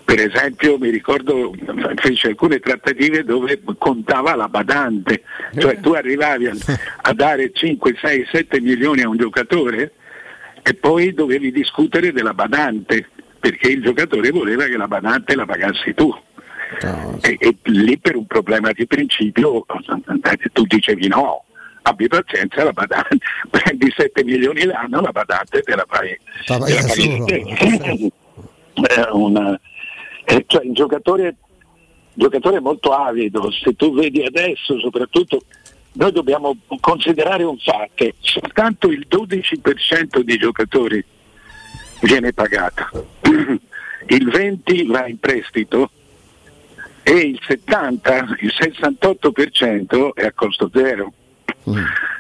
Per 0.04 0.20
esempio 0.20 0.78
mi 0.80 0.90
ricordo 0.90 1.54
fece 1.96 2.30
alcune 2.30 2.60
trattative 2.60 3.24
dove 3.24 3.62
contava 3.78 4.36
la 4.36 4.50
badante, 4.50 5.24
cioè 5.58 5.80
tu 5.80 5.92
arrivavi 5.94 6.48
a, 6.48 6.54
a 7.04 7.14
dare 7.14 7.52
5, 7.54 7.96
6, 8.02 8.28
7 8.30 8.60
milioni 8.60 9.02
a 9.02 9.08
un 9.08 9.18
giocatore 9.18 9.94
e 10.64 10.74
poi 10.76 11.14
dovevi 11.14 11.52
discutere 11.52 12.12
della 12.12 12.34
badante, 12.34 13.10
perché 13.40 13.70
il 13.70 13.82
giocatore 13.84 14.32
voleva 14.32 14.66
che 14.66 14.78
la 14.78 14.88
badante 14.88 15.36
la 15.36 15.46
pagassi 15.46 15.94
tu. 15.94 16.14
E, 17.22 17.36
e 17.40 17.58
lì 17.64 18.00
per 18.00 18.16
un 18.16 18.26
problema 18.26 18.72
di 18.72 18.88
principio 18.88 19.66
eh, 19.68 20.50
tu 20.52 20.64
dicevi 20.64 21.08
no, 21.08 21.44
abbi 21.84 22.08
pazienza, 22.08 22.64
la 22.64 22.72
badante, 22.72 23.18
prendi 23.52 23.94
7 23.96 24.24
milioni 24.24 24.64
l'anno, 24.64 25.02
la 25.02 25.12
badante 25.12 25.62
te 25.62 25.76
la 25.76 25.86
fai, 25.88 26.18
te 26.46 26.70
la. 26.70 28.12
È 28.88 29.10
una- 29.12 29.60
eh, 30.26 30.46
cioè, 30.48 30.66
il 30.66 30.74
giocatore, 30.74 31.36
giocatore 32.14 32.60
molto 32.60 32.92
avido, 32.92 33.52
se 33.52 33.76
tu 33.76 33.94
vedi 33.94 34.24
adesso 34.24 34.80
soprattutto 34.80 35.42
noi 35.94 36.12
dobbiamo 36.12 36.56
considerare 36.80 37.44
un 37.44 37.58
fatto, 37.58 38.12
soltanto 38.20 38.90
il 38.90 39.06
12% 39.10 40.20
dei 40.22 40.38
giocatori 40.38 41.04
viene 42.02 42.34
pagato, 42.34 43.08
il 44.08 44.28
20% 44.28 44.88
va 44.88 45.08
in 45.08 45.20
prestito 45.20 45.90
e 47.04 47.12
il 47.12 47.40
70, 47.46 48.38
il 48.40 48.54
68% 48.58 50.14
è 50.14 50.26
a 50.26 50.32
costo 50.34 50.70
zero. 50.74 51.14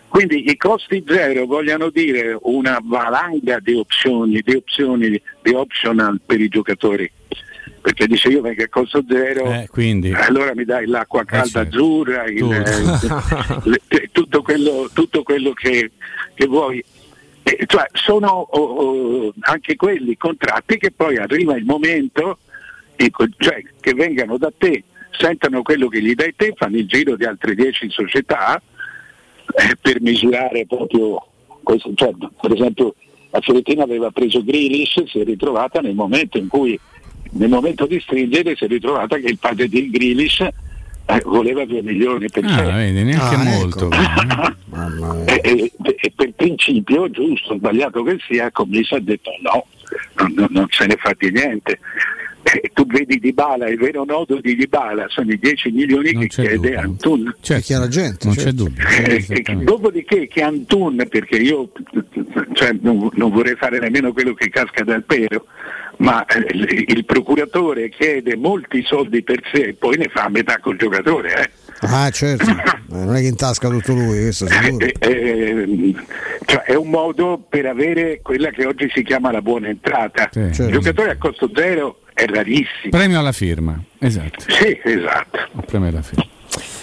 Quindi 0.08 0.50
i 0.50 0.58
costi 0.58 1.04
zero 1.08 1.45
vogliono 1.45 1.90
dire 1.90 2.38
una 2.44 2.80
valanga 2.84 3.60
di 3.60 3.74
opzioni, 3.74 4.41
di 4.41 4.56
opzioni, 4.56 5.10
di 5.41 5.54
optional 5.54 6.22
per 6.24 6.40
i 6.40 6.50
giocatori. 6.50 7.12
Perché 7.81 8.07
dice 8.07 8.30
io 8.30 8.41
vengo 8.41 8.64
a 8.64 8.68
costo 8.69 9.03
zero, 9.07 9.52
Eh, 9.52 9.68
allora 10.14 10.53
mi 10.56 10.64
dai 10.64 10.85
l'acqua 10.85 11.23
calda 11.26 11.45
certo. 11.48 11.69
azzurra, 11.77 12.23
il- 12.26 12.40
Tutto. 12.40 13.60
le- 13.69 13.81
le- 13.90 14.10
tutto 14.11 14.41
quello, 14.41 14.90
tutto 14.94 15.23
quello 15.23 15.52
che, 15.53 15.91
che 16.34 16.45
vuoi. 16.48 16.84
Eh, 17.44 17.64
cioè, 17.65 17.85
sono 17.91 18.27
oh, 18.30 18.60
oh, 18.60 19.34
anche 19.41 19.76
quelli 19.76 20.15
contratti 20.15 20.77
che 20.77 20.91
poi 20.91 21.18
arriva 21.18 21.57
il 21.57 21.65
momento 21.65 22.38
ecco, 22.95 23.26
cioè, 23.38 23.61
che 23.81 23.94
vengano 23.94 24.38
da 24.38 24.52
te, 24.57 24.84
sentono 25.11 25.61
quello 25.61 25.88
che 25.90 26.02
gli 26.02 26.14
dai 26.15 26.34
te, 26.35 26.53
fanno 26.56 26.77
il 26.77 26.88
giro 26.88 27.15
di 27.18 27.26
altre 27.26 27.53
10 27.53 27.90
società 27.90 28.61
eh, 29.56 29.76
per 29.81 29.99
misurare 30.02 30.65
proprio 30.65 31.22
questo. 31.64 31.91
Cioè, 31.95 32.11
per 32.40 32.52
esempio 32.53 32.95
la 33.31 33.41
Fiorentina 33.41 33.84
aveva 33.84 34.10
preso 34.11 34.41
Grilis, 34.44 35.03
si 35.06 35.19
è 35.19 35.23
ritrovata 35.26 35.81
nel 35.81 35.95
momento 35.95 36.38
in 36.38 36.48
cui 36.48 36.80
nel 37.34 37.49
momento 37.49 37.85
di 37.85 37.99
stringere 37.99 38.55
si 38.55 38.65
è 38.65 38.68
ritrovata 38.68 39.18
che 39.18 39.27
il 39.27 39.38
padre 39.38 39.68
di 39.68 39.89
Grilis 39.89 40.39
eh, 40.39 41.22
voleva 41.26 41.65
2 41.65 41.81
milioni 41.81 42.30
per 42.30 42.43
sé. 42.47 42.61
Ah, 42.61 42.76
vedi, 42.76 43.03
neanche 43.03 43.35
Ah, 43.35 43.43
molto. 43.43 43.89
E, 45.26 45.41
e- 45.43 45.72
e 45.99 46.11
per 46.15 46.31
principio, 46.35 47.10
giusto, 47.10 47.55
sbagliato 47.57 48.03
che 48.03 48.18
sia, 48.27 48.51
Commisso 48.51 48.95
ha 48.95 48.99
detto 48.99 49.31
no, 49.41 49.65
non, 50.18 50.34
non- 50.35 50.47
non 50.51 50.68
se 50.69 50.85
ne 50.85 50.95
fa 50.97 51.11
di 51.18 51.31
niente. 51.31 51.80
E 52.45 52.72
tu 52.73 52.85
vedi 52.85 53.19
Dybala, 53.19 53.69
il 53.69 53.77
vero 53.77 54.03
nodo 54.03 54.39
di 54.41 54.55
Dybala 54.55 55.05
sono 55.07 55.31
i 55.31 55.39
10 55.39 55.72
milioni 55.72 56.11
che 56.14 56.27
chiede 56.27 56.76
Antun. 56.76 57.34
chiara 57.39 57.88
gente. 57.88 58.26
non 58.27 58.35
certo. 58.35 58.49
c'è 58.49 58.51
dubbio. 58.55 58.85
Eh, 58.88 59.26
e 59.30 59.55
dopodiché 59.64 60.27
che 60.27 60.41
Antun, 60.41 61.05
perché 61.10 61.38
io 61.38 61.69
cioè, 62.53 62.76
non, 62.81 63.10
non 63.14 63.31
vorrei 63.31 63.55
fare 63.55 63.80
nemmeno 63.80 64.11
quello 64.11 64.34
che 64.34 64.49
casca 64.49 64.84
dal 64.84 65.03
pero, 65.03 65.45
ma 66.04 66.26
eh, 66.26 66.46
il, 66.52 66.84
il 66.88 67.06
procuratore 67.06 67.90
chiede 67.90 68.36
molti 68.36 68.84
soldi 68.84 69.24
per 69.24 69.42
sé 69.52 69.70
e 69.70 69.74
poi 69.74 69.96
ne 69.98 70.10
fa 70.10 70.26
a 70.26 70.30
metà 70.30 70.60
col 70.60 70.76
giocatore. 70.78 71.34
eh. 71.34 71.50
Ah, 71.82 72.10
certo. 72.12 72.52
Eh, 72.94 73.06
non 73.06 73.16
è 73.16 73.22
che 73.22 73.28
intasca 73.28 73.70
tutto 73.70 73.94
lui, 73.94 74.22
questo 74.22 74.46
sicuro. 74.46 74.86
Eh, 74.86 74.94
eh, 75.00 75.96
cioè, 76.46 76.62
è 76.62 76.76
un 76.76 76.90
modo 76.92 77.44
per 77.50 77.66
avere 77.66 78.20
quella 78.22 78.52
che 78.52 78.68
oggi 78.68 78.88
si 78.94 79.02
chiama 79.02 79.32
la 79.32 79.42
buona 79.42 79.70
entrata. 79.70 80.30
Certo. 80.32 80.66
Il 80.66 80.72
giocatore 80.74 81.10
a 81.10 81.18
costo 81.18 81.50
zero 81.56 82.02
è 82.14 82.26
rarissimo. 82.26 82.92
Premio 82.92 83.18
alla 83.18 83.32
firma, 83.32 83.82
esatto. 83.98 84.44
Sì, 84.48 84.80
esatto. 84.84 85.40
Premio 85.66 85.88
alla 85.90 86.04
firma. 86.04 86.28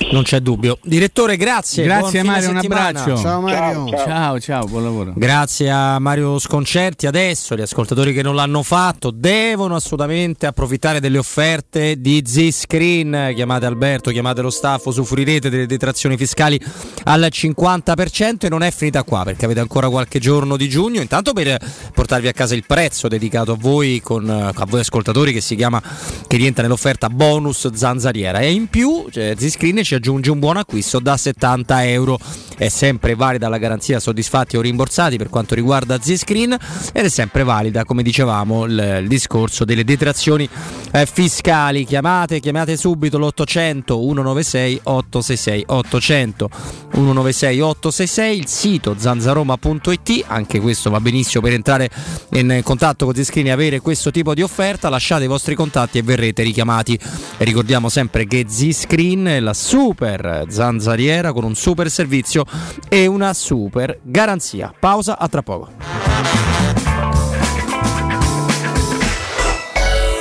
Non 0.09 0.23
c'è 0.25 0.41
dubbio. 0.41 0.79
Direttore, 0.83 1.37
grazie. 1.37 1.85
Grazie 1.85 2.23
Mario, 2.25 2.51
un 2.51 2.57
abbraccio. 2.57 3.17
Ciao 3.17 3.41
Mario. 3.41 3.89
Ciao, 3.91 4.41
ciao, 4.41 4.65
buon 4.65 4.83
lavoro. 4.83 5.13
Grazie 5.15 5.71
a 5.71 5.99
Mario 6.01 6.39
Sconcerti. 6.39 7.07
Adesso 7.07 7.55
gli 7.55 7.61
ascoltatori 7.61 8.13
che 8.13 8.23
non 8.23 8.35
l'hanno 8.35 8.63
fatto 8.63 9.13
devono 9.13 9.77
assolutamente 9.77 10.47
approfittare 10.47 10.99
delle 10.99 11.19
offerte 11.19 12.01
di 12.01 12.25
Z-Screen. 12.27 13.33
Chiamate 13.35 13.67
Alberto, 13.67 14.11
chiamate 14.11 14.41
lo 14.41 14.51
staff, 14.51 14.87
usufruirete 14.87 15.49
delle 15.49 15.67
detrazioni 15.67 16.17
fiscali 16.17 16.61
al 17.05 17.29
50% 17.31 18.47
e 18.47 18.49
non 18.49 18.63
è 18.63 18.73
finita 18.73 19.05
qua 19.05 19.23
perché 19.23 19.45
avete 19.45 19.61
ancora 19.61 19.89
qualche 19.91 20.19
giorno 20.19 20.57
di 20.57 20.69
giugno. 20.69 21.01
Intanto 21.01 21.33
per 21.33 21.57
portarvi 21.95 22.27
a 22.27 22.33
casa 22.33 22.55
il 22.55 22.65
prezzo 22.67 23.07
dedicato 23.07 23.53
a 23.53 23.57
voi, 23.57 24.01
con, 24.03 24.29
a 24.29 24.65
voi 24.67 24.81
ascoltatori, 24.81 25.33
che 25.33 25.41
si 25.41 25.55
chiama, 25.55 25.81
che 26.27 26.37
rientra 26.37 26.63
nell'offerta 26.63 27.09
bonus 27.09 27.71
zanzariera. 27.73 28.41
E 28.41 28.51
in 28.51 28.67
più 28.67 29.07
cioè, 29.11 29.35
Z-Screen 29.39 29.83
ci 29.85 29.90
aggiunge 29.95 30.31
un 30.31 30.39
buon 30.39 30.57
acquisto 30.57 30.99
da 30.99 31.17
70 31.17 31.87
euro. 31.89 32.19
È 32.57 32.69
sempre 32.69 33.15
valida 33.15 33.49
la 33.49 33.59
garanzia 33.59 33.99
soddisfatti 34.01 34.57
o 34.57 34.61
rimborsati 34.61 35.17
per 35.17 35.31
quanto 35.31 35.55
riguarda 35.55 35.99
Z-Screen 35.99 36.57
ed 36.93 37.05
è 37.05 37.09
sempre 37.09 37.43
valida, 37.43 37.85
come 37.85 38.03
dicevamo, 38.03 38.65
il, 38.65 38.99
il 39.03 39.09
discorso 39.09 39.65
delle 39.65 39.85
detrazioni 39.85 40.49
eh, 40.93 41.07
fiscali. 41.07 41.85
Chiamate, 41.85 42.41
chiamate 42.41 42.77
subito 42.77 43.19
l'800 43.19 43.83
196 43.85 44.81
866 44.83 45.65
800 45.67 46.51
196 46.93 47.61
866, 47.61 48.39
il 48.39 48.47
sito 48.47 48.95
zanzaroma.it, 48.99 50.25
anche 50.27 50.61
questo 50.61 50.91
va 50.91 51.01
benissimo 51.01 51.43
per 51.43 51.53
entrare 51.53 51.89
in 52.33 52.61
contatto 52.63 53.07
con 53.07 53.15
Z-Screen 53.15 53.47
e 53.47 53.51
avere 53.51 53.81
questo 53.81 54.11
tipo 54.11 54.35
di 54.35 54.43
offerta. 54.43 54.89
Lasciate 54.89 55.25
i 55.25 55.29
vostri 55.29 55.55
contatti 55.55 55.99
e 55.99 56.03
verrete 56.03 56.43
richiamati. 56.43 56.99
E 57.39 57.45
ricordiamo 57.45 57.89
sempre 57.89 58.27
che 58.27 58.45
Z-Screen 58.49 59.25
è 59.27 59.41
la 59.41 59.55
super 59.81 60.45
zanzariera 60.49 61.33
con 61.33 61.43
un 61.43 61.55
super 61.55 61.91
servizio 61.91 62.45
e 62.87 63.07
una 63.07 63.33
super 63.33 63.99
garanzia. 64.03 64.75
Pausa, 64.79 65.17
a 65.19 65.27
tra 65.27 65.43
poco. 65.43 65.71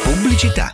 pubblicità. 0.04 0.74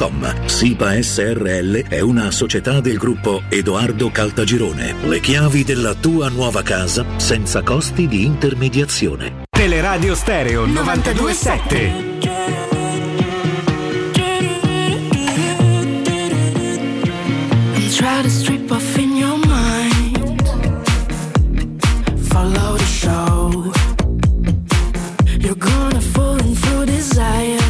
www.keicalt.com. 0.01 0.47
SIPA 0.47 1.01
SRL 1.01 1.87
è 1.87 1.99
una 1.99 2.31
società 2.31 2.79
del 2.79 2.97
gruppo 2.97 3.43
Edoardo 3.49 4.09
Caltagirone. 4.09 4.95
Le 5.03 5.19
chiavi 5.19 5.63
della 5.63 5.93
tua 5.93 6.29
nuova 6.29 6.63
casa 6.63 7.05
senza 7.17 7.61
costi 7.61 8.07
di 8.07 8.25
intermediazione. 8.25 9.43
Teleradio 9.49 10.15
Stereo 10.15 10.65
927. 10.65 12.09
Try 17.93 18.21
to 18.23 18.29
strip 18.29 18.71
off 18.71 18.97
in 18.97 19.15
your 19.15 19.37
mind. 19.45 20.41
Follow 22.29 22.75
the 22.75 22.85
show. 22.85 23.71
You're 25.37 25.55
gonna 25.55 26.01
fall 26.01 26.39
in 26.39 26.55
through 26.55 26.85
desire. 26.85 27.60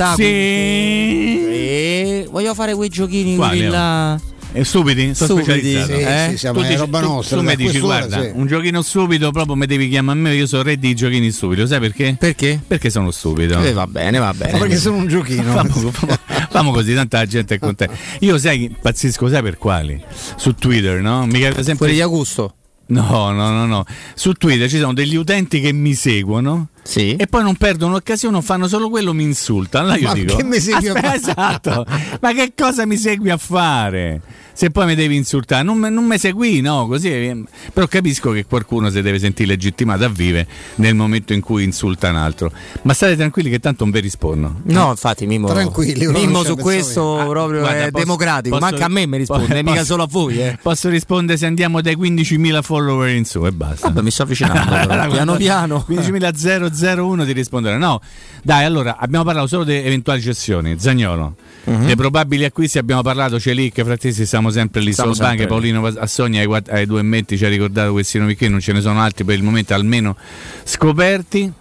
Diretta. 0.00 0.14
Sì. 0.14 0.22
E 0.22 2.26
voglio 2.30 2.54
fare 2.54 2.74
quei 2.74 2.88
giochini 2.88 3.36
Quali, 3.36 3.68
là. 3.68 4.18
E 4.52 4.64
stupidi? 4.64 5.14
Sono 5.14 5.42
Stupidi, 5.42 5.80
sì, 5.80 5.92
eh? 5.92 6.26
sì, 6.30 6.38
siamo 6.38 6.60
tu 6.60 6.66
dici, 6.66 6.76
roba 6.76 6.98
nostra, 6.98 7.36
tu 7.36 7.44
mi 7.44 7.54
dici, 7.54 7.78
guarda, 7.78 8.20
sì. 8.20 8.32
un 8.34 8.48
giochino 8.48 8.82
stupido 8.82 9.30
proprio 9.30 9.54
mi 9.54 9.66
devi 9.66 9.88
chiamare 9.88 10.18
a 10.18 10.22
me, 10.22 10.34
io 10.34 10.48
sono 10.48 10.64
re 10.64 10.76
di 10.76 10.92
giochini 10.92 11.30
stupidi, 11.30 11.68
sai 11.68 11.78
perché? 11.78 12.16
Perché? 12.18 12.60
Perché 12.66 12.90
sono 12.90 13.12
stupido. 13.12 13.62
Eh, 13.62 13.72
va 13.72 13.86
bene, 13.86 14.18
va 14.18 14.34
bene. 14.34 14.52
Ma 14.52 14.58
perché 14.58 14.76
sono 14.76 14.96
un 14.96 15.06
giochino? 15.06 15.52
Famo, 15.52 15.92
famo- 15.92 16.16
famo 16.50 16.72
così, 16.72 16.94
tanta 16.94 17.24
gente 17.26 17.54
è 17.54 17.58
contenta. 17.60 17.94
Io 18.20 18.38
sai, 18.38 18.64
impazzisco, 18.64 19.28
sai 19.28 19.40
per 19.40 19.56
quali? 19.56 20.02
Su 20.34 20.52
Twitter, 20.56 21.00
no? 21.00 21.26
Mi 21.26 21.38
capita 21.38 21.62
sempre... 21.62 21.76
Quelli 21.76 21.94
di 21.94 22.00
Augusto. 22.00 22.54
No, 22.90 23.30
no, 23.30 23.50
no, 23.50 23.66
no. 23.66 23.84
Su 24.14 24.32
Twitter 24.32 24.68
ci 24.68 24.78
sono 24.78 24.92
degli 24.92 25.14
utenti 25.14 25.60
che 25.60 25.72
mi 25.72 25.94
seguono. 25.94 26.68
Sì. 26.82 27.14
E 27.14 27.26
poi 27.26 27.42
non 27.42 27.54
perdono 27.56 27.94
occasione, 27.96 28.42
fanno 28.42 28.66
solo 28.66 28.88
quello, 28.88 29.12
mi 29.12 29.22
insultano. 29.22 29.84
Allora 29.92 29.98
io 30.00 30.08
Ma 30.08 30.14
dico: 30.14 30.36
che 30.36 30.44
mi 30.44 30.58
segui 30.58 30.88
a 30.88 30.92
"Aspetta, 30.94 31.32
fare?" 31.32 31.54
Esatto, 31.60 31.86
ma 32.20 32.32
che 32.32 32.52
cosa 32.56 32.86
mi 32.86 32.96
segui 32.96 33.30
a 33.30 33.36
fare? 33.36 34.20
Se 34.52 34.70
poi 34.70 34.86
mi 34.86 34.94
devi 34.94 35.16
insultare, 35.16 35.62
non, 35.62 35.78
non 35.78 36.04
mi 36.04 36.18
segui, 36.18 36.60
no? 36.60 36.86
Così. 36.86 37.08
eh, 37.10 37.42
Però 37.72 37.86
capisco 37.86 38.30
che 38.32 38.44
qualcuno 38.44 38.90
si 38.90 39.00
deve 39.02 39.18
sentire 39.18 39.48
legittimato 39.50 40.04
a 40.04 40.08
vive 40.08 40.46
nel 40.76 40.94
momento 40.94 41.32
in 41.32 41.40
cui 41.40 41.64
insulta 41.64 42.10
un 42.10 42.16
altro. 42.16 42.50
Ma 42.82 42.92
state 42.92 43.16
tranquilli 43.16 43.48
che 43.50 43.58
tanto 43.58 43.84
non 43.84 43.92
vi 43.92 44.00
rispondo. 44.00 44.56
No, 44.64 44.90
infatti, 44.90 45.26
Mimmo. 45.26 45.48
Tranquilli, 45.48 46.06
Mimmo 46.06 46.42
su 46.44 46.54
c'è 46.56 46.62
questo 46.62 47.18
Ah, 47.18 47.24
proprio 47.26 47.60
guarda, 47.60 47.84
è 47.86 47.90
posso- 47.90 48.04
democratico. 48.04 48.58
posso- 48.58 48.70
Manca 48.70 48.84
a 48.86 48.88
me 48.88 49.06
mi 49.06 49.16
risponde, 49.18 49.46
posso- 49.46 49.62
mica 49.62 49.84
solo 49.84 50.02
a 50.02 50.06
voi. 50.10 50.40
Eh. 50.42 50.58
Posso 50.60 50.88
rispondere 50.88 51.38
se 51.38 51.46
andiamo 51.46 51.80
dai 51.80 51.94
15.000 51.96 52.62
follower 52.62 53.14
in 53.14 53.24
su 53.24 53.44
e 53.46 53.52
basta. 53.52 53.88
Vabbè, 53.88 54.02
mi 54.02 54.10
sto 54.10 54.22
avvicinando. 54.24 55.08
piano 55.10 55.36
piano. 55.36 55.84
15.001 55.86 57.24
ti 57.24 57.32
risponderà. 57.32 57.76
No, 57.76 58.00
dai, 58.42 58.64
allora 58.64 58.96
abbiamo 58.98 59.24
parlato 59.24 59.46
solo 59.46 59.64
di 59.64 59.74
eventuali 59.74 60.20
cessioni. 60.20 60.76
Zagnolo, 60.78 61.34
Mhm. 61.64 61.86
dei 61.86 61.96
probabili 61.96 62.44
acquisti 62.44 62.78
abbiamo 62.78 63.02
parlato. 63.02 63.38
Celic, 63.38 63.82
Frattesi, 63.82 64.26
siamo 64.40 64.50
sempre 64.50 64.80
lì. 64.80 64.92
Siamo 64.92 65.12
lì. 65.42 65.46
Paolino 65.46 65.86
Assogna 65.98 66.40
ai, 66.40 66.62
ai 66.68 66.86
due 66.86 67.02
metti 67.02 67.36
ci 67.36 67.44
ha 67.44 67.48
ricordato 67.48 67.92
questi 67.92 68.18
nomi 68.18 68.36
qui. 68.36 68.48
Non 68.48 68.60
ce 68.60 68.72
ne 68.72 68.80
sono 68.80 69.00
altri 69.00 69.24
per 69.24 69.36
il 69.36 69.42
momento, 69.42 69.74
almeno 69.74 70.16
scoperti. 70.64 71.52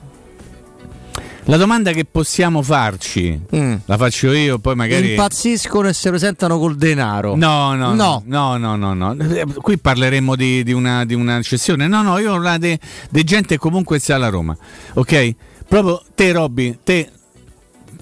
La 1.46 1.58
domanda 1.58 1.92
che 1.94 2.06
possiamo 2.06 2.62
farci, 2.62 3.40
Mm. 3.56 3.74
la 3.86 3.98
faccio 3.98 4.32
io, 4.34 4.60
poi 4.60 4.76
magari. 4.76 5.12
Impazziscono 5.12 5.88
e 5.88 5.94
si 5.94 6.08
presentano 6.10 6.60
col 6.60 6.76
denaro. 6.76 7.36
No, 7.36 7.74
no, 7.74 7.96
No. 7.96 8.22
no, 8.26 8.58
no, 8.58 8.76
no, 8.76 8.94
no, 8.94 9.14
no. 9.14 9.24
Eh, 9.34 9.46
Qui 9.56 9.80
parleremo 9.80 10.36
di, 10.36 10.64
di 10.64 10.74
una, 10.74 11.06
di 11.06 11.16
una 11.16 11.42
cessione. 11.42 11.88
No, 11.88 12.04
no, 12.04 12.20
io 12.20 12.40
parlo 12.40 12.58
di 12.60 12.78
di 13.10 13.24
gente 13.24 13.58
comunque 13.58 13.98
sta 13.98 14.16
alla 14.16 14.30
Roma. 14.30 14.56
Ok? 14.94 15.36
Proprio 15.68 16.04
te, 16.14 16.32
Robby, 16.34 16.78
te, 16.84 17.10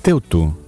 te 0.01 0.11
o 0.11 0.19
tu? 0.21 0.65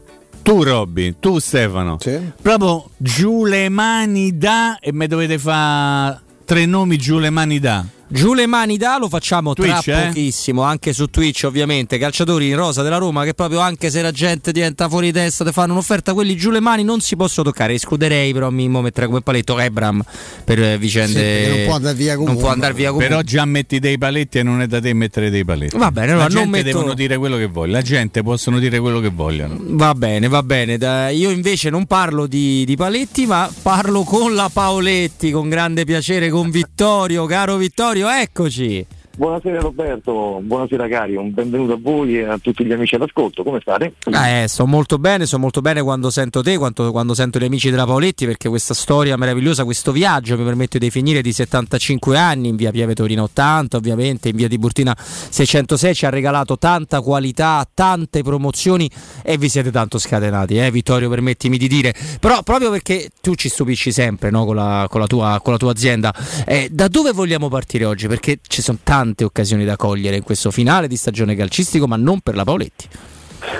Tu, 0.50 0.64
Robby, 0.64 1.14
tu, 1.20 1.38
Stefano. 1.38 2.00
Proprio 2.42 2.90
giù 2.98 3.46
le 3.46 3.70
mani 3.70 4.36
da 4.36 4.80
e 4.80 4.92
me 4.92 5.06
dovete 5.06 5.38
fare 5.38 6.20
tre 6.44 6.66
nomi 6.66 6.98
giù 6.98 7.20
le 7.20 7.30
mani 7.30 7.60
da. 7.60 7.86
Giù 8.12 8.34
le 8.34 8.48
mani 8.48 8.78
da 8.78 8.98
lo 8.98 9.08
facciamo 9.08 9.54
Twitch, 9.54 9.84
tra 9.84 10.04
eh? 10.04 10.08
pochissimo, 10.08 10.64
anche 10.64 10.94
su 10.94 11.08
Twitch 11.12 11.44
ovviamente. 11.46 11.98
Calciatori 12.00 12.50
in 12.50 12.56
rosa 12.56 12.82
della 12.82 12.98
Roma 12.98 13.24
che 13.24 13.34
proprio 13.36 13.60
anche 13.60 13.90
se 13.92 14.02
la 14.02 14.12
gente 14.12 14.52
diventa 14.52 14.90
fuori 14.90 15.12
testa, 15.12 15.46
ti 15.46 15.52
fanno 15.52 15.74
un'offerta, 15.74 16.14
quelli 16.14 16.36
giù 16.36 16.50
le 16.50 16.60
mani 16.60 16.84
non 16.84 17.02
si 17.02 17.16
possono 17.16 17.50
toccare. 17.50 17.74
Escluderei 17.76 18.34
però 18.34 18.50
Mimmo 18.50 18.82
mettere 18.82 19.06
come 19.06 19.22
paletto 19.22 19.60
Ebram 19.60 20.04
per 20.44 20.60
eh, 20.62 20.78
vicende... 20.80 21.44
Sì, 21.46 21.50
non 21.58 21.66
può 21.66 21.76
andare 21.76 21.96
via 21.96 22.08
Non 22.16 22.18
comunque. 22.18 22.44
può 22.44 22.52
andare 22.52 22.74
via 22.74 22.88
comunque. 22.90 23.10
Però 23.10 23.22
già 23.22 23.46
metti 23.46 23.80
dei 23.80 23.98
paletti 24.00 24.40
e 24.40 24.44
non 24.44 24.62
è 24.62 24.68
da 24.68 24.80
te 24.82 24.94
mettere 24.94 25.30
dei 25.30 25.46
paletti. 25.46 25.78
Va 25.78 25.92
bene, 25.92 26.12
allora 26.14 26.28
la 26.28 26.34
non 26.34 26.44
gente 26.44 26.58
metto- 26.64 26.78
devono 26.80 26.94
dire 26.96 27.18
quello 27.18 27.38
che 27.38 27.46
vogliono. 27.48 27.74
La 27.78 27.84
gente 27.84 28.24
possono 28.24 28.58
dire 28.60 28.80
quello 28.80 29.00
che 29.00 29.10
vogliono. 29.10 29.56
Va 29.60 29.94
bene, 29.94 30.28
va 30.28 30.42
bene. 30.42 30.78
Da- 30.80 31.10
io 31.10 31.30
invece 31.30 31.70
non 31.70 31.86
parlo 31.86 32.26
di, 32.26 32.66
di 32.66 32.76
Paletti, 32.76 33.28
ma 33.28 33.52
parlo 33.62 34.02
con 34.04 34.34
la 34.34 34.50
Paoletti, 34.52 35.30
con 35.30 35.48
grande 35.48 35.86
piacere, 35.86 36.30
con 36.30 36.50
Vittorio. 36.50 37.26
Caro 37.26 37.58
Vittorio, 37.58 37.99
eccoci. 38.08 38.86
Buonasera 39.20 39.60
Roberto, 39.60 40.40
buonasera 40.42 40.88
cari, 40.88 41.18
un 41.18 41.34
benvenuto 41.34 41.74
a 41.74 41.78
voi 41.78 42.20
e 42.20 42.24
a 42.24 42.38
tutti 42.38 42.64
gli 42.64 42.72
amici 42.72 42.96
all'ascolto, 42.96 43.44
come 43.44 43.60
state? 43.60 43.92
Eh, 44.06 44.48
sto 44.48 44.66
molto 44.66 44.98
bene, 44.98 45.26
sto 45.26 45.38
molto 45.38 45.60
bene 45.60 45.82
quando 45.82 46.10
sento 46.10 46.42
te, 46.42 46.58
quando, 46.58 46.90
quando 46.92 47.14
sento 47.14 47.38
gli 47.38 47.44
amici 47.44 47.70
della 47.70 47.86
Paoletti, 47.86 48.26
perché 48.26 48.48
questa 48.48 48.74
storia 48.74 49.18
meravigliosa, 49.18 49.66
questo 49.66 49.92
viaggio, 49.92 50.38
mi 50.38 50.46
permetto 50.46 50.78
di 50.78 50.86
definire, 50.86 51.22
di 51.22 51.34
75 51.34 52.18
anni, 52.18 52.48
in 52.48 52.56
via 52.56 52.72
Pieve 52.72 52.96
Torino 52.96 53.24
80, 53.24 53.76
ovviamente, 53.76 54.30
in 54.30 54.38
via 54.38 54.48
Tiburtina 54.48 54.96
606, 54.98 55.96
ci 55.96 56.06
ha 56.06 56.10
regalato 56.10 56.58
tanta 56.58 57.02
qualità, 57.02 57.68
tante 57.74 58.24
promozioni 58.24 58.90
e 59.22 59.38
vi 59.38 59.50
siete 59.50 59.70
tanto 59.70 59.98
scatenati, 59.98 60.60
eh, 60.60 60.72
Vittorio, 60.72 61.10
permettimi 61.10 61.58
di 61.58 61.68
dire. 61.68 61.94
Però 62.22 62.42
proprio 62.42 62.72
perché 62.72 63.10
tu 63.20 63.36
ci 63.36 63.50
stupisci 63.50 63.92
sempre 63.92 64.30
no, 64.30 64.46
con, 64.46 64.56
la, 64.56 64.88
con 64.90 65.02
la 65.02 65.08
tua, 65.08 65.42
con 65.44 65.52
la 65.52 65.60
tua 65.60 65.72
azienda, 65.72 66.16
eh, 66.46 66.70
da 66.72 66.88
dove 66.88 67.12
vogliamo 67.12 67.50
partire 67.50 67.84
oggi? 67.84 68.08
Perché 68.08 68.40
ci 68.48 68.62
sono 68.62 68.78
tante 69.10 69.24
occasioni 69.24 69.66
da 69.66 69.76
cogliere 69.76 70.18
in 70.18 70.24
questo 70.24 70.52
finale 70.52 70.88
di 70.88 70.96
stagione 70.96 71.36
calcistico, 71.36 71.88
ma 71.88 71.96
non 71.96 72.20
per 72.20 72.36
la 72.36 72.44
Paoletti. 72.44 72.88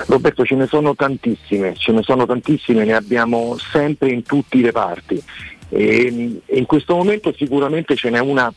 Roberto 0.06 0.44
ce 0.44 0.54
ne 0.54 0.66
sono 0.66 0.94
tantissime, 0.94 1.74
ce 1.76 1.92
ne 1.92 2.02
sono 2.02 2.26
tantissime, 2.26 2.84
ne 2.84 2.94
abbiamo 2.94 3.56
sempre 3.58 4.10
in 4.10 4.22
tutti 4.22 4.58
i 4.58 4.62
reparti 4.62 5.22
e, 5.70 6.40
e 6.44 6.58
in 6.58 6.66
questo 6.66 6.94
momento 6.94 7.32
sicuramente 7.32 7.96
ce 7.96 8.10
n'è 8.10 8.18
una 8.18 8.52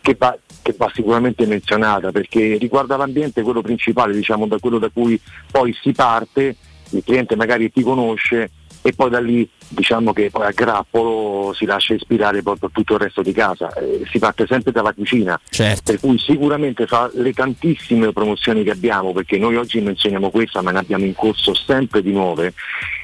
che 0.00 0.16
va, 0.18 0.36
che 0.62 0.74
va 0.76 0.90
sicuramente 0.94 1.44
menzionata 1.46 2.10
perché 2.10 2.56
riguarda 2.56 2.96
l'ambiente 2.96 3.42
quello 3.42 3.60
principale, 3.60 4.14
diciamo 4.14 4.46
da 4.46 4.58
quello 4.58 4.78
da 4.78 4.88
cui 4.88 5.20
poi 5.50 5.76
si 5.80 5.92
parte, 5.92 6.56
il 6.90 7.02
cliente 7.04 7.36
magari 7.36 7.70
ti 7.70 7.82
conosce 7.82 8.50
e 8.82 8.92
poi 8.92 9.10
da 9.10 9.20
lì 9.20 9.48
diciamo 9.68 10.12
che 10.12 10.30
poi 10.30 10.46
a 10.46 10.52
grappolo 10.52 11.52
si 11.54 11.64
lascia 11.64 11.94
ispirare 11.94 12.42
per 12.42 12.56
tutto 12.72 12.94
il 12.94 13.00
resto 13.00 13.22
di 13.22 13.32
casa, 13.32 13.72
Eh, 13.74 14.04
si 14.10 14.18
parte 14.18 14.46
sempre 14.46 14.72
dalla 14.72 14.92
cucina, 14.92 15.38
per 15.82 16.00
cui 16.00 16.18
sicuramente 16.18 16.86
fa 16.86 17.10
le 17.14 17.32
tantissime 17.32 18.12
promozioni 18.12 18.62
che 18.62 18.70
abbiamo, 18.70 19.12
perché 19.12 19.38
noi 19.38 19.56
oggi 19.56 19.80
menzioniamo 19.80 20.30
questa 20.30 20.62
ma 20.62 20.70
ne 20.70 20.78
abbiamo 20.78 21.04
in 21.04 21.14
corso 21.14 21.54
sempre 21.54 22.02
di 22.02 22.12
nuove, 22.12 22.54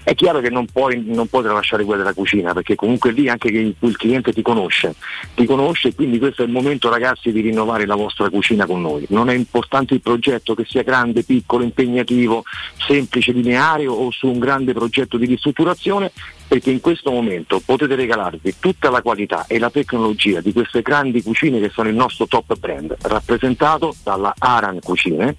è 0.05 0.15
chiaro 0.15 0.41
che 0.41 0.51
non 0.51 0.67
puoi, 0.67 1.03
non 1.07 1.29
puoi 1.29 1.43
tralasciare 1.43 1.85
quella 1.85 2.03
della 2.03 2.15
cucina, 2.15 2.53
perché 2.53 2.75
comunque 2.75 3.13
lì 3.13 3.29
anche 3.29 3.51
che 3.51 3.59
il, 3.59 3.75
il 3.79 3.97
cliente 3.97 4.33
ti 4.33 4.43
conosce, 4.43 4.95
ti 5.35 5.45
conosce 5.45 5.89
e 5.89 5.95
quindi 5.95 6.19
questo 6.19 6.43
è 6.43 6.47
il 6.47 6.53
momento 6.53 6.91
ragazzi 6.91 7.31
di 7.31 7.41
rinnovare 7.41 7.87
la 7.87 7.95
vostra 7.95 8.29
cucina 8.29 8.67
con 8.67 8.81
noi. 8.81 9.07
Non 9.11 9.31
è 9.31 9.35
importante 9.35 9.95
il 9.95 10.01
progetto 10.01 10.55
che 10.55 10.65
sia 10.67 10.83
grande, 10.83 11.23
piccolo, 11.23 11.63
impegnativo, 11.63 12.43
semplice, 12.87 13.33
lineare 13.33 13.87
o 13.87 14.11
su 14.11 14.27
un 14.27 14.39
grande 14.39 14.73
progetto 14.73 15.17
di 15.17 15.27
ristrutturazione, 15.27 16.11
perché 16.53 16.71
in 16.71 16.83
questo 16.83 17.11
momento 17.11 17.63
potete 17.65 17.95
regalarvi 17.95 18.57
tutta 18.59 18.91
la 18.91 19.01
qualità 19.01 19.47
e 19.47 19.59
la 19.59 19.71
tecnologia 19.71 20.43
di 20.43 20.53
queste 20.53 20.83
grandi 20.83 21.23
cucine 21.23 21.59
che 21.59 21.71
sono 21.71 21.89
il 21.89 21.95
nostro 21.95 22.27
top 22.27 22.59
brand, 22.59 22.95
rappresentato 23.01 23.97
dalla 24.05 24.35
Aran 24.37 24.79
Cucine, 24.81 25.35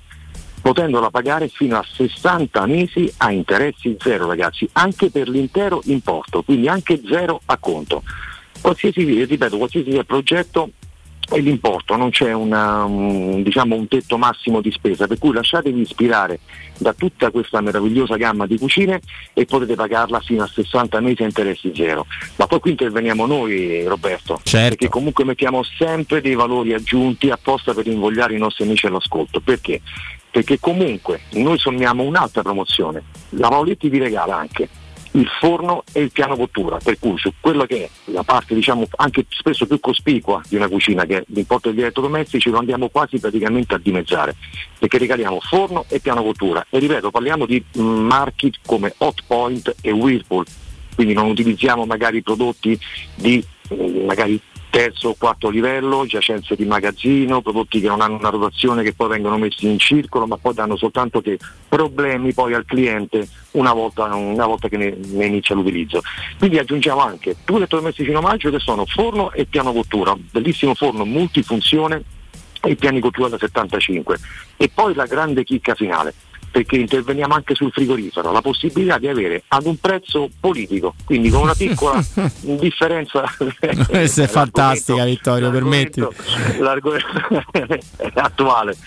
potendola 0.60 1.12
pagare 1.12 1.50
fino 1.50 1.78
a 1.78 1.86
60 1.88 2.66
mesi 2.66 3.14
a 3.18 3.30
interessi 3.30 3.96
zero 4.00 4.26
ragazzi, 4.26 4.68
anche 4.72 5.12
per 5.12 5.30
l'intero 5.30 5.82
importo, 5.84 6.42
quindi 6.42 6.68
anche 6.68 7.00
zero 7.08 7.42
a 7.46 7.58
conto. 7.58 8.02
Qualsiasi, 8.60 9.26
ripeto, 9.26 9.58
qualsiasi 9.58 10.04
progetto 10.06 10.72
e 11.32 11.40
l'importo, 11.40 11.96
non 11.96 12.10
c'è 12.10 12.34
una, 12.34 12.84
un, 12.84 13.42
diciamo, 13.44 13.76
un 13.76 13.88
tetto 13.88 14.18
massimo 14.18 14.62
di 14.62 14.72
spesa, 14.72 15.08
per 15.08 15.18
cui 15.18 15.34
lasciatevi 15.34 15.82
ispirare 15.82 16.40
da 16.78 16.94
tutta 16.94 17.32
questa 17.32 17.62
meravigliosa 17.62 18.18
gamma 18.18 18.46
di 18.46 18.58
cucine 18.58 19.00
e 19.34 19.46
potete 19.46 19.76
pagarla 19.76 20.20
fino 20.20 20.44
a 20.44 20.48
60 20.48 21.00
mesi 21.00 21.24
a 21.24 21.26
interessi 21.26 21.72
zero. 21.76 22.06
Ma 22.36 22.48
poi 22.48 22.60
qui 22.60 22.72
interveniamo 22.72 23.26
noi 23.26 23.84
Roberto, 23.86 24.42
perché 24.50 24.90
comunque 24.90 25.24
mettiamo 25.24 25.64
sempre 25.64 26.22
dei 26.22 26.36
valori 26.36 26.74
aggiunti 26.74 27.30
apposta 27.30 27.74
per 27.74 27.88
invogliare 27.88 28.36
i 28.36 28.40
nostri 28.40 28.66
amici 28.66 28.86
all'ascolto. 28.86 29.40
Perché? 29.40 29.82
Perché 30.30 30.60
comunque 30.60 31.22
noi 31.34 31.58
sommiamo 31.58 32.04
un'altra 32.04 32.42
promozione, 32.42 33.04
la 33.30 33.50
Paoletti 33.50 33.90
vi 33.90 34.00
regala 34.00 34.38
anche 34.38 34.68
il 35.14 35.28
forno 35.40 35.84
e 35.92 36.02
il 36.02 36.12
piano 36.12 36.36
cottura, 36.36 36.78
per 36.78 36.98
cui 37.00 37.18
su 37.18 37.34
quella 37.40 37.66
che 37.66 37.84
è 37.84 37.90
la 38.06 38.24
parte 38.24 38.56
diciamo 38.56 38.88
anche 38.98 39.26
spesso 39.30 39.66
più 39.66 39.80
cospicua 39.80 40.42
di 40.48 40.56
una 40.56 40.68
cucina 40.68 41.06
che 41.06 41.18
è 41.18 41.24
l'importo 41.28 41.70
degli 41.70 41.82
elettrodomestici 41.82 42.50
lo 42.50 42.60
andiamo 42.60 42.90
quasi 42.90 43.20
praticamente 43.20 43.76
a 43.76 43.78
dimezzare, 43.78 44.36
perché 44.80 44.98
regaliamo 44.98 45.40
forno 45.42 45.86
e 45.88 46.00
piano 46.00 46.24
cottura. 46.24 46.66
E 46.70 46.80
ripeto 46.80 47.12
parliamo 47.12 47.46
di 47.46 47.64
marchi 47.74 48.54
come 48.66 48.94
Hot 48.98 49.24
Point 49.28 49.76
e 49.82 49.92
Whirlpool, 49.92 50.46
quindi 50.96 51.14
non 51.14 51.28
utilizziamo 51.28 51.86
magari 51.86 52.22
prodotti 52.22 52.78
di 53.16 53.44
mm, 53.74 54.06
magari 54.06 54.40
terzo 54.74 55.10
o 55.10 55.16
quarto 55.16 55.52
livello, 55.52 56.04
giacenze 56.08 56.56
di 56.56 56.66
magazzino, 56.66 57.44
prodotti 57.44 57.80
che 57.80 57.88
non 57.88 58.02
hanno 58.02 58.18
una 58.18 58.30
rotazione 58.30 58.82
che 58.82 58.94
poi 58.94 59.08
vengono 59.08 59.38
messi 59.38 59.68
in 59.68 59.78
circolo 59.78 60.26
ma 60.26 60.38
poi 60.38 60.56
danno 60.56 60.76
soltanto 60.78 61.22
che 61.22 61.38
problemi 61.70 62.34
poi 62.34 62.56
al 62.56 62.66
cliente 62.66 63.28
una 63.52 63.72
volta, 63.72 64.06
una 64.16 64.48
volta 64.48 64.70
che 64.70 64.78
ne, 64.78 64.98
ne 64.98 65.26
inizia 65.28 65.54
l'utilizzo. 65.54 66.02
Quindi 66.40 66.58
aggiungiamo 66.58 67.02
anche 67.02 67.36
due 67.46 67.58
elettrodomestici 67.58 68.10
in 68.10 68.18
omaggio 68.18 68.50
che 68.50 68.58
sono 68.58 68.84
forno 68.88 69.32
e 69.32 69.46
piano 69.46 69.74
cottura, 69.74 70.18
bellissimo 70.18 70.74
forno 70.74 71.06
multifunzione 71.06 72.04
e 72.60 72.72
i 72.72 72.76
piani 72.76 73.00
cottura 73.00 73.30
da 73.30 73.38
75 73.38 74.18
e 74.58 74.72
poi 74.74 74.96
la 74.96 75.06
grande 75.06 75.44
chicca 75.44 75.76
finale 75.76 76.16
perché 76.54 76.76
interveniamo 76.76 77.34
anche 77.34 77.56
sul 77.56 77.72
frigorifero, 77.72 78.32
la 78.32 78.42
possibilità 78.42 79.00
di 79.00 79.08
avere 79.08 79.42
ad 79.48 79.66
un 79.66 79.76
prezzo 79.78 80.30
politico, 80.40 80.94
quindi 81.04 81.32
con 81.32 81.42
una 81.42 81.56
piccola 81.56 82.00
differenza. 82.42 83.24
Questa 83.88 84.22
è 84.22 84.28
fantastica 84.28 85.04
Vittorio, 85.04 85.50
permetti. 85.50 86.06
L'argomento 86.60 87.44
è 87.98 88.12
attuale, 88.14 88.78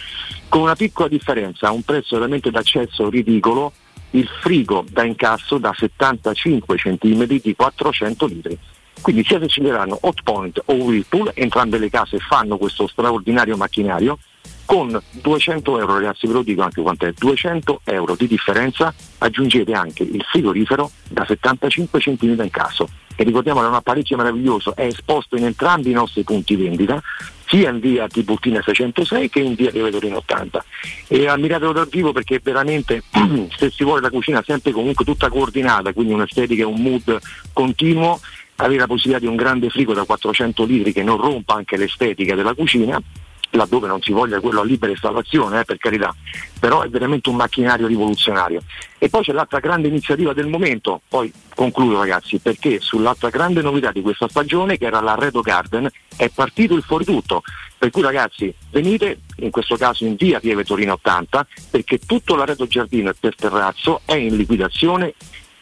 con 0.49 0.61
una 0.61 0.77
piccola 0.77 1.09
differenza, 1.09 1.67
a 1.67 1.73
un 1.73 1.83
prezzo 1.83 2.15
veramente 2.15 2.53
d'accesso 2.53 3.11
ridicolo, 3.11 3.73
il 4.11 4.29
frigo 4.41 4.85
da 4.89 5.03
incasso 5.03 5.59
da 5.59 5.75
75 5.77 6.77
cm 6.77 7.27
di 7.27 7.55
400 7.57 8.27
litri. 8.27 8.59
Quindi 9.01 9.25
sia 9.25 9.41
se 9.41 9.49
ci 9.49 9.61
daranno 9.61 9.99
Hot 10.03 10.23
Point 10.23 10.63
o 10.67 10.73
Whirlpool, 10.75 11.33
entrambe 11.35 11.79
le 11.79 11.91
case 11.91 12.19
fanno 12.21 12.59
questo 12.59 12.87
straordinario 12.87 13.57
macchinario, 13.57 14.19
con 14.67 15.01
200 15.11 15.79
euro 15.79 15.95
ragazzi 15.95 16.27
ve 16.27 16.35
lo 16.35 16.43
dico 16.43 16.63
anche 16.63 16.83
quant'è 16.83 17.13
200 17.13 17.81
euro 17.85 18.15
di 18.17 18.27
differenza 18.27 18.93
aggiungete 19.19 19.73
anche 19.73 20.03
il 20.03 20.23
frigorifero 20.29 20.91
da 21.09 21.25
75 21.25 22.01
cm 22.01 22.43
in 22.43 22.51
caso 22.51 22.89
e 23.15 23.25
ricordiamo 23.25 23.61
che 23.61 23.67
è 23.67 23.69
un 23.69 23.75
apparecchio 23.77 24.17
meraviglioso 24.17 24.75
è 24.77 24.83
esposto 24.83 25.37
in 25.37 25.45
entrambi 25.45 25.91
i 25.91 25.95
nostri 25.95 26.25
punti 26.25 26.57
vendita 26.57 27.01
sia 27.47 27.71
in 27.71 27.79
via 27.79 28.09
Tiburtina 28.09 28.61
606 28.61 29.31
che 29.31 29.41
in 29.41 29.55
via 29.55 29.71
Rivedorino 29.71 30.17
80 30.17 30.65
e 31.07 31.29
ammiratelo 31.29 31.73
dal 31.73 31.89
vivo 31.89 32.13
perché 32.13 32.41
veramente 32.43 33.05
se 33.57 33.71
si 33.71 33.85
vuole 33.85 34.01
la 34.01 34.11
cucina 34.11 34.43
sempre 34.45 34.73
comunque 34.73 35.05
tutta 35.05 35.29
coordinata 35.29 35.93
quindi 35.93 36.13
un'estetica 36.13 36.63
e 36.63 36.67
un 36.67 36.83
mood 36.83 37.19
continuo 37.53 38.21
avere 38.57 38.81
la 38.81 38.87
possibilità 38.87 39.21
di 39.21 39.29
un 39.29 39.37
grande 39.37 39.71
frigo 39.71 39.93
da 39.93 40.05
400 40.05 40.65
litri 40.65 40.93
che 40.93 41.03
non 41.03 41.19
rompa 41.19 41.55
anche 41.55 41.77
l'estetica 41.77 42.35
della 42.35 42.55
cucina 42.55 43.01
laddove 43.51 43.87
non 43.87 44.01
si 44.03 44.13
voglia 44.13 44.41
quello 44.41 44.61
a 44.61 44.65
libera 44.65 44.93
installazione, 44.93 45.61
eh, 45.61 45.65
per 45.65 45.79
carità, 45.79 46.15
però 46.59 46.83
è 46.83 46.89
veramente 46.89 47.29
un 47.29 47.37
macchinario 47.37 47.87
rivoluzionario. 47.87 48.63
E 48.99 49.09
poi 49.09 49.23
c'è 49.23 49.33
l'altra 49.33 49.61
grande 49.61 49.89
iniziativa 49.89 50.33
del 50.33 50.47
momento, 50.47 51.01
poi 51.09 51.33
concludo 51.55 51.99
ragazzi, 51.99 52.39
perché 52.39 52.81
sull'altra 52.81 53.31
grande 53.31 53.63
novità 53.63 53.93
di 53.93 54.03
questa 54.03 54.29
stagione, 54.29 54.79
che 54.79 54.87
era 54.87 55.01
l'Arredo 55.01 55.41
Garden, 55.41 55.89
è 56.17 56.29
partito 56.29 56.75
il 56.75 56.83
fuori 56.83 57.05
tutto. 57.05 57.43
Per 57.79 57.91
cui 57.91 58.03
ragazzi 58.03 58.53
venite, 58.71 59.21
in 59.37 59.51
questo 59.51 59.77
caso 59.77 60.07
in 60.07 60.17
via 60.17 60.41
Pieve 60.41 60.65
Torino 60.65 60.95
80, 60.95 61.47
perché 61.71 61.99
tutto 61.99 62.35
l'arredo 62.35 62.67
giardino 62.67 63.11
e 63.11 63.15
per 63.19 63.35
terrazzo 63.35 64.01
è 64.07 64.15
in 64.15 64.35
liquidazione 64.35 65.13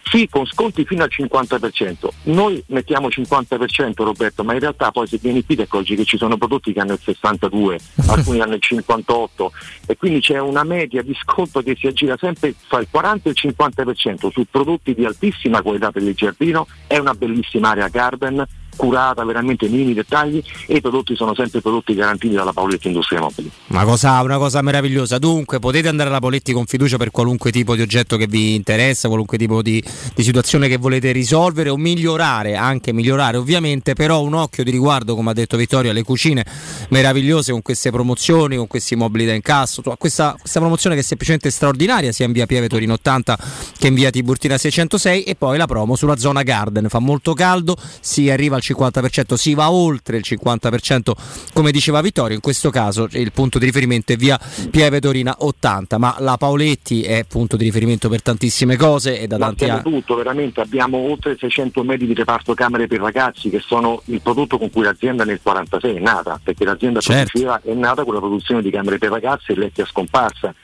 sì, 0.04 0.28
con 0.28 0.46
sconti 0.46 0.84
fino 0.84 1.02
al 1.02 1.10
50%. 1.10 2.08
Noi 2.24 2.62
mettiamo 2.68 3.08
50% 3.08 4.02
Roberto, 4.02 4.44
ma 4.44 4.52
in 4.52 4.60
realtà 4.60 4.90
poi 4.90 5.06
se 5.06 5.18
vieni 5.20 5.44
qui 5.44 5.56
ti 5.56 5.62
accorgi 5.62 5.96
che 5.96 6.04
ci 6.04 6.16
sono 6.16 6.36
prodotti 6.36 6.72
che 6.72 6.80
hanno 6.80 6.92
il 6.92 7.00
62, 7.02 7.78
alcuni 8.08 8.40
hanno 8.40 8.54
il 8.54 8.62
58 8.62 9.52
e 9.86 9.96
quindi 9.96 10.20
c'è 10.20 10.38
una 10.38 10.62
media 10.64 11.02
di 11.02 11.14
sconto 11.20 11.62
che 11.62 11.74
si 11.76 11.86
aggira 11.86 12.16
sempre 12.16 12.54
fra 12.66 12.78
il 12.78 12.86
40 12.90 13.28
e 13.28 13.32
il 13.32 13.54
50% 13.56 14.30
su 14.30 14.46
prodotti 14.50 14.94
di 14.94 15.04
altissima 15.04 15.62
qualità 15.62 15.90
per 15.90 16.02
il 16.02 16.14
giardino, 16.14 16.66
è 16.86 16.98
una 16.98 17.14
bellissima 17.14 17.70
area 17.70 17.88
garden 17.88 18.46
curata 18.76 19.24
veramente 19.24 19.66
nei 19.66 19.74
minimi 19.74 19.94
dettagli 19.94 20.42
e 20.66 20.76
i 20.76 20.80
prodotti 20.80 21.14
sono 21.16 21.34
sempre 21.34 21.60
prodotti 21.60 21.94
garantiti 21.94 22.34
dalla 22.34 22.52
Paoletti 22.52 22.88
Industria 22.88 23.20
Mobili. 23.20 23.50
Una 23.68 23.84
cosa, 23.84 24.20
una 24.20 24.38
cosa 24.38 24.62
meravigliosa. 24.62 25.18
Dunque, 25.18 25.58
potete 25.58 25.88
andare 25.88 26.08
alla 26.08 26.20
Poletti 26.20 26.52
con 26.52 26.66
fiducia 26.66 26.96
per 26.96 27.10
qualunque 27.10 27.50
tipo 27.50 27.74
di 27.74 27.82
oggetto 27.82 28.16
che 28.16 28.26
vi 28.26 28.54
interessa, 28.54 29.08
qualunque 29.08 29.38
tipo 29.38 29.62
di, 29.62 29.82
di, 30.14 30.22
situazione 30.22 30.68
che 30.68 30.76
volete 30.76 31.12
risolvere 31.12 31.70
o 31.70 31.76
migliorare, 31.76 32.56
anche 32.56 32.92
migliorare 32.92 33.36
ovviamente, 33.36 33.94
però 33.94 34.22
un 34.22 34.34
occhio 34.34 34.64
di 34.64 34.70
riguardo, 34.70 35.14
come 35.14 35.30
ha 35.30 35.34
detto 35.34 35.56
Vittorio, 35.56 35.90
alle 35.90 36.02
cucine 36.02 36.44
meravigliose 36.88 37.52
con 37.52 37.62
queste 37.62 37.90
promozioni, 37.90 38.56
con 38.56 38.66
questi 38.66 38.96
mobili 38.96 39.26
da 39.26 39.32
incasso. 39.32 39.82
Questa, 39.96 40.34
questa 40.38 40.60
promozione 40.60 40.94
che 40.94 41.02
è 41.02 41.04
semplicemente 41.04 41.50
straordinaria, 41.50 42.12
sia 42.12 42.26
in 42.26 42.32
via 42.32 42.46
Pieve 42.46 42.68
Torino 42.68 42.94
80 42.94 43.38
che 43.78 43.88
in 43.88 43.94
via 43.94 44.10
Tiburtina 44.10 44.56
606 44.56 45.22
e 45.22 45.34
poi 45.34 45.58
la 45.58 45.66
promo 45.66 45.96
sulla 45.96 46.16
zona 46.16 46.42
Garden. 46.42 46.88
Fa 46.88 46.98
molto 46.98 47.34
caldo, 47.34 47.76
si 48.00 48.30
arriva 48.30 48.56
al 48.56 48.62
50%, 48.64 49.34
si 49.34 49.54
va 49.54 49.70
oltre 49.70 50.16
il 50.16 50.24
50% 50.26 51.12
come 51.52 51.70
diceva 51.70 52.00
Vittorio, 52.00 52.34
in 52.34 52.40
questo 52.40 52.70
caso 52.70 53.06
il 53.12 53.32
punto 53.32 53.58
di 53.58 53.66
riferimento 53.66 54.12
è 54.12 54.16
via 54.16 54.38
Pieve 54.70 55.00
Torina 55.00 55.34
80, 55.38 55.98
ma 55.98 56.16
la 56.20 56.36
Paoletti 56.36 57.02
è 57.02 57.24
punto 57.28 57.56
di 57.56 57.64
riferimento 57.64 58.08
per 58.08 58.22
tantissime 58.22 58.76
cose 58.76 59.18
e 59.20 59.26
da 59.26 59.38
Ma 59.38 59.46
tanti 59.46 59.64
anni. 59.68 59.82
tutto, 59.82 60.14
veramente 60.16 60.60
abbiamo 60.60 60.98
oltre 60.98 61.36
600 61.38 61.82
metri 61.84 62.06
di 62.06 62.14
reparto 62.14 62.54
camere 62.54 62.86
per 62.86 63.00
ragazzi 63.00 63.50
che 63.50 63.60
sono 63.60 64.02
il 64.06 64.20
prodotto 64.20 64.58
con 64.58 64.70
cui 64.70 64.82
l'azienda 64.82 65.24
nel 65.24 65.40
46 65.42 65.96
è 65.96 66.00
nata, 66.00 66.40
perché 66.42 66.64
l'azienda 66.64 67.00
Certo. 67.00 67.60
è 67.62 67.74
nata 67.74 68.04
con 68.04 68.14
la 68.14 68.20
produzione 68.20 68.62
di 68.62 68.70
camere 68.70 68.98
per 68.98 69.10
ragazzi 69.10 69.52
e 69.52 69.56
letti 69.56 69.80
a 69.80 69.86
scomparsa. 69.86 70.54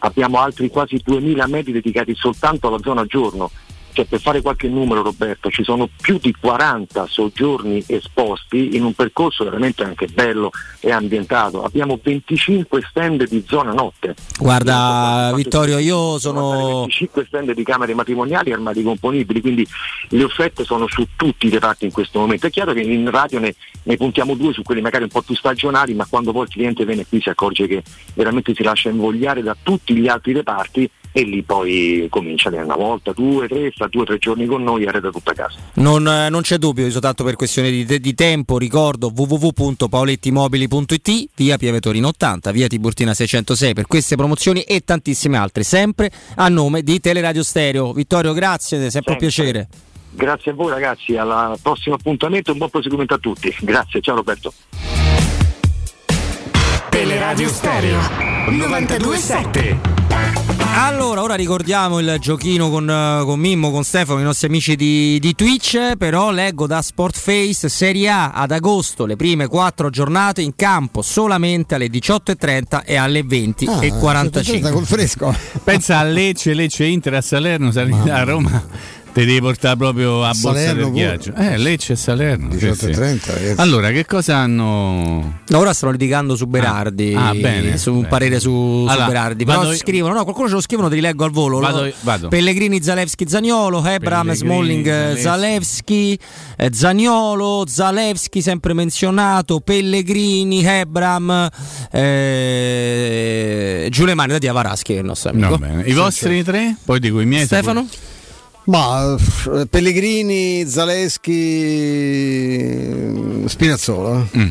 Abbiamo 0.00 0.38
altri 0.38 0.68
quasi 0.70 1.00
2000 1.04 1.46
metri 1.48 1.72
dedicati 1.72 2.14
soltanto 2.14 2.68
alla 2.68 2.78
zona 2.82 3.04
giorno 3.04 3.50
cioè 3.98 4.06
per 4.06 4.20
fare 4.20 4.40
qualche 4.40 4.68
numero 4.68 5.02
Roberto, 5.02 5.50
ci 5.50 5.64
sono 5.64 5.88
più 6.00 6.18
di 6.18 6.32
40 6.32 7.06
soggiorni 7.08 7.82
esposti 7.88 8.76
in 8.76 8.84
un 8.84 8.92
percorso 8.92 9.42
veramente 9.42 9.82
anche 9.82 10.06
bello 10.06 10.50
e 10.78 10.92
ambientato. 10.92 11.64
Abbiamo 11.64 11.98
25 12.00 12.80
stand 12.88 13.26
di 13.26 13.42
zona 13.44 13.72
notte. 13.72 14.14
Guarda 14.38 15.32
Vittorio, 15.34 15.78
io 15.78 16.16
sono 16.20 16.82
25 16.82 17.24
stand 17.26 17.52
di 17.54 17.64
camere 17.64 17.92
matrimoniali 17.92 18.50
e 18.50 18.52
armadi 18.52 18.84
componibili, 18.84 19.40
quindi 19.40 19.66
le 20.10 20.22
offerte 20.22 20.62
sono 20.62 20.86
su 20.86 21.04
tutti 21.16 21.48
i 21.48 21.50
reparti 21.50 21.84
in 21.84 21.90
questo 21.90 22.20
momento. 22.20 22.46
È 22.46 22.50
chiaro 22.50 22.72
che 22.72 22.82
in 22.82 23.10
radio 23.10 23.40
ne, 23.40 23.56
ne 23.82 23.96
puntiamo 23.96 24.36
due 24.36 24.52
su 24.52 24.62
quelli 24.62 24.80
magari 24.80 25.04
un 25.04 25.10
po' 25.10 25.22
più 25.22 25.34
stagionali, 25.34 25.94
ma 25.94 26.06
quando 26.08 26.30
poi 26.30 26.44
il 26.44 26.50
cliente 26.50 26.84
viene 26.84 27.04
qui 27.04 27.20
si 27.20 27.30
accorge 27.30 27.66
che 27.66 27.82
veramente 28.14 28.54
si 28.54 28.62
lascia 28.62 28.90
invogliare 28.90 29.42
da 29.42 29.56
tutti 29.60 29.96
gli 29.96 30.06
altri 30.06 30.34
reparti 30.34 30.88
e 31.18 31.24
lì 31.24 31.42
poi 31.42 32.06
comincia 32.10 32.48
una 32.48 32.76
volta, 32.76 33.12
due, 33.12 33.48
tre, 33.48 33.72
sta 33.74 33.88
due 33.88 34.02
o 34.02 34.04
tre 34.04 34.18
giorni 34.18 34.46
con 34.46 34.62
noi 34.62 34.84
e 34.84 34.86
arreda 34.86 35.10
tutta 35.10 35.32
casa. 35.32 35.58
Non, 35.74 36.06
eh, 36.06 36.28
non 36.28 36.42
c'è 36.42 36.58
dubbio, 36.58 36.88
soltanto 36.92 37.24
per 37.24 37.34
questione 37.34 37.72
di, 37.72 37.98
di 37.98 38.14
tempo, 38.14 38.56
ricordo 38.56 39.10
www.paolettimobili.it, 39.12 41.30
via 41.34 41.56
Piavetorino 41.56 42.06
80, 42.06 42.52
via 42.52 42.68
Tiburtina 42.68 43.14
606 43.14 43.74
per 43.74 43.88
queste 43.88 44.14
promozioni 44.14 44.60
e 44.60 44.82
tantissime 44.84 45.36
altre, 45.36 45.64
sempre 45.64 46.08
a 46.36 46.48
nome 46.48 46.82
di 46.82 47.00
Teleradio 47.00 47.42
Stereo. 47.42 47.92
Vittorio, 47.92 48.32
grazie, 48.32 48.86
è 48.86 48.90
sempre 48.90 49.14
un 49.14 49.18
piacere. 49.18 49.66
Grazie 50.10 50.52
a 50.52 50.54
voi 50.54 50.70
ragazzi, 50.70 51.16
al 51.16 51.58
prossimo 51.60 51.96
appuntamento 51.96 52.50
e 52.50 52.52
un 52.52 52.58
buon 52.58 52.70
proseguimento 52.70 53.14
a 53.14 53.18
tutti. 53.18 53.52
Grazie, 53.60 54.00
ciao 54.00 54.14
Roberto. 54.14 54.52
Teleradio 56.90 57.48
Stereo 57.48 57.98
927. 58.50 59.98
Allora, 60.80 61.22
ora 61.22 61.34
ricordiamo 61.34 61.98
il 61.98 62.18
giochino 62.20 62.70
con, 62.70 62.88
eh, 62.88 63.24
con 63.24 63.40
Mimmo, 63.40 63.72
con 63.72 63.82
Stefano, 63.82 64.20
i 64.20 64.22
nostri 64.22 64.46
amici 64.46 64.76
di, 64.76 65.18
di 65.18 65.34
Twitch, 65.34 65.96
però 65.96 66.30
leggo 66.30 66.68
da 66.68 66.80
Sportface 66.82 67.68
Serie 67.68 68.08
A 68.08 68.30
ad 68.30 68.52
agosto 68.52 69.04
le 69.04 69.16
prime 69.16 69.48
quattro 69.48 69.90
giornate 69.90 70.40
in 70.40 70.54
campo 70.54 71.02
solamente 71.02 71.74
alle 71.74 71.88
18.30 71.88 72.82
e 72.84 72.94
alle 72.94 73.22
20.45. 73.22 74.66
Ah, 74.66 74.70
col 74.70 74.86
fresco. 74.86 75.34
Pensa 75.64 75.98
a 75.98 76.04
Lecce, 76.04 76.54
Lecce 76.54 76.84
Inter 76.84 77.14
a 77.14 77.22
Salerno, 77.22 77.72
a 77.74 78.22
Roma. 78.22 78.64
Te 79.18 79.24
devi 79.24 79.40
portare 79.40 79.76
proprio 79.76 80.22
a 80.22 80.28
borsa 80.28 80.60
Salerno 80.60 80.74
del 80.74 80.90
pure. 80.92 81.02
ghiaccio. 81.02 81.34
Eh, 81.34 81.58
Lecce 81.58 81.94
e 81.94 81.96
Salerno. 81.96 82.52
sì, 82.56 82.66
18.30, 82.66 83.18
sì. 83.18 83.30
ragazzi. 83.32 83.60
Allora, 83.60 83.90
che 83.90 84.06
cosa 84.06 84.36
hanno. 84.36 85.40
No, 85.48 85.58
ora 85.58 85.72
stanno 85.72 85.90
litigando 85.90 86.36
su 86.36 86.46
Berardi, 86.46 87.14
Ah, 87.16 87.34
bene, 87.34 87.78
su 87.78 87.90
un 87.90 87.96
bene. 87.96 88.08
parere 88.08 88.38
su, 88.38 88.48
su 88.48 88.86
Allora, 88.88 89.06
Berardi. 89.06 89.44
Però 89.44 89.58
vado- 89.58 89.74
scrivono, 89.74 90.14
no, 90.14 90.22
qualcuno 90.22 90.46
ce 90.46 90.54
lo 90.54 90.60
scrivono, 90.60 90.88
te 90.88 90.94
li 90.94 91.00
leggo 91.00 91.24
al 91.24 91.32
volo. 91.32 91.58
Vado- 91.58 91.90
vado. 92.02 92.28
Pellegrini, 92.28 92.80
Zalewski, 92.80 93.26
Zagnolo, 93.26 93.84
Hebram, 93.84 94.26
Pellegrini, 94.28 94.36
Smalling, 94.36 94.86
Zalewski. 94.86 95.20
Zalewski, 95.20 96.18
eh, 96.56 96.70
Zaniolo, 96.72 97.64
Zalewski 97.66 98.40
sempre 98.40 98.72
menzionato, 98.72 99.58
Pellegrini, 99.58 100.64
Hebram, 100.64 101.48
eh, 102.58 103.88
Giulemani 103.90 104.30
da 104.30 104.38
Diavaraschi 104.38 104.92
che 104.92 104.98
è 104.98 105.00
il 105.02 105.06
nostro 105.06 105.30
amico. 105.30 105.48
No, 105.48 105.58
bene. 105.58 105.82
I 105.82 105.92
vostri 105.92 106.44
tre? 106.44 106.76
Poi 106.84 107.00
dico 107.00 107.18
i 107.18 107.26
miei. 107.26 107.46
Stefano? 107.46 107.84
Ma 108.68 109.16
eh, 109.54 109.66
Pellegrini, 109.66 110.66
Zaleschi, 110.66 111.32
Spinazzola. 113.46 114.26
Mm. 114.36 114.50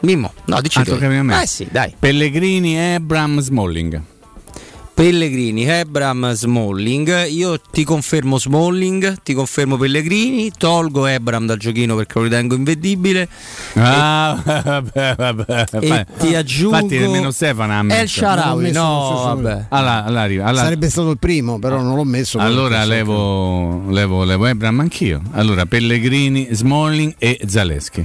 Mimmo, 0.00 0.32
no, 0.44 0.60
dici 0.60 0.80
tu. 0.84 0.94
Eh 0.94 1.46
sì, 1.46 1.66
dai. 1.68 1.92
Pellegrini, 1.98 2.76
Ebram, 2.76 3.40
Smalling. 3.40 4.00
Pellegrini, 4.98 5.64
Ebram, 5.64 6.32
Smalling. 6.32 7.28
Io 7.28 7.60
ti 7.60 7.84
confermo 7.84 8.36
Smalling, 8.36 9.22
ti 9.22 9.32
confermo 9.32 9.76
Pellegrini, 9.76 10.50
tolgo 10.50 11.06
Ebram 11.06 11.46
dal 11.46 11.56
giochino 11.56 11.94
perché 11.94 12.18
lo 12.18 12.24
ritengo 12.24 12.56
invedibile. 12.56 13.28
Ah, 13.74 14.42
vabbè, 14.42 15.14
vabbè. 15.16 15.64
E 15.78 16.06
ti 16.18 16.34
aggiungo 16.34 16.78
Infatti 16.78 16.98
nemmeno 16.98 17.30
Stefano 17.30 17.78
ha 17.78 17.82
messo. 17.84 18.00
El 18.00 18.08
Sharawi, 18.08 18.72
no, 18.72 19.20
vabbè. 19.22 19.66
Allora 19.68 20.04
arriva. 20.20 20.46
Allora- 20.46 20.64
Sarebbe 20.64 20.90
stato 20.90 21.10
il 21.12 21.18
primo, 21.18 21.60
però 21.60 21.80
non 21.80 21.94
l'ho 21.94 22.02
messo. 22.02 22.38
Allora 22.40 22.84
levo, 22.84 23.88
levo, 23.90 24.24
levo 24.24 24.46
Ebram 24.46 24.80
anch'io. 24.80 25.22
Allora 25.30 25.64
Pellegrini, 25.64 26.48
Smalling 26.50 27.14
e 27.18 27.38
Zaleschi. 27.46 28.04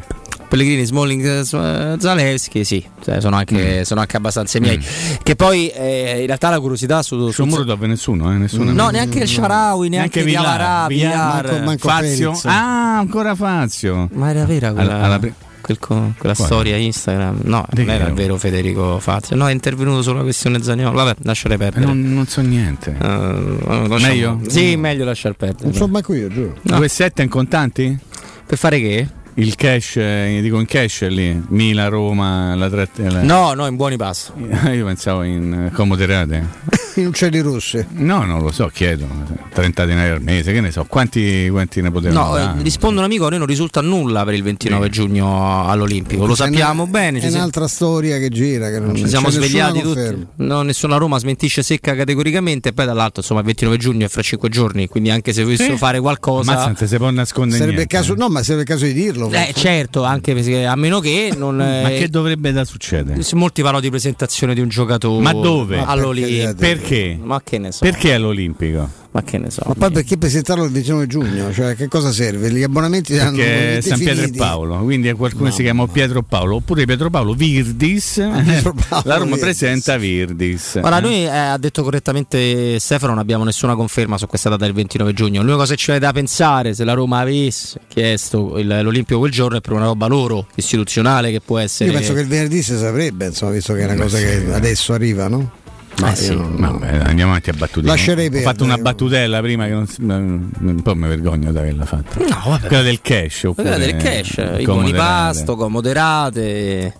Pellegrini, 0.54 0.86
Smalling, 0.86 1.26
eh, 1.26 1.96
Zalewski, 2.00 2.64
sì, 2.64 2.86
cioè, 3.04 3.20
sono, 3.20 3.38
anche, 3.38 3.80
Mm. 3.80 3.82
sono 3.82 4.02
anche 4.02 4.18
abbastanza 4.18 4.60
miei. 4.60 4.80
Che 5.24 5.36
poi 5.36 5.70
eh, 5.70 6.20
in 6.20 6.26
realtà 6.28 6.52
la 6.52 6.60
curiosità 6.60 7.02
su, 7.02 7.32
Sul 7.32 7.48
muro 7.48 7.64
dove 7.64 7.88
nessuno, 7.88 8.32
eh? 8.32 8.38
Nessuno 8.38 8.72
No, 8.72 8.90
neanche 8.90 9.18
il 9.18 9.28
Sharawi, 9.28 9.90
neanche 9.90 10.24
Diawara, 10.24 10.86
Villar, 10.86 11.42
Villar. 11.48 11.64
Manco- 11.64 11.88
Fazio. 11.88 12.40
Ah, 12.44 13.00
ancora 13.00 13.34
Fazio. 13.34 14.08
Ma 14.14 14.30
era 14.30 14.46
vera 14.46 14.74
quella, 14.74 14.94
Alla- 14.94 15.04
alla 15.06 15.20
quel 15.20 15.80
co- 15.80 16.14
quella 16.20 16.36
Quale? 16.36 16.52
storia 16.52 16.76
Instagram? 16.78 17.40
No, 17.46 17.66
Di 17.72 17.84
non 17.86 17.96
era 17.96 18.10
vero 18.12 18.38
Federico 18.38 19.00
Fazio. 19.00 19.36
No, 19.36 19.48
è 19.48 19.52
intervenuto 19.52 20.04
sulla 20.04 20.22
questione 20.22 20.62
Zagnolo. 20.62 20.92
Vabbè, 20.96 21.16
lasciare 21.24 21.58
perdere. 21.58 21.84
Non, 21.84 22.00
non 22.14 22.28
so 22.28 22.42
niente. 22.42 22.96
Eh, 23.02 23.08
lasciamo- 23.08 23.98
Meglio? 23.98 24.40
Sì, 24.46 24.76
meglio 24.76 25.04
lasciare 25.04 25.34
perdere. 25.34 25.64
Non 25.64 25.74
so 25.74 25.88
manco 25.88 26.14
io, 26.14 26.28
giuro. 26.28 26.54
No. 26.62 26.78
2-7 26.78 27.24
in 27.24 27.30
contanti? 27.30 27.98
Per 28.46 28.58
fare 28.60 28.80
che? 28.80 29.08
Il 29.36 29.56
cash, 29.56 29.96
eh, 29.98 30.40
dico 30.42 30.60
in 30.60 30.66
cash 30.68 31.08
lì, 31.08 31.42
Mila, 31.50 31.88
Roma, 31.88 32.54
la 32.56 32.70
trattella. 32.70 33.24
No, 33.24 33.54
no, 33.54 33.66
in 33.66 33.76
buoni 33.76 33.98
passo. 33.98 34.34
Io 34.72 34.86
pensavo 34.86 35.24
in 35.24 35.70
eh, 35.70 35.72
comode 35.72 36.06
rate. 36.06 36.48
In 36.96 37.08
uccelli 37.08 37.40
rossi. 37.40 37.84
No, 37.94 38.24
non 38.24 38.44
lo 38.44 38.52
so, 38.52 38.68
chiedo. 38.68 39.08
30 39.52 39.86
denari 39.86 40.12
al 40.12 40.22
mese, 40.22 40.54
che 40.54 40.62
ne 40.62 40.70
so. 40.70 40.86
Quanti, 40.88 41.48
quanti 41.50 41.82
ne 41.82 41.90
potevano 41.90 42.28
No, 42.28 42.38
eh, 42.38 42.42
dare? 42.42 42.62
rispondo 42.62 43.00
un 43.00 43.06
amico, 43.06 43.26
a 43.26 43.30
noi 43.30 43.40
non 43.40 43.48
risulta 43.48 43.82
nulla 43.82 44.24
per 44.24 44.36
il 44.36 44.44
29 44.44 44.90
giugno 44.90 45.68
all'Olimpico, 45.68 46.28
lo 46.28 46.36
sappiamo 46.36 46.84
una- 46.84 46.92
bene. 46.92 47.20
È 47.20 47.28
un'altra 47.30 47.68
storia 47.68 48.20
che 48.20 48.30
gira. 48.30 48.70
Che 48.70 48.80
non 48.80 48.94
ci 48.96 49.02
c'è 49.02 49.08
siamo 49.10 49.32
svegliati 49.32 49.82
tutti. 49.82 50.28
No, 50.36 50.62
nessuna 50.62 50.98
Roma 50.98 51.18
smentisce 51.18 51.64
secca 51.64 51.96
categoricamente. 51.96 52.70
E 52.70 52.74
poi 52.74 52.86
dall'altro, 52.86 53.22
insomma, 53.22 53.40
il 53.40 53.48
29 53.48 53.78
giugno 53.78 54.06
è 54.06 54.10
fra 54.10 54.22
5 54.22 54.50
giorni. 54.50 54.88
Quindi, 54.88 55.10
anche 55.10 55.34
se 55.34 55.42
volessero 55.44 55.72
Sì. 55.74 55.78
fare 55.80 56.00
qualcosa. 56.00 56.54
Non 56.66 56.76
ti 56.76 56.86
si 56.86 56.98
può 56.98 57.10
nascondere 57.10 57.58
Sarebbe 57.58 57.78
niente. 57.78 57.96
caso, 57.96 58.14
no, 58.14 58.30
ma 58.30 58.44
sarebbe 58.44 58.62
il 58.62 58.68
caso 58.68 58.86
di 58.86 58.94
dirlo. 58.94 59.23
Eh, 59.32 59.54
certo, 59.54 60.04
anche 60.04 60.34
perché 60.34 60.66
a 60.66 60.76
meno 60.76 61.00
che 61.00 61.34
non. 61.36 61.56
Ma 61.56 61.90
eh, 61.90 62.00
che 62.00 62.10
dovrebbe 62.10 62.52
da 62.52 62.66
succedere? 62.66 63.22
Molti 63.34 63.62
parlano 63.62 63.82
di 63.82 63.90
presentazione 63.90 64.54
di 64.54 64.62
un 64.62 64.70
giocatore 64.70 65.22
Ma 65.22 65.34
dove? 65.34 65.80
all'Olimpico. 65.84 66.54
Perché? 66.56 67.18
Ma 67.22 67.42
che 67.44 67.58
ne 67.58 67.72
so? 67.72 67.84
Perché 67.84 68.14
all'Olimpico? 68.14 69.02
Ma 69.14 69.22
che 69.22 69.38
ne 69.38 69.52
so? 69.52 69.62
Ma 69.68 69.76
poi 69.76 69.92
perché 69.92 70.18
presentarlo 70.18 70.64
il 70.64 70.72
29 70.72 71.06
giugno? 71.06 71.54
Cioè, 71.54 71.76
che 71.76 71.88
cosa 71.88 72.12
serve? 72.12 72.50
Gli 72.52 72.64
abbonamenti 72.64 73.16
hanno 73.20 73.38
è 73.38 73.78
San 73.80 74.00
Pietro 74.00 74.24
e 74.24 74.32
Paolo, 74.32 74.78
quindi 74.80 75.08
è 75.08 75.14
qualcuno 75.14 75.50
che 75.50 75.56
si 75.56 75.62
chiama 75.62 75.86
Pietro 75.88 76.24
Paolo, 76.24 76.56
oppure 76.56 76.86
Pietro 76.86 77.12
Paolo 77.12 77.36
Virdis. 77.36 78.14
Pietro 78.44 78.74
Paolo 78.74 79.04
la 79.08 79.18
Roma 79.18 79.36
Virdis. 79.36 79.40
presenta 79.44 79.98
Virdis. 79.98 80.76
Eh? 80.78 80.82
noi 80.82 81.24
eh, 81.26 81.28
ha 81.28 81.58
detto 81.60 81.84
correttamente 81.84 82.80
Stefano, 82.80 83.12
non 83.12 83.22
abbiamo 83.22 83.44
nessuna 83.44 83.76
conferma 83.76 84.18
su 84.18 84.26
questa 84.26 84.50
data 84.50 84.66
del 84.66 84.74
29 84.74 85.14
giugno. 85.14 85.42
L'unica 85.42 85.58
cosa 85.58 85.74
che 85.74 85.80
ci 85.80 85.86
viene 85.92 86.00
da 86.00 86.12
pensare, 86.12 86.74
se 86.74 86.84
la 86.84 86.94
Roma 86.94 87.20
avesse 87.20 87.82
chiesto 87.88 88.58
il- 88.58 88.80
l'Olimpico 88.82 89.20
quel 89.20 89.32
giorno, 89.32 89.58
è 89.58 89.62
per 89.62 89.74
una 89.74 89.86
roba 89.86 90.08
loro, 90.08 90.48
istituzionale, 90.56 91.30
che 91.30 91.40
può 91.40 91.60
essere. 91.60 91.92
Io 91.92 91.96
penso 91.98 92.14
che 92.14 92.22
il 92.22 92.28
venerdì 92.28 92.64
si 92.64 92.76
saprebbe, 92.76 93.28
insomma, 93.28 93.52
visto 93.52 93.74
che 93.76 93.82
è 93.82 93.86
una 93.86 94.02
cosa 94.02 94.18
che 94.18 94.44
adesso 94.52 94.94
arriva, 94.94 95.28
no? 95.28 95.62
Ma 96.00 96.10
io 96.10 96.16
sì, 96.16 96.36
non- 96.36 96.56
vabbè, 96.58 96.88
andiamo 97.06 97.32
avanti 97.32 97.50
a 97.50 97.54
battute. 97.54 97.86
Lascerei 97.88 98.28
Ho 98.28 98.40
fatto 98.42 98.64
una 98.64 98.78
battutella 98.78 99.42
prima 99.42 99.66
che 99.66 99.72
non 99.72 99.88
si- 99.88 100.02
un 100.02 100.80
po' 100.84 100.96
mi 100.96 101.08
vergogno 101.08 101.52
di 101.52 101.58
averla 101.58 101.86
fatta. 101.86 102.20
No, 102.20 102.42
vabbè. 102.46 102.68
Quella 102.68 102.82
del 102.84 103.00
cash. 103.02 103.48
Quella 103.54 103.78
del 103.78 103.96
cash, 103.98 104.42
i 104.60 104.64
buoni 104.66 104.92
pasto, 104.94 105.56
comoderate. 105.56 106.94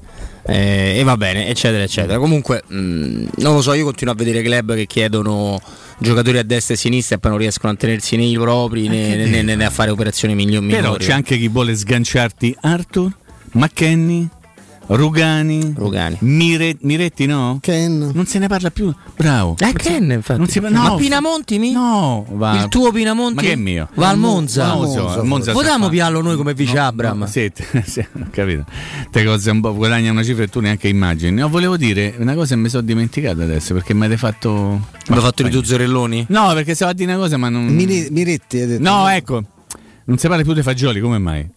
eh, 0.46 0.96
e 0.98 1.04
va 1.04 1.16
bene, 1.18 1.48
eccetera, 1.48 1.84
eccetera. 1.84 2.18
Comunque, 2.20 2.64
mh, 2.68 2.76
non 3.38 3.54
lo 3.56 3.62
so, 3.62 3.74
io 3.74 3.86
continuo 3.86 4.14
a 4.14 4.18
vedere 4.18 4.42
club 4.42 4.76
che 4.76 4.86
chiedono 4.88 5.60
giocatori 6.00 6.38
a 6.38 6.44
destra 6.44 6.74
e 6.74 6.78
a 6.78 6.80
sinistra 6.82 7.16
e 7.16 7.20
poi 7.20 7.32
non 7.32 7.40
riescono 7.40 7.72
a 7.72 7.76
tenersi 7.78 8.18
nei 8.18 8.34
propri 8.34 8.88
né, 8.90 9.16
né- 9.26 9.42
né- 9.42 9.56
né 9.56 9.66
a 9.66 9.70
fare 9.70 9.90
operazioni 9.90 10.36
migliori. 10.36 10.68
Però 10.68 10.96
c'è 10.98 11.14
anche 11.14 11.38
chi 11.38 11.48
vuole 11.48 11.74
sganciarti 11.76 12.58
Arthur, 12.62 13.10
McKenny, 13.54 14.28
Rugani, 14.86 15.74
Rugani. 15.76 16.18
Mire- 16.20 16.76
Miretti 16.82 17.26
no? 17.26 17.58
Ken. 17.62 18.12
Non 18.14 18.26
se 18.26 18.38
ne 18.40 18.48
parla 18.48 18.70
più. 18.70 18.94
Bravo. 19.16 19.56
Eh, 19.60 19.74
Ken, 19.74 20.12
infatti. 20.12 20.40
Non 20.40 20.48
si 20.50 20.60
pa- 20.60 20.70
Ma 20.70 20.90
no, 20.90 20.96
Pinamonti 20.96 21.58
mi? 21.58 21.72
No, 21.72 22.26
va. 22.32 22.62
Il 22.62 22.68
tuo 22.68 22.92
Pinamonti? 22.92 23.36
Ma 23.36 23.42
che 23.42 23.52
è 23.54 23.56
mio? 23.56 23.88
Va 23.96 24.10
al 24.10 24.18
Monza. 24.18 24.76
Monza 24.76 25.52
Vogliamo 25.54 25.86
sta- 25.86 25.90
piarlo 25.90 26.22
noi 26.22 26.36
come 26.36 26.54
vice 26.54 26.74
No, 26.74 26.86
Abram? 26.86 27.18
no, 27.20 27.26
sì, 27.28 27.50
sì, 27.86 28.00
ho 28.00 28.28
capito. 28.30 28.66
Te 29.10 29.24
cose 29.24 29.50
un 29.52 29.62
po' 29.62 29.74
guadagna 29.74 30.12
una 30.12 30.24
cifra 30.24 30.44
e 30.44 30.48
tu 30.48 30.60
neanche 30.60 30.88
immagini. 30.90 31.40
No, 31.40 31.48
volevo 31.50 31.78
dire 31.78 32.14
una 32.18 32.34
cosa 32.36 32.54
e 32.54 32.58
mi 32.58 32.70
sono 32.70 32.84
dimenticato 32.84 33.42
adesso 33.42 33.74
perché 33.74 33.94
mi 33.94 34.06
avete 34.06 34.18
fatto. 34.20 34.82
Abbiamo 35.08 35.22
fatto 35.22 35.46
i 35.46 35.50
due 35.50 35.64
zorelloni? 35.64 36.26
No, 36.30 36.52
perché 36.54 36.76
stavo 36.76 36.92
a 36.92 36.94
dire 36.94 37.12
una 37.14 37.22
cosa, 37.22 37.38
ma 37.38 37.50
non. 37.50 37.66
Mire- 37.66 38.10
Miretti 38.12 38.60
hai 38.60 38.68
detto. 38.68 38.84
No, 38.84 39.08
ecco. 39.08 39.44
Non 40.06 40.18
si 40.18 40.28
parla 40.28 40.44
più 40.44 40.52
dei 40.54 40.64
fagioli, 40.64 41.00
come 41.00 41.18
mai? 41.18 41.48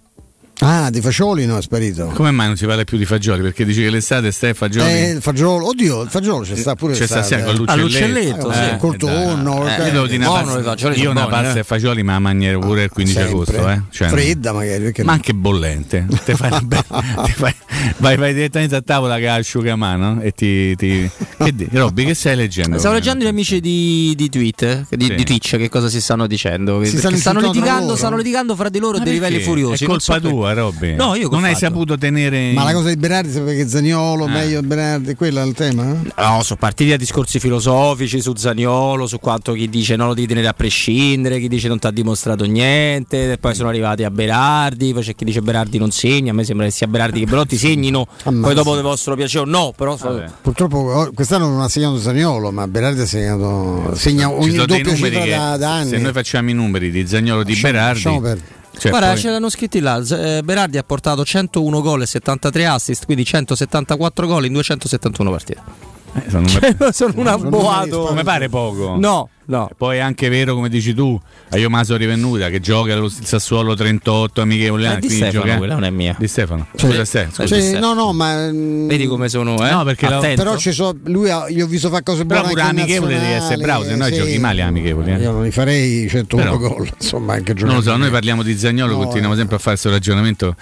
Ah, 0.60 0.88
di 0.88 1.02
Fagioli 1.02 1.44
no, 1.44 1.58
è 1.58 1.62
sparito. 1.62 2.06
Come 2.14 2.30
mai 2.30 2.46
non 2.46 2.56
si 2.56 2.64
parla 2.64 2.82
più 2.84 2.96
di 2.96 3.04
fagioli? 3.04 3.42
Perché 3.42 3.66
dici 3.66 3.82
che 3.82 3.90
l'estate 3.90 4.32
stai 4.32 4.54
fagioli. 4.54 4.90
Eh, 4.90 5.10
il 5.10 5.20
fagiolo, 5.20 5.66
oddio, 5.66 6.00
il 6.00 6.08
fagiolo 6.08 6.44
c'è 6.44 6.56
sta 6.56 6.74
pure 6.74 6.94
C'è 6.94 7.04
sta 7.04 7.22
sia 7.22 7.42
con 7.44 7.54
eh. 7.68 7.76
l'uccelletto, 7.76 8.50
Eh, 8.50 8.54
sì. 8.54 8.76
col 8.78 8.96
tonno, 8.96 9.68
Eh, 9.68 9.88
eh, 9.88 9.90
io 9.92 10.02
una 10.04 10.24
buono 10.26 10.62
pasta- 10.62 10.92
io 10.94 11.10
una 11.10 11.26
buone, 11.26 11.42
pasta 11.42 11.58
eh. 11.58 11.60
e 11.60 11.62
fagioli 11.64 12.02
me 12.02 12.12
la 12.12 12.18
mangerò 12.20 12.58
pure 12.60 12.84
il 12.84 12.88
15 12.90 13.18
Sempre. 13.18 13.32
agosto. 13.34 13.68
Eh? 13.68 13.82
Cioè, 13.90 14.08
Fredda 14.08 14.52
magari, 14.54 14.84
ma 14.96 15.02
no? 15.04 15.10
anche 15.10 15.34
bollente. 15.34 16.06
Te 16.24 16.34
fai 16.34 16.48
una 16.50 16.60
be- 16.62 16.84
te 17.24 17.32
fai- 17.32 17.54
vai, 17.98 18.16
vai 18.16 18.32
direttamente 18.32 18.76
a 18.76 18.80
tavola 18.82 19.18
che 19.18 19.28
ha 19.28 19.34
asciugamano 19.34 20.22
e 20.22 20.32
ti. 20.32 20.74
ti... 20.76 21.08
Che 21.36 21.54
di- 21.54 21.68
Robby, 21.70 22.06
che 22.06 22.14
stai 22.14 22.34
leggendo? 22.34 22.78
Stavo 22.78 22.94
leggendo 22.94 23.24
gli 23.24 23.28
amici 23.28 23.60
di, 23.60 24.14
di, 24.16 24.30
Tweet, 24.30 24.86
di, 24.88 25.04
Sì. 25.04 25.14
di 25.16 25.24
Twitch 25.24 25.56
che 25.58 25.68
cosa 25.68 25.90
si 25.90 26.00
stanno 26.00 26.26
dicendo. 26.26 26.82
Si 26.82 26.96
stanno 26.96 27.40
litigando, 27.40 27.82
loro? 27.82 27.96
stanno 27.96 28.16
litigando 28.16 28.56
fra 28.56 28.70
di 28.70 28.78
loro 28.78 28.96
Ma 28.96 29.04
dei 29.04 29.12
livelli 29.12 29.40
furiosi. 29.40 29.84
È 29.84 29.86
colpa 29.86 30.12
per- 30.14 30.22
tua, 30.46 30.52
Robby. 30.52 30.94
No, 30.94 31.14
io 31.14 31.28
non 31.28 31.44
hai 31.44 31.52
fatto? 31.54 31.66
saputo 31.66 31.98
tenere. 31.98 32.52
Ma 32.52 32.64
la 32.64 32.72
cosa 32.72 32.88
di 32.88 32.96
Berardi 32.96 33.32
sapeva 33.32 33.52
che 33.52 33.68
Zagnolo, 33.68 34.24
Ah. 34.24 34.28
meglio 34.28 34.62
Berardi, 34.62 35.14
quella 35.14 35.42
è 35.42 35.46
il 35.46 35.54
tema? 35.54 35.84
No, 35.84 36.42
sono 36.42 36.58
partiti 36.58 36.90
da 36.90 36.96
discorsi 36.96 37.38
filosofici 37.38 38.20
su 38.20 38.34
Zaniolo, 38.34 39.06
su 39.06 39.18
quanto 39.18 39.52
chi 39.52 39.68
dice 39.68 39.96
no 39.96 40.06
lo 40.06 40.14
devi 40.14 40.26
tenere 40.26 40.48
a 40.48 40.52
prescindere, 40.52 41.40
chi 41.40 41.48
dice 41.48 41.68
non 41.68 41.78
ti 41.78 41.86
ha 41.86 41.90
dimostrato 41.90 42.44
niente, 42.44 43.32
e 43.32 43.38
poi 43.38 43.54
sono 43.54 43.68
arrivati 43.68 44.04
a 44.04 44.10
Berardi, 44.10 44.92
poi 44.92 45.02
c'è 45.02 45.14
chi 45.14 45.24
dice 45.24 45.40
Berardi 45.42 45.78
non 45.78 45.90
segna, 45.90 46.32
a 46.32 46.34
me 46.34 46.44
sembra 46.44 46.66
che 46.66 46.72
sia 46.72 46.86
Berardi 46.86 47.20
che 47.20 47.26
Belotti 47.26 47.56
segnino, 47.56 48.06
poi 48.22 48.54
dopo 48.54 48.74
vi 48.74 48.82
vostro 48.82 49.14
piacere 49.14 49.44
o 49.44 49.46
no, 49.48 49.72
però 49.76 49.94
Purtroppo 50.42 50.76
oh, 50.76 51.10
quest'anno 51.12 51.48
non 51.48 51.60
ha 51.60 51.68
segnato 51.68 51.98
Zagnolo, 51.98 52.52
ma 52.52 52.68
Berardi 52.68 53.00
ha 53.00 53.06
segnato 53.06 53.94
segna 53.94 54.30
ogni 54.30 54.56
numeri 54.56 54.84
cifra 54.84 55.26
da, 55.26 55.56
da 55.56 55.74
anni. 55.74 55.88
Se 55.90 55.98
noi 55.98 56.12
facciamo 56.12 56.50
i 56.50 56.52
numeri 56.52 56.90
di 56.90 57.06
Zagnolo 57.06 57.42
di 57.42 57.56
Berardi. 57.56 58.54
Cioè, 58.78 58.90
Guarda, 58.90 59.10
poi- 59.12 59.18
ce 59.20 59.30
l'hanno 59.30 59.48
scritti 59.50 59.80
là. 59.80 59.98
Eh, 59.98 60.42
Berardi 60.42 60.78
ha 60.78 60.82
portato 60.82 61.24
101 61.24 61.80
gol 61.80 62.02
e 62.02 62.06
73 62.06 62.66
assist, 62.66 63.04
quindi 63.04 63.24
174 63.24 64.26
gol 64.26 64.44
in 64.44 64.52
271 64.52 65.30
partite. 65.30 65.94
Eh, 66.24 66.30
sono, 66.30 66.46
Cioè, 66.48 66.74
sono 66.92 67.12
un 67.16 67.26
abboato. 67.26 68.00
Come 68.06 68.22
pare 68.22 68.48
poco? 68.48 68.96
No, 68.98 69.28
no. 69.46 69.70
Poi 69.76 69.96
è 69.98 70.00
anche 70.00 70.28
vero, 70.28 70.54
come 70.54 70.68
dici 70.68 70.94
tu, 70.94 71.18
a 71.50 71.56
Iomaso 71.58 71.96
Rivenuta 71.96 72.48
che 72.48 72.60
gioca 72.60 72.92
allo 72.94 73.06
il 73.06 73.12
Sassuolo 73.24 73.74
38 73.74 74.40
amichevoli. 74.40 74.84
Eh, 74.84 74.86
anni, 74.86 75.00
di 75.00 75.08
Stefano, 75.10 75.44
gioca- 75.44 75.56
quella 75.58 75.74
non 75.74 75.84
è 75.84 75.90
mia. 75.90 76.16
Di 76.18 76.26
Stefano. 76.28 76.66
Cioè, 76.74 76.90
Scusa, 76.90 77.04
Ste- 77.04 77.28
scusa. 77.32 77.60
Sì, 77.60 77.78
no, 77.78 77.92
no, 77.94 78.12
ma 78.12 78.50
mm, 78.50 78.88
Vedi 78.88 79.06
come 79.06 79.28
sono, 79.28 79.54
eh? 79.66 79.70
No, 79.70 79.84
perché 79.84 80.08
la- 80.08 80.18
però 80.18 80.56
ci 80.56 80.72
so, 80.72 80.94
lui 81.04 81.30
ha, 81.30 81.48
gli 81.48 81.60
ho 81.60 81.66
visto 81.66 81.88
fare 81.90 82.02
cose 82.02 82.24
Però 82.24 82.40
buone 82.40 82.54
pure 82.54 82.62
anche 82.66 82.74
in 82.76 82.80
amichevole 82.82 83.18
devi 83.18 83.32
essere 83.32 83.56
bravo, 83.58 83.84
se 83.84 83.96
no 83.96 84.04
sì. 84.06 84.14
giochi 84.14 84.38
male 84.38 84.62
amichevoli. 84.62 85.12
eh. 85.12 85.16
Io 85.18 85.32
non 85.32 85.42
li 85.42 85.50
farei 85.50 86.08
101 86.08 86.42
Però- 86.42 86.56
gol, 86.58 86.88
insomma, 86.98 87.34
anche 87.34 87.52
Non 87.54 87.62
lo 87.66 87.68
giocare. 87.80 87.92
so, 87.92 87.96
noi 87.96 88.10
parliamo 88.10 88.42
di 88.42 88.56
Zagnolo, 88.58 88.92
No, 88.92 88.98
continuiamo 88.98 89.34
eh. 89.34 89.36
sempre 89.36 89.56
a 89.56 89.58
fare 89.58 89.70
questo 89.76 89.90
ragionamento. 89.90 90.54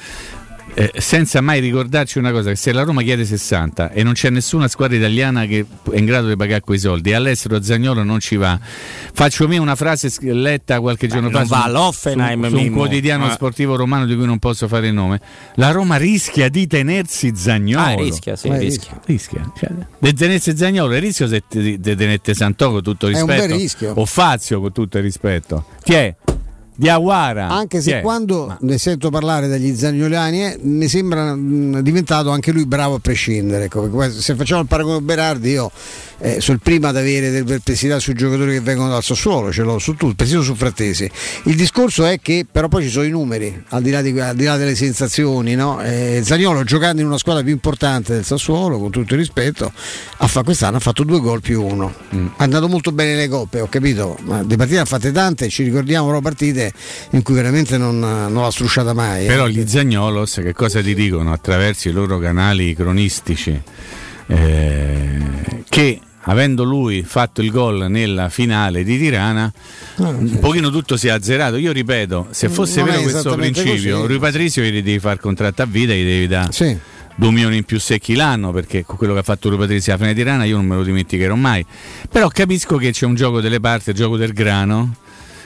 Eh, 0.75 0.93
senza 0.99 1.41
mai 1.41 1.61
ricordarci 1.61 2.19
una 2.19 2.33
cosa: 2.33 2.51
che 2.51 2.57
se 2.57 2.73
la 2.73 2.83
Roma 2.83 3.03
chiede 3.03 3.25
60 3.25 3.93
e 3.93 4.03
non 4.03 4.13
c'è 4.15 4.31
nessuna 4.31 4.67
squadra 4.69 4.97
italiana 4.97 5.47
che 5.47 5.65
è 5.93 5.97
in 5.97 6.05
grado 6.05 6.29
di 6.29 6.37
pagare 6.37 6.61
quei 6.61 6.79
soldi, 6.79 7.11
e 7.11 7.15
all'estero 7.15 7.63
Zagnolo 7.63 8.03
non 8.03 8.19
ci 8.21 8.37
va. 8.37 8.59
Faccio 8.61 9.47
mia 9.49 9.61
una 9.61 9.77
frase 9.77 10.11
letta 10.21 10.81
qualche 10.81 11.07
giorno 11.07 11.29
non 11.31 11.47
fa 11.47 11.47
va 11.47 11.61
su, 11.63 11.67
all'Hoffenheim, 11.69 12.49
su- 12.49 12.57
su 12.57 12.63
un 12.63 12.71
quotidiano 12.73 13.29
Eh. 13.29 13.33
sportivo 13.33 13.77
romano 13.77 14.07
di 14.07 14.17
cui 14.17 14.27
non 14.27 14.39
posso 14.39 14.67
fare 14.69 14.89
il 14.89 14.95
nome. 14.95 15.21
La 15.55 15.71
Roma 15.71 15.97
rischia 15.97 16.49
di 16.49 16.67
tenersi 16.67 17.33
Zagnolo. 17.37 17.85
Ah, 17.87 17.95
rischia, 17.95 18.35
sì, 18.37 18.51
rischia. 18.57 19.01
rischia. 19.07 19.53
Cioè, 19.57 19.71
di 19.99 20.13
tenersi 20.15 20.57
Zagnolo, 20.57 20.95
il 20.95 21.01
rischio 21.01 21.29
se 21.29 21.43
tenete 21.49 22.35
Santò 22.35 22.71
con 22.73 22.83
tutto 22.83 23.07
il 23.07 23.15
È 23.17 23.21
un 23.21 23.27
rispetto. 23.29 23.49
bel 23.49 23.59
rischio. 23.59 23.93
O 23.97 24.05
Fazio 24.07 24.61
con 24.61 24.73
tutto 24.73 24.99
il 24.99 25.05
rispetto. 25.05 25.67
Chi 25.83 25.93
è? 25.95 26.15
Diawara. 26.77 27.49
Anche 27.49 27.79
Chi 27.79 27.85
se 27.85 28.01
quando 28.01 28.57
ne 28.61 28.79
sento 28.79 29.11
parlare 29.11 29.47
dagli 29.47 29.75
zagnoliani 29.75 30.45
eh, 30.45 30.59
mi 30.63 30.89
sembra 30.89 31.35
mh, 31.35 31.81
diventato 31.81 32.31
anche 32.31 32.51
lui 32.51 32.67
bravo 32.67 32.97
a 32.97 32.99
prescindere. 32.99 33.65
Ecco, 33.65 33.89
se 34.11 34.35
facciamo 34.35 34.61
il 34.63 34.67
paragone 34.67 34.97
con 34.97 35.05
Berardi, 35.05 35.51
io 35.51 35.71
eh, 36.19 36.41
sono 36.41 36.57
il 36.57 36.63
primo 36.63 36.87
ad 36.87 36.97
avere 36.97 37.31
delle 37.31 37.45
perplessità 37.45 37.99
sui 37.99 38.15
giocatori 38.15 38.53
che 38.53 38.61
vengono 38.61 38.91
dal 38.91 39.03
Sassuolo, 39.03 39.53
ce 39.53 39.63
l'ho 39.63 39.79
su 39.79 39.95
tutto, 39.95 40.15
persino 40.15 40.43
su 40.43 40.55
Frattesi. 40.55 41.11
Il 41.45 41.57
discorso 41.57 42.05
è 42.05 42.21
che 42.21 42.47
però 42.51 42.69
poi 42.69 42.83
ci 42.85 42.91
sono 42.91 43.05
i 43.05 43.11
numeri, 43.11 43.63
al 43.69 43.83
di 43.83 43.91
là, 43.91 44.03
di- 44.03 44.19
al 44.19 44.35
di 44.37 44.45
là 44.45 44.57
delle 44.57 44.75
sensazioni. 44.75 45.55
No? 45.55 45.83
Eh, 45.83 46.21
Zaniolo 46.25 46.65
giocando 46.65 47.01
in 47.01 47.07
una 47.07 47.19
squadra 47.19 47.43
più 47.43 47.53
importante 47.53 48.15
del 48.15 48.25
Sassuolo, 48.25 48.79
con 48.79 48.91
tutto 48.91 49.15
il 49.15 49.21
rispetto, 49.21 49.73
ha 50.19 50.27
fa- 50.27 50.43
quest'anno 50.43 50.77
ha 50.77 50.81
fatto 50.81 51.05
due 51.05 51.21
gol 51.21 51.41
più 51.41 51.63
uno. 51.63 51.93
Mm. 52.15 52.27
È 52.37 52.43
andato 52.43 52.69
molto 52.69 52.93
bene 52.93 53.17
le 53.17 53.29
coppe, 53.29 53.61
ho 53.61 53.69
capito, 53.69 54.17
ma 54.23 54.43
di 54.43 54.57
partite 54.57 54.79
ha 54.81 54.85
fatte 54.85 55.13
tante, 55.13 55.49
ci 55.49 55.63
ricordiamo 55.63 56.07
però 56.07 56.21
partite 56.21 56.73
in 57.11 57.23
cui 57.23 57.35
veramente 57.35 57.77
non, 57.79 57.99
non 57.99 58.33
l'ha 58.43 58.51
strusciata 58.51 58.93
mai. 58.93 59.25
eh. 59.25 59.27
Però 59.29 59.47
gli 59.47 59.67
Zagnolos 59.67 60.41
che 60.43 60.53
cosa 60.53 60.81
ti 60.81 60.95
dicono 60.95 61.33
attraverso 61.33 61.89
i 61.89 61.93
loro 61.93 62.19
canali 62.19 62.75
cronistici? 62.75 63.61
Eh, 64.27 65.19
che 65.69 66.01
avendo 66.27 66.65
lui 66.65 67.03
fatto 67.03 67.43
il 67.43 67.51
gol 67.51 67.87
nella 67.91 68.29
finale 68.29 68.83
di 68.85 68.99
Tirana, 68.99 69.53
un 69.97 70.39
pochino 70.41 70.71
tutto 70.71 70.97
si 70.97 71.09
è 71.09 71.11
azzerato. 71.11 71.57
Io 71.57 71.73
ripeto, 71.73 72.29
se 72.31 72.49
fosse 72.49 72.81
Non 72.81 72.89
vero 72.91 73.03
questo 73.03 73.35
principio, 73.35 73.97
così. 73.97 74.07
Rui 74.09 74.19
Patrizio 74.19 74.63
gli 74.63 74.83
devi 74.83 74.99
far 74.99 75.19
contratto 75.19 75.63
a 75.63 75.67
vita, 75.67 75.93
gli 75.93 76.05
devi 76.05 76.27
dare 76.27 76.53
Sì. 76.53 76.77
2 77.17 77.31
milioni 77.31 77.59
in 77.59 77.65
più 77.65 77.79
secchi 77.79 78.15
l'anno 78.17 78.51
perché 78.51 78.85
con 78.85 78.97
quello 78.97 79.13
che 79.13 79.21
ha 79.21 79.23
fatto 79.23 79.49
Rui 79.49 79.59
Patrizio 79.59 79.93
alla 79.93 80.01
fine 80.03 80.15
di 80.15 80.21
Tirana 80.21 80.45
io 80.45 80.57
non 80.57 80.67
me 80.67 80.75
lo 80.77 80.83
dimenticherò 80.83 81.35
mai. 81.35 81.65
Però 82.11 82.29
capisco 82.29 82.77
che 82.77 82.91
c'è 82.91 83.05
un 83.07 83.15
gioco 83.15 83.41
delle 83.41 83.61
parti, 83.61 83.91
il 83.91 83.97
gioco 83.97 84.17
del 84.17 84.33
grano. 84.33 84.97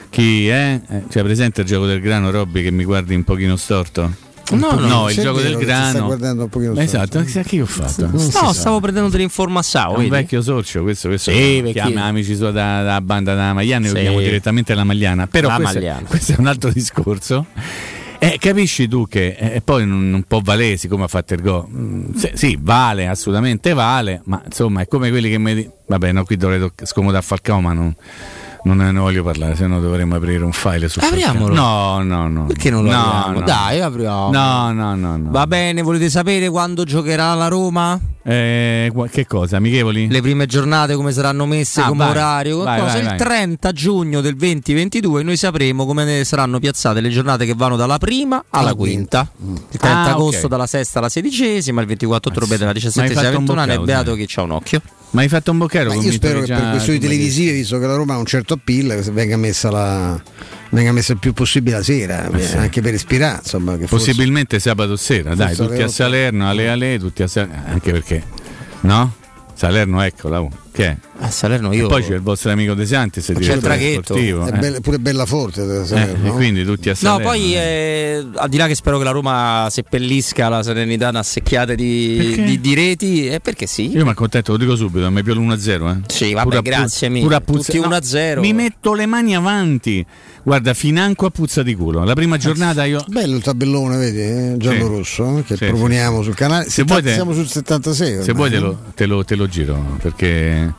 Chi 0.09 0.47
è? 0.47 0.81
Eh, 0.89 1.03
Cioè, 1.09 1.21
presente 1.21 1.61
il 1.61 1.67
gioco 1.67 1.85
del 1.85 1.99
grano, 2.01 2.31
Robby, 2.31 2.63
che 2.63 2.71
mi 2.71 2.83
guardi 2.83 3.13
un 3.13 3.23
pochino 3.23 3.55
storto? 3.55 4.11
No, 4.51 4.71
no, 4.79 5.07
il 5.09 5.15
se 5.15 5.21
è 5.21 5.23
gioco 5.23 5.41
del 5.41 5.51
che 5.53 5.57
ti 5.59 5.63
sta 5.65 5.89
grano. 5.91 6.05
guardando 6.05 6.43
un 6.43 6.49
pochino 6.49 6.73
esatto, 6.79 7.21
che 7.23 7.55
io 7.55 7.63
ho 7.63 7.67
fatto. 7.67 8.09
No, 8.11 8.53
stavo 8.53 8.79
prendendo 8.79 9.09
delle 9.09 9.23
informazioni. 9.23 9.95
È 9.95 9.97
un 10.03 10.09
vecchio 10.09 10.41
sorcio, 10.41 10.81
questo, 10.81 11.07
questo 11.09 11.31
Sì, 11.31 11.69
chiama 11.71 12.03
amici 12.05 12.35
suoi 12.35 12.51
da, 12.51 12.81
da 12.83 13.01
banda 13.01 13.35
da 13.35 13.53
Magliana, 13.53 13.87
Sì. 13.87 13.93
lo 13.93 13.99
chiamo 13.99 14.19
direttamente 14.19 14.73
la 14.73 14.83
Magliana. 14.83 15.27
Però 15.27 15.47
La 15.49 15.55
questo, 15.55 15.73
Magliana. 15.75 16.07
questo 16.07 16.31
è 16.33 16.35
un 16.39 16.47
altro 16.47 16.71
discorso. 16.71 17.45
Eh, 18.21 18.35
capisci 18.37 18.87
tu 18.89 19.07
che 19.07 19.37
eh, 19.39 19.61
poi 19.61 19.85
non, 19.85 20.09
non 20.09 20.23
può 20.23 20.41
valere 20.43 20.75
siccome 20.75 21.05
ha 21.05 21.07
fatto 21.07 21.35
il 21.35 21.41
gol. 21.41 21.65
Mm, 21.69 22.13
sì, 22.15 22.31
sì, 22.33 22.57
vale, 22.59 23.07
assolutamente 23.07 23.71
vale, 23.73 24.21
ma 24.25 24.41
insomma 24.43 24.81
è 24.81 24.87
come 24.87 25.09
quelli 25.09 25.29
che 25.29 25.37
mi 25.37 25.69
Vabbè, 25.87 26.11
no, 26.11 26.23
qui 26.25 26.35
dovrei 26.35 26.59
toc- 26.59 26.85
scomodare 26.85 27.23
Falcao, 27.23 27.61
ma 27.61 27.71
non, 27.73 27.95
non 28.63 28.77
ne 28.77 28.99
voglio 28.99 29.23
parlare, 29.23 29.55
se 29.55 29.65
no 29.67 29.79
dovremmo 29.79 30.15
aprire 30.15 30.43
un 30.43 30.51
file 30.51 30.89
su 30.89 30.99
Apriamolo. 31.01 31.53
No, 31.53 32.03
no, 32.03 32.27
no. 32.27 32.45
Perché 32.45 32.69
non 32.69 32.83
lo 32.83 32.91
no, 32.91 32.97
apriamo? 32.97 33.39
no. 33.39 33.45
Dai, 33.45 33.79
apriamo. 33.81 34.31
No, 34.31 34.71
no, 34.73 34.95
no, 34.95 35.17
no. 35.17 35.31
Va 35.31 35.47
bene, 35.47 35.81
volete 35.81 36.09
sapere 36.09 36.49
quando 36.49 36.83
giocherà 36.83 37.33
la 37.35 37.47
Roma? 37.47 37.99
Eh, 38.21 38.91
che 39.09 39.25
cosa? 39.25 39.57
Amichevoli? 39.57 40.07
Le 40.09 40.21
prime 40.21 40.45
giornate 40.45 40.95
come 40.95 41.11
saranno 41.13 41.45
messe 41.45 41.81
Ah, 41.81 41.87
come 41.87 42.03
vai, 42.03 42.09
orario? 42.11 42.63
vai, 42.63 42.79
Cosa? 42.79 42.91
vai, 42.93 43.01
il 43.01 43.07
vai. 43.07 43.17
30 43.17 43.71
giugno 43.71 44.21
del 44.21 44.35
2022 44.35 45.23
noi 45.23 45.37
sapremo 45.37 45.85
come 45.85 46.03
ne 46.03 46.23
saranno 46.25 46.59
piazzate 46.59 46.99
le 47.01 47.09
giornate 47.09 47.45
che 47.45 47.53
vanno 47.55 47.75
dalla 47.77 47.97
prima 47.97 48.43
alla 48.49 48.67
Alla 48.69 48.73
quinta. 48.75 49.27
Il 49.71 49.77
30 49.79 49.87
Ah, 49.89 50.09
agosto 50.11 50.43
ok. 50.45 50.51
dalla 50.51 50.67
sesta 50.67 50.99
alla 50.99 51.09
sedicesima, 51.09 51.81
il 51.81 51.87
24 51.87 52.29
ottobre 52.29 52.57
dalla 52.57 52.71
Ma 52.73 52.77
hai 52.77 52.81
17 52.81 53.13
fatto 53.13 53.27
alla 53.27 53.37
un 53.37 53.45
21 53.45 53.61
e 53.81 53.85
beato 53.85 54.13
chi 54.15 54.25
c'ha 54.27 54.41
un 54.43 54.51
occhio. 54.51 54.81
Ma 55.11 55.21
hai 55.21 55.27
fatto 55.27 55.51
un? 55.51 55.89
Ma 55.89 55.95
io 55.95 56.11
spero 56.11 56.41
che 56.41 56.53
per 56.53 56.69
questioni 56.69 56.99
televisive, 56.99 57.51
visto 57.53 57.79
che 57.79 57.87
la 57.87 57.95
Roma 57.95 58.13
ha 58.13 58.17
un 58.17 58.25
certo 58.25 58.53
appeal, 58.53 58.99
venga 59.11 59.37
messa, 59.37 59.71
la, 59.71 60.21
venga 60.69 60.91
messa 60.91 61.13
il 61.13 61.19
più 61.19 61.33
possibile 61.33 61.77
la 61.77 61.83
sera, 61.83 62.29
Eh 62.31 62.41
sì. 62.43 62.55
anche 62.57 62.81
per 62.81 62.93
ispirare. 62.93 63.39
Insomma, 63.41 63.71
che 63.77 63.87
forse- 63.87 64.05
Possibilmente 64.11 64.59
sabato 64.59 64.95
sera, 64.95 65.33
dai, 65.33 65.55
tutti 65.55 65.73
alle 65.73 65.83
a. 65.83 65.87
Salerno, 65.87 66.47
alle 66.49 66.69
ale, 66.69 66.99
tutti 66.99 67.23
a 67.23 67.27
Salerno, 67.27 67.63
anche 67.67 67.91
perché, 67.91 68.23
no? 68.81 69.13
Salerno, 69.59 70.01
eccola, 70.01 70.47
che 70.71 70.85
è? 70.85 70.97
A 71.19 71.29
Salerno 71.29 71.69
E 71.73 71.75
io 71.75 71.87
poi 71.89 72.01
c'è 72.01 72.13
il 72.13 72.21
vostro 72.21 72.49
amico 72.49 72.73
De 72.75 72.85
Santis, 72.85 73.27
il 73.27 73.35
C'è 73.35 73.41
il 73.41 73.59
direttore 73.59 73.75
traghetto. 73.75 74.01
sportivo. 74.13 74.45
È 74.45 74.47
eh. 74.47 74.57
bella- 74.57 74.79
pure 74.79 74.99
bella 74.99 75.25
forte. 75.25 75.65
deve 75.65 75.79
Eh, 75.79 75.81
essere, 75.81 76.11
e 76.13 76.17
no? 76.27 76.33
quindi 76.33 76.63
tutti 76.63 76.87
a 76.87 76.93
No, 76.93 76.97
Salerno. 76.97 77.23
poi 77.27 77.55
eh, 77.55 78.25
al 78.35 78.47
di 78.47 78.55
là 78.55 78.67
che 78.67 78.75
spero 78.75 78.97
che 78.99 79.03
la 79.03 79.11
Roma 79.11 79.67
seppellisca 79.69 80.47
la 80.47 80.63
serenità 80.63 81.09
una 81.09 81.23
secchiata 81.23 81.75
di, 81.75 82.41
di- 82.45 82.61
di 82.61 82.73
reti, 82.73 83.27
è 83.27 83.41
perché 83.41 83.67
sì. 83.67 83.89
Io 83.91 84.05
mi 84.05 84.11
accontento, 84.11 84.53
lo 84.53 84.57
dico 84.57 84.77
subito, 84.77 85.05
a 85.05 85.09
me 85.09 85.23
più 85.23 85.33
l'1-0. 85.33 85.89
Eh. 85.89 86.01
Sì, 86.07 86.31
vabbè, 86.31 86.47
Pure 86.47 86.61
grazie 86.61 87.09
mille. 87.09 87.23
pure 87.23 87.35
a 87.35 87.41
puzza- 87.41 87.73
Tutti 87.73 87.79
no, 87.85 87.87
1-0. 87.97 88.39
Mi 88.39 88.53
metto 88.53 88.93
le 88.93 89.05
mani 89.07 89.35
avanti. 89.35 90.05
Guarda, 90.49 90.73
financo 90.73 91.27
a 91.27 91.29
puzza 91.29 91.61
di 91.61 91.75
culo. 91.75 92.03
La 92.03 92.15
prima 92.15 92.37
giornata 92.37 92.83
io. 92.83 93.05
Bello 93.07 93.35
il 93.35 93.43
tabellone, 93.43 93.97
vedi, 93.97 94.19
eh, 94.19 94.55
giallo-rosso, 94.57 95.37
eh, 95.37 95.43
che 95.43 95.55
Sì, 95.55 95.65
proponiamo 95.67 96.17
sì. 96.17 96.23
sul 96.23 96.33
canale. 96.33 96.63
Se 96.63 96.69
Setta- 96.71 96.85
vuoi 96.93 97.03
te- 97.03 97.13
siamo 97.13 97.33
sul 97.33 97.47
76. 97.47 98.23
Se 98.23 98.31
ormai, 98.31 98.33
vuoi 98.33 98.49
te 98.49 98.55
eh? 98.55 98.59
lo, 98.59 98.77
te 98.95 99.05
lo- 99.05 99.23
te 99.25 99.35
lo 99.35 99.47
giro, 99.47 99.97
perché 100.01 100.73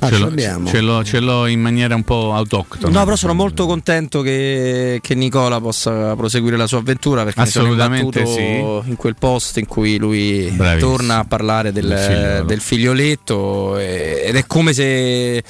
Ah, 0.00 0.08
ce, 0.08 0.14
ce 0.14 0.18
l'ho, 0.20 0.24
l'abbiamo. 0.28 0.66
ce 0.68 0.80
l'ho- 0.80 1.04
ce 1.04 1.20
l'ho 1.20 1.46
in 1.46 1.60
maniera 1.60 1.94
un 1.94 2.02
po' 2.02 2.32
autoctona. 2.34 2.98
No, 2.98 3.04
però 3.04 3.16
sono 3.16 3.32
molto 3.34 3.66
contento 3.66 4.20
che, 4.22 4.98
che 5.02 5.14
Nicola 5.14 5.60
possa 5.60 6.14
proseguire 6.16 6.56
la 6.56 6.66
sua 6.66 6.78
avventura 6.78 7.24
perché 7.24 7.40
mi 7.40 7.46
sono 7.46 7.66
Assolutamente 7.66 8.18
imbattuto 8.20 8.82
in 8.86 8.96
quel 8.96 9.14
post 9.18 9.56
in 9.58 9.66
cui 9.66 9.96
lui 9.98 10.50
Bravissimo. 10.54 10.90
torna 10.90 11.18
a 11.20 11.24
parlare 11.24 11.72
del, 11.72 12.44
Del 12.46 12.60
figlioletto 12.60 13.78
e- 13.78 14.22
ed 14.26 14.36
è 14.36 14.44
come 14.46 14.72
se 14.72 15.42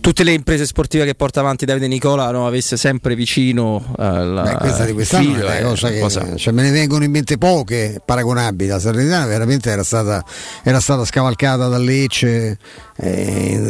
tutte 0.00 0.24
le 0.24 0.32
imprese 0.32 0.64
sportive 0.64 1.04
che 1.04 1.14
porta 1.14 1.40
avanti 1.40 1.66
Davide 1.66 1.86
Nicola 1.86 2.30
non 2.30 2.46
avesse 2.46 2.78
sempre 2.78 3.14
vicino 3.14 3.92
alla, 3.98 4.42
Beh, 4.42 4.54
questa 4.54 4.84
di 4.86 4.92
quest'anno 4.92 5.28
il 5.28 5.34
figlio, 5.34 5.46
è 5.48 5.56
è 5.58 5.60
una 5.60 5.68
cosa 5.68 5.90
che 5.90 5.98
cosa- 6.00 6.36
cioè, 6.36 6.52
me 6.54 6.62
ne 6.62 6.70
vengono 6.70 7.04
in 7.04 7.10
mente 7.10 7.36
poche 7.36 8.00
paragonabili. 8.02 8.70
La 8.70 8.78
Salernitana 8.78 9.26
veramente 9.26 9.68
era 9.70 9.82
stata, 9.84 10.24
era 10.62 10.80
stata 10.80 11.04
scavalcata 11.04 11.68
da 11.68 11.76
Lecce 11.76 12.56
eh, 12.96 13.60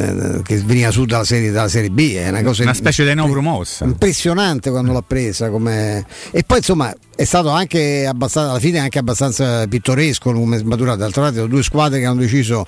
che 0.43 0.57
veniva 0.59 0.91
su 0.91 1.05
dalla 1.05 1.25
serie, 1.25 1.51
dalla 1.51 1.69
serie 1.69 1.91
B. 1.91 2.15
È 2.15 2.29
una, 2.29 2.43
cosa 2.43 2.63
Una 2.63 2.75
specie 2.75 3.05
di 3.05 3.15
neuro 3.15 3.31
promossa. 3.33 3.85
impressionante 3.85 4.71
quando 4.71 4.93
l'ha 4.93 5.03
presa 5.07 5.51
come... 5.51 6.05
e 6.31 6.43
poi 6.45 6.59
insomma 6.59 6.95
è 7.15 7.25
stato 7.25 7.51
anche 7.51 8.07
abbastanza 8.07 8.51
alla 8.51 8.59
fine 8.61 8.79
anche 8.79 8.99
abbastanza 8.99 9.67
pittoresco 9.67 10.33
come 10.33 10.63
maturato 10.63 10.99
d'altra 10.99 11.23
parte 11.25 11.47
due 11.49 11.63
squadre 11.63 11.99
che 11.99 12.07
hanno 12.07 12.21
deciso 12.21 12.67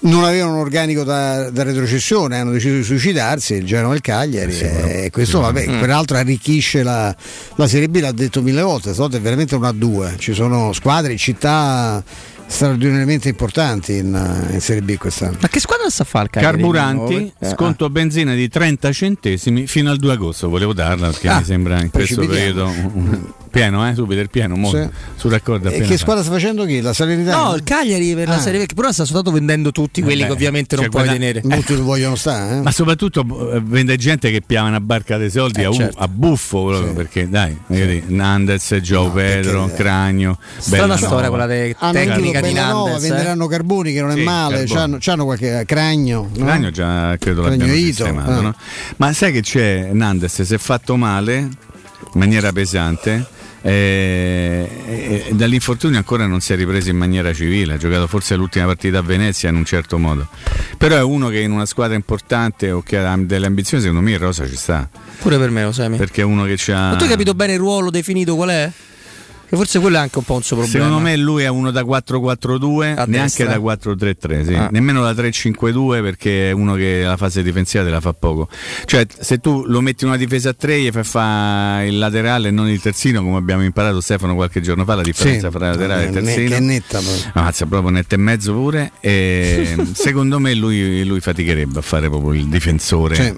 non 0.00 0.24
avevano 0.24 0.54
un 0.54 0.58
organico 0.60 1.04
da, 1.04 1.50
da 1.50 1.62
retrocessione 1.64 2.38
hanno 2.38 2.52
deciso 2.52 2.76
di 2.76 2.82
suicidarsi 2.82 3.54
il 3.54 3.66
Genoa 3.66 3.92
e 3.92 3.96
il 3.96 4.00
Cagliari 4.00 4.58
e 4.58 5.10
questo 5.12 5.40
vabbè 5.40 5.66
Mm. 5.68 5.80
peraltro 5.80 6.16
arricchisce 6.16 6.82
la, 6.82 7.14
la 7.56 7.66
Serie 7.66 7.88
B 7.88 8.00
l'ha 8.00 8.12
detto 8.12 8.40
mille 8.42 8.62
volte 8.62 8.90
è 8.90 9.20
veramente 9.20 9.54
una 9.54 9.68
a 9.68 9.72
due 9.72 10.14
ci 10.18 10.32
sono 10.32 10.72
squadre 10.72 11.14
città 11.18 12.02
straordinariamente 12.46 13.28
importanti 13.28 13.96
in, 13.96 14.46
in 14.52 14.60
Serie 14.60 14.82
B 14.82 14.96
quest'anno 14.96 15.36
ma 15.40 15.48
che 15.48 15.60
squadra 15.60 15.88
sta 15.90 16.02
a 16.02 16.06
fare 16.06 16.24
il 16.24 16.30
Cagliari? 16.30 16.56
Carburanti, 16.60 17.32
Eh, 17.38 17.48
sconto 17.48 17.90
benzina 17.90 18.34
di 18.34 18.48
30 18.48 18.92
centesimi 18.92 19.66
fino 19.66 19.90
al 19.90 19.98
2 19.98 20.12
agosto. 20.12 20.48
Volevo 20.48 20.72
darla 20.72 21.08
perché 21.08 21.28
Ah, 21.28 21.38
mi 21.38 21.44
sembra 21.44 21.80
in 21.80 21.90
questo 21.90 22.26
periodo 22.26 22.72
pieno, 23.54 23.88
eh, 23.88 23.94
subito 23.94 24.20
il 24.20 24.28
pieno, 24.30 24.56
mo, 24.56 24.68
Sì. 24.70 24.86
sul 25.14 25.30
raccordo 25.30 25.68
e 25.68 25.80
che 25.82 25.96
squadra 25.96 26.22
sta 26.24 26.32
facendo 26.32 26.64
chi? 26.64 26.80
la 26.80 26.92
Salernitana? 26.92 27.42
No, 27.50 27.54
il 27.54 27.62
Cagliari 27.62 28.14
per 28.14 28.26
la 28.28 28.34
Ah. 28.34 28.40
Serie 28.40 28.62
B, 28.62 28.66
che 28.66 28.74
però 28.74 28.90
sta 28.90 29.04
soltanto 29.04 29.30
vendendo 29.30 29.70
tutti 29.70 30.02
quelli 30.02 30.22
Eh 30.22 30.26
che 30.26 30.32
ovviamente 30.32 30.74
non 30.74 30.84
cioè, 30.86 30.92
puoi 30.92 31.04
guarda- 31.04 31.20
tenere. 31.20 31.40
molti 31.48 31.74
non 31.74 31.84
vogliono 31.84 32.16
stare 32.16 32.56
eh? 32.56 32.60
Ma 32.62 32.70
soprattutto 32.72 33.52
eh, 33.52 33.60
vende 33.62 33.96
gente 33.96 34.30
che 34.30 34.42
piava 34.44 34.68
una 34.68 34.80
barca 34.80 35.16
dei 35.16 35.30
soldi 35.30 35.60
Eh, 35.62 35.66
a, 35.66 35.72
certo. 35.72 35.98
a 35.98 36.08
buffo 36.08 36.64
proprio, 36.66 36.92
perché 36.94 37.28
dai, 37.28 37.56
vedi, 37.68 38.02
Nandez, 38.08 38.78
Gio 38.82 39.10
Pedro, 39.10 39.66
perché- 39.66 39.82
Cragno, 39.82 40.38
Strana 40.58 40.82
Bellanova. 40.86 41.06
storia 41.06 41.28
quella 41.28 41.46
de- 41.46 41.76
hanno 41.78 41.92
tecnica 41.92 42.40
di 42.40 42.52
eh. 42.52 42.98
venderanno 42.98 43.46
Carboni 43.46 43.92
che 43.92 44.00
non 44.00 44.10
è 44.10 44.14
Sì, 44.14 44.22
male, 44.22 44.64
c'hanno, 44.66 44.96
c'hanno 44.98 45.24
qualche 45.24 45.62
cragno. 45.66 46.28
no? 46.34 46.44
Cragno 46.44 46.70
già 46.70 47.16
credo 47.18 47.42
l'abbiano 47.42 47.64
Cragnoito, 47.64 47.86
sistemato, 48.04 48.40
no? 48.40 48.54
Ma 48.96 49.12
sai 49.12 49.32
che 49.32 49.40
c'è 49.42 49.90
Nandes 49.92 50.42
si 50.42 50.54
è 50.54 50.58
fatto 50.58 50.96
male 50.96 51.36
in 51.36 52.20
maniera 52.20 52.52
pesante 52.52 53.26
eh, 53.66 54.68
e, 54.86 55.24
e 55.28 55.32
dall'infortunio 55.32 55.96
ancora 55.96 56.26
non 56.26 56.40
si 56.40 56.52
è 56.52 56.56
ripreso 56.56 56.90
in 56.90 56.98
maniera 56.98 57.32
civile, 57.32 57.74
ha 57.74 57.76
giocato 57.78 58.06
forse 58.06 58.36
l'ultima 58.36 58.66
partita 58.66 58.98
a 58.98 59.02
Venezia 59.02 59.48
in 59.48 59.56
un 59.56 59.64
certo 59.64 59.96
modo. 59.96 60.28
Però 60.76 60.94
è 60.94 61.02
uno 61.02 61.30
che 61.30 61.40
in 61.40 61.50
una 61.50 61.64
squadra 61.64 61.94
importante 61.94 62.70
o 62.70 62.82
che 62.82 62.98
ha 62.98 63.16
delle 63.16 63.46
ambizioni, 63.46 63.82
secondo 63.82 64.02
me 64.02 64.12
in 64.12 64.18
rosa 64.18 64.46
ci 64.46 64.56
sta. 64.56 64.86
Pure 65.18 65.38
per 65.38 65.48
me 65.48 65.64
lo 65.64 65.72
sai. 65.72 65.88
Perché 65.96 66.20
è 66.20 66.24
uno 66.24 66.44
che 66.44 66.58
ha 66.72 66.90
Ma 66.90 66.96
tu 66.96 67.04
hai 67.04 67.10
capito 67.10 67.32
bene 67.32 67.54
il 67.54 67.58
ruolo 67.58 67.88
definito 67.88 68.34
qual 68.36 68.50
è? 68.50 68.70
Che 69.46 69.56
forse 69.56 69.78
quello 69.78 69.96
è 69.96 70.00
anche 70.00 70.18
un 70.18 70.24
po' 70.24 70.34
un 70.34 70.42
suo 70.42 70.56
problema. 70.56 70.84
Secondo 70.86 71.02
me 71.04 71.16
lui 71.16 71.42
è 71.42 71.48
uno 71.48 71.70
da 71.70 71.82
4-4-2, 71.82 72.96
A 72.96 73.04
neanche 73.04 73.44
destra. 73.44 73.46
da 73.46 73.58
4-3-3, 73.58 74.46
sì. 74.46 74.54
Ah. 74.54 74.68
nemmeno 74.72 75.02
da 75.02 75.12
3-5-2 75.12 76.02
perché 76.02 76.48
è 76.48 76.52
uno 76.52 76.74
che 76.74 77.02
la 77.04 77.16
fase 77.16 77.42
difensiva 77.42 77.84
te 77.84 77.90
la 77.90 78.00
fa 78.00 78.12
poco. 78.14 78.48
Cioè, 78.84 79.06
se 79.18 79.38
tu 79.38 79.64
lo 79.66 79.80
metti 79.80 80.04
in 80.04 80.10
una 80.10 80.18
difesa 80.18 80.50
a 80.50 80.54
3 80.54 80.80
gli 80.80 80.90
fai 80.90 81.04
fare 81.04 81.86
il 81.88 81.98
laterale 81.98 82.48
e 82.48 82.50
non 82.50 82.68
il 82.68 82.80
terzino, 82.80 83.22
come 83.22 83.36
abbiamo 83.36 83.62
imparato 83.62 84.00
Stefano 84.00 84.34
qualche 84.34 84.60
giorno 84.60 84.84
fa, 84.84 84.94
la 84.96 85.02
differenza 85.02 85.50
Sì. 85.50 85.56
fra 85.56 85.70
laterale 85.70 86.04
e 86.04 86.08
Eh, 86.08 86.10
terzino. 86.10 86.48
che 86.48 86.56
è 86.56 86.60
netta 86.60 86.98
poi. 87.00 87.22
Ammazza, 87.34 87.66
proprio 87.66 87.90
netto 87.90 88.14
e 88.14 88.18
mezzo 88.18 88.52
pure. 88.54 88.92
E 89.00 89.76
secondo 89.94 90.38
me 90.40 90.54
lui, 90.54 91.04
lui 91.04 91.20
faticherebbe 91.20 91.78
a 91.78 91.82
fare 91.82 92.08
proprio 92.08 92.32
il 92.32 92.46
difensore. 92.48 93.14
Sì. 93.14 93.36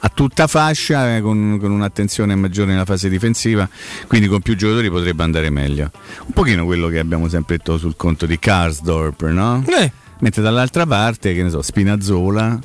A 0.00 0.08
tutta 0.08 0.46
fascia, 0.46 1.16
eh, 1.16 1.20
con, 1.20 1.58
con 1.60 1.70
un'attenzione 1.70 2.34
maggiore 2.36 2.70
nella 2.70 2.84
fase 2.84 3.08
difensiva, 3.08 3.68
quindi 4.06 4.28
con 4.28 4.40
più 4.40 4.56
giocatori 4.56 4.90
potrebbe 4.90 5.22
andare 5.22 5.50
meglio. 5.50 5.90
Un 6.26 6.32
pochino 6.32 6.64
quello 6.64 6.88
che 6.88 6.98
abbiamo 6.98 7.28
sempre 7.28 7.56
detto 7.56 7.78
sul 7.78 7.96
conto 7.96 8.24
di 8.26 8.38
Karsdorp, 8.38 9.22
no? 9.28 9.64
Eh. 9.66 9.90
Mentre 10.20 10.42
dall'altra 10.42 10.86
parte, 10.86 11.34
che 11.34 11.42
ne 11.42 11.50
so, 11.50 11.62
Spinazzola 11.62 12.58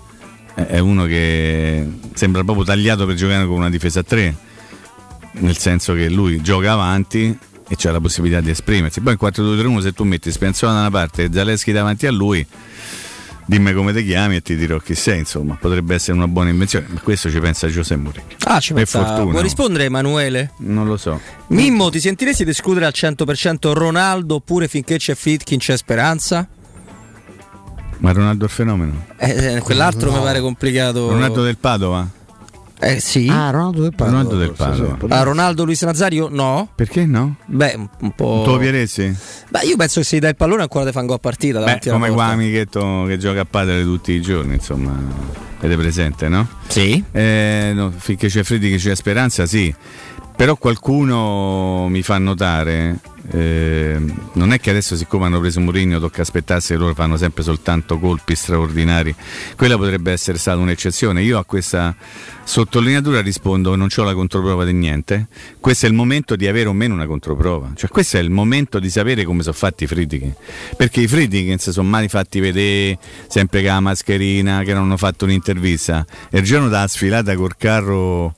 eh, 0.55 0.67
è 0.67 0.79
uno 0.79 1.05
che 1.05 1.87
sembra 2.13 2.43
proprio 2.43 2.65
tagliato 2.65 3.05
per 3.05 3.15
giocare 3.15 3.45
con 3.45 3.57
una 3.57 3.69
difesa 3.69 4.01
a 4.01 4.03
tre, 4.03 4.35
nel 5.33 5.57
senso 5.57 5.93
che 5.93 6.09
lui 6.09 6.41
gioca 6.41 6.71
avanti 6.71 7.37
e 7.67 7.75
c'ha 7.75 7.91
la 7.91 7.99
possibilità 7.99 8.41
di 8.41 8.51
esprimersi. 8.51 9.01
Poi 9.01 9.17
in 9.19 9.27
4-2-3-1 9.27 9.79
se 9.79 9.93
tu 9.93 10.03
metti 10.03 10.31
Spinazzola 10.31 10.73
da 10.73 10.79
una 10.79 10.91
parte 10.91 11.23
e 11.23 11.29
Zaleschi 11.31 11.71
davanti 11.71 12.05
a 12.05 12.11
lui, 12.11 12.45
dimmi 13.45 13.73
come 13.73 13.93
ti 13.93 14.03
chiami 14.05 14.37
e 14.37 14.41
ti 14.41 14.55
dirò 14.55 14.77
chi 14.77 14.95
sei, 14.95 15.19
insomma, 15.19 15.55
potrebbe 15.59 15.95
essere 15.95 16.17
una 16.17 16.27
buona 16.27 16.49
invenzione, 16.49 16.87
ma 16.89 16.99
questo 16.99 17.29
ci 17.29 17.39
pensa 17.39 17.67
Giuseppe 17.67 18.01
Mourinho. 18.01 18.25
Ah, 18.45 18.59
ci 18.59 18.73
per 18.73 18.83
pensa. 18.83 19.05
fortuna. 19.05 19.31
Vuoi 19.31 19.43
rispondere 19.43 19.85
Emanuele? 19.85 20.51
Non 20.57 20.87
lo 20.87 20.97
so. 20.97 21.19
Mimmo, 21.47 21.89
ti 21.89 21.99
sentiresti 21.99 22.43
di 22.43 22.51
escludere 22.51 22.85
al 22.85 22.93
100% 22.95 23.73
Ronaldo 23.73 24.35
oppure 24.35 24.67
finché 24.67 24.97
c'è 24.97 25.15
Fritkin 25.15 25.59
c'è 25.59 25.77
speranza? 25.77 26.47
Ma 27.99 28.11
Ronaldo 28.11 28.43
è 28.43 28.47
il 28.47 28.53
fenomeno. 28.53 29.05
Eh, 29.17 29.55
eh, 29.55 29.59
quell'altro 29.61 30.11
mi 30.11 30.19
pare 30.19 30.41
complicato. 30.41 31.09
Ronaldo 31.09 31.43
del 31.43 31.57
Padova? 31.57 32.05
Eh 32.83 32.99
sì. 32.99 33.27
Ah, 33.29 33.49
Ronaldo 33.49 33.81
del 33.81 33.93
Padova. 33.95 34.17
Ronaldo 34.17 34.37
del 34.37 34.51
Padova. 34.51 34.97
sì. 34.99 35.05
Ah, 35.09 35.23
Ronaldo 35.23 35.63
Luis 35.63 35.81
Nazario? 35.83 36.27
No. 36.29 36.69
Perché 36.75 37.05
no? 37.05 37.37
Beh, 37.45 37.87
un, 37.99 38.11
po'. 38.11 38.41
Tu 38.43 38.51
lo 38.51 38.57
pieressi? 38.57 39.15
Beh, 39.49 39.61
io 39.61 39.77
penso 39.77 40.01
che 40.01 40.05
se 40.05 40.17
gli 40.17 40.19
dai 40.19 40.31
il 40.31 40.35
pallone 40.35 40.63
ancora 40.63 40.85
ti 40.85 40.91
fa 40.91 40.99
un 40.99 41.05
gol 41.05 41.15
a 41.15 41.19
partita. 41.19 41.63
Beh, 41.63 41.79
come 41.83 42.07
porta. 42.07 42.13
qua 42.13 42.25
amichetto 42.25 43.05
che 43.07 43.17
gioca 43.17 43.41
a 43.41 43.45
padre 43.45 43.83
tutti 43.83 44.11
i 44.11 44.21
giorni, 44.21 44.55
insomma, 44.55 44.97
avete 45.59 45.77
presente, 45.77 46.27
no? 46.27 46.47
Sì. 46.67 47.01
Eh, 47.11 47.71
no, 47.73 47.91
finché 47.95 48.27
c'è 48.27 48.43
Freddi 48.43 48.69
che 48.69 48.77
c'è 48.77 48.95
speranza, 48.95 49.45
sì. 49.45 49.73
Però 50.35 50.55
qualcuno 50.57 51.87
mi 51.89 52.01
fa 52.01 52.17
notare, 52.17 52.99
eh, 53.31 53.97
non 54.33 54.51
è 54.51 54.59
che 54.59 54.71
adesso 54.71 54.97
siccome 54.97 55.25
hanno 55.25 55.39
preso 55.39 55.61
Mourinho 55.61 55.99
tocca 55.99 56.21
aspettarsi 56.21 56.73
che 56.73 56.79
loro 56.79 56.93
fanno 56.93 57.15
sempre 57.15 57.43
soltanto 57.43 57.97
colpi 57.97 58.35
straordinari, 58.35 59.15
quella 59.55 59.77
potrebbe 59.77 60.11
essere 60.11 60.37
stata 60.37 60.57
un'eccezione. 60.57 61.21
Io 61.21 61.37
a 61.37 61.45
questa 61.45 61.95
sottolineatura 62.43 63.21
rispondo 63.21 63.75
non 63.75 63.87
ho 63.95 64.03
la 64.03 64.13
controprova 64.13 64.65
di 64.65 64.73
niente, 64.73 65.27
questo 65.61 65.85
è 65.85 65.89
il 65.89 65.95
momento 65.95 66.35
di 66.35 66.47
avere 66.47 66.67
o 66.67 66.73
meno 66.73 66.95
una 66.95 67.05
controprova, 67.05 67.71
cioè 67.75 67.89
questo 67.89 68.17
è 68.17 68.19
il 68.19 68.31
momento 68.31 68.79
di 68.79 68.89
sapere 68.89 69.23
come 69.23 69.43
sono 69.43 69.55
fatti 69.55 69.85
i 69.85 69.87
Friedkin, 69.87 70.33
perché 70.75 70.99
i 70.99 71.07
Friedkin 71.07 71.57
si 71.57 71.71
sono 71.71 71.87
mai 71.87 72.09
fatti 72.09 72.41
vedere 72.41 72.97
sempre 73.27 73.61
con 73.61 73.69
la 73.69 73.79
mascherina, 73.79 74.63
che 74.63 74.73
non 74.73 74.83
hanno 74.83 74.97
fatto 74.97 75.23
un'intervista, 75.23 76.05
e 76.29 76.39
il 76.39 76.43
giorno 76.43 76.67
della 76.67 76.87
sfilata 76.87 77.33
col 77.35 77.55
carro 77.55 78.35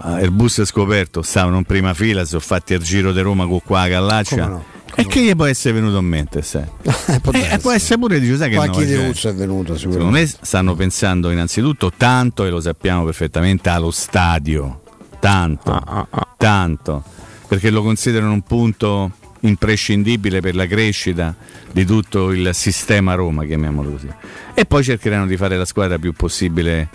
Ah, 0.00 0.20
il 0.20 0.30
bus 0.30 0.60
è 0.60 0.64
scoperto, 0.64 1.22
stavano 1.22 1.56
in 1.58 1.64
prima 1.64 1.92
fila, 1.92 2.22
si 2.22 2.28
sono 2.28 2.40
fatti 2.40 2.72
il 2.72 2.80
giro 2.82 3.12
di 3.12 3.20
Roma 3.20 3.46
con 3.46 3.60
qua 3.62 3.80
la 3.80 3.88
Gallaccia. 3.88 4.76
E 4.94 5.06
che 5.06 5.22
gli 5.22 5.34
può 5.34 5.44
essere 5.44 5.74
venuto 5.74 5.98
in 5.98 6.06
mente? 6.06 6.42
sai? 6.42 6.64
Può 7.20 7.32
Eh, 7.32 7.58
può 7.60 7.70
essere 7.72 7.98
pure, 7.98 8.18
dice, 8.18 8.36
sai 8.36 8.50
che 8.50 8.56
Qualche 8.56 8.84
Deuzzo 8.84 9.28
è 9.28 9.34
venuto 9.34 9.76
Secondo 9.76 10.06
me 10.10 10.26
stanno 10.26 10.74
pensando 10.74 11.30
innanzitutto 11.30 11.92
tanto, 11.96 12.44
e 12.44 12.50
lo 12.50 12.60
sappiamo 12.60 13.04
perfettamente, 13.04 13.68
allo 13.68 13.90
stadio. 13.90 14.82
Tanto, 15.20 15.72
Ah, 15.72 16.06
tanto. 16.36 17.02
Perché 17.46 17.70
lo 17.70 17.82
considerano 17.82 18.32
un 18.32 18.42
punto 18.42 19.12
imprescindibile 19.40 20.40
per 20.40 20.54
la 20.54 20.66
crescita 20.66 21.34
di 21.70 21.84
tutto 21.84 22.30
il 22.32 22.50
sistema 22.52 23.14
Roma, 23.14 23.44
chiamiamolo 23.44 23.90
così. 23.90 24.08
E 24.54 24.64
poi 24.64 24.82
cercheranno 24.82 25.26
di 25.26 25.36
fare 25.36 25.56
la 25.56 25.64
squadra 25.64 25.98
più 25.98 26.12
possibile 26.12 26.88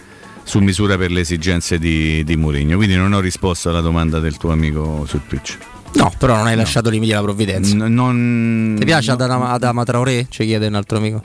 su 0.44 0.60
misura 0.60 0.98
per 0.98 1.12
le 1.12 1.22
esigenze 1.22 1.80
di, 1.80 2.24
di 2.24 2.36
Mourinho. 2.36 2.76
Quindi 2.78 2.96
non 2.96 3.14
ho 3.14 3.20
risposto 3.20 3.70
alla 3.70 3.82
domanda 3.82 4.20
del 4.20 4.38
tuo 4.38 4.52
amico 4.52 5.06
su 5.08 5.20
Twitch. 5.28 5.58
No, 5.96 6.12
però 6.18 6.36
non 6.36 6.48
hai 6.48 6.56
lasciato 6.56 6.90
limiti 6.90 7.12
alla 7.14 7.22
provvidenza. 7.22 7.76
N- 7.76 7.94
non, 7.94 8.76
Ti 8.80 8.86
piace 8.86 9.12
Adama, 9.12 9.50
Adama 9.52 9.84
Traoré? 9.84 10.26
Ci 10.30 10.46
chiede 10.46 10.68
un 10.68 10.74
altro 10.76 10.98
amico. 10.98 11.22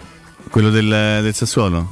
Quello 0.49 0.71
del, 0.71 1.21
del 1.23 1.35
Sassuolo? 1.35 1.89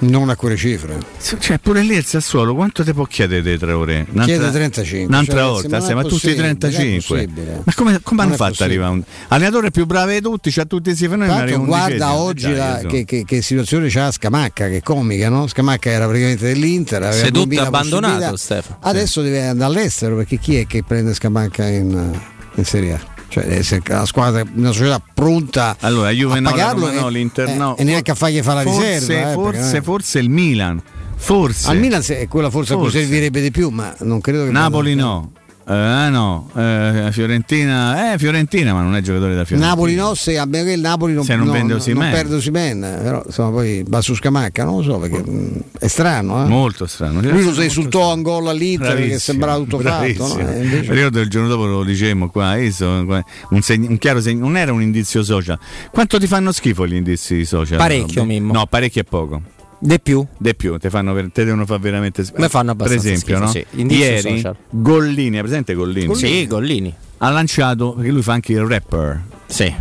Non 0.00 0.28
a 0.28 0.36
quelle 0.36 0.56
cifre. 0.56 0.98
Cioè, 1.38 1.58
pure 1.58 1.82
lì 1.82 1.94
il 1.96 2.04
Sassuolo, 2.04 2.54
quanto 2.54 2.82
ti 2.84 2.92
può 2.92 3.04
chiedere 3.04 3.42
dei 3.42 3.58
tre 3.58 3.72
ore? 3.72 4.06
Chiede 4.24 4.50
35, 4.50 5.06
Un'altra 5.08 5.34
cioè, 5.40 5.44
volta, 5.50 5.76
è 5.76 5.80
sì, 5.80 5.94
ma 5.94 6.02
tutti 6.02 6.14
possibile, 6.14 6.42
non 6.42 6.50
è 6.50 6.56
35. 6.56 7.16
possibile. 7.24 7.62
Ma 7.64 7.72
come, 7.74 8.00
come 8.02 8.22
hanno 8.22 8.34
fatto 8.34 8.64
arrivare 8.64 8.92
un 8.92 9.02
allenatore 9.28 9.70
più 9.70 9.86
bravo 9.86 10.10
di 10.10 10.20
tutti? 10.20 10.50
C'ha 10.50 10.64
tutti 10.64 10.84
questi 10.90 11.04
fenomeni. 11.08 11.28
Tra 11.32 11.42
arriva 11.42 11.56
l'altro 11.58 11.74
guarda 11.74 12.10
undicesimo. 12.12 12.22
oggi 12.24 12.52
Dai, 12.54 12.82
la- 12.82 12.88
che, 12.88 13.04
che- 13.04 13.24
che 13.24 13.42
situazione 13.42 13.88
c'ha 13.88 14.10
Scamacca, 14.10 14.68
che 14.68 14.76
è 14.78 14.82
comica, 14.82 15.28
no? 15.28 15.46
Scamacca 15.46 15.90
era 15.90 16.04
praticamente 16.06 16.46
dell'Inter, 16.46 17.02
aveva 17.02 17.30
2000 17.30 17.66
abbandonato. 17.66 18.36
Stefano. 18.36 18.78
Adesso 18.80 19.22
deve 19.22 19.46
andare 19.46 19.72
all'estero 19.72 20.16
perché 20.16 20.38
chi 20.38 20.56
è 20.56 20.66
che 20.66 20.82
prende 20.82 21.14
Scamacca 21.14 21.66
in, 21.66 22.20
in 22.54 22.64
Serie 22.64 22.92
A? 22.94 23.11
Cioè 23.32 23.44
deve 23.44 23.56
essere 23.60 23.80
la 23.86 24.04
squadra, 24.04 24.44
una 24.54 24.72
società 24.72 25.00
pronta 25.14 25.76
Allora, 25.80 26.10
Juve 26.10 26.36
a 26.36 26.40
no, 26.40 26.50
pagarlo 26.50 26.92
no, 26.92 27.08
e- 27.08 27.10
l'Inter 27.10 27.48
eh, 27.48 27.54
no. 27.54 27.76
e 27.78 27.82
neanche 27.82 28.10
a 28.10 28.14
fargli 28.14 28.42
fare 28.42 28.62
la 28.62 28.70
forse, 28.70 28.98
riserva. 28.98 29.30
eh, 29.30 29.32
forse, 29.32 29.58
perché, 29.60 29.76
eh, 29.78 29.82
forse 29.82 30.18
il 30.18 30.28
Milan. 30.28 30.82
Forse. 31.16 31.70
Al 31.70 31.78
Milan 31.78 32.02
se- 32.02 32.28
quella 32.28 32.50
forse 32.50 32.74
a 32.74 32.76
cui 32.76 32.86
Forse. 32.90 33.00
servirebbe 33.00 33.40
di 33.40 33.50
più, 33.50 33.70
ma 33.70 33.94
non 34.00 34.20
credo 34.20 34.44
che 34.44 34.50
Napoli 34.50 34.94
vada- 34.94 35.06
no. 35.06 35.32
Eh, 35.66 36.08
no, 36.10 36.50
eh, 36.56 37.08
Fiorentina, 37.12 38.12
eh, 38.12 38.18
Fiorentina, 38.18 38.72
ma 38.72 38.82
non 38.82 38.96
è 38.96 39.00
giocatore 39.00 39.34
da 39.34 39.44
Fiorentina. 39.44 39.74
Napoli 39.74 39.94
no, 39.94 40.14
se 40.14 40.38
a 40.38 40.46
che 40.48 40.58
il 40.72 40.80
Napoli 40.80 41.12
non, 41.14 41.24
Se 41.24 41.36
non 41.36 41.46
no, 41.46 41.52
vende 41.52 41.72
no, 41.72 41.78
Osimhen. 41.78 42.02
non 42.02 42.12
perde 42.12 42.34
Osimhen, 42.34 42.80
però 43.02 43.22
insomma 43.24 43.50
poi 43.50 43.84
va 43.86 44.00
su 44.00 44.14
Scamacca, 44.14 44.64
non 44.64 44.76
lo 44.78 44.82
so 44.82 44.98
perché 44.98 45.18
mh, 45.18 45.60
è 45.78 45.86
strano. 45.86 46.44
Eh? 46.44 46.48
Molto 46.48 46.86
strano. 46.86 47.20
Lui 47.20 47.44
lo 47.44 47.52
si 47.52 47.62
esultò 47.62 48.14
un 48.14 48.22
gol 48.22 48.48
all'Inter 48.48 48.92
Bravissimo, 48.94 49.18
sembrava 49.18 49.56
tutto 49.58 49.78
fatto. 49.78 50.26
No? 50.26 50.38
E 50.38 50.62
invece- 50.62 50.92
ricordo 50.92 51.20
il 51.20 51.28
giorno 51.28 51.48
dopo 51.48 51.66
lo 51.66 51.84
dicemmo 51.84 52.28
qua, 52.28 52.56
un, 52.56 53.62
segn- 53.62 53.88
un 53.90 53.98
chiaro 53.98 54.20
segno, 54.20 54.40
non 54.40 54.56
era 54.56 54.72
un 54.72 54.82
indizio 54.82 55.22
social. 55.22 55.58
Quanto 55.90 56.18
ti 56.18 56.26
fanno 56.26 56.52
schifo 56.52 56.86
gli 56.86 56.94
indizi 56.94 57.44
social? 57.44 57.78
Parecchio? 57.78 58.24
Mimmo. 58.24 58.52
No, 58.52 58.66
parecchio 58.66 59.00
e 59.00 59.04
poco. 59.04 59.42
De 59.84 59.98
più? 59.98 60.24
De 60.38 60.54
più, 60.54 60.78
te, 60.78 60.90
fanno 60.90 61.12
te 61.32 61.44
devono 61.44 61.66
far 61.66 61.80
veramente 61.80 62.24
Me 62.36 62.48
fanno 62.48 62.70
abbastanza 62.70 63.02
Per 63.02 63.12
esempio, 63.12 63.36
schifo, 63.48 63.60
no? 63.74 63.82
sì. 63.82 63.92
Ieri 63.92 64.20
social. 64.36 64.56
Gollini, 64.70 65.36
è 65.38 65.40
presente 65.40 65.74
Gollini? 65.74 66.06
Gollini. 66.06 66.28
Sì, 66.28 66.46
Gollini. 66.46 66.94
Ha 67.18 67.30
lanciato, 67.30 67.94
perché 67.94 68.12
lui 68.12 68.22
fa 68.22 68.34
anche 68.34 68.52
il 68.52 68.64
rapper. 68.64 69.20
Sì. 69.46 69.74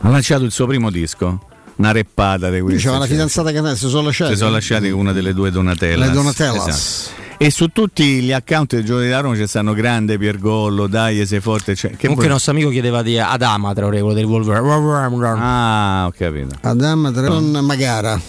Ha 0.00 0.08
lanciato 0.10 0.44
il 0.44 0.52
suo 0.52 0.66
primo 0.66 0.90
disco. 0.90 1.40
Una 1.76 1.92
reppata 1.92 2.50
di 2.50 2.58
Lui 2.58 2.72
queste. 2.72 2.82
c'aveva 2.82 2.98
la 2.98 3.06
cioè. 3.06 3.14
fidanzata 3.14 3.50
che 3.50 3.76
si 3.76 3.88
sono 3.88 4.02
lasciati. 4.02 4.32
Si 4.32 4.38
sono 4.38 4.50
lasciati 4.50 4.90
una 4.90 5.12
delle 5.12 5.32
due 5.32 5.50
Donatellas. 5.50 6.08
Le 6.08 6.12
Donatellas. 6.12 6.66
Esatto. 6.68 7.26
E 7.38 7.50
su 7.50 7.68
tutti 7.68 8.20
gli 8.20 8.32
account 8.32 8.74
del 8.74 8.84
gioco 8.84 9.00
di 9.00 9.10
Roma 9.10 9.34
c'è 9.34 9.46
stanno 9.46 9.72
grande 9.72 10.18
Piergollo, 10.18 10.86
dai, 10.86 11.24
sei 11.24 11.40
forte. 11.40 11.74
Cioè, 11.74 11.92
che 11.92 11.98
Comunque 12.02 12.26
il 12.26 12.32
nostro 12.32 12.52
amico 12.52 12.68
chiedeva 12.68 13.00
di 13.00 13.18
Adama, 13.18 13.72
tra 13.72 13.86
quello 13.86 14.12
del 14.12 14.24
Wolverhampton. 14.24 15.38
Ah, 15.40 16.06
ho 16.06 16.12
capito. 16.14 16.56
Adam 16.60 17.10
non 17.10 17.64
Magara, 17.64 18.20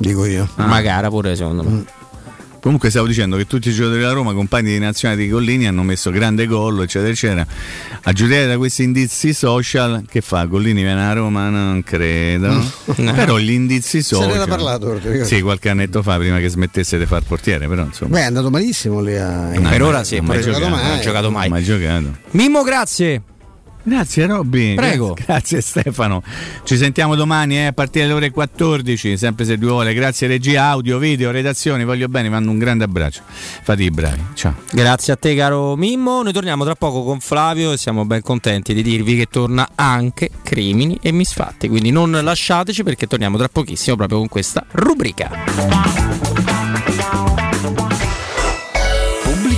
dico 0.00 0.24
io. 0.24 0.48
Ah. 0.56 0.66
Magara 0.66 1.08
pure 1.08 1.36
secondo 1.36 1.62
me. 1.62 1.84
Comunque 2.60 2.90
stavo 2.90 3.06
dicendo 3.06 3.38
che 3.38 3.46
tutti 3.46 3.70
i 3.70 3.72
giocatori 3.72 4.00
della 4.00 4.12
Roma, 4.12 4.34
compagni 4.34 4.72
di 4.72 4.78
nazionale 4.78 5.22
di 5.22 5.30
Gollini, 5.30 5.66
hanno 5.66 5.82
messo 5.82 6.10
grande 6.10 6.46
gol, 6.46 6.82
eccetera, 6.82 7.10
eccetera. 7.10 7.46
A 8.02 8.12
giudicare 8.12 8.46
da 8.46 8.58
questi 8.58 8.82
indizi 8.82 9.32
social, 9.32 10.04
che 10.06 10.20
fa? 10.20 10.44
Gollini 10.44 10.82
viene 10.82 11.02
a 11.02 11.10
Roma? 11.14 11.48
Non 11.48 11.82
credo. 11.82 12.62
Però 12.94 13.38
gli 13.38 13.52
indizi 13.52 14.02
Se 14.02 14.14
ne 14.14 14.22
social. 14.24 14.34
era 14.34 14.46
parlato, 14.46 14.92
ricordi? 14.92 15.24
Sì, 15.24 15.40
qualche 15.40 15.70
annetto 15.70 16.02
fa, 16.02 16.18
prima 16.18 16.38
che 16.38 16.50
smettesse 16.50 16.98
di 16.98 17.06
far 17.06 17.22
portiere, 17.22 17.66
però 17.66 17.82
insomma. 17.82 18.16
Beh, 18.16 18.20
è 18.20 18.24
andato 18.24 18.50
malissimo 18.50 19.00
lì 19.00 19.16
a... 19.16 19.58
No, 19.58 19.68
per 19.70 19.82
ora 19.82 20.04
sì, 20.04 20.20
non 20.20 20.28
ha 20.28 20.40
giocato 20.40 20.52
giocato, 20.52 20.68
mai. 20.68 20.98
ha 20.98 21.00
giocato 21.00 21.30
mai. 21.30 21.48
Mai 21.48 21.62
giocato. 21.64 22.16
Mimmo, 22.32 22.62
grazie. 22.62 23.22
Grazie 23.82 24.26
Robby. 24.26 24.74
Prego. 24.74 25.14
Gra- 25.14 25.24
Grazie 25.26 25.60
Stefano. 25.60 26.22
Ci 26.64 26.76
sentiamo 26.76 27.14
domani 27.14 27.56
eh, 27.56 27.66
a 27.66 27.72
partire 27.72 28.04
dalle 28.06 28.16
ore 28.16 28.30
14, 28.30 29.16
sempre 29.16 29.44
se 29.44 29.56
Dio 29.58 29.68
vuole. 29.70 29.94
Grazie 29.94 30.26
regia, 30.26 30.64
audio, 30.64 30.98
video, 30.98 31.30
redazione. 31.30 31.84
Voglio 31.84 32.08
bene, 32.08 32.28
mando 32.28 32.50
un 32.50 32.58
grande 32.58 32.84
abbraccio. 32.84 33.22
Fate 33.62 33.82
i 33.82 33.90
bravi. 33.90 34.22
Ciao. 34.34 34.54
Grazie 34.70 35.12
a 35.12 35.16
te 35.16 35.34
caro 35.34 35.76
Mimmo, 35.76 36.22
noi 36.22 36.32
torniamo 36.32 36.64
tra 36.64 36.74
poco 36.74 37.04
con 37.04 37.20
Flavio 37.20 37.72
e 37.72 37.76
siamo 37.76 38.04
ben 38.04 38.22
contenti 38.22 38.74
di 38.74 38.82
dirvi 38.82 39.16
che 39.16 39.26
torna 39.26 39.68
anche 39.74 40.30
Crimini 40.42 40.98
e 41.00 41.12
Misfatti, 41.12 41.68
quindi 41.68 41.90
non 41.90 42.10
lasciateci 42.10 42.82
perché 42.82 43.06
torniamo 43.06 43.36
tra 43.38 43.48
pochissimo 43.48 43.96
proprio 43.96 44.18
con 44.18 44.28
questa 44.28 44.64
rubrica. 44.72 46.29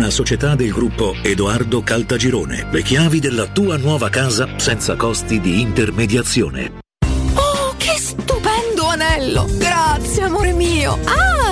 una 0.00 0.08
società 0.08 0.54
del 0.54 0.70
gruppo 0.70 1.14
Edoardo 1.22 1.82
Caltagirone. 1.82 2.68
Le 2.70 2.82
chiavi 2.82 3.20
della 3.20 3.46
tua 3.48 3.76
nuova 3.76 4.08
casa 4.08 4.48
senza 4.56 4.96
costi 4.96 5.40
di 5.40 5.60
intermediazione. 5.60 6.78
Oh, 7.34 7.74
che 7.76 7.98
stupendo 7.98 8.86
anello! 8.86 9.46
Grazie, 9.58 10.22
amore 10.22 10.54
mio! 10.54 10.98
Ah, 11.04 11.49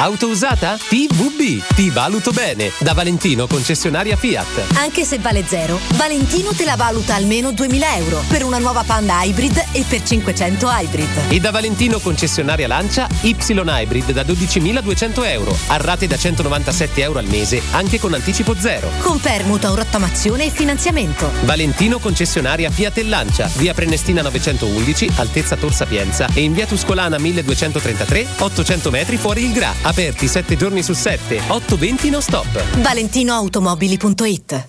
Auto 0.00 0.28
usata? 0.28 0.78
TVB, 0.78 1.62
ti 1.74 1.90
valuto 1.90 2.30
bene. 2.30 2.72
Da 2.78 2.94
Valentino, 2.94 3.46
concessionaria 3.46 4.16
Fiat. 4.16 4.76
Anche 4.76 5.04
se 5.04 5.18
vale 5.18 5.44
zero, 5.46 5.78
Valentino 5.96 6.54
te 6.54 6.64
la 6.64 6.74
valuta 6.74 7.14
almeno 7.14 7.52
2000 7.52 7.96
euro 7.96 8.24
per 8.26 8.42
una 8.42 8.56
nuova 8.56 8.82
Panda 8.82 9.22
Hybrid 9.22 9.62
e 9.72 9.84
per 9.86 10.02
500 10.02 10.68
Hybrid. 10.70 11.08
E 11.28 11.38
da 11.38 11.50
Valentino, 11.50 11.98
concessionaria 11.98 12.66
Lancia, 12.66 13.06
Y 13.20 13.36
Hybrid 13.46 14.12
da 14.12 14.22
12.200 14.22 15.26
euro. 15.26 15.54
A 15.66 15.76
rate 15.76 16.06
da 16.06 16.16
197 16.16 17.02
euro 17.02 17.18
al 17.18 17.26
mese, 17.26 17.60
anche 17.72 18.00
con 18.00 18.14
anticipo 18.14 18.54
zero. 18.58 18.88
Con 19.02 19.20
permuta, 19.20 19.68
rottamazione 19.68 20.46
e 20.46 20.50
finanziamento. 20.50 21.30
Valentino, 21.42 21.98
concessionaria 21.98 22.70
Fiat 22.70 22.96
e 22.96 23.04
Lancia. 23.04 23.50
Via 23.56 23.74
Prenestina 23.74 24.22
911, 24.22 25.10
altezza 25.16 25.56
Tor 25.56 25.74
Sapienza. 25.74 26.26
E 26.32 26.40
in 26.40 26.54
via 26.54 26.64
Tuscolana 26.64 27.18
1233, 27.18 28.26
800 28.38 28.90
metri 28.90 29.18
fuori 29.18 29.44
il 29.44 29.52
Gra. 29.52 29.88
Aperti 29.90 30.28
7 30.28 30.56
giorni 30.56 30.84
su 30.84 30.92
7, 30.92 31.40
8-20 31.48 32.10
non 32.10 32.22
stop. 32.22 32.46
ValentinoAutomobili.it 32.80 34.68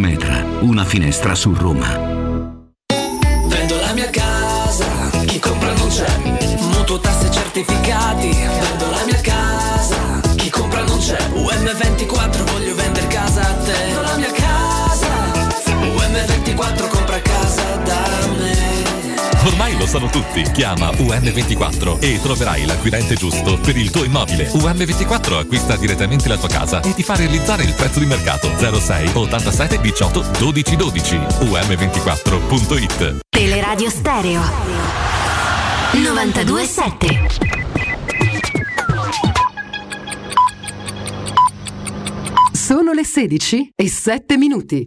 Metra. 0.00 0.42
Una 0.60 0.82
finestra 0.86 1.34
su 1.34 1.52
Roma. 1.52 1.88
Vendo 3.46 3.76
la 3.80 3.92
mia 3.92 4.08
casa, 4.08 4.86
chi 5.26 5.38
compra 5.38 5.74
non 5.74 5.88
c'è. 5.88 6.08
Mutuo 6.72 6.98
tasse 6.98 7.30
certificati, 7.30 8.30
vendo 8.30 8.90
la 8.90 9.04
mia 9.04 9.20
casa, 9.20 10.20
chi 10.36 10.48
compra 10.48 10.84
non 10.84 10.98
c'è. 10.98 11.18
UM24 11.34 11.99
Ormai 19.60 19.78
lo 19.78 19.86
sanno 19.86 20.06
tutti. 20.06 20.40
Chiama 20.52 20.88
UM24 20.88 22.00
e 22.00 22.18
troverai 22.22 22.64
l'acquirente 22.64 23.14
giusto 23.14 23.58
per 23.58 23.76
il 23.76 23.90
tuo 23.90 24.04
immobile. 24.04 24.48
UM24 24.48 25.38
acquista 25.38 25.76
direttamente 25.76 26.30
la 26.30 26.38
tua 26.38 26.48
casa 26.48 26.80
e 26.80 26.94
ti 26.94 27.02
fa 27.02 27.14
realizzare 27.14 27.64
il 27.64 27.74
prezzo 27.74 27.98
di 27.98 28.06
mercato 28.06 28.50
06 28.56 29.10
87 29.12 29.80
18 29.82 30.24
12 30.38 30.76
12. 30.76 31.16
UM24.it. 31.16 33.18
Teleradio 33.28 33.90
Stereo 33.90 34.40
927 35.92 37.26
Sono 42.52 42.92
le 42.92 43.04
16 43.04 43.72
e 43.76 43.88
7 43.90 44.38
minuti. 44.38 44.86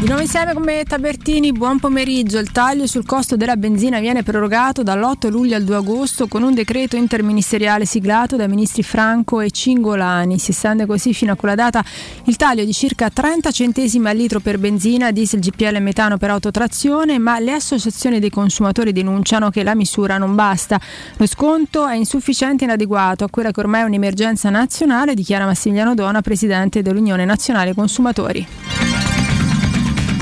Di 0.00 0.06
nuovo 0.06 0.22
insieme 0.22 0.54
con 0.54 0.62
me 0.62 0.82
Tabertini, 0.84 1.52
buon 1.52 1.78
pomeriggio. 1.78 2.38
Il 2.38 2.52
taglio 2.52 2.86
sul 2.86 3.04
costo 3.04 3.36
della 3.36 3.58
benzina 3.58 4.00
viene 4.00 4.22
prorogato 4.22 4.82
dall'8 4.82 5.28
luglio 5.28 5.56
al 5.56 5.62
2 5.62 5.76
agosto 5.76 6.26
con 6.26 6.42
un 6.42 6.54
decreto 6.54 6.96
interministeriale 6.96 7.84
siglato 7.84 8.36
dai 8.36 8.48
ministri 8.48 8.82
Franco 8.82 9.42
e 9.42 9.50
Cingolani. 9.50 10.38
Si 10.38 10.52
estende 10.52 10.86
così 10.86 11.12
fino 11.12 11.32
a 11.32 11.36
quella 11.36 11.54
data 11.54 11.84
il 12.24 12.36
taglio 12.36 12.64
di 12.64 12.72
circa 12.72 13.10
30 13.10 13.50
centesimi 13.50 14.08
al 14.08 14.16
litro 14.16 14.40
per 14.40 14.58
benzina, 14.58 15.10
diesel, 15.10 15.40
GPL 15.40 15.74
e 15.74 15.80
metano 15.80 16.16
per 16.16 16.30
autotrazione, 16.30 17.18
ma 17.18 17.38
le 17.38 17.52
associazioni 17.52 18.20
dei 18.20 18.30
consumatori 18.30 18.92
denunciano 18.92 19.50
che 19.50 19.62
la 19.62 19.74
misura 19.74 20.16
non 20.16 20.34
basta. 20.34 20.80
Lo 21.18 21.26
sconto 21.26 21.86
è 21.86 21.94
insufficiente 21.94 22.64
e 22.64 22.68
inadeguato 22.68 23.24
a 23.24 23.28
quella 23.28 23.50
che 23.50 23.60
ormai 23.60 23.82
è 23.82 23.84
un'emergenza 23.84 24.48
nazionale, 24.48 25.12
dichiara 25.12 25.44
Massimiliano 25.44 25.94
Dona, 25.94 26.22
presidente 26.22 26.80
dell'Unione 26.80 27.26
Nazionale 27.26 27.74
Consumatori. 27.74 28.46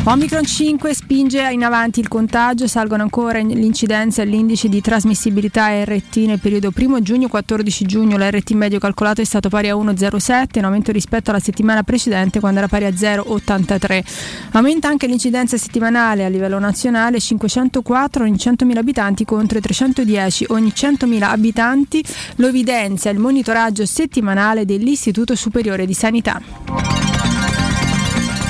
Omicron 0.08 0.42
5 0.42 0.94
spinge 0.94 1.50
in 1.50 1.62
avanti 1.62 2.00
il 2.00 2.08
contagio, 2.08 2.66
salgono 2.66 3.02
ancora 3.02 3.40
l'incidenza 3.40 4.22
e 4.22 4.24
l'indice 4.24 4.70
di 4.70 4.80
trasmissibilità 4.80 5.84
RT 5.84 6.16
nel 6.24 6.38
periodo 6.38 6.72
1 6.74 7.02
giugno-14 7.02 7.84
giugno. 7.84 8.16
L'RT 8.16 8.52
medio 8.52 8.78
calcolato 8.78 9.20
è 9.20 9.24
stato 9.24 9.50
pari 9.50 9.68
a 9.68 9.74
1,07, 9.74 10.56
in 10.56 10.64
aumento 10.64 10.92
rispetto 10.92 11.28
alla 11.28 11.40
settimana 11.40 11.82
precedente 11.82 12.40
quando 12.40 12.60
era 12.60 12.68
pari 12.68 12.86
a 12.86 12.88
0,83. 12.88 14.02
Aumenta 14.52 14.88
anche 14.88 15.06
l'incidenza 15.06 15.58
settimanale 15.58 16.24
a 16.24 16.28
livello 16.28 16.58
nazionale, 16.58 17.20
504 17.20 18.24
ogni 18.24 18.36
100.000 18.36 18.78
abitanti 18.78 19.26
contro 19.26 19.58
i 19.58 19.60
310 19.60 20.46
ogni 20.48 20.72
100.000 20.74 21.22
abitanti, 21.22 22.02
lo 22.36 22.46
evidenzia 22.46 23.10
il 23.10 23.18
monitoraggio 23.18 23.84
settimanale 23.84 24.64
dell'Istituto 24.64 25.34
Superiore 25.34 25.84
di 25.84 25.92
Sanità. 25.92 26.40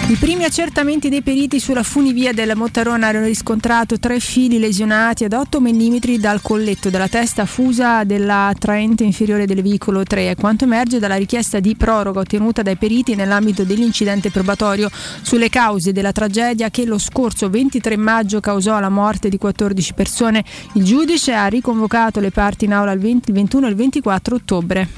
I 0.09 0.17
primi 0.17 0.45
accertamenti 0.45 1.11
dei 1.11 1.21
periti 1.21 1.61
sulla 1.61 1.83
funivia 1.83 2.33
della 2.33 2.55
Mottarona 2.55 3.09
hanno 3.09 3.27
riscontrato 3.27 3.99
tre 3.99 4.21
fili 4.21 4.59
lesionati 4.59 5.25
ad 5.25 5.35
8 5.35 5.61
mm 5.61 5.97
dal 6.19 6.41
colletto 6.41 6.89
della 6.89 7.09
testa 7.09 7.45
fusa 7.45 8.05
della 8.05 8.51
traente 8.59 9.05
inferiore 9.05 9.45
del 9.45 9.61
veicolo 9.61 10.05
3, 10.05 10.35
quanto 10.35 10.65
emerge 10.65 10.99
dalla 10.99 11.17
richiesta 11.17 11.61
di 11.61 11.77
proroga 11.77 12.21
ottenuta 12.21 12.63
dai 12.63 12.77
periti 12.77 13.17
nell'ambito 13.17 13.65
dell'incidente 13.65 14.31
probatorio 14.31 14.89
sulle 15.21 15.51
cause 15.51 15.93
della 15.93 16.13
tragedia 16.13 16.71
che 16.71 16.87
lo 16.87 16.97
scorso 16.97 17.51
23 17.51 17.99
maggio 17.99 18.41
causò 18.41 18.81
la 18.81 18.89
morte 18.89 19.29
di 19.29 19.37
14 19.37 19.93
persone. 19.93 20.43
Il 20.73 20.85
giudice 20.85 21.35
ha 21.35 21.49
riconvocato 21.49 22.19
le 22.19 22.31
parti 22.31 22.65
in 22.65 22.73
aula 22.73 22.93
il 22.93 23.01
20 23.01 23.29
il 23.29 23.35
21 23.35 23.67
e 23.67 23.69
il 23.69 23.77
24 23.77 24.35
ottobre. 24.35 24.89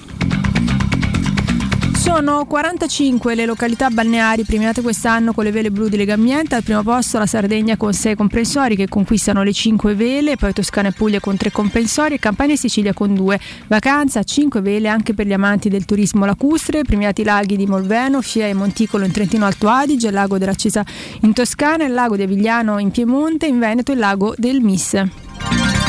Sono 2.00 2.46
45 2.46 3.34
le 3.34 3.44
località 3.44 3.90
balneari 3.90 4.44
premiate 4.44 4.80
quest'anno 4.80 5.34
con 5.34 5.44
le 5.44 5.50
vele 5.50 5.70
blu 5.70 5.86
di 5.88 5.98
Legambiente. 5.98 6.54
Al 6.54 6.62
primo 6.62 6.82
posto 6.82 7.18
la 7.18 7.26
Sardegna 7.26 7.76
con 7.76 7.92
6 7.92 8.14
comprensori 8.14 8.74
che 8.74 8.88
conquistano 8.88 9.42
le 9.42 9.52
5 9.52 9.94
vele, 9.94 10.36
poi 10.36 10.54
Toscana 10.54 10.88
e 10.88 10.92
Puglia 10.92 11.20
con 11.20 11.36
3 11.36 11.52
comprensori 11.52 12.14
e 12.14 12.18
Campania 12.18 12.54
e 12.54 12.56
Sicilia 12.56 12.94
con 12.94 13.14
2. 13.14 13.38
Vacanza, 13.66 14.22
5 14.22 14.62
vele 14.62 14.88
anche 14.88 15.12
per 15.12 15.26
gli 15.26 15.34
amanti 15.34 15.68
del 15.68 15.84
turismo 15.84 16.24
lacustre, 16.24 16.84
premiati 16.84 17.20
i 17.20 17.24
laghi 17.24 17.56
di 17.56 17.66
Molveno, 17.66 18.22
Fia 18.22 18.46
e 18.46 18.54
Monticolo 18.54 19.04
in 19.04 19.12
Trentino 19.12 19.44
Alto 19.44 19.68
Adige, 19.68 20.06
il 20.06 20.14
lago 20.14 20.38
dell'Accesa 20.38 20.82
in 21.20 21.34
Toscana, 21.34 21.84
il 21.84 21.92
lago 21.92 22.16
di 22.16 22.22
Avigliano 22.22 22.78
in 22.78 22.90
Piemonte, 22.90 23.44
in 23.44 23.58
Veneto 23.58 23.92
il 23.92 23.98
lago 23.98 24.32
del 24.38 24.62
Mis. 24.62 25.79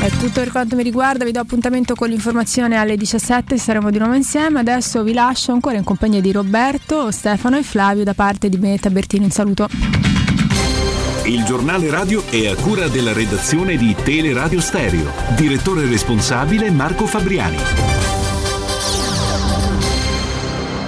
È 0.00 0.08
tutto 0.08 0.40
per 0.40 0.50
quanto 0.50 0.76
mi 0.76 0.82
riguarda, 0.82 1.26
vi 1.26 1.30
do 1.30 1.40
appuntamento 1.40 1.94
con 1.94 2.08
l'informazione 2.08 2.76
alle 2.76 2.96
17, 2.96 3.58
saremo 3.58 3.90
di 3.90 3.98
nuovo 3.98 4.14
insieme. 4.14 4.60
Adesso 4.60 5.02
vi 5.02 5.12
lascio 5.12 5.52
ancora 5.52 5.76
in 5.76 5.84
compagnia 5.84 6.22
di 6.22 6.32
Roberto, 6.32 7.10
Stefano 7.10 7.58
e 7.58 7.62
Flavio 7.62 8.02
da 8.02 8.14
parte 8.14 8.48
di 8.48 8.56
Benetta 8.56 8.88
Bertini. 8.88 9.24
Un 9.24 9.30
saluto. 9.30 9.68
Il 11.26 11.44
giornale 11.44 11.90
radio 11.90 12.24
è 12.30 12.46
a 12.46 12.54
cura 12.54 12.88
della 12.88 13.12
redazione 13.12 13.76
di 13.76 13.94
Teleradio 13.94 14.60
Stereo. 14.62 15.12
Direttore 15.36 15.86
responsabile 15.86 16.70
Marco 16.70 17.04
Fabriani. 17.04 17.58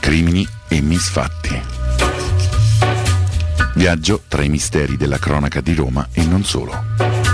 Crimini 0.00 0.48
e 0.68 0.80
misfatti. 0.80 1.60
Viaggio 3.74 4.22
tra 4.28 4.44
i 4.44 4.48
misteri 4.48 4.96
della 4.96 5.18
cronaca 5.18 5.60
di 5.60 5.74
Roma 5.74 6.08
e 6.12 6.24
non 6.24 6.44
solo. 6.44 7.25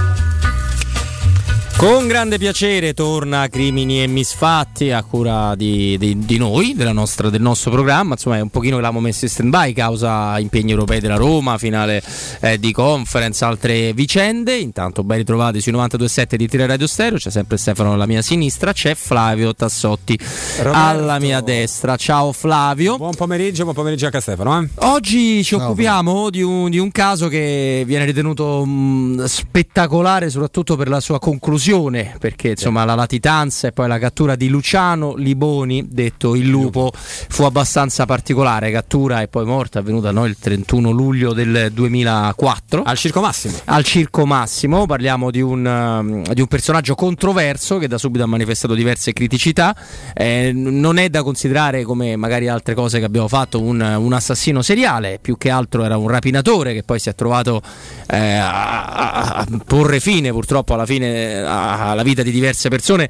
Con 1.82 2.06
grande 2.06 2.38
piacere 2.38 2.94
torna 2.94 3.48
Crimini 3.48 4.04
e 4.04 4.06
Misfatti 4.06 4.92
a 4.92 5.02
cura 5.02 5.56
di, 5.56 5.98
di, 5.98 6.16
di 6.16 6.38
noi, 6.38 6.76
nostra, 6.92 7.28
del 7.28 7.40
nostro 7.40 7.72
programma. 7.72 8.12
Insomma, 8.12 8.36
è 8.36 8.40
un 8.40 8.50
pochino 8.50 8.76
che 8.76 8.82
l'abbiamo 8.82 9.04
messo 9.04 9.24
in 9.24 9.30
stand-by 9.32 9.72
causa 9.72 10.38
impegni 10.38 10.70
europei 10.70 11.00
della 11.00 11.16
Roma, 11.16 11.58
finale 11.58 12.00
eh, 12.38 12.60
di 12.60 12.70
conference, 12.70 13.44
altre 13.44 13.92
vicende. 13.94 14.54
Intanto 14.54 15.02
ben 15.02 15.16
ritrovati 15.16 15.60
sui 15.60 15.72
92.7 15.72 16.36
di 16.36 16.46
Tire 16.46 16.66
Radio 16.66 16.86
Stereo. 16.86 17.18
C'è 17.18 17.30
sempre 17.30 17.56
Stefano 17.56 17.94
alla 17.94 18.06
mia 18.06 18.22
sinistra, 18.22 18.72
c'è 18.72 18.94
Flavio 18.94 19.52
Tassotti 19.52 20.16
Roberto. 20.58 20.78
alla 20.78 21.18
mia 21.18 21.40
destra. 21.40 21.96
Ciao 21.96 22.30
Flavio. 22.30 22.96
Buon 22.96 23.16
pomeriggio, 23.16 23.64
buon 23.64 23.74
pomeriggio 23.74 24.04
anche 24.04 24.18
a 24.18 24.20
Stefano. 24.20 24.60
Eh? 24.60 24.68
Oggi 24.86 25.42
ci 25.42 25.56
Ciao, 25.56 25.64
occupiamo 25.64 26.30
di 26.30 26.42
un, 26.42 26.70
di 26.70 26.78
un, 26.78 26.92
caso 26.92 27.26
che 27.26 27.82
viene 27.84 28.04
ritenuto 28.04 28.64
mh, 28.64 29.24
spettacolare, 29.24 30.30
soprattutto 30.30 30.76
per 30.76 30.88
la 30.88 31.00
sua 31.00 31.18
conclusione 31.18 31.70
perché 32.18 32.50
insomma 32.50 32.84
la 32.84 32.94
latitanza 32.94 33.68
e 33.68 33.72
poi 33.72 33.88
la 33.88 33.98
cattura 33.98 34.36
di 34.36 34.48
Luciano 34.48 35.14
Liboni, 35.14 35.86
detto 35.88 36.34
il 36.34 36.46
lupo, 36.46 36.92
fu 36.94 37.44
abbastanza 37.44 38.04
particolare, 38.04 38.70
cattura 38.70 39.22
e 39.22 39.28
poi 39.28 39.46
morte 39.46 39.78
avvenuta 39.78 40.10
no, 40.10 40.26
il 40.26 40.36
31 40.38 40.90
luglio 40.90 41.32
del 41.32 41.70
2004. 41.72 42.82
Al 42.82 42.98
Circo 42.98 43.22
Massimo. 43.22 43.56
Al 43.64 43.84
Circo 43.84 44.26
Massimo, 44.26 44.84
parliamo 44.84 45.30
di 45.30 45.40
un, 45.40 45.64
um, 45.64 46.22
di 46.34 46.42
un 46.42 46.46
personaggio 46.46 46.94
controverso 46.94 47.78
che 47.78 47.88
da 47.88 47.96
subito 47.96 48.24
ha 48.24 48.26
manifestato 48.26 48.74
diverse 48.74 49.14
criticità, 49.14 49.74
eh, 50.12 50.52
non 50.52 50.98
è 50.98 51.08
da 51.08 51.22
considerare 51.22 51.84
come 51.84 52.16
magari 52.16 52.48
altre 52.48 52.74
cose 52.74 52.98
che 52.98 53.06
abbiamo 53.06 53.28
fatto 53.28 53.62
un, 53.62 53.80
un, 53.80 54.12
assassino 54.12 54.60
seriale, 54.60 55.18
più 55.22 55.38
che 55.38 55.48
altro 55.48 55.84
era 55.84 55.96
un 55.96 56.08
rapinatore 56.08 56.74
che 56.74 56.82
poi 56.82 56.98
si 56.98 57.08
è 57.08 57.14
trovato 57.14 57.62
eh, 58.08 58.18
a, 58.18 58.84
a, 58.84 59.46
porre 59.64 60.00
fine 60.00 60.30
purtroppo 60.32 60.74
alla 60.74 60.84
fine 60.84 61.42
alla 61.52 62.02
vita 62.02 62.22
di 62.22 62.30
diverse 62.30 62.68
persone 62.68 63.08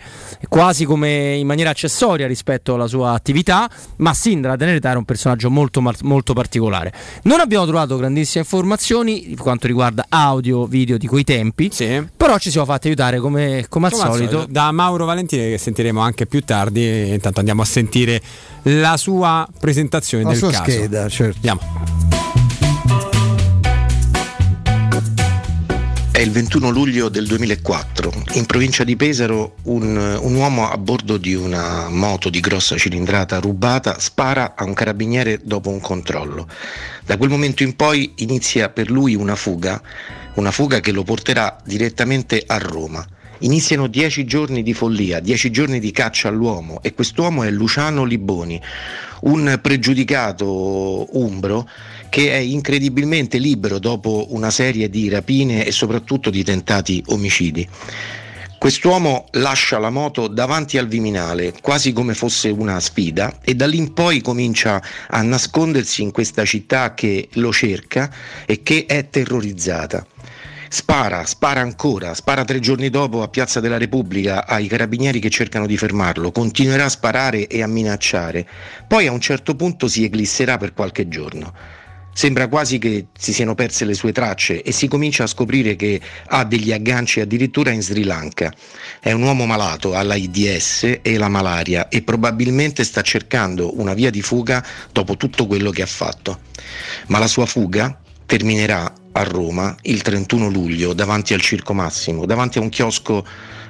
quasi 0.48 0.85
come 0.85 1.35
in 1.35 1.47
maniera 1.47 1.70
accessoria 1.70 2.27
rispetto 2.27 2.74
alla 2.74 2.86
sua 2.86 3.12
attività, 3.12 3.70
ma 3.97 4.14
Sindra 4.14 4.56
tenere 4.56 4.81
era 4.82 4.98
un 4.98 5.05
personaggio 5.05 5.51
molto, 5.51 5.82
molto 6.02 6.32
particolare. 6.32 6.93
Non 7.23 7.40
abbiamo 7.40 7.64
trovato 7.64 7.97
grandissime 7.97 8.44
informazioni 8.44 9.23
per 9.28 9.39
quanto 9.39 9.66
riguarda 9.66 10.06
audio, 10.09 10.66
video 10.66 10.98
di 10.98 11.06
quei 11.06 11.24
tempi, 11.24 11.70
sì. 11.73 12.06
però 12.16 12.39
ci 12.39 12.51
siamo 12.51 12.66
fatti 12.66 12.89
aiutare 12.89 13.19
come, 13.19 13.66
come, 13.69 13.86
al, 13.86 13.93
come 13.93 14.05
solito. 14.05 14.23
al, 14.24 14.31
solito. 14.31 14.52
Da 14.52 14.73
Mauro 14.73 15.05
Valentini 15.05 15.51
che 15.51 15.59
sentiremo 15.59 16.01
anche 16.01 16.27
più 16.27 16.43
tardi, 16.43 17.12
intanto 17.12 17.39
andiamo 17.39 17.62
a 17.62 17.66
sentire 17.66 18.20
la 18.64 18.97
sua 18.97 19.48
presentazione 19.59 20.24
la 20.24 20.31
del 20.31 20.39
sua 20.39 20.51
caso. 20.51 20.70
scheda, 20.70 21.09
certo. 21.09 21.36
Andiamo. 21.36 22.31
È 26.12 26.18
il 26.18 26.30
21 26.30 26.68
luglio 26.68 27.09
del 27.09 27.26
2004. 27.26 28.12
In 28.34 28.44
provincia 28.44 28.84
di 28.84 28.97
Pesaro 28.97 29.55
un, 29.62 29.97
un, 29.97 30.34
uomo 30.34 30.70
a 30.70 30.76
bordo 30.76 31.16
di 31.16 31.34
una 31.34 31.89
moto 31.89 32.28
di 32.28 32.39
grossa 32.39 32.76
cilindrata 32.76 33.39
rubata 33.39 33.98
spara 33.98 34.52
a 34.55 34.64
un 34.64 34.74
carabiniere 34.74 35.40
dopo 35.43 35.70
un 35.70 35.80
controllo. 35.80 36.47
Da 37.06 37.16
quel 37.16 37.30
momento 37.30 37.62
in 37.62 37.76
poi 37.76 38.12
inizia 38.16 38.68
per 38.68 38.90
lui 38.90 39.14
una 39.14 39.36
fuga, 39.36 39.80
una 40.34 40.51
fuga 40.51 40.80
che 40.80 40.93
lo 40.93 41.02
porterà 41.02 41.56
direttamente 41.64 42.43
a 42.47 42.59
Roma. 42.59 43.02
Iniziano 43.39 43.86
dieci 43.86 44.26
giorni 44.26 44.62
di 44.62 44.74
follia, 44.74 45.18
dieci 45.18 45.51
giorni 45.51 45.80
di 45.80 45.93
caccia 45.93 46.28
all'uomo 46.28 46.82
e 46.82 46.93
quest'uomo 46.93 47.43
è 47.43 47.51
Luciano 47.51 48.05
Liboni, 48.05 48.60
un 49.22 49.59
pregiudicato 49.62 51.18
umbro 51.18 51.66
che 52.12 52.30
è 52.30 52.36
incredibilmente 52.36 53.39
libero 53.39 53.78
dopo 53.78 54.26
una 54.32 54.51
serie 54.51 54.90
di 54.90 55.09
rapine 55.09 55.64
e 55.64 55.72
soprattutto 55.72 56.28
di 56.28 56.44
tentati 56.44 57.02
omicidi. 57.06 57.66
Quest'uomo 58.59 59.28
lascia 59.30 59.78
la 59.78 59.89
moto 59.89 60.28
davanti 60.28 60.76
al 60.76 60.89
Viminale, 60.89 61.55
quasi 61.62 61.94
come 61.94 62.12
fosse 62.12 62.51
una 62.51 62.78
sfida, 62.80 63.39
e 63.43 63.55
da 63.55 63.66
lì 63.66 63.78
in 63.78 63.94
poi 63.94 64.20
comincia 64.20 64.82
a 65.09 65.22
nascondersi 65.22 66.02
in 66.02 66.10
questa 66.10 66.44
città 66.44 66.93
che 66.93 67.30
lo 67.32 67.51
cerca 67.51 68.12
e 68.44 68.62
che 68.62 68.84
è 68.86 69.09
terrorizzata. 69.09 70.06
Spara, 70.68 71.24
spara 71.24 71.62
ancora, 71.62 72.12
spara 72.12 72.44
tre 72.44 72.60
giorni 72.60 72.90
dopo 72.90 73.22
a 73.22 73.28
Piazza 73.28 73.59
della 73.59 73.78
Repubblica 73.78 74.47
ai 74.47 74.66
carabinieri 74.66 75.18
che 75.18 75.30
cercano 75.30 75.64
di 75.66 75.78
fermarlo, 75.78 76.30
continuerà 76.30 76.84
a 76.84 76.90
sparare 76.90 77.47
e 77.47 77.62
a 77.62 77.66
minacciare, 77.66 78.47
poi 78.86 79.06
a 79.06 79.12
un 79.12 79.20
certo 79.20 79.56
punto 79.56 79.89
si 79.89 80.05
eclisserà 80.05 80.59
per 80.59 80.74
qualche 80.74 81.09
giorno. 81.09 81.80
Sembra 82.14 82.48
quasi 82.48 82.78
che 82.78 83.06
si 83.18 83.32
siano 83.32 83.55
perse 83.55 83.86
le 83.86 83.94
sue 83.94 84.12
tracce 84.12 84.62
e 84.62 84.70
si 84.70 84.86
comincia 84.86 85.24
a 85.24 85.26
scoprire 85.26 85.76
che 85.76 86.01
ha 86.26 86.44
degli 86.44 86.70
agganci 86.70 87.20
addirittura 87.20 87.70
in 87.70 87.82
Sri 87.82 88.05
Lanka. 88.05 88.52
È 89.01 89.12
un 89.12 89.22
uomo 89.22 89.47
malato, 89.47 89.94
ha 89.94 90.02
l'AIDS 90.02 90.98
e 91.01 91.16
la 91.16 91.28
malaria 91.28 91.89
e 91.89 92.02
probabilmente 92.02 92.84
sta 92.84 93.01
cercando 93.01 93.80
una 93.80 93.94
via 93.94 94.10
di 94.10 94.20
fuga 94.20 94.64
dopo 94.93 95.16
tutto 95.16 95.47
quello 95.47 95.70
che 95.70 95.82
ha 95.82 95.86
fatto. 95.86 96.40
Ma 97.06 97.18
la 97.18 97.26
sua 97.26 97.47
fuga 97.47 97.98
terminerà 98.26 98.93
a 99.12 99.22
Roma 99.24 99.74
il 99.82 100.02
31 100.02 100.48
luglio 100.48 100.93
davanti 100.93 101.34
al 101.34 101.40
Circo 101.40 101.72
Massimo, 101.72 102.26
davanti 102.26 102.59
a 102.59 102.60
un 102.60 102.68
chiosco 102.68 103.26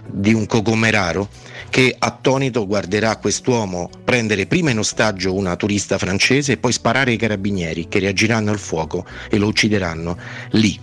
di 0.07 0.33
un 0.33 0.47
cocomeraro 0.47 1.29
che 1.73 1.97
attonito 1.99 2.67
guarderà 2.67 3.17
quest'uomo 3.17 3.89
prendere 4.05 4.45
prima 4.45 4.69
in 4.69 4.79
ostaggio 4.79 5.33
una 5.33 5.57
turista 5.57 5.97
francese 5.97 6.53
e 6.53 6.57
poi 6.59 6.71
sparare 6.71 7.13
ai 7.13 7.17
carabinieri 7.17 7.89
che 7.89 7.99
reagiranno 7.99 8.51
al 8.51 8.59
fuoco 8.59 9.07
e 9.31 9.39
lo 9.39 9.47
uccideranno 9.47 10.19
lì, 10.51 10.79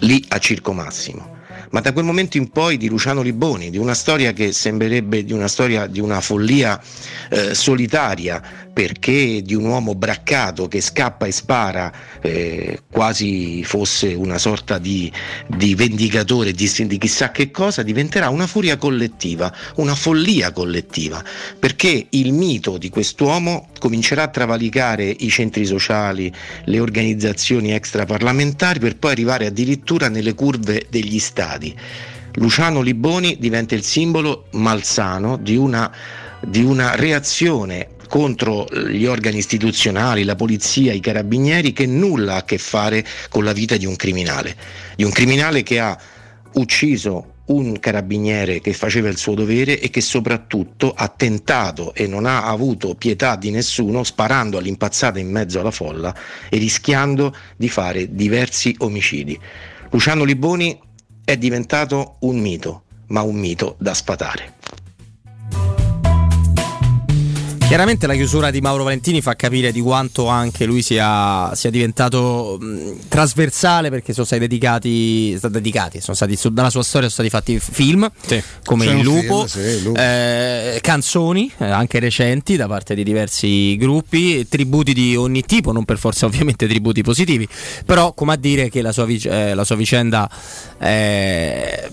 lì 0.00 0.22
a 0.28 0.38
Circo 0.38 0.74
Massimo. 0.74 1.36
Ma 1.70 1.80
da 1.80 1.94
quel 1.94 2.04
momento 2.04 2.36
in 2.36 2.50
poi 2.50 2.76
di 2.76 2.88
Luciano 2.88 3.22
Liboni, 3.22 3.70
di 3.70 3.78
una 3.78 3.94
storia 3.94 4.34
che 4.34 4.52
sembrerebbe 4.52 5.24
di 5.24 5.32
una 5.32 5.48
storia 5.48 5.86
di 5.86 5.98
una 5.98 6.20
follia 6.20 6.78
eh, 7.30 7.54
solitaria, 7.54 8.67
perché 8.78 9.42
di 9.42 9.56
un 9.56 9.64
uomo 9.64 9.96
braccato 9.96 10.68
che 10.68 10.80
scappa 10.80 11.26
e 11.26 11.32
spara 11.32 11.92
eh, 12.20 12.82
quasi 12.88 13.64
fosse 13.64 14.14
una 14.14 14.38
sorta 14.38 14.78
di, 14.78 15.10
di 15.48 15.74
vendicatore 15.74 16.52
di, 16.52 16.70
di 16.86 16.96
chissà 16.96 17.32
che 17.32 17.50
cosa, 17.50 17.82
diventerà 17.82 18.28
una 18.28 18.46
furia 18.46 18.76
collettiva, 18.76 19.52
una 19.78 19.96
follia 19.96 20.52
collettiva, 20.52 21.24
perché 21.58 22.06
il 22.10 22.32
mito 22.32 22.78
di 22.78 22.88
quest'uomo 22.88 23.70
comincerà 23.80 24.22
a 24.22 24.28
travalicare 24.28 25.06
i 25.10 25.28
centri 25.28 25.66
sociali, 25.66 26.32
le 26.66 26.78
organizzazioni 26.78 27.72
extraparlamentari 27.72 28.78
per 28.78 28.96
poi 28.96 29.10
arrivare 29.10 29.46
addirittura 29.46 30.08
nelle 30.08 30.34
curve 30.34 30.86
degli 30.88 31.18
stati. 31.18 31.76
Luciano 32.34 32.80
Liboni 32.80 33.38
diventa 33.40 33.74
il 33.74 33.82
simbolo 33.82 34.46
malsano 34.52 35.36
di 35.36 35.56
una 35.56 35.92
di 36.40 36.62
una 36.62 36.94
reazione 36.94 37.96
contro 38.08 38.66
gli 38.88 39.04
organi 39.04 39.38
istituzionali, 39.38 40.24
la 40.24 40.34
polizia, 40.34 40.92
i 40.92 41.00
carabinieri, 41.00 41.72
che 41.72 41.86
nulla 41.86 42.34
ha 42.34 42.38
a 42.38 42.44
che 42.44 42.58
fare 42.58 43.04
con 43.28 43.44
la 43.44 43.52
vita 43.52 43.76
di 43.76 43.86
un 43.86 43.94
criminale, 43.94 44.56
di 44.96 45.04
un 45.04 45.10
criminale 45.10 45.62
che 45.62 45.78
ha 45.78 45.96
ucciso 46.54 47.34
un 47.48 47.78
carabiniere 47.78 48.60
che 48.60 48.72
faceva 48.72 49.08
il 49.08 49.16
suo 49.16 49.34
dovere 49.34 49.80
e 49.80 49.90
che 49.90 50.00
soprattutto 50.00 50.92
ha 50.94 51.08
tentato 51.08 51.94
e 51.94 52.06
non 52.06 52.26
ha 52.26 52.44
avuto 52.44 52.94
pietà 52.94 53.36
di 53.36 53.50
nessuno 53.50 54.04
sparando 54.04 54.58
all'impazzata 54.58 55.18
in 55.18 55.30
mezzo 55.30 55.60
alla 55.60 55.70
folla 55.70 56.14
e 56.48 56.58
rischiando 56.58 57.34
di 57.56 57.68
fare 57.68 58.14
diversi 58.14 58.74
omicidi. 58.78 59.38
Luciano 59.90 60.24
Liboni 60.24 60.78
è 61.24 61.36
diventato 61.36 62.16
un 62.20 62.38
mito, 62.38 62.82
ma 63.08 63.22
un 63.22 63.36
mito 63.36 63.76
da 63.78 63.94
spatare. 63.94 64.54
Chiaramente 67.68 68.06
la 68.06 68.14
chiusura 68.14 68.50
di 68.50 68.62
Mauro 68.62 68.82
Valentini 68.82 69.20
fa 69.20 69.36
capire 69.36 69.72
di 69.72 69.82
quanto 69.82 70.26
anche 70.26 70.64
lui 70.64 70.80
sia, 70.80 71.54
sia 71.54 71.68
diventato 71.68 72.56
mh, 72.58 73.08
trasversale 73.08 73.90
perché 73.90 74.14
sono 74.14 74.24
stati 74.24 74.40
dedicati, 74.40 75.36
sono 75.38 75.52
dedicati 75.52 76.00
sono 76.00 76.16
stati, 76.16 76.34
su, 76.34 76.48
dalla 76.48 76.70
sua 76.70 76.82
storia 76.82 77.10
sono 77.10 77.28
stati 77.28 77.58
fatti 77.58 77.60
film 77.60 78.10
Sì. 78.24 78.42
come 78.64 78.86
C'è 78.86 78.94
Il 78.94 79.02
Lupo, 79.02 79.46
film, 79.46 79.64
sì, 79.76 79.82
Lupo. 79.82 80.00
eh, 80.00 80.78
canzoni 80.80 81.52
eh, 81.58 81.66
anche 81.66 81.98
recenti 81.98 82.56
da 82.56 82.66
parte 82.66 82.94
di 82.94 83.04
diversi 83.04 83.76
gruppi, 83.76 84.48
tributi 84.48 84.94
di 84.94 85.14
ogni 85.14 85.42
tipo, 85.42 85.70
non 85.70 85.84
per 85.84 85.98
forza 85.98 86.24
ovviamente 86.26 86.66
tributi 86.66 87.02
positivi, 87.02 87.46
però 87.84 88.14
come 88.14 88.32
a 88.32 88.36
dire 88.36 88.70
che 88.70 88.80
la 88.80 88.92
sua, 88.92 89.04
vic- 89.04 89.26
eh, 89.26 89.52
la 89.52 89.64
sua 89.64 89.76
vicenda 89.76 90.26
eh, 90.80 91.90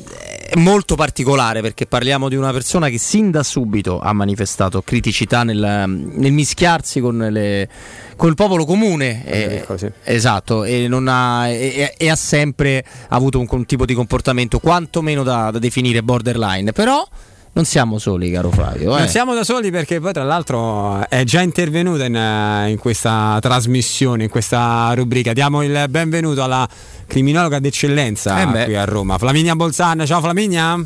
è 0.47 0.55
molto 0.55 0.95
particolare 0.95 1.59
perché 1.61 1.85
parliamo 1.85 2.29
di 2.29 2.35
una 2.37 2.53
persona 2.53 2.87
che 2.87 2.97
sin 2.97 3.29
da 3.29 3.43
subito 3.43 3.99
ha 3.99 4.13
manifestato 4.13 4.81
criticità 4.81 5.43
nel, 5.65 5.87
nel 5.87 6.31
mischiarsi 6.31 6.99
con, 6.99 7.17
le- 7.31 7.67
con 8.15 8.29
il 8.29 8.35
popolo 8.35 8.65
comune. 8.65 9.25
eh, 9.25 9.65
Esatto, 10.03 10.63
e, 10.63 10.87
non 10.87 11.07
ha, 11.07 11.47
e- 11.49 11.93
e- 11.97 12.09
ha 12.09 12.15
sempre 12.15 12.83
avuto 13.09 13.39
un, 13.39 13.47
un 13.49 13.65
tipo 13.65 13.85
di 13.85 13.93
comportamento 13.93 14.59
quantomeno 14.59 15.23
da, 15.23 15.51
da 15.51 15.59
definire 15.59 16.01
borderline. 16.03 16.71
Però 16.71 17.05
non 17.53 17.63
siamo 17.63 17.99
soli, 17.99 18.31
caro 18.31 18.51
Flavio. 18.51 18.95
eh. 18.95 18.99
Non 18.99 19.07
siamo 19.07 19.33
da 19.33 19.45
soli 19.45 19.71
perché 19.71 20.01
poi 20.01 20.11
tra 20.11 20.23
l'altro 20.23 21.07
è 21.07 21.23
già 21.23 21.41
intervenuta 21.41 22.03
in, 22.03 22.15
eh, 22.15 22.69
in 22.69 22.77
questa 22.77 23.37
trasmissione, 23.41 24.23
in 24.23 24.29
questa 24.29 24.91
rubrica. 24.93 25.31
Diamo 25.31 25.63
il 25.63 25.85
benvenuto 25.89 26.43
alla 26.43 26.67
criminologa 27.07 27.59
d'eccellenza 27.59 28.41
Eh 28.61 28.65
qui 28.65 28.75
a 28.75 28.83
Roma, 28.83 29.17
Flaminia 29.17 29.55
Bolzan. 29.55 30.03
Ciao 30.05 30.19
Flaminia. 30.19 30.85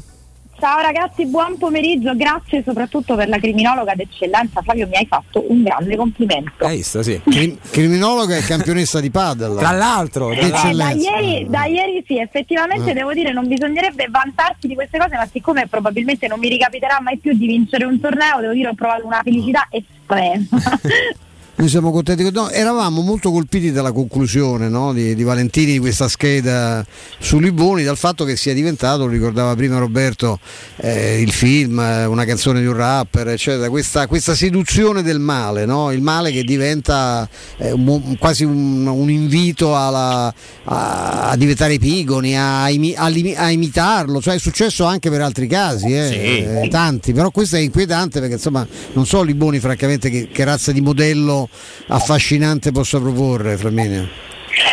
Ciao 0.60 0.82
ragazzi, 0.82 1.26
buon 1.26 1.58
pomeriggio, 1.58 2.14
grazie 2.18 2.62
soprattutto 2.66 3.16
per 3.16 3.30
la 3.30 3.38
criminologa 3.38 3.94
d'eccellenza. 3.96 4.62
Flavio, 4.62 4.88
mi 4.88 4.98
hai 4.98 5.06
fatto 5.08 5.46
un 5.50 5.64
grande 5.64 5.96
complimento. 5.96 6.66
Hai 6.66 6.78
visto, 6.78 7.02
sì. 7.02 7.20
Crim- 7.24 7.58
criminologa 7.72 8.36
e 8.36 8.42
campionessa 8.42 9.00
di 9.00 9.10
paddle. 9.10 9.58
Tra 9.58 9.72
l'altro, 9.72 10.32
Eh, 10.32 10.50
da, 10.50 10.92
ieri, 10.92 11.46
da 11.48 11.64
ieri 11.66 12.04
sì, 12.06 12.20
effettivamente 12.20 12.92
Eh. 12.92 12.94
devo 12.94 13.14
dire 13.14 13.32
non 13.32 13.48
bisognerebbe 13.48 14.08
vantarsi 14.10 14.68
di 14.68 14.74
queste 14.76 14.98
cose, 14.98 15.16
ma 15.16 15.26
siccome 15.32 15.68
probabilmente 15.68 16.28
non 16.28 16.40
mi 16.40 16.50
ricapiterà 16.50 17.00
mai 17.02 17.18
più 17.18 17.34
di 17.38 17.48
vincere 17.48 17.86
un 17.86 17.98
torneo, 18.00 18.42
devo 18.42 18.54
dire 18.54 18.68
ho 18.68 18.74
provato 18.74 19.06
una 19.06 19.22
felicità 19.24 19.66
estrema. 19.70 20.44
Noi 21.60 21.68
siamo 21.68 21.92
contenti. 21.92 22.26
No, 22.32 22.50
eravamo 22.50 23.02
molto 23.02 23.32
colpiti 23.32 23.74
dalla 23.74 23.92
conclusione 23.92 24.70
no, 24.70 24.94
di, 24.94 25.14
di 25.14 25.24
Valentini 25.24 25.74
di 25.74 25.80
questa 25.80 26.08
scheda 26.08 26.86
su 27.20 27.38
Liboni, 27.38 27.84
dal 27.84 27.98
fatto 27.98 28.24
che 28.24 28.38
sia 28.38 28.54
diventato, 28.54 29.06
lo 29.06 29.12
ricordava 29.12 29.54
prima 29.56 29.78
Roberto, 29.78 30.40
eh, 30.78 31.20
il 31.20 31.34
film, 31.34 31.78
eh, 31.82 32.06
una 32.06 32.24
canzone 32.24 32.62
di 32.62 32.66
un 32.66 32.78
rapper, 32.78 33.28
eccetera, 33.28 33.70
questa, 33.70 34.08
questa 34.08 34.36
seduzione 34.36 35.04
del 35.04 35.20
male, 35.20 35.66
no? 35.66 35.92
il 35.92 36.02
male 36.02 36.32
che 36.32 36.46
diventa 36.46 37.28
eh, 37.58 37.74
un 37.74 38.18
quasi 38.18 38.46
un, 38.46 38.88
un 38.88 39.10
invito 39.10 39.76
alla- 39.76 40.34
a, 40.64 41.30
a 41.32 41.36
diventare 41.36 41.78
pigoni, 41.78 42.38
a, 42.38 42.64
a 42.64 42.70
a 42.70 43.52
imitarlo, 43.52 44.22
cioè 44.22 44.36
è 44.36 44.40
successo 44.40 44.86
anche 44.86 45.10
per 45.10 45.20
altri 45.20 45.48
casi, 45.48 45.94
eh, 45.94 46.62
eh, 46.64 46.68
tanti, 46.70 47.12
però 47.12 47.32
questo 47.32 47.58
è 47.58 47.60
inquietante 47.60 48.22
perché 48.22 48.36
insomma 48.36 48.66
non 48.94 49.06
so 49.06 49.24
Liboni 49.24 49.60
francamente 49.60 50.10
che, 50.10 50.30
che 50.32 50.44
razza 50.46 50.72
di 50.72 50.80
modello 50.80 51.48
affascinante 51.88 52.72
possa 52.72 53.00
proporre 53.00 53.58
Flaminia. 53.58 54.08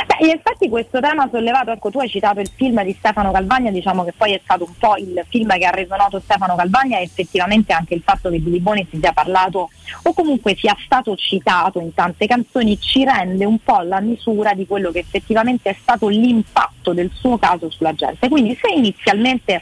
Beh, 0.06 0.26
in 0.26 0.30
effetti 0.30 0.68
questo 0.68 1.00
tema 1.00 1.28
sollevato, 1.30 1.70
ecco 1.70 1.90
tu 1.90 2.00
hai 2.00 2.08
citato 2.08 2.40
il 2.40 2.50
film 2.54 2.82
di 2.82 2.94
Stefano 2.98 3.30
Calvagna, 3.30 3.70
diciamo 3.70 4.04
che 4.04 4.12
poi 4.16 4.32
è 4.32 4.40
stato 4.42 4.64
un 4.64 4.74
po' 4.78 4.96
il 4.96 5.24
film 5.28 5.56
che 5.56 5.64
ha 5.64 5.70
reso 5.70 5.94
noto 5.94 6.20
Stefano 6.20 6.56
Calvagna 6.56 6.98
e 6.98 7.02
effettivamente 7.02 7.72
anche 7.72 7.94
il 7.94 8.02
fatto 8.02 8.28
che 8.30 8.42
di 8.42 8.50
Liboni 8.50 8.86
si 8.90 8.98
sia 8.98 9.12
parlato 9.12 9.70
o 10.02 10.12
comunque 10.12 10.56
sia 10.56 10.76
stato 10.84 11.14
citato 11.14 11.80
in 11.80 11.94
tante 11.94 12.26
canzoni 12.26 12.78
ci 12.80 13.04
rende 13.04 13.44
un 13.44 13.58
po' 13.58 13.80
la 13.80 14.00
misura 14.00 14.54
di 14.54 14.66
quello 14.66 14.90
che 14.90 15.00
effettivamente 15.00 15.70
è 15.70 15.76
stato 15.80 16.08
l'impatto 16.08 16.92
del 16.92 17.10
suo 17.14 17.38
caso 17.38 17.70
sulla 17.70 17.94
gente. 17.94 18.28
Quindi 18.28 18.58
se 18.60 18.72
inizialmente 18.72 19.54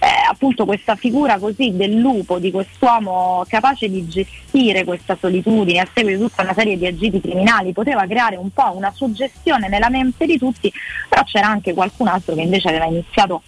eh, 0.00 0.06
appunto 0.28 0.64
questa 0.64 0.96
figura 0.96 1.38
così 1.38 1.74
del 1.74 1.94
lupo, 1.94 2.38
di 2.38 2.50
quest'uomo 2.50 3.44
capace 3.48 3.88
di 3.88 4.06
gestire 4.06 4.84
questa 4.84 5.16
solitudine 5.18 5.80
a 5.80 5.88
seguito 5.92 6.18
di 6.18 6.28
tutta 6.28 6.42
una 6.42 6.54
serie 6.54 6.76
di 6.76 6.86
agiti 6.86 7.20
criminali, 7.20 7.72
poteva 7.72 8.06
creare 8.06 8.36
un 8.36 8.50
po' 8.50 8.72
una 8.74 8.92
suggestione 8.92 9.53
nella 9.58 9.88
mente 9.88 10.26
di 10.26 10.38
tutti, 10.38 10.72
però 11.08 11.22
c'era 11.24 11.48
anche 11.48 11.74
qualcun 11.74 12.08
altro 12.08 12.34
che 12.34 12.42
invece 12.42 12.68
aveva 12.68 12.86
iniziato 12.86 13.42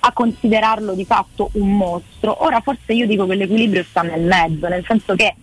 a 0.00 0.12
considerarlo 0.12 0.94
di 0.94 1.04
fatto 1.04 1.50
un 1.54 1.76
mostro. 1.76 2.44
Ora 2.44 2.60
forse 2.60 2.92
io 2.92 3.06
dico 3.06 3.26
che 3.26 3.34
l'equilibrio 3.34 3.84
sta 3.84 4.02
nel 4.02 4.22
mezzo, 4.22 4.68
nel 4.68 4.84
senso 4.86 5.14
che 5.14 5.34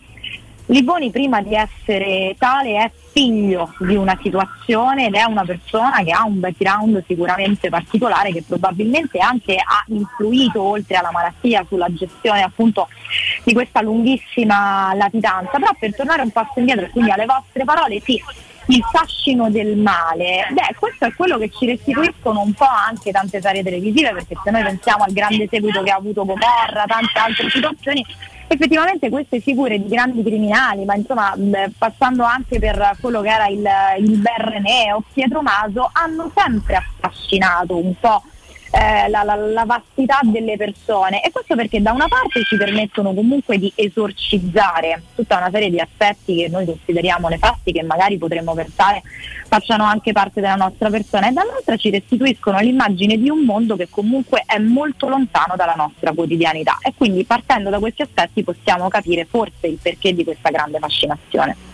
Liboni 0.71 1.09
prima 1.09 1.41
di 1.41 1.55
essere 1.55 2.35
tale 2.37 2.75
è 2.75 2.91
figlio 3.11 3.73
di 3.79 3.95
una 3.95 4.15
situazione 4.21 5.07
ed 5.07 5.15
è 5.15 5.23
una 5.23 5.43
persona 5.43 6.03
che 6.03 6.11
ha 6.11 6.23
un 6.23 6.39
background 6.39 7.03
sicuramente 7.07 7.69
particolare 7.69 8.31
che 8.31 8.43
probabilmente 8.47 9.17
anche 9.17 9.55
ha 9.55 9.83
influito 9.87 10.61
oltre 10.61 10.95
alla 10.95 11.09
malattia 11.11 11.65
sulla 11.67 11.87
gestione 11.89 12.43
appunto 12.43 12.87
di 13.43 13.53
questa 13.53 13.81
lunghissima 13.81 14.93
latitanza. 14.93 15.57
Però 15.57 15.71
per 15.79 15.95
tornare 15.95 16.21
un 16.21 16.29
passo 16.29 16.59
indietro 16.59 16.87
quindi 16.91 17.09
alle 17.09 17.25
vostre 17.25 17.63
parole, 17.63 17.99
sì, 18.01 18.21
il 18.67 18.83
fascino 18.91 19.49
del 19.49 19.77
male, 19.77 20.47
beh 20.51 20.75
questo 20.77 21.05
è 21.05 21.13
quello 21.13 21.37
che 21.37 21.49
ci 21.49 21.65
restituiscono 21.65 22.41
un 22.41 22.53
po' 22.53 22.65
anche 22.65 23.11
tante 23.11 23.41
serie 23.41 23.63
televisive 23.63 24.11
perché 24.11 24.35
se 24.43 24.51
noi 24.51 24.63
pensiamo 24.63 25.03
al 25.03 25.11
grande 25.11 25.47
seguito 25.49 25.81
che 25.81 25.91
ha 25.91 25.95
avuto 25.95 26.25
Gomorra, 26.25 26.85
tante 26.85 27.19
altre 27.19 27.49
situazioni, 27.49 28.05
effettivamente 28.47 29.09
queste 29.09 29.39
figure 29.39 29.81
di 29.81 29.87
grandi 29.87 30.23
criminali, 30.23 30.85
ma 30.85 30.95
insomma 30.95 31.35
passando 31.77 32.23
anche 32.23 32.59
per 32.59 32.97
quello 32.99 33.21
che 33.21 33.29
era 33.29 33.47
il, 33.47 33.67
il 33.99 34.21
o 34.93 35.03
Pietro 35.13 35.41
Maso, 35.41 35.89
hanno 35.93 36.31
sempre 36.35 36.75
affascinato 36.75 37.77
un 37.77 37.93
po' 37.99 38.23
eh, 38.71 39.09
la, 39.09 39.23
la- 39.23 39.35
la 39.35 39.65
vastità 39.65 40.19
delle 40.23 40.55
persone 40.57 41.23
e 41.23 41.31
questo 41.31 41.55
perché 41.55 41.81
da 41.81 41.91
una 41.91 42.07
parte 42.07 42.43
ci 42.43 42.55
permettono 42.55 43.13
comunque 43.13 43.57
di 43.57 43.71
esorcizzare 43.75 45.01
tutta 45.15 45.37
una 45.37 45.49
serie 45.51 45.69
di 45.69 45.79
aspetti 45.79 46.35
che 46.35 46.49
noi 46.49 46.65
consideriamo 46.65 47.27
nefasti 47.27 47.71
che 47.71 47.83
magari 47.83 48.17
potremmo 48.17 48.53
pensare 48.53 49.01
facciano 49.47 49.83
anche 49.83 50.11
parte 50.11 50.41
della 50.41 50.55
nostra 50.55 50.89
persona 50.89 51.29
e 51.29 51.31
dall'altra 51.31 51.75
ci 51.77 51.89
restituiscono 51.89 52.59
l'immagine 52.59 53.17
di 53.17 53.29
un 53.29 53.39
mondo 53.43 53.75
che 53.75 53.87
comunque 53.89 54.43
è 54.45 54.59
molto 54.59 55.09
lontano 55.09 55.55
dalla 55.55 55.73
nostra 55.75 56.11
quotidianità 56.13 56.77
e 56.81 56.93
quindi 56.95 57.23
partendo 57.23 57.69
da 57.69 57.79
questi 57.79 58.03
aspetti 58.03 58.43
possiamo 58.43 58.87
capire 58.89 59.25
forse 59.25 59.67
il 59.67 59.79
perché 59.81 60.13
di 60.13 60.23
questa 60.23 60.49
grande 60.49 60.77
fascinazione. 60.79 61.68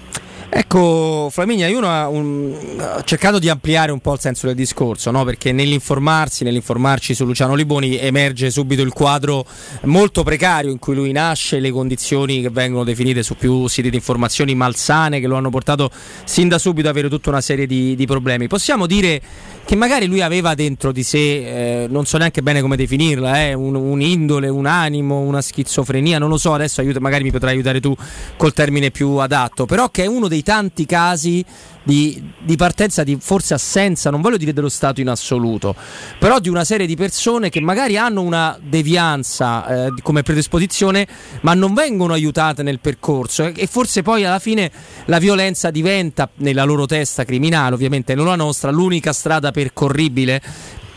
Ecco, 0.48 1.30
Flaminia, 1.32 1.68
io 1.68 1.86
ho 1.86 3.04
cercato 3.04 3.40
di 3.40 3.50
ampliare 3.50 3.92
un 3.92 4.00
po' 4.00 4.14
il 4.14 4.20
senso 4.20 4.48
del 4.48 4.56
discorso, 4.56 5.12
no? 5.12 5.24
perché 5.24 5.52
nell'informarsi, 5.52 6.44
nell'informarci 6.44 7.14
su 7.14 7.26
Luciano 7.26 7.56
Liboni 7.56 7.98
emerge 7.98 8.50
subito 8.52 8.82
il 8.82 8.94
quadro 8.94 9.46
molto 9.84 10.24
precario 10.24 10.72
in 10.72 10.80
cui 10.80 10.96
lui 10.96 11.12
nasce, 11.12 11.60
le 11.60 11.72
condizioni 11.72 12.42
che 12.42 12.50
vengono 12.50 12.84
definite 12.84 13.24
su 13.24 13.36
più 13.36 13.68
siti 13.68 13.90
di 13.90 13.96
informazioni 13.96 14.56
malsane 14.56 15.20
che 15.20 15.28
lo 15.28 15.36
hanno 15.36 15.50
portato 15.50 15.90
sin 16.24 16.48
da 16.48 16.58
subito 16.58 16.88
ad 16.88 16.94
avere 16.94 17.10
tutta 17.10 17.30
una 17.30 17.42
serie 17.42 17.66
di, 17.66 17.96
di 17.96 18.06
problemi. 18.06 18.48
Possiamo 18.48 18.86
dire 18.86 19.22
che 19.66 19.76
magari 19.76 20.06
lui 20.06 20.22
aveva 20.22 20.54
dentro 20.54 20.92
di 20.92 21.02
sé, 21.02 21.84
eh, 21.84 21.88
non 21.88 22.06
so 22.06 22.20
neanche 22.20 22.44
bene 22.44 22.62
come 22.62 22.76
definirla, 22.76 23.42
eh, 23.42 23.54
un, 23.54 23.74
un'indole, 23.74 24.48
un 24.48 24.68
animo, 24.68 25.20
una 25.22 25.42
schizofrenia, 25.42 26.20
non 26.20 26.30
lo 26.30 26.38
so, 26.38 26.54
adesso 26.54 26.82
aiuta, 26.82 27.00
magari 27.00 27.24
mi 27.24 27.32
potrai 27.32 27.54
aiutare 27.54 27.80
tu 27.80 27.96
col 28.38 28.54
termine 28.54 28.92
più 28.92 29.16
adatto, 29.16 29.66
però 29.66 29.90
che 29.90 30.04
è 30.04 30.06
uno 30.06 30.28
dei 30.28 30.44
tanti 30.44 30.86
casi 30.86 31.44
di, 31.86 32.22
di 32.40 32.56
partenza 32.56 33.04
di 33.04 33.16
forse 33.22 33.54
assenza, 33.54 34.10
non 34.10 34.22
voglio 34.22 34.38
dire 34.38 34.54
dello 34.54 34.70
Stato 34.70 35.02
in 35.02 35.08
assoluto, 35.08 35.76
però 36.20 36.40
di 36.40 36.50
una 36.50 36.64
serie 36.64 36.88
di 36.88 36.96
persone 36.96 37.50
che 37.50 37.62
magari 37.62 37.96
hanno 37.96 38.22
una 38.22 38.58
devianza 38.62 39.86
eh, 39.86 39.94
come 40.02 40.24
predisposizione, 40.24 41.08
ma 41.42 41.54
non 41.54 41.76
vengono 41.76 42.14
aiutate 42.14 42.64
nel 42.64 42.80
percorso. 42.80 43.46
E, 43.46 43.54
e 43.56 43.68
forse 43.68 44.02
poi 44.02 44.26
alla 44.26 44.40
fine 44.40 44.72
la 45.06 45.20
violenza 45.20 45.70
diventa 45.70 46.28
nella 46.38 46.64
loro 46.64 46.88
testa 46.88 47.24
criminale, 47.24 47.76
ovviamente 47.76 48.16
non 48.16 48.26
la 48.26 48.36
nostra, 48.36 48.72
l'unica 48.72 49.14
strada 49.14 49.52
percorribile 49.52 50.42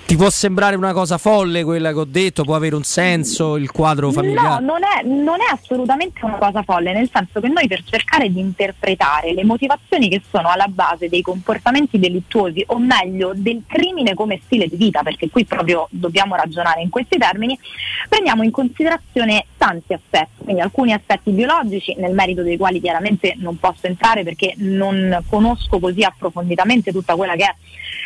Ti 0.09 0.17
può 0.17 0.31
sembrare 0.31 0.75
una 0.75 0.95
cosa 0.95 1.19
folle 1.19 1.65
quella 1.65 1.93
che 1.93 1.99
ho 1.99 2.07
detto? 2.07 2.43
Può 2.43 2.55
avere 2.55 2.75
un 2.75 2.83
senso 2.83 3.59
il 3.59 3.71
quadro 3.71 4.11
familiare? 4.11 4.65
No, 4.65 4.79
non 4.79 4.81
è, 4.83 5.03
non 5.05 5.39
è 5.43 5.53
assolutamente 5.53 6.25
una 6.25 6.39
cosa 6.39 6.63
folle, 6.63 6.95
nel 6.95 7.11
senso 7.13 7.41
che 7.41 7.49
noi 7.49 7.67
per 7.67 7.83
cercare 7.85 8.33
di 8.33 8.41
interpretare 8.41 9.35
le 9.35 9.45
motivazioni 9.45 10.09
che 10.09 10.23
sono 10.31 10.49
alla 10.49 10.67
base 10.67 11.11
dei 11.11 11.21
comportamenti 11.21 11.99
delittuosi, 11.99 12.65
o 12.69 12.79
meglio 12.79 13.33
del 13.35 13.65
crimine 13.67 14.15
come 14.15 14.41
stile 14.47 14.67
di 14.67 14.77
vita, 14.77 15.03
perché 15.03 15.29
qui 15.29 15.45
proprio 15.45 15.87
dobbiamo 15.91 16.37
ragionare 16.37 16.81
in 16.81 16.89
questi 16.89 17.19
termini, 17.19 17.59
prendiamo 18.09 18.43
in 18.43 18.51
considerazione 18.51 19.45
tanti 19.59 19.93
aspetti, 19.93 20.43
quindi 20.43 20.63
alcuni 20.63 20.95
aspetti 20.95 21.33
biologici, 21.33 21.95
nel 21.99 22.15
merito 22.15 22.43
dei 22.43 22.57
quali 22.57 22.81
chiaramente 22.81 23.35
non 23.37 23.59
posso 23.59 23.87
entrare 23.87 24.25
perché 24.25 24.55
non 24.57 25.23
conosco 25.29 25.79
così 25.79 26.03
approfonditamente 26.03 26.93
tutta 26.93 27.15
quella 27.15 27.35
che 27.35 27.45
è 27.45 27.55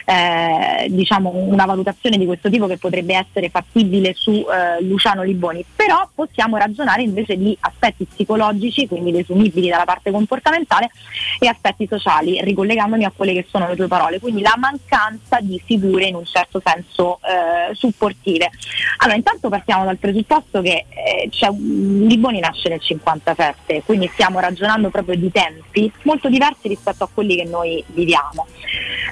eh, 0.04 0.86
diciamo 0.88 1.30
una 1.30 1.64
valutazione 1.64 2.16
di 2.16 2.26
questo 2.26 2.50
tipo 2.50 2.66
che 2.66 2.78
potrebbe 2.78 3.14
essere 3.14 3.48
fattibile 3.48 4.14
su 4.14 4.32
eh, 4.32 4.82
Luciano 4.82 5.22
Liboni, 5.22 5.64
però 5.74 6.08
possiamo 6.14 6.56
ragionare 6.56 7.02
invece 7.02 7.36
di 7.36 7.56
aspetti 7.60 8.04
psicologici, 8.04 8.86
quindi 8.86 9.12
desumibili 9.12 9.68
dalla 9.68 9.84
parte 9.84 10.10
comportamentale 10.10 10.90
e 11.38 11.48
aspetti 11.48 11.86
sociali, 11.88 12.40
ricollegandomi 12.42 13.04
a 13.04 13.12
quelle 13.14 13.32
che 13.32 13.46
sono 13.48 13.68
le 13.68 13.76
tue 13.76 13.88
parole, 13.88 14.20
quindi 14.20 14.42
la 14.42 14.54
mancanza 14.56 15.38
di 15.40 15.60
figure 15.64 16.06
in 16.06 16.14
un 16.14 16.24
certo 16.24 16.60
senso 16.64 17.18
eh, 17.22 17.74
supportive. 17.74 18.50
Allora, 18.98 19.16
intanto 19.16 19.48
partiamo 19.48 19.84
dal 19.84 19.98
presupposto 19.98 20.60
che 20.60 20.84
eh, 20.88 21.28
Liboni 21.50 22.40
nasce 22.40 22.68
nel 22.68 22.80
57, 22.80 23.82
quindi 23.84 24.08
stiamo 24.12 24.40
ragionando 24.40 24.90
proprio 24.90 25.16
di 25.16 25.30
tempi 25.30 25.90
molto 26.02 26.28
diversi 26.28 26.68
rispetto 26.68 27.04
a 27.04 27.08
quelli 27.12 27.36
che 27.36 27.44
noi 27.44 27.82
viviamo. 27.88 28.46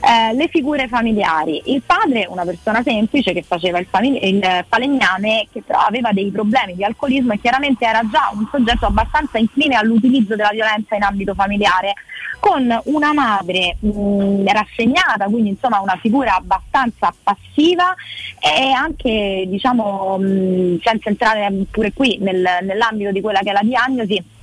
Eh, 0.03 0.35
le 0.35 0.49
figure 0.49 0.80
familiari, 0.89 1.63
il 1.67 1.83
padre 1.83 2.27
una 2.29 2.45
persona 2.45 2.83
semplice 2.83 3.33
che 3.33 3.43
faceva 3.43 3.79
il, 3.79 3.87
famig- 3.89 4.23
il, 4.23 4.65
falegname 4.69 5.47
che 5.53 5.63
però 5.63 5.81
aveva 5.81 6.13
dei 6.13 6.31
problemi 6.31 6.75
di 6.75 6.85
alcolismo 6.85 7.33
e 7.33 7.41
chiaramente 7.41 7.85
era 7.85 8.01
già 8.11 8.31
un 8.35 8.47
soggetto 8.51 8.87
abbastanza 8.87 9.39
incline 9.39 9.77
all'utilizzo 9.77 10.37
della 10.37 10.51
violenza 10.53 10.95
in 10.97 11.03
ambito 11.03 11.35
familiare. 11.35 11.95
Con 12.41 12.81
una 12.85 13.13
madre 13.13 13.77
mh, 13.81 14.51
rassegnata, 14.51 15.27
quindi 15.27 15.51
insomma 15.51 15.81
una 15.81 15.99
figura 16.01 16.37
abbastanza 16.37 17.13
passiva 17.23 17.95
e 18.41 18.73
anche 18.73 19.45
diciamo 19.47 20.17
mh, 20.19 20.79
senza 20.83 21.11
entrare 21.11 21.53
pure 21.71 21.93
qui 21.93 22.17
nel, 22.21 22.43
nell'ambito 22.63 23.13
di 23.13 23.21
quella 23.21 23.41
che 23.41 23.51
è 23.51 23.53
la 23.53 23.61
diagnosi 23.63 24.39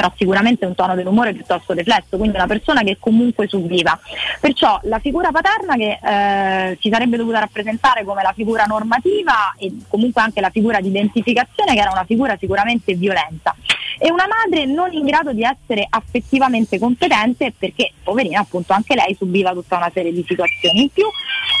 però 0.00 0.10
sicuramente 0.16 0.64
un 0.64 0.74
tono 0.74 0.94
dell'umore 0.94 1.34
piuttosto 1.34 1.74
riflesso, 1.74 2.16
quindi 2.16 2.36
una 2.36 2.46
persona 2.46 2.80
che 2.80 2.96
comunque 2.98 3.46
subiva. 3.46 4.00
Perciò 4.40 4.80
la 4.84 4.98
figura 4.98 5.30
paterna 5.30 5.76
che 5.76 5.98
eh, 6.02 6.78
si 6.80 6.88
sarebbe 6.90 7.18
dovuta 7.18 7.40
rappresentare 7.40 8.02
come 8.02 8.22
la 8.22 8.32
figura 8.34 8.64
normativa 8.64 9.54
e 9.58 9.70
comunque 9.88 10.22
anche 10.22 10.40
la 10.40 10.48
figura 10.48 10.80
di 10.80 10.88
identificazione 10.88 11.74
che 11.74 11.80
era 11.80 11.90
una 11.90 12.04
figura 12.04 12.34
sicuramente 12.40 12.94
violenta 12.94 13.54
e 14.02 14.10
una 14.10 14.26
madre 14.26 14.64
non 14.64 14.90
in 14.92 15.04
grado 15.04 15.34
di 15.34 15.42
essere 15.42 15.86
affettivamente 15.88 16.78
competente 16.78 17.52
perché 17.56 17.92
poverina 18.02 18.40
appunto 18.40 18.72
anche 18.72 18.94
lei 18.94 19.14
subiva 19.14 19.52
tutta 19.52 19.76
una 19.76 19.90
serie 19.92 20.10
di 20.10 20.24
situazioni. 20.26 20.82
In 20.82 20.88
più 20.90 21.04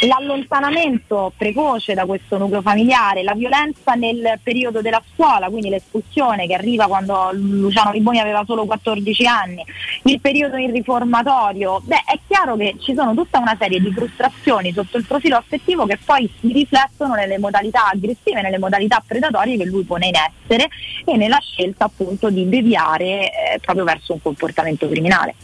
l'allontanamento 0.06 1.32
precoce 1.36 1.92
da 1.92 2.06
questo 2.06 2.38
nucleo 2.38 2.62
familiare 2.62 3.22
la 3.22 3.34
violenza 3.34 3.92
nel 3.94 4.38
periodo 4.42 4.80
della 4.80 5.02
scuola 5.12 5.48
quindi 5.48 5.68
l'espulsione 5.68 6.46
che 6.46 6.54
arriva 6.54 6.86
quando 6.86 7.30
Luciano 7.32 7.90
Riboni 7.90 8.18
aveva 8.18 8.42
solo 8.46 8.64
14 8.64 9.26
anni 9.26 9.62
il 10.04 10.20
periodo 10.20 10.56
in 10.56 10.72
riformatorio 10.72 11.82
beh 11.84 12.04
è 12.06 12.18
chiaro 12.26 12.56
che 12.56 12.76
ci 12.80 12.94
sono 12.94 13.14
tutta 13.14 13.38
una 13.38 13.56
serie 13.58 13.80
di 13.80 13.92
frustrazioni 13.92 14.72
sotto 14.72 14.96
il 14.96 15.04
profilo 15.04 15.36
affettivo 15.36 15.84
che 15.84 15.98
poi 16.02 16.30
si 16.40 16.50
riflettono 16.50 17.14
nelle 17.14 17.38
modalità 17.38 17.88
aggressive 17.88 18.40
nelle 18.40 18.58
modalità 18.58 19.02
predatorie 19.06 19.58
che 19.58 19.66
lui 19.66 19.84
pone 19.84 20.06
in 20.06 20.14
essere 20.14 20.68
e 21.04 21.16
nella 21.16 21.40
scelta 21.40 21.84
appunto 21.84 22.29
di 22.30 22.48
deviare 22.48 23.04
eh, 23.04 23.58
proprio 23.60 23.84
verso 23.84 24.12
un 24.12 24.22
comportamento 24.22 24.88
criminale. 24.88 25.34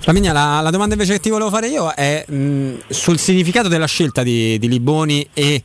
Flaminia, 0.00 0.32
la, 0.32 0.60
la, 0.60 0.70
domanda 0.70 0.94
invece 0.94 1.14
che 1.14 1.20
ti 1.20 1.30
volevo 1.30 1.50
fare 1.50 1.68
io 1.68 1.90
è 1.90 2.24
mh, 2.26 2.88
sul 2.88 3.18
significato 3.18 3.68
della 3.68 3.86
scelta 3.86 4.22
di, 4.22 4.58
di 4.58 4.66
Liboni 4.66 5.28
e 5.34 5.62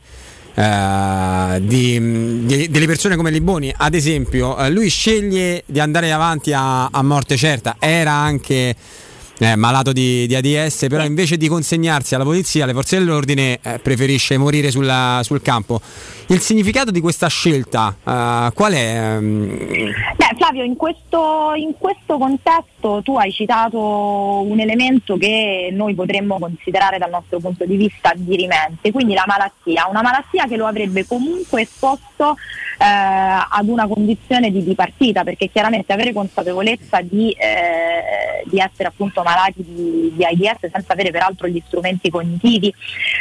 uh, 0.54 1.58
di, 1.60 2.44
di, 2.44 2.68
delle 2.68 2.86
persone 2.86 3.16
come 3.16 3.30
Liboni. 3.30 3.72
Ad 3.74 3.94
esempio, 3.94 4.54
uh, 4.58 4.68
lui 4.68 4.90
sceglie 4.90 5.62
di 5.64 5.80
andare 5.80 6.12
avanti 6.12 6.52
a, 6.52 6.86
a 6.86 7.02
morte 7.02 7.36
certa, 7.36 7.76
era 7.78 8.12
anche 8.12 8.76
eh, 9.38 9.56
malato 9.56 9.92
di, 9.92 10.26
di, 10.26 10.34
AIDS, 10.34 10.86
però 10.88 11.04
invece 11.04 11.36
di 11.36 11.48
consegnarsi 11.48 12.14
alla 12.14 12.24
polizia, 12.24 12.64
alle 12.64 12.72
forze 12.72 12.98
dell'ordine, 12.98 13.58
eh, 13.62 13.78
preferisce 13.78 14.38
morire 14.38 14.70
sulla, 14.70 15.20
sul 15.22 15.42
campo. 15.42 15.80
Il 16.28 16.40
significato 16.40 16.90
di 16.90 17.00
questa 17.00 17.28
scelta 17.28 17.94
uh, 18.02 18.52
qual 18.52 18.72
è? 18.72 19.18
Beh, 19.20 20.34
Flavio, 20.36 20.64
in 20.64 20.74
questo, 20.74 21.52
in 21.54 21.74
questo 21.78 22.18
contesto 22.18 23.00
tu 23.04 23.16
hai 23.16 23.30
citato 23.30 23.78
un 23.78 24.58
elemento 24.58 25.16
che 25.16 25.68
noi 25.72 25.94
potremmo 25.94 26.38
considerare 26.38 26.98
dal 26.98 27.10
nostro 27.10 27.38
punto 27.38 27.64
di 27.64 27.76
vista 27.76 28.12
dirimente, 28.16 28.90
quindi 28.90 29.14
la 29.14 29.24
malattia, 29.26 29.86
una 29.88 30.02
malattia 30.02 30.46
che 30.46 30.56
lo 30.56 30.66
avrebbe 30.66 31.06
comunque 31.06 31.62
esposto 31.62 32.34
eh, 32.78 32.84
ad 32.84 33.68
una 33.68 33.86
condizione 33.86 34.50
di 34.50 34.62
dipartita, 34.62 35.24
perché 35.24 35.48
chiaramente 35.48 35.92
avere 35.92 36.12
consapevolezza 36.12 37.00
di, 37.00 37.30
eh, 37.30 38.42
di 38.46 38.58
essere 38.58 38.88
appunto 38.88 39.22
malati 39.26 39.64
di, 39.64 40.12
di, 40.14 40.24
AIDS 40.24 40.70
senza 40.70 40.92
avere 40.92 41.10
peraltro 41.10 41.48
gli 41.48 41.60
strumenti 41.66 42.10
cognitivi 42.10 42.72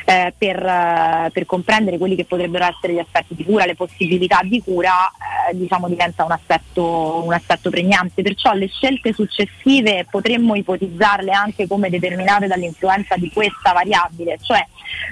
eh, 0.06 0.32
per, 0.38 0.64
eh, 0.64 1.30
per, 1.34 1.46
comprendere 1.48 1.98
quelli 1.98 2.16
che 2.16 2.26
potrebbero 2.26 2.66
essere 2.66 2.94
gli 2.94 3.00
aspetti 3.00 3.34
di 3.34 3.44
cura, 3.44 3.66
le 3.66 3.76
possibilità 3.76 4.42
di 4.44 4.62
cura, 4.62 5.12
eh, 5.50 5.56
diciamo 5.58 5.88
diventa 5.88 6.24
un 6.24 6.32
aspetto, 6.32 7.24
un 7.26 7.34
aspetto 7.34 7.72
pregnante. 7.72 8.22
Perciò 8.22 8.54
le 8.54 8.68
scelte 8.68 9.14
successive 9.14 10.06
potremmo 10.10 10.56
ipotizzarle 10.56 11.32
anche 11.32 11.68
come 11.68 11.90
determinate 11.90 12.46
dall'influenza 12.46 13.16
di 13.16 13.32
questa 13.32 13.72
variabile, 13.72 14.38
cioè 14.42 14.64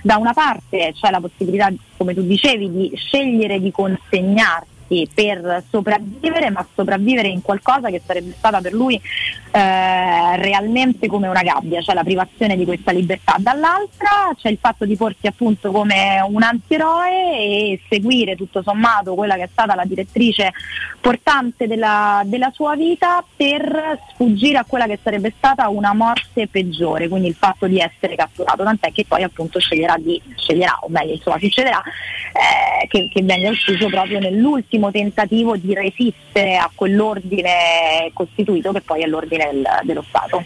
da 0.03 0.17
una 0.17 0.33
parte 0.33 0.93
c'è 0.93 1.09
la 1.09 1.19
possibilità, 1.19 1.71
come 1.97 2.13
tu 2.13 2.21
dicevi, 2.21 2.71
di 2.71 2.91
scegliere 2.95 3.59
di 3.59 3.71
consegnarsi 3.71 4.72
per 5.13 5.63
sopravvivere, 5.69 6.49
ma 6.49 6.65
sopravvivere 6.73 7.27
in 7.27 7.41
qualcosa 7.41 7.89
che 7.89 8.01
sarebbe 8.05 8.33
stata 8.37 8.61
per 8.61 8.73
lui 8.73 8.95
eh, 8.95 10.35
realmente 10.37 11.07
come 11.07 11.27
una 11.27 11.41
gabbia, 11.41 11.81
cioè 11.81 11.95
la 11.95 12.03
privazione 12.03 12.55
di 12.55 12.65
questa 12.65 12.91
libertà. 12.91 13.35
Dall'altra 13.39 14.31
c'è 14.35 14.49
il 14.49 14.57
fatto 14.59 14.85
di 14.85 14.95
porsi 14.95 15.27
appunto 15.27 15.71
come 15.71 16.19
un 16.27 16.41
antieroe 16.43 17.37
e 17.37 17.81
seguire 17.89 18.35
tutto 18.35 18.61
sommato 18.61 19.15
quella 19.15 19.35
che 19.35 19.43
è 19.43 19.49
stata 19.51 19.75
la 19.75 19.85
direttrice 19.85 20.51
portante 20.99 21.67
della, 21.67 22.21
della 22.25 22.51
sua 22.53 22.75
vita 22.75 23.23
per 23.35 23.99
sfuggire 24.09 24.57
a 24.57 24.65
quella 24.65 24.85
che 24.85 24.99
sarebbe 25.01 25.33
stata 25.37 25.67
una 25.69 25.93
morte 25.93 26.47
peggiore, 26.47 27.07
quindi 27.07 27.27
il 27.27 27.35
fatto 27.35 27.67
di 27.67 27.79
essere 27.79 28.15
catturato, 28.15 28.63
tant'è 28.63 28.91
che 28.91 29.05
poi 29.07 29.23
appunto 29.23 29.59
sceglierà 29.59 29.95
di, 29.97 30.21
sceglierà, 30.35 30.79
o 30.81 30.89
meglio 30.89 31.13
insomma 31.13 31.37
succederà, 31.39 31.81
eh, 31.81 32.87
che, 32.87 33.09
che 33.11 33.21
venga 33.21 33.49
ucciso 33.49 33.87
proprio 33.87 34.19
nell'ultimo 34.19 34.82
tentativo 34.91 35.55
di 35.57 35.73
resistere 35.73 36.57
a 36.57 36.69
quell'ordine 36.73 38.11
costituito 38.13 38.71
che 38.71 38.81
poi 38.81 39.01
è 39.01 39.07
l'ordine 39.07 39.49
del, 39.51 39.67
dello 39.83 40.03
Stato. 40.07 40.43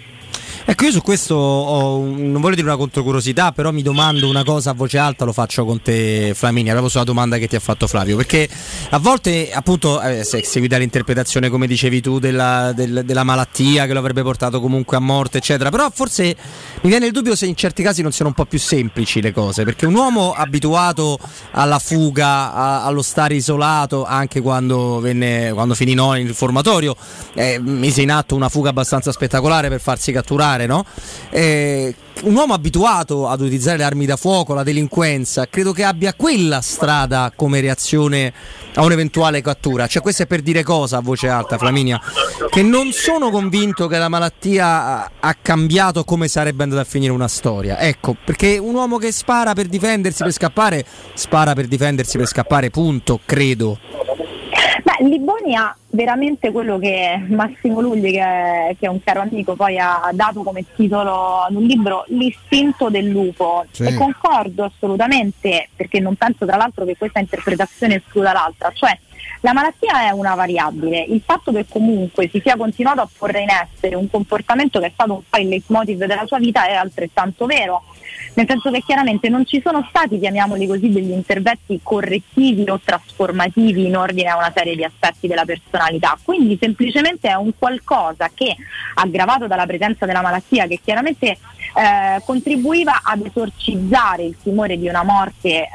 Ecco, 0.70 0.84
io 0.84 0.92
su 0.92 1.02
questo 1.02 1.34
ho, 1.34 2.04
non 2.04 2.42
voglio 2.42 2.56
dire 2.56 2.68
una 2.68 2.76
controcuriosità, 2.76 3.54
però 3.54 3.72
mi 3.72 3.82
domando 3.82 4.28
una 4.28 4.44
cosa 4.44 4.72
a 4.72 4.74
voce 4.74 4.98
alta, 4.98 5.24
lo 5.24 5.32
faccio 5.32 5.64
con 5.64 5.82
te 5.82 6.34
Flaminia, 6.36 6.72
proprio 6.72 6.92
sulla 6.92 7.06
domanda 7.06 7.38
che 7.38 7.48
ti 7.48 7.56
ha 7.56 7.62
fatto 7.62 7.88
Flavio, 7.88 8.18
perché 8.18 8.50
a 8.90 9.00
volte 9.00 9.50
appunto 9.54 10.02
eh, 10.02 10.26
se 10.26 10.44
seguita 10.44 10.76
l'interpretazione, 10.76 11.48
come 11.48 11.68
dicevi 11.68 12.02
tu, 12.02 12.20
della, 12.20 12.74
del, 12.74 13.04
della, 13.06 13.24
malattia 13.24 13.86
che 13.86 13.94
lo 13.94 14.00
avrebbe 14.00 14.24
portato 14.24 14.60
comunque 14.60 14.98
a 14.98 15.00
morte, 15.00 15.38
eccetera, 15.38 15.70
però 15.70 15.90
forse 15.90 16.36
mi 16.82 16.90
viene 16.90 17.06
il 17.06 17.14
dubbio 17.14 17.34
se 17.38 17.46
in 17.46 17.56
certi 17.56 17.82
casi 17.82 18.02
non 18.02 18.12
siano 18.12 18.32
un 18.32 18.36
po' 18.36 18.44
più 18.44 18.60
semplici 18.60 19.22
le 19.22 19.32
cose, 19.32 19.64
perché 19.64 19.86
un 19.86 19.96
uomo 19.96 20.34
abituato 20.34 21.18
alla 21.52 21.80
fuga, 21.80 22.54
a, 22.54 22.84
allo 22.84 23.04
stare 23.04 23.36
isolato, 23.36 24.04
anche 24.04 24.42
quando, 24.42 25.00
venne, 25.00 25.54
quando 25.54 25.76
finì 25.76 25.94
no, 25.94 26.14
in 26.16 26.28
riformatorio, 26.28 26.94
eh, 27.36 27.58
mise 27.58 28.02
in 28.02 28.12
atto 28.12 28.36
una 28.36 28.50
fuga 28.50 28.72
abbastanza 28.72 29.14
spettacolare 29.14 29.70
per 29.70 29.80
farsi 29.80 30.12
catturare 30.12 30.57
fare, 30.58 30.66
no? 30.66 30.84
Eh, 31.30 31.94
un 32.24 32.36
uomo 32.36 32.56
abituato 32.56 33.28
ad 33.28 33.42
utilizzare 33.42 33.78
le 33.78 33.84
armi 33.84 34.08
da 34.08 34.16
fuoco, 34.16 34.56
la 34.56 34.64
delinquenza, 34.64 35.48
credo 35.48 35.72
che 35.72 35.84
abbia 35.84 36.16
quella 36.16 36.62
strada 36.62 37.32
come 37.36 37.62
reazione 37.62 38.34
a 38.74 38.84
un'eventuale 38.84 39.42
cattura. 39.42 39.86
Cioè, 39.86 40.02
questo 40.02 40.24
è 40.24 40.26
per 40.26 40.42
dire 40.42 40.64
cosa 40.64 40.98
a 40.98 41.02
voce 41.02 41.28
alta, 41.30 41.60
Flaminia? 41.60 42.02
Che 42.50 42.64
non 42.64 42.92
sono 42.92 43.30
convinto 43.30 43.86
che 43.86 44.00
la 44.00 44.10
malattia 44.10 45.12
ha 45.20 45.36
cambiato 45.40 46.04
come 46.04 46.28
sarebbe 46.28 46.64
andata 46.64 46.82
a 46.82 46.86
finire 46.86 47.12
una 47.12 47.28
storia. 47.28 47.80
Ecco, 47.80 48.16
perché 48.26 48.58
un 48.58 48.74
uomo 48.74 48.98
che 48.98 49.12
spara 49.12 49.54
per 49.54 49.68
difendersi, 49.68 50.24
per 50.24 50.34
scappare, 50.34 50.86
spara 51.14 51.54
per 51.54 51.68
difendersi, 51.68 52.18
per 52.18 52.28
scappare, 52.28 52.72
punto, 52.72 53.20
credo. 53.26 54.27
Beh, 54.88 55.06
Liboni 55.06 55.54
ha 55.54 55.76
veramente 55.90 56.50
quello 56.50 56.80
che 56.80 57.22
Massimo 57.28 57.82
Lugli, 57.82 58.10
che 58.10 58.22
è, 58.22 58.76
che 58.80 58.86
è 58.86 58.90
un 58.90 59.04
caro 59.04 59.20
amico, 59.20 59.54
poi 59.54 59.78
ha 59.78 60.10
dato 60.14 60.44
come 60.44 60.64
titolo 60.76 61.42
ad 61.42 61.54
un 61.54 61.64
libro 61.64 62.06
L'istinto 62.08 62.88
del 62.90 63.08
lupo. 63.08 63.66
Sì. 63.70 63.84
E 63.84 63.96
concordo 63.96 64.64
assolutamente, 64.64 65.68
perché 65.76 66.00
non 66.00 66.16
penso 66.16 66.46
tra 66.46 66.56
l'altro 66.56 66.86
che 66.86 66.96
questa 66.96 67.20
interpretazione 67.20 67.96
escluda 67.96 68.32
l'altra. 68.32 68.72
Cioè, 68.74 68.98
la 69.42 69.52
malattia 69.52 70.08
è 70.08 70.12
una 70.12 70.36
variabile, 70.36 71.02
il 71.02 71.22
fatto 71.24 71.52
che 71.52 71.66
comunque 71.68 72.30
si 72.30 72.40
sia 72.40 72.56
continuato 72.56 73.02
a 73.02 73.10
porre 73.18 73.42
in 73.42 73.50
essere 73.50 73.96
un 73.96 74.10
comportamento 74.10 74.80
che 74.80 74.86
è 74.86 74.92
stato 74.94 75.16
un 75.16 75.22
po' 75.30 75.38
il 75.38 75.50
leitmotiv 75.50 75.98
della 75.98 76.26
sua 76.26 76.40
vita 76.40 76.66
è 76.66 76.74
altrettanto 76.74 77.46
vero 77.46 77.84
nel 78.38 78.46
senso 78.48 78.70
che 78.70 78.84
chiaramente 78.86 79.30
non 79.30 79.48
ci 79.48 79.60
sono 79.64 79.84
stati, 79.90 80.20
chiamiamoli 80.20 80.68
così, 80.68 80.92
degli 80.92 81.10
interventi 81.10 81.80
correttivi 81.82 82.70
o 82.70 82.80
trasformativi 82.84 83.88
in 83.88 83.98
ordine 83.98 84.30
a 84.30 84.38
una 84.38 84.52
serie 84.56 84.76
di 84.76 84.84
aspetti 84.84 85.26
della 85.26 85.44
personalità, 85.44 86.16
quindi 86.22 86.56
semplicemente 86.62 87.30
è 87.30 87.34
un 87.34 87.52
qualcosa 87.58 88.30
che, 88.32 88.56
aggravato 88.94 89.48
dalla 89.48 89.66
presenza 89.66 90.06
della 90.06 90.22
malattia, 90.22 90.68
che 90.68 90.80
chiaramente 90.84 91.30
eh, 91.30 92.22
contribuiva 92.24 93.02
ad 93.04 93.26
esorcizzare 93.26 94.26
il 94.26 94.38
timore 94.44 94.78
di 94.78 94.88
una 94.88 95.02
morte 95.02 95.50
eh, 95.50 95.68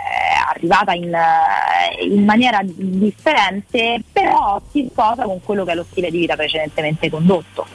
arrivata 0.49 0.93
in, 0.93 1.13
eh, 1.13 2.05
in 2.05 2.25
maniera 2.25 2.61
differente, 2.63 4.01
però 4.13 4.63
si 4.71 4.87
sposa 4.89 5.25
con 5.25 5.41
quello 5.43 5.65
che 5.65 5.73
è 5.73 5.75
lo 5.75 5.87
stile 5.91 6.13
di 6.13 6.19
vita 6.19 6.37
precedentemente 6.37 7.11
condotto. 7.11 7.67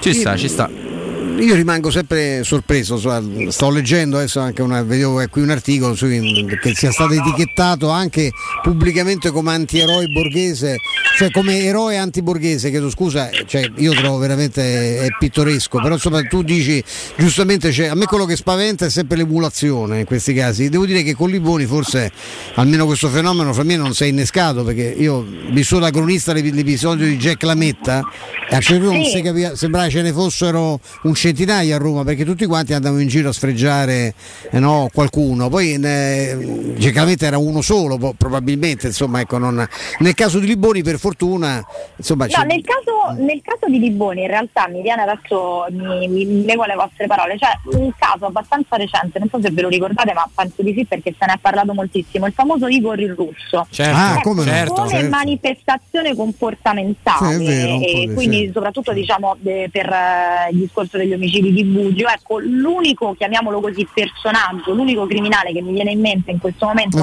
Ci 0.00 0.14
sta, 0.14 0.36
ci 0.36 0.48
sta. 0.48 1.09
Io 1.38 1.54
rimango 1.54 1.90
sempre 1.90 2.42
sorpreso, 2.44 2.98
so- 2.98 3.50
sto 3.50 3.70
leggendo 3.70 4.16
adesso 4.16 4.40
anche 4.40 4.62
una, 4.62 4.82
vedevo 4.82 5.22
qui 5.30 5.42
un 5.42 5.50
articolo 5.50 5.94
su, 5.94 6.06
che 6.08 6.74
sia 6.74 6.90
stato 6.90 7.14
etichettato 7.14 7.88
anche 7.88 8.30
pubblicamente 8.62 9.30
come 9.30 9.52
antieroe 9.52 10.06
borghese, 10.08 10.76
cioè 11.16 11.30
come 11.30 11.60
eroe 11.64 11.96
antiborghese, 11.96 12.70
chiedo 12.70 12.90
scusa, 12.90 13.30
cioè, 13.46 13.70
io 13.76 13.92
trovo 13.94 14.18
veramente 14.18 15.08
pittoresco, 15.18 15.80
però 15.80 15.94
insomma 15.94 16.22
tu 16.22 16.42
dici 16.42 16.82
giustamente, 17.16 17.72
cioè, 17.72 17.86
a 17.86 17.94
me 17.94 18.04
quello 18.04 18.24
che 18.26 18.36
spaventa 18.36 18.86
è 18.86 18.90
sempre 18.90 19.16
l'emulazione 19.16 20.00
in 20.00 20.04
questi 20.06 20.34
casi, 20.34 20.68
devo 20.68 20.84
dire 20.84 21.02
che 21.02 21.14
con 21.14 21.30
Liboni 21.30 21.64
forse 21.64 22.10
almeno 22.54 22.84
questo 22.86 23.08
fenomeno 23.08 23.52
fra 23.54 23.62
me 23.62 23.76
non 23.76 23.94
si 23.94 24.04
è 24.04 24.06
innescato 24.06 24.62
perché 24.64 24.94
io 24.98 25.24
vissuto 25.52 25.80
da 25.80 25.90
cronista 25.90 26.32
l'ep- 26.32 26.52
l'episodio 26.52 27.06
di 27.06 27.16
Jack 27.16 27.42
Lametta 27.44 28.00
e 28.48 28.52
a 28.54 28.56
un 28.56 28.60
certo 28.62 28.88
punto 28.88 28.98
non 28.98 29.04
Sì. 29.50 29.56
sembrava 29.56 29.88
ce 29.88 30.02
ne 30.02 30.12
fossero 30.12 30.80
un 31.04 31.14
centinaio 31.20 31.74
a 31.74 31.78
Roma 31.78 32.02
perché 32.02 32.24
tutti 32.24 32.46
quanti 32.46 32.72
andavano 32.72 33.02
in 33.02 33.08
giro 33.08 33.28
a 33.28 33.32
sfregiare 33.32 34.14
eh 34.50 34.58
no, 34.58 34.88
qualcuno. 34.92 35.48
Poi 35.50 35.74
eh, 35.74 36.74
generalmente 36.78 37.26
era 37.26 37.36
uno 37.36 37.60
solo, 37.60 37.98
po- 37.98 38.14
probabilmente. 38.16 38.86
Insomma, 38.86 39.20
ecco, 39.20 39.36
non- 39.36 39.66
Nel 39.98 40.14
caso 40.14 40.38
di 40.38 40.46
Liboni, 40.46 40.82
per 40.82 40.98
fortuna, 40.98 41.62
insomma, 41.96 42.26
No, 42.26 42.42
nel 42.44 42.62
caso, 42.64 43.20
nel 43.22 43.40
caso 43.42 43.66
di 43.70 43.78
Liboni 43.78 44.22
in 44.22 44.28
realtà 44.28 44.66
mi 44.68 44.80
viene 44.80 45.02
adesso, 45.02 45.66
mi, 45.70 46.08
mi, 46.08 46.44
lego 46.44 46.62
alle 46.62 46.74
vostre 46.74 47.06
parole, 47.06 47.36
cioè 47.38 47.50
un 47.78 47.92
caso 47.98 48.24
abbastanza 48.26 48.76
recente, 48.76 49.18
non 49.18 49.28
so 49.28 49.40
se 49.42 49.50
ve 49.50 49.60
lo 49.62 49.68
ricordate 49.68 50.12
ma 50.14 50.26
penso 50.34 50.62
di 50.62 50.72
sì 50.74 50.84
perché 50.86 51.14
se 51.18 51.26
ne 51.26 51.34
è 51.34 51.38
parlato 51.38 51.74
moltissimo, 51.74 52.26
il 52.26 52.32
famoso 52.32 52.66
Igor 52.66 52.98
il 53.00 53.12
russo. 53.14 53.66
Certo. 53.70 53.94
Ah, 53.96 54.14
Ecco, 54.16 54.30
come 54.30 54.44
certo, 54.44 54.72
come 54.74 54.88
certo. 54.90 55.08
manifestazione 55.10 56.14
comportamentale 56.14 57.36
Sì, 57.36 57.44
vero, 57.44 57.80
e 57.80 58.06
di- 58.06 58.14
quindi 58.14 58.46
sì. 58.46 58.50
soprattutto 58.52 58.92
diciamo 58.92 59.36
de- 59.40 59.68
per 59.70 59.86
eh, 59.88 60.48
il 60.52 60.58
discorso 60.58 60.96
degli 60.96 61.09
omicidi 61.14 61.52
di 61.52 61.64
Bugio, 61.64 62.06
ecco 62.08 62.38
l'unico, 62.38 63.14
chiamiamolo 63.16 63.60
così, 63.60 63.86
personaggio, 63.92 64.72
l'unico 64.74 65.06
criminale 65.06 65.52
che 65.52 65.62
mi 65.62 65.72
viene 65.72 65.92
in 65.92 66.00
mente 66.00 66.30
in 66.30 66.38
questo 66.38 66.66
momento 66.66 66.98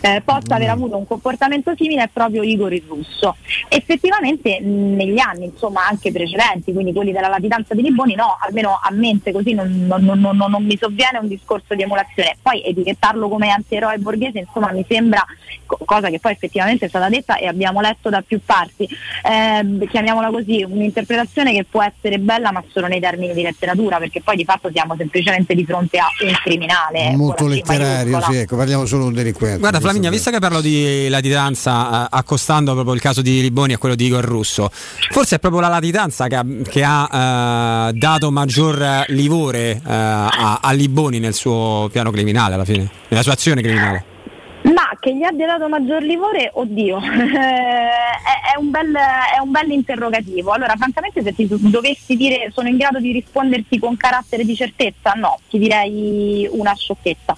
eh, 0.00 0.22
possa 0.24 0.54
aver 0.56 0.70
avuto 0.70 0.96
un 0.96 1.06
comportamento 1.06 1.72
simile 1.76 2.04
è 2.04 2.08
proprio 2.12 2.42
Igor 2.42 2.72
il 2.72 2.82
russo. 2.86 3.36
Effettivamente 3.68 4.60
mh, 4.60 4.94
negli 4.96 5.18
anni, 5.18 5.44
insomma, 5.46 5.86
anche 5.86 6.10
precedenti, 6.12 6.72
quindi 6.72 6.92
quelli 6.92 7.12
della 7.12 7.28
latitanza 7.28 7.74
di 7.74 7.82
Liboni, 7.82 8.14
no, 8.14 8.36
almeno 8.40 8.78
a 8.82 8.90
mente 8.90 9.32
così 9.32 9.54
non, 9.54 9.86
non- 9.86 10.04
non- 10.04 10.20
non- 10.20 10.36
non 10.50 10.64
mi 10.64 10.76
sovviene 10.78 11.18
un 11.18 11.28
discorso 11.28 11.74
di 11.74 11.82
emulazione. 11.82 12.36
Poi 12.42 12.62
etichettarlo 12.64 13.28
come 13.28 13.50
antieroe 13.50 13.98
borghese, 13.98 14.40
insomma, 14.40 14.72
mi 14.72 14.84
sembra 14.88 15.24
co- 15.64 15.78
cosa 15.84 16.08
che 16.10 16.18
poi 16.18 16.32
effettivamente 16.32 16.86
è 16.86 16.88
stata 16.88 17.08
detta 17.08 17.36
e 17.36 17.46
abbiamo 17.46 17.80
letto 17.80 18.08
da 18.10 18.22
più 18.22 18.40
parti. 18.44 18.84
Eh, 18.84 19.86
chiamiamola 19.88 20.28
così, 20.30 20.64
un'interpretazione 20.68 21.52
che 21.52 21.64
può 21.64 21.82
essere 21.82 22.18
bella 22.18 22.52
ma 22.52 22.62
solo 22.72 22.86
nei 22.86 23.00
termini 23.00 23.32
di 23.38 23.44
letteratura, 23.44 23.98
perché 23.98 24.20
poi 24.22 24.36
di 24.36 24.44
fatto 24.44 24.70
siamo 24.72 24.94
semplicemente 24.96 25.54
di 25.54 25.64
fronte 25.64 25.98
a 25.98 26.06
un 26.24 26.32
criminale. 26.42 27.16
molto 27.16 27.46
letterario, 27.46 28.20
sì, 28.22 28.36
ecco, 28.36 28.56
parliamo 28.56 28.84
solo 28.86 29.02
di 29.02 29.08
un 29.08 29.14
delinquente. 29.14 29.58
Guarda 29.58 29.80
Flaminia, 29.80 30.10
visto 30.10 30.30
che 30.30 30.38
parlo 30.38 30.60
di 30.60 31.08
latitanza, 31.08 32.04
eh, 32.04 32.08
accostando 32.10 32.72
proprio 32.72 32.94
il 32.94 33.00
caso 33.00 33.22
di 33.22 33.40
Liboni 33.40 33.72
a 33.72 33.78
quello 33.78 33.94
di 33.94 34.06
Igor 34.06 34.24
Russo, 34.24 34.70
forse 35.10 35.36
è 35.36 35.38
proprio 35.38 35.60
la 35.60 35.68
latitanza 35.68 36.26
che 36.26 36.36
ha, 36.36 36.44
che 36.68 36.82
ha, 36.84 37.88
eh, 37.88 37.92
dato 37.92 38.30
maggior 38.30 39.04
livore 39.08 39.70
eh, 39.70 39.80
a, 39.84 40.58
a 40.60 40.72
Liboni 40.72 41.18
nel 41.18 41.34
suo 41.34 41.88
piano 41.90 42.10
criminale 42.10 42.54
alla 42.54 42.64
fine, 42.64 42.88
nella 43.08 43.22
sua 43.22 43.32
azione 43.32 43.62
criminale. 43.62 44.16
Ma 44.62 44.90
che 44.98 45.16
gli 45.16 45.22
abbia 45.22 45.46
dato 45.46 45.68
maggior 45.68 46.02
livore, 46.02 46.50
oddio, 46.52 46.98
è 46.98 47.00
un 48.58 48.70
bel, 48.70 48.94
è 48.94 49.40
un 49.40 49.50
bel 49.50 49.70
interrogativo. 49.70 50.52
Allora, 50.52 50.74
francamente, 50.76 51.22
se 51.22 51.34
ti 51.34 51.46
dovessi 51.48 52.16
dire 52.16 52.50
sono 52.52 52.68
in 52.68 52.76
grado 52.76 52.98
di 52.98 53.12
risponderti 53.12 53.78
con 53.78 53.96
carattere 53.96 54.44
di 54.44 54.54
certezza, 54.54 55.12
no, 55.12 55.38
ti 55.48 55.58
direi 55.58 56.48
una 56.50 56.74
sciocchezza. 56.74 57.36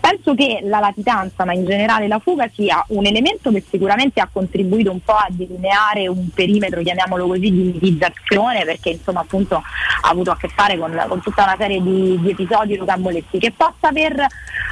Penso 0.00 0.34
che 0.34 0.60
la 0.62 0.78
latitanza, 0.78 1.44
ma 1.44 1.52
in 1.52 1.64
generale 1.64 2.06
la 2.06 2.18
fuga, 2.18 2.48
sia 2.54 2.84
un 2.88 3.06
elemento 3.06 3.50
che 3.50 3.64
sicuramente 3.68 4.20
ha 4.20 4.28
contribuito 4.30 4.90
un 4.90 5.00
po' 5.00 5.12
a 5.12 5.26
delineare 5.30 6.06
un 6.08 6.28
perimetro, 6.32 6.82
chiamiamolo 6.82 7.26
così, 7.26 7.50
di 7.50 7.50
mitizzazione, 7.50 8.64
perché 8.64 8.90
insomma 8.90 9.20
appunto 9.20 9.56
ha 9.56 10.08
avuto 10.08 10.30
a 10.30 10.36
che 10.36 10.48
fare 10.48 10.78
con, 10.78 11.04
con 11.08 11.20
tutta 11.20 11.42
una 11.44 11.56
serie 11.58 11.82
di, 11.82 12.20
di 12.20 12.30
episodi 12.30 12.76
rocamboleschi. 12.76 13.38
Che 13.38 13.52
possa 13.52 13.88
aver 13.88 14.26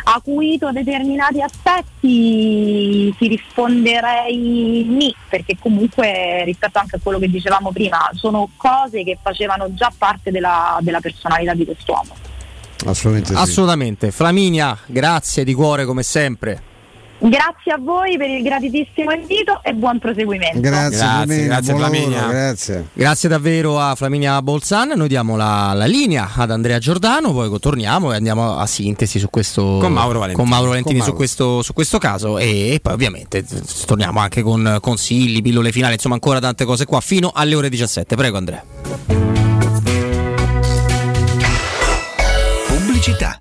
acuito 0.04 0.70
determinati 0.70 1.42
aspetti, 1.42 3.14
ti 3.18 3.28
risponderei 3.28 4.84
ni, 4.86 5.14
perché 5.28 5.56
comunque 5.58 5.85
rispetto 6.44 6.78
anche 6.78 6.96
a 6.96 6.98
quello 7.02 7.18
che 7.18 7.28
dicevamo 7.28 7.72
prima, 7.72 8.08
sono 8.12 8.50
cose 8.56 9.04
che 9.04 9.18
facevano 9.20 9.72
già 9.74 9.92
parte 9.96 10.30
della, 10.30 10.78
della 10.80 11.00
personalità 11.00 11.54
di 11.54 11.64
quest'uomo. 11.64 12.14
Assolutamente 12.84 13.34
sì. 13.34 13.40
Assolutamente. 13.40 14.10
Flaminia, 14.10 14.76
grazie 14.86 15.44
di 15.44 15.54
cuore 15.54 15.84
come 15.84 16.02
sempre. 16.02 16.74
Grazie 17.18 17.72
a 17.72 17.78
voi 17.80 18.18
per 18.18 18.28
il 18.28 18.42
gratitissimo 18.42 19.10
invito 19.10 19.60
e 19.62 19.72
buon 19.72 19.98
proseguimento. 19.98 20.60
Grazie, 20.60 20.96
Grazie, 20.98 20.98
Flaminia, 20.98 21.44
grazie, 21.46 21.72
buon 21.72 21.80
lavoro, 21.82 22.00
Flaminia. 22.10 22.28
grazie. 22.28 22.86
Grazie 22.92 23.28
davvero 23.30 23.80
a 23.80 23.94
Flaminia 23.94 24.42
Bolzan. 24.42 24.92
Noi 24.94 25.08
diamo 25.08 25.34
la, 25.36 25.72
la 25.74 25.86
linea 25.86 26.30
ad 26.34 26.50
Andrea 26.50 26.78
Giordano, 26.78 27.32
poi 27.32 27.58
torniamo 27.58 28.12
e 28.12 28.16
andiamo 28.16 28.58
a 28.58 28.66
sintesi 28.66 29.18
su 29.18 29.30
questo 29.30 29.78
Con 29.80 29.92
Mauro 29.92 30.18
Valentini. 30.18 30.34
con 30.36 30.48
Mauro 30.48 30.68
Valentini 30.70 30.98
Con 30.98 31.04
su, 31.06 31.12
Mauro. 31.12 31.16
questo, 31.16 31.62
su 31.62 31.72
questo 31.72 31.98
caso 31.98 32.38
e, 32.38 32.74
e 32.74 32.80
poi 32.80 32.92
ovviamente 32.92 33.44
torniamo 33.86 34.20
anche 34.20 34.42
con 34.42 34.76
consigli, 34.80 35.40
pillole 35.40 35.72
finali, 35.72 35.94
insomma 35.94 36.14
ancora 36.14 36.38
tante 36.38 36.64
cose 36.66 36.84
qua 36.84 37.00
fino 37.00 37.32
alle 37.34 37.54
ore 37.54 37.70
17. 37.70 38.14
Prego 38.14 38.36
Andrea. 38.36 38.62
Pubblicità. 42.68 43.40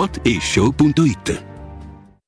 whatishow.it. 0.00 1.49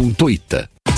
punto 0.00 0.28
it 0.28 0.79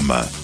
www.radioscoop.com. 0.00 0.43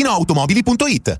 ValentinoAutomobili.it 0.01 1.19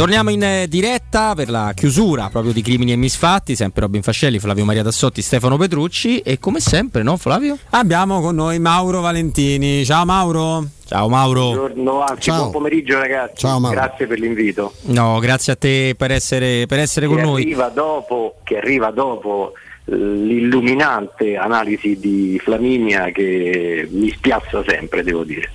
Torniamo 0.00 0.30
in 0.30 0.42
eh, 0.42 0.66
diretta 0.66 1.34
per 1.34 1.50
la 1.50 1.72
chiusura 1.74 2.30
proprio 2.30 2.54
di 2.54 2.62
Crimini 2.62 2.92
e 2.92 2.96
Misfatti, 2.96 3.54
sempre 3.54 3.82
Robin 3.82 4.00
Fascelli, 4.00 4.38
Flavio 4.38 4.64
Maria 4.64 4.82
Tassotti, 4.82 5.20
Stefano 5.20 5.58
Petrucci 5.58 6.20
e 6.20 6.38
come 6.38 6.58
sempre, 6.58 7.02
no 7.02 7.18
Flavio? 7.18 7.58
Abbiamo 7.68 8.22
con 8.22 8.34
noi 8.34 8.58
Mauro 8.60 9.02
Valentini. 9.02 9.84
Ciao 9.84 10.06
Mauro. 10.06 10.64
Ciao 10.86 11.06
Mauro. 11.10 11.52
Buongiorno, 11.52 12.00
anzi, 12.00 12.22
Ciao. 12.22 12.38
buon 12.38 12.50
pomeriggio 12.50 12.98
ragazzi. 12.98 13.34
Ciao, 13.36 13.60
Mauro. 13.60 13.76
Grazie 13.76 14.06
per 14.06 14.18
l'invito. 14.20 14.72
No, 14.84 15.18
grazie 15.18 15.52
a 15.52 15.56
te 15.56 15.94
per 15.94 16.12
essere, 16.12 16.64
per 16.64 16.78
essere 16.78 17.06
con 17.06 17.20
noi. 17.20 17.42
arriva 17.42 17.68
dopo, 17.68 18.36
che 18.42 18.56
arriva 18.56 18.90
dopo 18.92 19.52
l'illuminante 19.84 21.36
analisi 21.36 21.98
di 21.98 22.40
Flaminia 22.42 23.10
che 23.10 23.86
mi 23.90 24.10
spiazza 24.10 24.62
sempre, 24.66 25.02
devo 25.02 25.24
dire. 25.24 25.50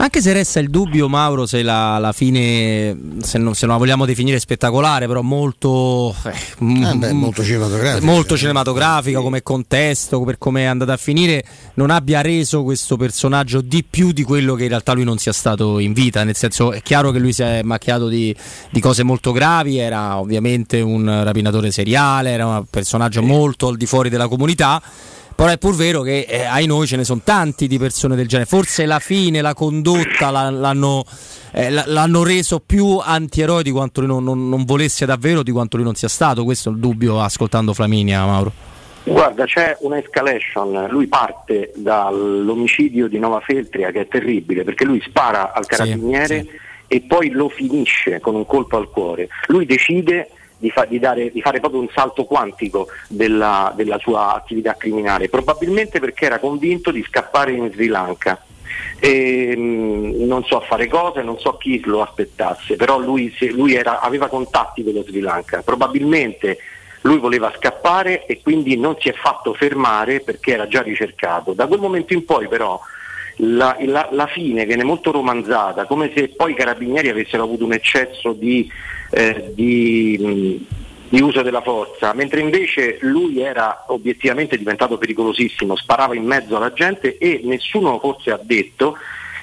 Anche 0.00 0.20
se 0.20 0.32
resta 0.32 0.60
il 0.60 0.70
dubbio, 0.70 1.08
Mauro, 1.08 1.44
se 1.44 1.62
la, 1.62 1.98
la 1.98 2.12
fine, 2.12 2.96
se 3.20 3.38
non, 3.38 3.54
se 3.54 3.66
non 3.66 3.74
la 3.74 3.80
vogliamo 3.80 4.06
definire 4.06 4.38
spettacolare, 4.38 5.08
però 5.08 5.22
molto, 5.22 6.14
eh, 6.24 6.30
Eh 6.30 6.94
beh, 6.94 7.12
molto 7.12 7.42
cinematografica. 7.42 8.06
molto 8.06 8.36
cinematografica 8.36 9.20
come 9.20 9.42
contesto, 9.42 10.20
per 10.22 10.38
come 10.38 10.62
è 10.62 10.64
andata 10.66 10.92
a 10.92 10.96
finire, 10.96 11.44
non 11.74 11.90
abbia 11.90 12.20
reso 12.20 12.62
questo 12.62 12.96
personaggio 12.96 13.60
di 13.60 13.82
più 13.82 14.12
di 14.12 14.22
quello 14.22 14.54
che 14.54 14.62
in 14.64 14.68
realtà 14.68 14.92
lui 14.92 15.04
non 15.04 15.18
sia 15.18 15.32
stato 15.32 15.80
in 15.80 15.92
vita. 15.92 16.22
Nel 16.22 16.36
senso, 16.36 16.70
è 16.70 16.80
chiaro 16.80 17.10
che 17.10 17.18
lui 17.18 17.32
si 17.32 17.42
è 17.42 17.62
macchiato 17.62 18.06
di, 18.06 18.34
di 18.70 18.80
cose 18.80 19.02
molto 19.02 19.32
gravi, 19.32 19.78
era 19.78 20.18
ovviamente 20.18 20.80
un 20.80 21.24
rapinatore 21.24 21.72
seriale, 21.72 22.30
era 22.30 22.46
un 22.46 22.64
personaggio 22.70 23.20
molto 23.20 23.66
al 23.66 23.76
di 23.76 23.86
fuori 23.86 24.08
della 24.10 24.28
comunità. 24.28 24.80
Però 25.38 25.50
è 25.52 25.56
pur 25.56 25.76
vero 25.76 26.02
che 26.02 26.26
eh, 26.28 26.42
ai 26.42 26.66
noi 26.66 26.88
ce 26.88 26.96
ne 26.96 27.04
sono 27.04 27.20
tanti 27.22 27.68
di 27.68 27.78
persone 27.78 28.16
del 28.16 28.26
genere. 28.26 28.48
Forse 28.48 28.86
la 28.86 28.98
fine, 28.98 29.40
la 29.40 29.54
condotta 29.54 30.30
la- 30.32 30.50
l'hanno, 30.50 31.04
eh, 31.52 31.70
l'hanno 31.70 32.24
reso 32.24 32.58
più 32.58 32.98
antieroe 32.98 33.62
di 33.62 33.70
quanto 33.70 34.00
lui 34.00 34.08
non, 34.08 34.24
non- 34.24 34.48
non 34.48 34.64
volesse 34.64 35.06
davvero, 35.06 35.44
di 35.44 35.52
quanto 35.52 35.76
lui 35.76 35.84
non 35.86 35.94
sia 35.94 36.08
stato. 36.08 36.42
Questo 36.42 36.70
è 36.70 36.72
il 36.72 36.78
dubbio 36.80 37.20
ascoltando 37.20 37.72
Flaminia, 37.72 38.26
Mauro. 38.26 38.50
Guarda, 39.04 39.44
c'è 39.44 39.76
un'escalation, 39.78 40.88
lui 40.90 41.06
parte 41.06 41.70
dall'omicidio 41.76 43.06
di 43.06 43.20
Nova 43.20 43.38
Feltria 43.38 43.92
che 43.92 44.00
è 44.00 44.08
terribile 44.08 44.64
perché 44.64 44.84
lui 44.84 45.00
spara 45.06 45.52
al 45.52 45.66
carabiniere 45.66 46.46
e 46.88 47.04
poi 47.06 47.30
lo 47.30 47.48
finisce 47.48 48.18
con 48.18 48.34
un 48.34 48.44
colpo 48.44 48.76
al 48.76 48.90
cuore. 48.90 49.28
Lui 49.46 49.66
decide 49.66 50.30
di, 50.58 50.70
fa- 50.70 50.84
di 50.84 50.98
dare- 50.98 51.30
di 51.30 51.40
fare 51.40 51.60
proprio 51.60 51.80
un 51.80 51.88
salto 51.94 52.24
quantico 52.24 52.88
della, 53.08 53.72
della 53.76 53.98
sua 53.98 54.34
attività 54.34 54.74
criminale, 54.74 55.28
probabilmente 55.28 56.00
perché 56.00 56.26
era 56.26 56.38
convinto 56.38 56.90
di 56.90 57.02
scappare 57.08 57.52
in 57.52 57.70
Sri 57.72 57.86
Lanka. 57.86 58.42
E, 59.00 59.56
mh, 59.56 60.24
non 60.26 60.44
so 60.44 60.60
fare 60.60 60.88
cose, 60.88 61.22
non 61.22 61.38
so 61.38 61.56
chi 61.56 61.80
lo 61.84 62.02
aspettasse, 62.02 62.76
però 62.76 62.98
lui, 62.98 63.32
se- 63.38 63.50
lui 63.50 63.74
era- 63.74 64.00
aveva 64.00 64.26
contatti 64.28 64.82
con 64.84 64.92
lo 64.92 65.02
Sri 65.04 65.20
Lanka, 65.20 65.62
probabilmente 65.62 66.58
lui 67.02 67.18
voleva 67.18 67.52
scappare 67.56 68.26
e 68.26 68.40
quindi 68.42 68.76
non 68.76 68.96
si 68.98 69.08
è 69.08 69.12
fatto 69.12 69.54
fermare 69.54 70.20
perché 70.20 70.52
era 70.52 70.66
già 70.66 70.82
ricercato. 70.82 71.52
Da 71.52 71.66
quel 71.66 71.78
momento 71.80 72.12
in 72.12 72.24
poi 72.24 72.48
però 72.48 72.78
la, 73.36 73.76
la- 73.80 74.08
la 74.10 74.26
fine 74.26 74.66
viene 74.66 74.82
molto 74.82 75.12
romanzata, 75.12 75.86
come 75.86 76.10
se 76.14 76.28
poi 76.30 76.50
i 76.52 76.56
carabinieri 76.56 77.08
avessero 77.08 77.44
avuto 77.44 77.64
un 77.64 77.72
eccesso 77.72 78.32
di, 78.32 78.68
eh, 79.10 79.52
di, 79.54 80.16
mh, 80.18 80.74
di 81.08 81.20
uso 81.20 81.42
della 81.42 81.62
forza, 81.62 82.12
mentre 82.12 82.40
invece 82.40 82.98
lui 83.00 83.40
era 83.40 83.84
obiettivamente 83.88 84.58
diventato 84.58 84.98
pericolosissimo, 84.98 85.76
sparava 85.76 86.14
in 86.14 86.24
mezzo 86.24 86.56
alla 86.56 86.72
gente 86.72 87.16
e 87.18 87.40
nessuno 87.44 87.98
forse 87.98 88.30
ha 88.30 88.40
detto 88.42 88.96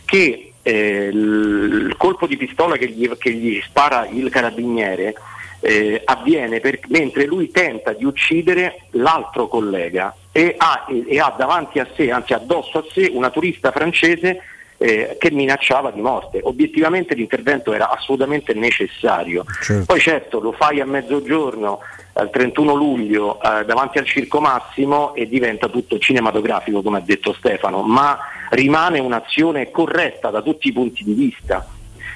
che 0.05 0.53
eh, 0.61 1.09
il 1.11 1.95
colpo 1.97 2.27
di 2.27 2.37
pistola 2.37 2.77
che 2.77 2.89
gli, 2.89 3.09
che 3.17 3.31
gli 3.31 3.61
spara 3.63 4.07
il 4.07 4.29
carabiniere 4.29 5.13
eh, 5.59 6.01
avviene 6.05 6.59
per- 6.59 6.79
mentre 6.87 7.25
lui 7.25 7.49
tenta 7.49 7.93
di 7.93 8.05
uccidere 8.05 8.81
l'altro 8.91 9.47
collega 9.47 10.15
e 10.31 10.53
ha, 10.57 10.85
e 11.07 11.19
ha 11.19 11.33
davanti 11.35 11.79
a 11.79 11.87
sé, 11.95 12.11
anzi 12.11 12.33
addosso 12.33 12.79
a 12.79 12.85
sé, 12.91 13.09
una 13.11 13.29
turista 13.29 13.71
francese 13.71 14.41
eh, 14.77 15.15
che 15.19 15.31
minacciava 15.31 15.91
di 15.91 16.01
morte. 16.01 16.39
Obiettivamente 16.43 17.15
l'intervento 17.15 17.73
era 17.73 17.89
assolutamente 17.89 18.53
necessario. 18.53 19.43
Poi 19.85 19.99
certo 19.99 20.39
lo 20.39 20.51
fai 20.51 20.79
a 20.79 20.85
mezzogiorno 20.85 21.79
al 22.13 22.29
31 22.29 22.73
luglio 22.73 23.41
eh, 23.41 23.65
davanti 23.65 23.97
al 23.97 24.05
Circo 24.05 24.39
Massimo 24.39 25.13
e 25.15 25.27
diventa 25.27 25.67
tutto 25.67 25.97
cinematografico 25.97 26.81
come 26.81 26.97
ha 26.97 27.01
detto 27.01 27.33
Stefano, 27.33 27.81
ma 27.81 28.17
rimane 28.51 28.99
un'azione 28.99 29.71
corretta 29.71 30.29
da 30.29 30.41
tutti 30.41 30.67
i 30.67 30.73
punti 30.73 31.03
di 31.03 31.13
vista. 31.13 31.67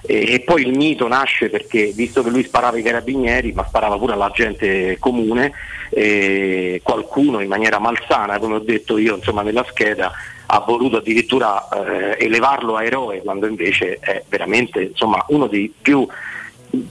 E, 0.02 0.34
e 0.34 0.40
poi 0.40 0.62
il 0.62 0.78
mito 0.78 1.08
nasce 1.08 1.50
perché, 1.50 1.92
visto 1.94 2.24
che 2.24 2.30
lui 2.30 2.44
sparava 2.44 2.78
ai 2.78 2.84
carabinieri, 2.84 3.52
ma 3.52 3.66
sparava 3.66 3.98
pure 3.98 4.14
alla 4.14 4.32
gente 4.34 4.98
comune, 4.98 5.52
eh, 5.90 6.80
qualcuno 6.84 7.42
in 7.42 7.50
maniera 7.50 7.80
malsana, 7.80 8.40
come 8.40 8.56
ho 8.56 8.60
detto 8.60 8.98
io 8.98 9.16
insomma, 9.16 9.42
nella 9.42 9.66
scheda, 9.68 10.12
ha 10.52 10.60
voluto 10.60 10.98
addirittura 10.98 11.68
eh, 11.70 12.26
elevarlo 12.26 12.76
a 12.76 12.84
eroe, 12.84 13.22
quando 13.22 13.46
invece 13.46 13.98
è 14.00 14.24
veramente 14.28 14.82
insomma, 14.82 15.24
uno 15.28 15.46
dei 15.46 15.72
più 15.80 16.08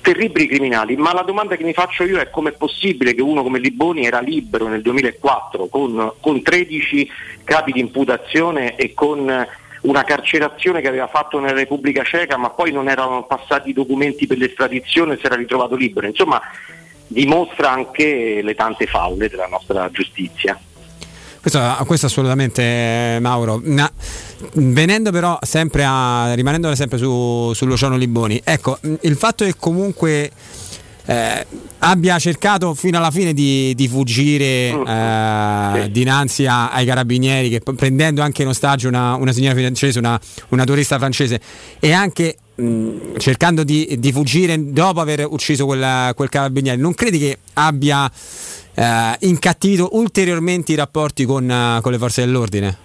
terribili 0.00 0.46
criminali, 0.46 0.96
ma 0.96 1.12
la 1.12 1.22
domanda 1.22 1.56
che 1.56 1.64
mi 1.64 1.72
faccio 1.72 2.04
io 2.04 2.18
è 2.18 2.30
come 2.30 2.50
è 2.50 2.56
possibile 2.56 3.14
che 3.14 3.22
uno 3.22 3.42
come 3.42 3.58
Liboni 3.58 4.06
era 4.06 4.20
libero 4.20 4.68
nel 4.68 4.82
2004 4.82 5.66
con, 5.66 6.12
con 6.20 6.42
13 6.42 7.10
capi 7.42 7.72
di 7.72 7.80
imputazione 7.80 8.76
e 8.76 8.94
con 8.94 9.46
una 9.80 10.04
carcerazione 10.04 10.80
che 10.80 10.88
aveva 10.88 11.08
fatto 11.08 11.40
nella 11.40 11.54
Repubblica 11.54 12.02
Ceca, 12.04 12.36
ma 12.36 12.50
poi 12.50 12.70
non 12.70 12.88
erano 12.88 13.24
passati 13.24 13.70
i 13.70 13.74
documenti 13.74 14.26
per 14.26 14.38
l'estradizione 14.38 15.14
e 15.14 15.18
si 15.18 15.26
era 15.26 15.36
ritrovato 15.36 15.74
libero. 15.74 16.06
Insomma, 16.06 16.40
dimostra 17.06 17.70
anche 17.70 18.40
le 18.42 18.54
tante 18.54 18.86
falle 18.86 19.28
della 19.28 19.46
nostra 19.46 19.88
giustizia. 19.90 20.58
Questo, 21.48 21.84
questo 21.86 22.06
assolutamente, 22.06 22.62
eh, 22.62 23.18
Mauro. 23.20 23.58
Ma, 23.64 23.90
venendo 24.52 25.10
però 25.10 25.38
sempre 25.40 25.82
a. 25.86 26.34
rimanendo 26.34 26.74
sempre 26.74 26.98
su, 26.98 27.52
sull'Oceano 27.54 27.96
Liboni, 27.96 28.38
ecco, 28.44 28.76
mh, 28.78 28.94
il 29.02 29.16
fatto 29.16 29.46
che 29.46 29.54
comunque. 29.58 30.30
eh, 31.06 31.46
abbia 31.78 32.18
cercato 32.18 32.74
fino 32.74 32.98
alla 32.98 33.10
fine 33.10 33.32
di, 33.32 33.72
di 33.74 33.88
fuggire 33.88 34.44
eh, 34.44 35.88
dinanzi 35.90 36.44
a- 36.44 36.70
ai 36.70 36.84
carabinieri, 36.84 37.48
che 37.48 37.60
prendendo 37.60 38.20
anche 38.20 38.42
in 38.42 38.48
ostaggio 38.48 38.88
una, 38.88 39.14
una 39.14 39.32
signora 39.32 39.54
francese, 39.58 39.98
una, 39.98 40.20
una 40.48 40.64
turista 40.64 40.98
francese, 40.98 41.40
e 41.80 41.92
anche 41.92 42.36
mh, 42.56 43.16
cercando 43.16 43.64
di, 43.64 43.96
di 43.98 44.12
fuggire 44.12 44.70
dopo 44.72 45.00
aver 45.00 45.24
ucciso 45.26 45.64
quella- 45.64 46.12
quel 46.14 46.28
carabiniere, 46.28 46.76
non 46.76 46.92
credi 46.92 47.18
che 47.18 47.38
abbia 47.54 48.10
eh, 48.78 49.16
incattivito 49.26 49.88
ulteriormente 49.92 50.72
i 50.72 50.76
rapporti 50.76 51.24
con, 51.24 51.50
eh, 51.50 51.80
con 51.82 51.90
le 51.92 51.98
forze 51.98 52.24
dell'ordine? 52.24 52.76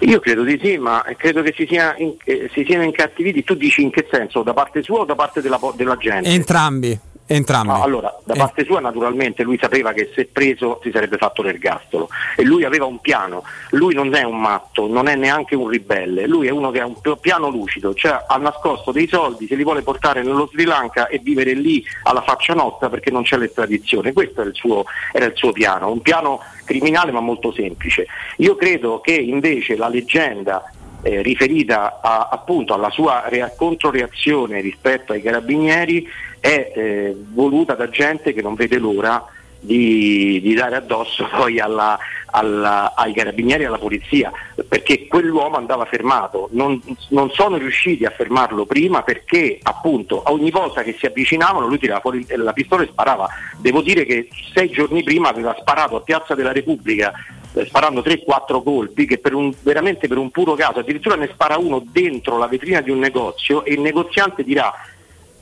Io 0.00 0.20
credo 0.20 0.42
di 0.44 0.60
sì, 0.62 0.76
ma 0.76 1.04
credo 1.16 1.42
che 1.42 1.54
si, 1.56 1.66
sia 1.68 1.94
in- 1.98 2.14
eh, 2.24 2.50
si 2.52 2.64
siano 2.68 2.84
incattiviti. 2.84 3.42
Tu 3.42 3.54
dici 3.54 3.82
in 3.82 3.90
che 3.90 4.06
senso? 4.10 4.42
Da 4.42 4.52
parte 4.52 4.82
sua 4.82 5.00
o 5.00 5.04
da 5.04 5.14
parte 5.14 5.40
della, 5.40 5.58
della 5.74 5.96
gente? 5.96 6.28
Entrambi. 6.28 6.98
Entrambi. 7.28 7.68
No, 7.68 7.82
allora, 7.82 8.16
da 8.24 8.34
Eh. 8.34 8.38
parte 8.38 8.64
sua 8.64 8.78
naturalmente 8.78 9.42
lui 9.42 9.58
sapeva 9.60 9.92
che 9.92 10.12
se 10.14 10.26
preso 10.26 10.78
si 10.82 10.90
sarebbe 10.92 11.16
fatto 11.16 11.42
l'ergastolo 11.42 12.08
e 12.36 12.44
lui 12.44 12.62
aveva 12.64 12.84
un 12.84 13.00
piano, 13.00 13.42
lui 13.70 13.94
non 13.94 14.14
è 14.14 14.22
un 14.22 14.40
matto, 14.40 14.86
non 14.86 15.08
è 15.08 15.16
neanche 15.16 15.56
un 15.56 15.66
ribelle, 15.68 16.26
lui 16.28 16.46
è 16.46 16.50
uno 16.50 16.70
che 16.70 16.80
ha 16.80 16.86
un 16.86 16.94
piano 17.20 17.48
lucido, 17.48 17.94
cioè 17.94 18.24
ha 18.28 18.36
nascosto 18.36 18.92
dei 18.92 19.08
soldi, 19.08 19.46
se 19.48 19.56
li 19.56 19.64
vuole 19.64 19.82
portare 19.82 20.22
nello 20.22 20.46
Sri 20.52 20.64
Lanka 20.64 21.08
e 21.08 21.18
vivere 21.18 21.52
lì 21.54 21.84
alla 22.04 22.22
faccia 22.22 22.54
nostra 22.54 22.88
perché 22.88 23.10
non 23.10 23.24
c'è 23.24 23.36
l'estradizione, 23.38 24.12
questo 24.12 24.42
era 24.42 24.50
il 24.50 24.54
suo, 24.56 24.84
era 25.12 25.24
il 25.24 25.32
suo 25.34 25.50
piano, 25.50 25.90
un 25.90 26.00
piano 26.02 26.40
criminale 26.64 27.10
ma 27.10 27.20
molto 27.20 27.50
semplice. 27.52 28.06
Io 28.36 28.54
credo 28.54 29.00
che 29.00 29.14
invece 29.14 29.76
la 29.76 29.88
leggenda 29.88 30.70
eh, 31.02 31.22
riferita 31.22 32.00
a- 32.02 32.28
appunto 32.32 32.74
alla 32.74 32.90
sua 32.90 33.24
rea- 33.28 33.52
controreazione 33.56 34.60
rispetto 34.60 35.12
ai 35.12 35.22
carabinieri 35.22 36.08
è 36.40 36.72
eh, 36.74 37.16
voluta 37.32 37.74
da 37.74 37.88
gente 37.88 38.32
che 38.32 38.42
non 38.42 38.54
vede 38.54 38.78
l'ora 38.78 39.24
di, 39.58 40.40
di 40.40 40.54
dare 40.54 40.76
addosso 40.76 41.26
poi 41.34 41.58
alla- 41.58 41.98
alla- 42.30 42.92
ai 42.94 43.12
carabinieri 43.14 43.62
e 43.62 43.66
alla 43.66 43.78
polizia, 43.78 44.30
perché 44.68 45.06
quell'uomo 45.06 45.56
andava 45.56 45.86
fermato. 45.86 46.48
Non, 46.52 46.80
non 47.08 47.30
sono 47.30 47.56
riusciti 47.56 48.04
a 48.04 48.10
fermarlo 48.10 48.66
prima 48.66 49.02
perché 49.02 49.58
appunto 49.62 50.22
ogni 50.26 50.50
volta 50.50 50.82
che 50.82 50.94
si 50.98 51.06
avvicinavano 51.06 51.66
lui 51.66 51.78
tirava 51.78 52.00
fuori 52.00 52.26
la 52.28 52.52
pistola 52.52 52.82
e 52.82 52.88
sparava. 52.88 53.28
Devo 53.58 53.80
dire 53.80 54.04
che 54.04 54.28
sei 54.54 54.68
giorni 54.68 55.02
prima 55.02 55.28
aveva 55.30 55.56
sparato 55.58 55.96
a 55.96 56.00
Piazza 56.00 56.34
della 56.34 56.52
Repubblica 56.52 57.12
eh, 57.54 57.64
sparando 57.64 58.02
3-4 58.02 58.62
colpi 58.62 59.06
che 59.06 59.18
per 59.18 59.32
un- 59.34 59.54
veramente 59.62 60.06
per 60.06 60.18
un 60.18 60.30
puro 60.30 60.54
caso, 60.54 60.80
addirittura 60.80 61.16
ne 61.16 61.30
spara 61.32 61.56
uno 61.56 61.82
dentro 61.90 62.36
la 62.36 62.46
vetrina 62.48 62.82
di 62.82 62.90
un 62.90 62.98
negozio 62.98 63.64
e 63.64 63.72
il 63.72 63.80
negoziante 63.80 64.44
dirà 64.44 64.70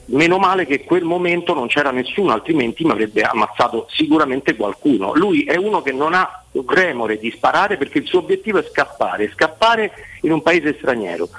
meno 0.07 0.37
male 0.37 0.65
che 0.65 0.75
in 0.75 0.83
quel 0.83 1.03
momento 1.03 1.53
non 1.53 1.67
c'era 1.67 1.91
nessuno, 1.91 2.31
altrimenti 2.33 2.83
mi 2.83 2.91
avrebbe 2.91 3.21
ammazzato 3.21 3.87
sicuramente 3.89 4.55
qualcuno. 4.55 5.13
Lui 5.15 5.43
è 5.43 5.55
uno 5.55 5.81
che 5.81 5.91
non 5.91 6.13
ha 6.13 6.43
remore 6.67 7.17
di 7.17 7.31
sparare 7.31 7.77
perché 7.77 7.99
il 7.99 8.07
suo 8.07 8.19
obiettivo 8.19 8.59
è 8.59 8.67
scappare, 8.69 9.31
scappare 9.33 9.91
in 10.21 10.31
un 10.31 10.41
paese 10.41 10.75
straniero. 10.77 11.29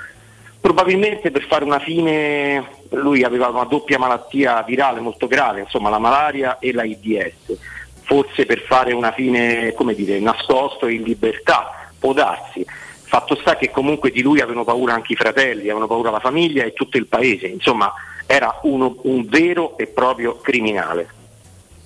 Probabilmente 0.60 1.30
per 1.30 1.44
fare 1.44 1.64
una 1.64 1.78
fine 1.78 2.64
lui 2.90 3.22
aveva 3.22 3.48
una 3.48 3.64
doppia 3.64 3.98
malattia 3.98 4.62
virale 4.62 5.00
molto 5.00 5.28
grave, 5.28 5.60
insomma 5.60 5.90
la 5.90 5.98
malaria 5.98 6.58
e 6.58 6.72
l'AIDS. 6.72 7.56
Forse 8.02 8.46
per 8.46 8.60
fare 8.60 8.92
una 8.92 9.12
fine, 9.12 9.72
come 9.74 9.94
dire, 9.94 10.18
nascosto 10.18 10.88
in 10.88 11.02
libertà, 11.02 11.90
può 11.98 12.12
darsi. 12.12 12.64
Fatto 13.08 13.36
sta 13.36 13.56
che 13.56 13.70
comunque 13.70 14.10
di 14.10 14.22
lui 14.22 14.40
avevano 14.40 14.64
paura 14.64 14.94
anche 14.94 15.12
i 15.12 15.16
fratelli, 15.16 15.62
avevano 15.62 15.86
paura 15.86 16.10
la 16.10 16.20
famiglia 16.20 16.64
e 16.64 16.72
tutto 16.72 16.96
il 16.96 17.06
paese, 17.06 17.46
insomma 17.46 17.92
era 18.26 18.58
uno- 18.62 18.96
un 19.02 19.24
vero 19.28 19.76
e 19.78 19.86
proprio 19.86 20.38
criminale. 20.40 21.08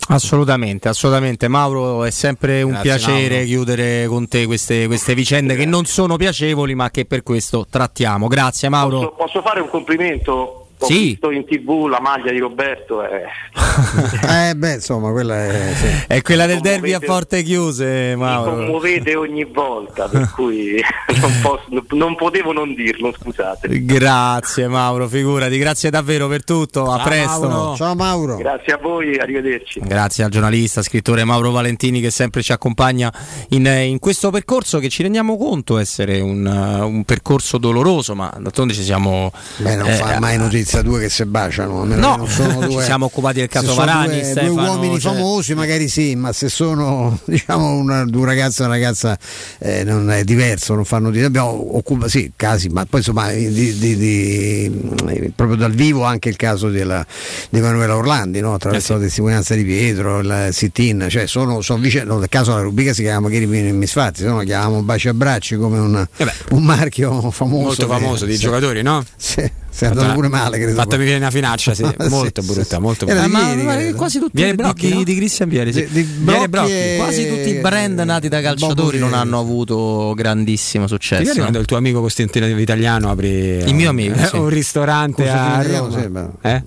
Assolutamente, 0.08 0.88
assolutamente. 0.88 1.46
Mauro, 1.46 2.02
è 2.04 2.10
sempre 2.10 2.62
un 2.62 2.72
Grazie, 2.72 2.90
piacere 2.90 3.28
Mauro. 3.34 3.44
chiudere 3.44 4.06
con 4.08 4.26
te 4.26 4.46
queste, 4.46 4.86
queste 4.86 5.14
vicende 5.14 5.54
che 5.54 5.66
non 5.66 5.84
sono 5.84 6.16
piacevoli, 6.16 6.74
ma 6.74 6.90
che 6.90 7.04
per 7.04 7.22
questo 7.22 7.64
trattiamo. 7.70 8.26
Grazie, 8.26 8.68
Mauro. 8.68 8.98
Posso, 8.98 9.14
posso 9.16 9.42
fare 9.42 9.60
un 9.60 9.68
complimento? 9.68 10.59
Ho 10.82 10.86
Sì. 10.86 10.98
visto 11.10 11.30
in 11.30 11.44
tv 11.44 11.86
la 11.88 12.00
maglia 12.00 12.30
di 12.32 12.38
Roberto. 12.38 13.02
eh. 13.04 13.24
Eh 14.50 14.54
beh, 14.54 14.74
insomma, 14.74 15.10
quella 15.10 15.44
è. 15.44 15.72
sì. 15.74 15.86
È 16.06 16.22
quella 16.22 16.46
del 16.46 16.60
derby 16.60 16.92
a 16.92 16.98
porte 17.00 17.42
chiuse, 17.42 18.12
Mi 18.14 18.16
Mauro. 18.16 18.50
commuovete 18.56 19.14
ogni 19.14 19.44
volta, 19.44 20.08
per 20.08 20.30
cui 20.34 20.80
non, 21.20 21.32
posso- 21.42 21.84
non 21.90 22.16
potevo 22.16 22.52
non 22.52 22.74
dirlo, 22.74 23.12
scusate. 23.12 23.84
Grazie 23.84 24.68
Mauro, 24.68 25.06
figurati, 25.08 25.58
grazie 25.58 25.90
davvero 25.90 26.28
per 26.28 26.44
tutto, 26.44 26.90
a 26.90 26.96
Ciao, 26.98 27.06
presto. 27.06 27.48
Mauro. 27.48 27.76
Ciao 27.76 27.94
Mauro. 27.94 28.36
Grazie 28.36 28.72
a 28.74 28.78
voi, 28.78 29.18
arrivederci. 29.18 29.80
Grazie 29.80 30.24
al 30.24 30.30
giornalista, 30.30 30.82
scrittore 30.82 31.24
Mauro 31.24 31.50
Valentini 31.50 32.00
che 32.00 32.10
sempre 32.10 32.42
ci 32.42 32.52
accompagna 32.52 33.12
in, 33.50 33.66
in 33.66 33.98
questo 33.98 34.30
percorso 34.30 34.78
che 34.78 34.88
ci 34.88 35.02
rendiamo 35.02 35.36
conto 35.36 35.78
essere 35.78 36.20
un, 36.20 36.46
un 36.46 37.04
percorso 37.04 37.58
doloroso, 37.58 38.14
ma 38.14 38.32
d'altronde 38.38 38.72
ci 38.74 38.82
siamo... 38.82 39.30
Beh, 39.58 39.74
non 39.76 39.88
eh, 39.88 39.92
fa 39.94 40.18
mai 40.20 40.36
notizia 40.38 40.69
due 40.82 41.00
che 41.00 41.08
si 41.08 41.24
baciano. 41.24 41.84
No, 41.84 42.16
non 42.16 42.28
sono 42.28 42.60
ci 42.62 42.68
due, 42.68 42.84
siamo 42.84 43.06
occupati 43.06 43.40
del 43.40 43.48
caso 43.48 43.74
Varani, 43.74 44.06
Due, 44.08 44.20
due 44.20 44.30
Stefano, 44.30 44.62
uomini 44.72 44.98
cioè- 45.00 45.12
famosi, 45.14 45.54
magari 45.54 45.88
sì, 45.88 46.14
ma 46.16 46.32
se 46.32 46.48
sono 46.48 47.18
diciamo 47.24 47.72
una, 47.74 48.02
un 48.02 48.24
ragazzo 48.24 48.62
e 48.62 48.66
una 48.66 48.74
ragazza 48.74 49.18
eh, 49.58 49.84
non 49.84 50.10
è 50.10 50.24
diverso, 50.24 50.74
non 50.74 50.84
fanno 50.84 51.10
di 51.10 51.20
abbiamo 51.22 51.76
occupa, 51.76 52.08
sì, 52.08 52.32
casi, 52.36 52.68
ma 52.68 52.84
poi 52.86 53.00
insomma 53.00 53.30
di, 53.32 53.76
di- 53.78 53.96
di- 53.96 55.32
proprio 55.34 55.56
dal 55.56 55.72
vivo 55.72 56.04
anche 56.04 56.28
il 56.28 56.36
caso 56.36 56.70
della, 56.70 57.04
di 57.48 57.58
Emanuela 57.58 57.96
Orlandi, 57.96 58.40
no? 58.40 58.54
attraverso 58.54 58.94
la 58.94 59.00
testimonianza 59.00 59.54
di 59.54 59.64
Pietro, 59.64 60.20
il 60.20 60.48
sit-in, 60.52 61.06
cioè 61.10 61.26
sono, 61.26 61.60
sono 61.60 61.80
vicende, 61.80 62.12
no, 62.12 62.18
nel 62.18 62.28
caso 62.28 62.50
della 62.50 62.62
rubrica 62.62 62.92
si 62.92 63.02
chiama 63.02 63.28
Ieri 63.30 63.46
misfatti, 63.46 64.20
se 64.20 64.26
no 64.26 64.36
la 64.38 64.44
chiamavamo 64.44 64.82
baci 64.82 65.08
a 65.08 65.14
bracci 65.14 65.56
come 65.56 65.78
un, 65.78 66.06
un 66.50 66.62
marchio 66.62 67.30
famoso. 67.30 67.64
Molto 67.64 67.86
famoso 67.86 68.24
di 68.26 68.34
sì. 68.34 68.40
giocatori, 68.40 68.82
no? 68.82 69.04
Sì, 69.16 69.50
si 69.70 69.84
è 69.84 69.86
andato 69.86 70.12
pure 70.14 70.28
male, 70.28 70.58
credo. 70.58 70.74
Fatemi 70.74 71.04
venire 71.04 71.18
una 71.20 71.30
finaccia, 71.30 71.72
sì. 71.74 71.82
Molto 72.08 72.42
sì, 72.42 72.52
brutta, 72.52 72.76
sì. 72.76 72.80
molto 72.80 73.06
Era 73.06 73.22
brutta. 73.22 73.38
Ma, 73.38 73.48
ieri, 73.48 73.62
ma 73.92 73.96
quasi 73.96 74.18
tutti 74.18 74.44
di, 74.44 74.54
Brocchi, 74.54 74.86
di- 74.88 74.94
no? 74.94 75.02
di 75.04 75.14
Cristian 75.14 75.48
Vieri, 75.48 75.72
sì. 75.72 75.86
Di- 75.88 75.92
di 75.92 76.02
Brocchi 76.02 76.48
Brocchi. 76.48 76.70
e- 76.72 76.94
Quasi 76.98 77.28
tutti 77.28 77.48
i 77.48 77.54
brand 77.60 77.98
nati 78.00 78.28
da 78.28 78.40
calciatori 78.40 78.98
non 78.98 79.14
hanno 79.14 79.38
avuto 79.38 80.12
grandissimo 80.14 80.86
successo. 80.86 81.20
ricordi 81.20 81.40
quando 81.40 81.58
il 81.60 81.66
tuo 81.66 81.76
amico 81.76 82.00
Costantino 82.00 82.46
Italiano 82.46 83.10
aprì 83.10 83.28
Il 83.28 83.74
mio 83.74 83.90
amico, 83.90 84.18
eh, 84.18 84.26
sì. 84.26 84.36
un 84.36 84.48
ristorante 84.48 85.28
a 85.30 85.62
Roma? 85.62 86.00
sì, 86.00 86.08
beh. 86.08 86.26
Eh? 86.42 86.62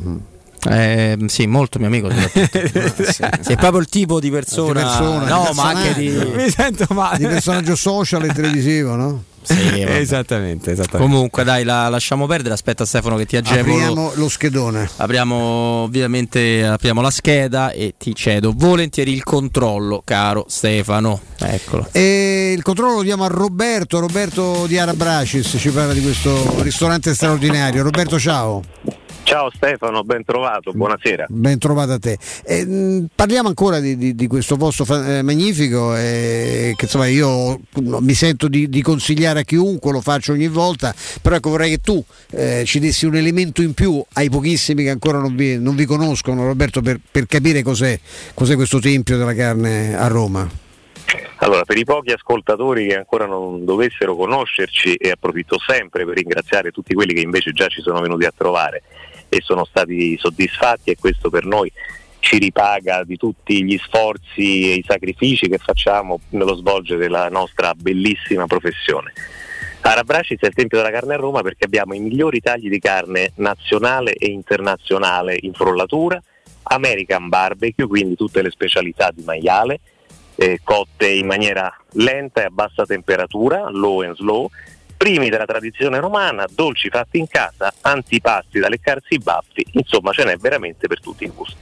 Eh, 0.66 1.18
sì, 1.28 1.46
molto 1.46 1.78
mio 1.78 1.88
amico. 1.88 2.10
soprattutto. 2.10 3.12
sì, 3.12 3.52
è 3.52 3.58
proprio 3.58 3.80
il 3.80 3.88
tipo 3.90 4.20
di 4.22 4.30
persona, 4.32 4.80
Di 4.80 4.86
persona, 4.88 5.28
no, 5.28 5.48
di 5.52 5.56
ma 5.58 5.68
anche 5.68 5.94
di. 6.00 6.10
Mi 6.36 6.50
sento 6.50 6.86
male. 6.94 7.18
di 7.18 7.26
personaggio 7.26 7.76
social 7.76 8.24
e 8.24 8.34
televisivo, 8.34 8.96
no? 8.96 9.24
Sì, 9.44 9.82
esattamente, 9.88 10.72
esattamente. 10.72 11.12
Comunque, 11.12 11.44
dai, 11.44 11.64
la 11.64 11.90
lasciamo 11.90 12.26
perdere. 12.26 12.54
Aspetta, 12.54 12.86
Stefano, 12.86 13.16
che 13.16 13.26
ti 13.26 13.38
agevolo. 13.38 13.74
Apriamo 13.74 14.12
lo 14.16 14.30
schedone. 14.30 14.90
Apriamo 14.98 15.36
ovviamente 15.84 16.66
apriamo 16.66 17.02
la 17.02 17.12
scheda 17.12 17.72
e 17.72 17.96
ti 17.98 18.16
cedo 18.16 18.54
volentieri 18.56 19.12
il 19.12 19.24
controllo, 19.24 20.02
caro 20.04 20.46
Stefano. 20.48 21.20
Eccolo. 21.40 21.88
E 21.92 22.54
il 22.56 22.64
controllo 22.64 22.96
lo 22.96 23.04
diamo 23.04 23.24
a 23.24 23.28
Roberto, 23.28 24.00
Roberto 24.00 24.66
di 24.68 24.78
Arabracis, 24.78 25.56
ci 25.58 25.70
parla 25.70 25.94
di 25.94 26.02
questo 26.02 26.62
ristorante 26.62 27.14
straordinario. 27.14 27.84
Roberto, 27.84 28.20
ciao. 28.20 28.62
Ciao 29.24 29.50
Stefano, 29.56 30.04
ben 30.04 30.24
trovato, 30.26 30.72
buonasera. 30.74 31.28
Ben 31.30 31.58
trovato 31.58 31.94
a 31.94 31.98
te. 32.00 32.18
Eh, 32.46 32.66
mh, 32.66 33.08
parliamo 33.16 33.48
ancora 33.48 33.80
di, 33.80 33.96
di- 33.98 34.16
di 34.16 34.28
questo 34.28 34.58
posto 34.58 34.84
fa- 34.84 35.18
eh, 35.18 35.22
magnifico 35.22 35.96
eh, 35.96 36.74
che 36.76 36.86
insomma 36.86 37.08
io 37.08 37.62
mi 37.80 38.14
sento 38.14 38.48
di, 38.48 38.68
di 38.68 38.82
consigliare 38.82 39.40
a 39.40 39.44
chiunque, 39.44 39.92
lo 39.92 40.02
faccio 40.02 40.34
ogni 40.34 40.50
volta, 40.50 40.94
però 41.22 41.38
ecco 41.38 41.50
vorrei 41.52 41.72
che 41.72 41.78
tu 41.80 42.04
eh, 42.32 42.64
ci 42.66 42.80
dessi 42.80 43.06
un 43.06 43.16
elemento 43.16 43.62
in 43.62 43.74
più 43.74 44.04
ai 44.14 44.30
pochissimi 44.30 44.84
che 44.84 44.90
ancora 44.90 45.20
non 45.20 45.36
vi, 45.36 45.58
non 45.58 45.76
vi 45.76 45.86
conoscono, 45.86 46.46
Roberto, 46.46 46.82
per, 46.82 47.00
per 47.10 47.26
capire 47.26 47.64
cos'è, 47.64 47.98
cos'è 48.34 48.56
questo 48.56 48.80
Tempio 48.80 49.18
della 49.18 49.34
Carne 49.34 49.98
a 49.98 50.08
Roma. 50.08 50.62
Allora, 51.38 51.64
per 51.64 51.78
i 51.78 51.84
pochi 51.84 52.12
ascoltatori 52.12 52.88
che 52.88 52.96
ancora 52.96 53.26
non 53.26 53.66
dovessero 53.66 54.16
conoscerci, 54.16 54.94
e 54.96 55.12
approfitto 55.12 55.58
sempre 55.66 56.06
per 56.06 56.16
ringraziare 56.16 56.72
tutti 56.72 56.94
quelli 56.94 57.14
che 57.14 57.22
invece 57.22 57.52
già 57.52 57.68
ci 57.68 57.82
sono 57.82 58.00
venuti 58.00 58.26
a 58.26 58.34
trovare 58.36 58.84
e 59.34 59.42
sono 59.42 59.66
stati 59.66 60.18
soddisfatti 60.18 60.92
e 60.92 60.98
questo 61.00 61.30
per 61.30 61.46
noi 61.46 61.72
ci 62.20 62.38
ripaga 62.38 63.04
di 63.04 63.18
tutti 63.18 63.64
gli 63.64 63.78
sforzi 63.78 64.72
e 64.72 64.76
i 64.76 64.86
sacrifici 64.88 65.50
che 65.50 65.58
facciamo 65.58 66.22
nello 66.30 66.56
svolgere 66.56 67.00
della 67.00 67.28
nostra 67.28 67.74
bellissima 67.74 68.48
professione. 68.48 69.12
Arabracis 69.82 70.40
è 70.40 70.46
il 70.46 70.54
Tempio 70.54 70.78
della 70.78 70.92
Carne 70.92 71.16
a 71.16 71.18
Roma 71.18 71.42
perché 71.42 71.66
abbiamo 71.66 71.94
i 71.94 72.00
migliori 72.00 72.40
tagli 72.40 72.70
di 72.70 72.80
carne 72.80 73.34
nazionale 73.36 74.14
e 74.14 74.28
internazionale 74.28 75.38
in 75.42 75.52
frollatura, 75.52 76.22
American 76.64 77.28
Barbecue, 77.28 77.88
quindi 77.88 78.16
tutte 78.16 78.42
le 78.42 78.50
specialità 78.50 79.12
di 79.14 79.24
maiale, 79.26 79.82
eh, 80.36 80.62
cotte 80.64 81.10
in 81.10 81.26
maniera 81.26 81.76
lenta 81.94 82.42
e 82.42 82.46
a 82.46 82.50
bassa 82.50 82.86
temperatura, 82.86 83.70
low 83.70 84.02
and 84.02 84.16
slow, 84.16 84.50
primi 85.04 85.28
della 85.28 85.44
tradizione 85.44 86.00
romana, 86.00 86.46
dolci 86.50 86.88
fatti 86.88 87.18
in 87.18 87.28
casa, 87.28 87.74
antipasti 87.82 88.60
da 88.60 88.70
leccarsi 88.70 89.16
i 89.16 89.18
baffi, 89.18 89.66
insomma 89.72 90.14
ce 90.14 90.24
n'è 90.24 90.38
veramente 90.38 90.88
per 90.88 91.02
tutti 91.02 91.26
i 91.26 91.28
gusti. 91.28 91.58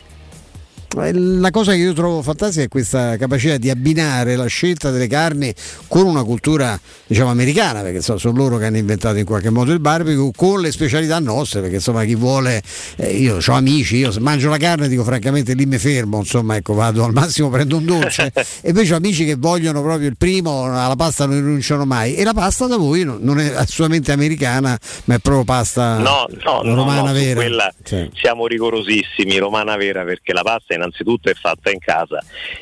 La 0.93 1.51
cosa 1.51 1.71
che 1.71 1.77
io 1.77 1.93
trovo 1.93 2.21
fantastica 2.21 2.65
è 2.65 2.67
questa 2.67 3.15
capacità 3.15 3.55
di 3.55 3.69
abbinare 3.69 4.35
la 4.35 4.47
scelta 4.47 4.91
delle 4.91 5.07
carni 5.07 5.53
con 5.87 6.05
una 6.05 6.21
cultura 6.23 6.77
diciamo 7.07 7.29
americana, 7.29 7.79
perché 7.79 7.97
insomma, 7.97 8.19
sono 8.19 8.35
loro 8.35 8.57
che 8.57 8.65
hanno 8.65 8.75
inventato 8.77 9.15
in 9.17 9.23
qualche 9.23 9.49
modo 9.49 9.71
il 9.71 9.79
barbecue, 9.79 10.31
con 10.35 10.59
le 10.59 10.69
specialità 10.69 11.19
nostre, 11.19 11.61
perché 11.61 11.75
insomma 11.75 12.03
chi 12.03 12.15
vuole, 12.15 12.61
eh, 12.97 13.15
io 13.15 13.37
ho 13.45 13.51
amici, 13.53 13.95
io 13.97 14.11
mangio 14.19 14.49
la 14.49 14.57
carne 14.57 14.89
dico 14.89 15.05
francamente 15.05 15.53
lì 15.53 15.65
mi 15.65 15.77
fermo, 15.77 16.17
insomma 16.17 16.57
ecco 16.57 16.73
vado 16.73 17.05
al 17.05 17.13
massimo 17.13 17.49
prendo 17.49 17.77
un 17.77 17.85
dolce, 17.85 18.29
e 18.61 18.69
invece 18.69 18.93
ho 18.93 18.97
amici 18.97 19.23
che 19.23 19.35
vogliono 19.35 19.81
proprio 19.81 20.09
il 20.09 20.17
primo, 20.17 20.65
alla 20.65 20.95
pasta 20.97 21.25
non 21.25 21.35
rinunciano 21.37 21.85
mai, 21.85 22.15
e 22.15 22.25
la 22.25 22.33
pasta 22.33 22.67
da 22.67 22.75
voi 22.75 23.05
non- 23.05 23.39
è 23.39 23.53
assolutamente 23.55 24.11
americana, 24.11 24.77
ma 25.05 25.15
è 25.15 25.19
proprio 25.19 25.45
pasta 25.45 25.99
No, 25.99 26.25
no, 26.43 26.61
no, 26.63 26.75
romana 26.75 27.01
no, 27.01 27.07
su 27.07 27.13
vera. 27.13 27.35
quella 27.39 27.73
Sì. 27.81 28.09
siamo 28.15 28.45
rigorosissimi, 28.45 29.37
romana 29.37 29.77
vera, 29.77 30.03
perché 30.03 30.33
la 30.33 30.41
pasta 30.41 30.73
innanzitutto 30.81 31.29
è 31.29 31.33
fatta 31.33 31.71
in 31.71 31.79
casa 31.79 32.21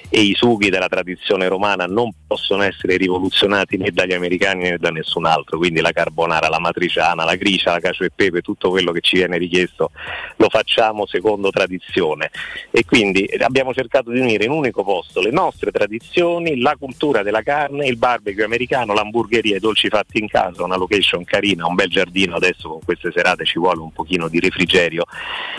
e 0.09 0.21
i 0.21 0.33
sughi 0.35 0.69
della 0.69 0.87
tradizione 0.87 1.47
romana 1.47 1.85
non 1.85 2.11
possono 2.27 2.63
essere 2.63 2.97
rivoluzionati 2.97 3.77
né 3.77 3.89
dagli 3.91 4.13
americani 4.13 4.63
né 4.63 4.77
da 4.77 4.89
nessun 4.89 5.25
altro, 5.25 5.57
quindi 5.57 5.81
la 5.81 5.91
carbonara, 5.91 6.47
la 6.47 6.59
matriciana, 6.59 7.23
la 7.23 7.35
gricia, 7.35 7.71
la 7.71 7.79
cacio 7.79 8.03
e 8.03 8.11
pepe, 8.13 8.41
tutto 8.41 8.69
quello 8.69 8.91
che 8.91 9.01
ci 9.01 9.15
viene 9.15 9.37
richiesto 9.37 9.91
lo 10.35 10.49
facciamo 10.49 11.05
secondo 11.07 11.49
tradizione. 11.49 12.29
E 12.71 12.85
quindi 12.85 13.27
abbiamo 13.39 13.73
cercato 13.73 14.11
di 14.11 14.19
unire 14.19 14.45
in 14.45 14.51
un 14.51 14.57
unico 14.59 14.83
posto 14.83 15.21
le 15.21 15.31
nostre 15.31 15.71
tradizioni, 15.71 16.59
la 16.59 16.75
cultura 16.77 17.23
della 17.23 17.41
carne, 17.41 17.87
il 17.87 17.97
barbecue 17.97 18.43
americano, 18.43 18.93
l'hamburgeria, 18.93 19.55
i 19.55 19.59
dolci 19.59 19.89
fatti 19.89 20.19
in 20.19 20.27
casa, 20.27 20.63
una 20.63 20.75
location 20.75 21.23
carina, 21.23 21.65
un 21.65 21.75
bel 21.75 21.89
giardino, 21.89 22.35
adesso 22.35 22.69
con 22.69 22.79
queste 22.83 23.11
serate 23.13 23.45
ci 23.45 23.59
vuole 23.59 23.81
un 23.81 23.91
pochino 23.91 24.27
di 24.27 24.39
refrigerio 24.39 25.05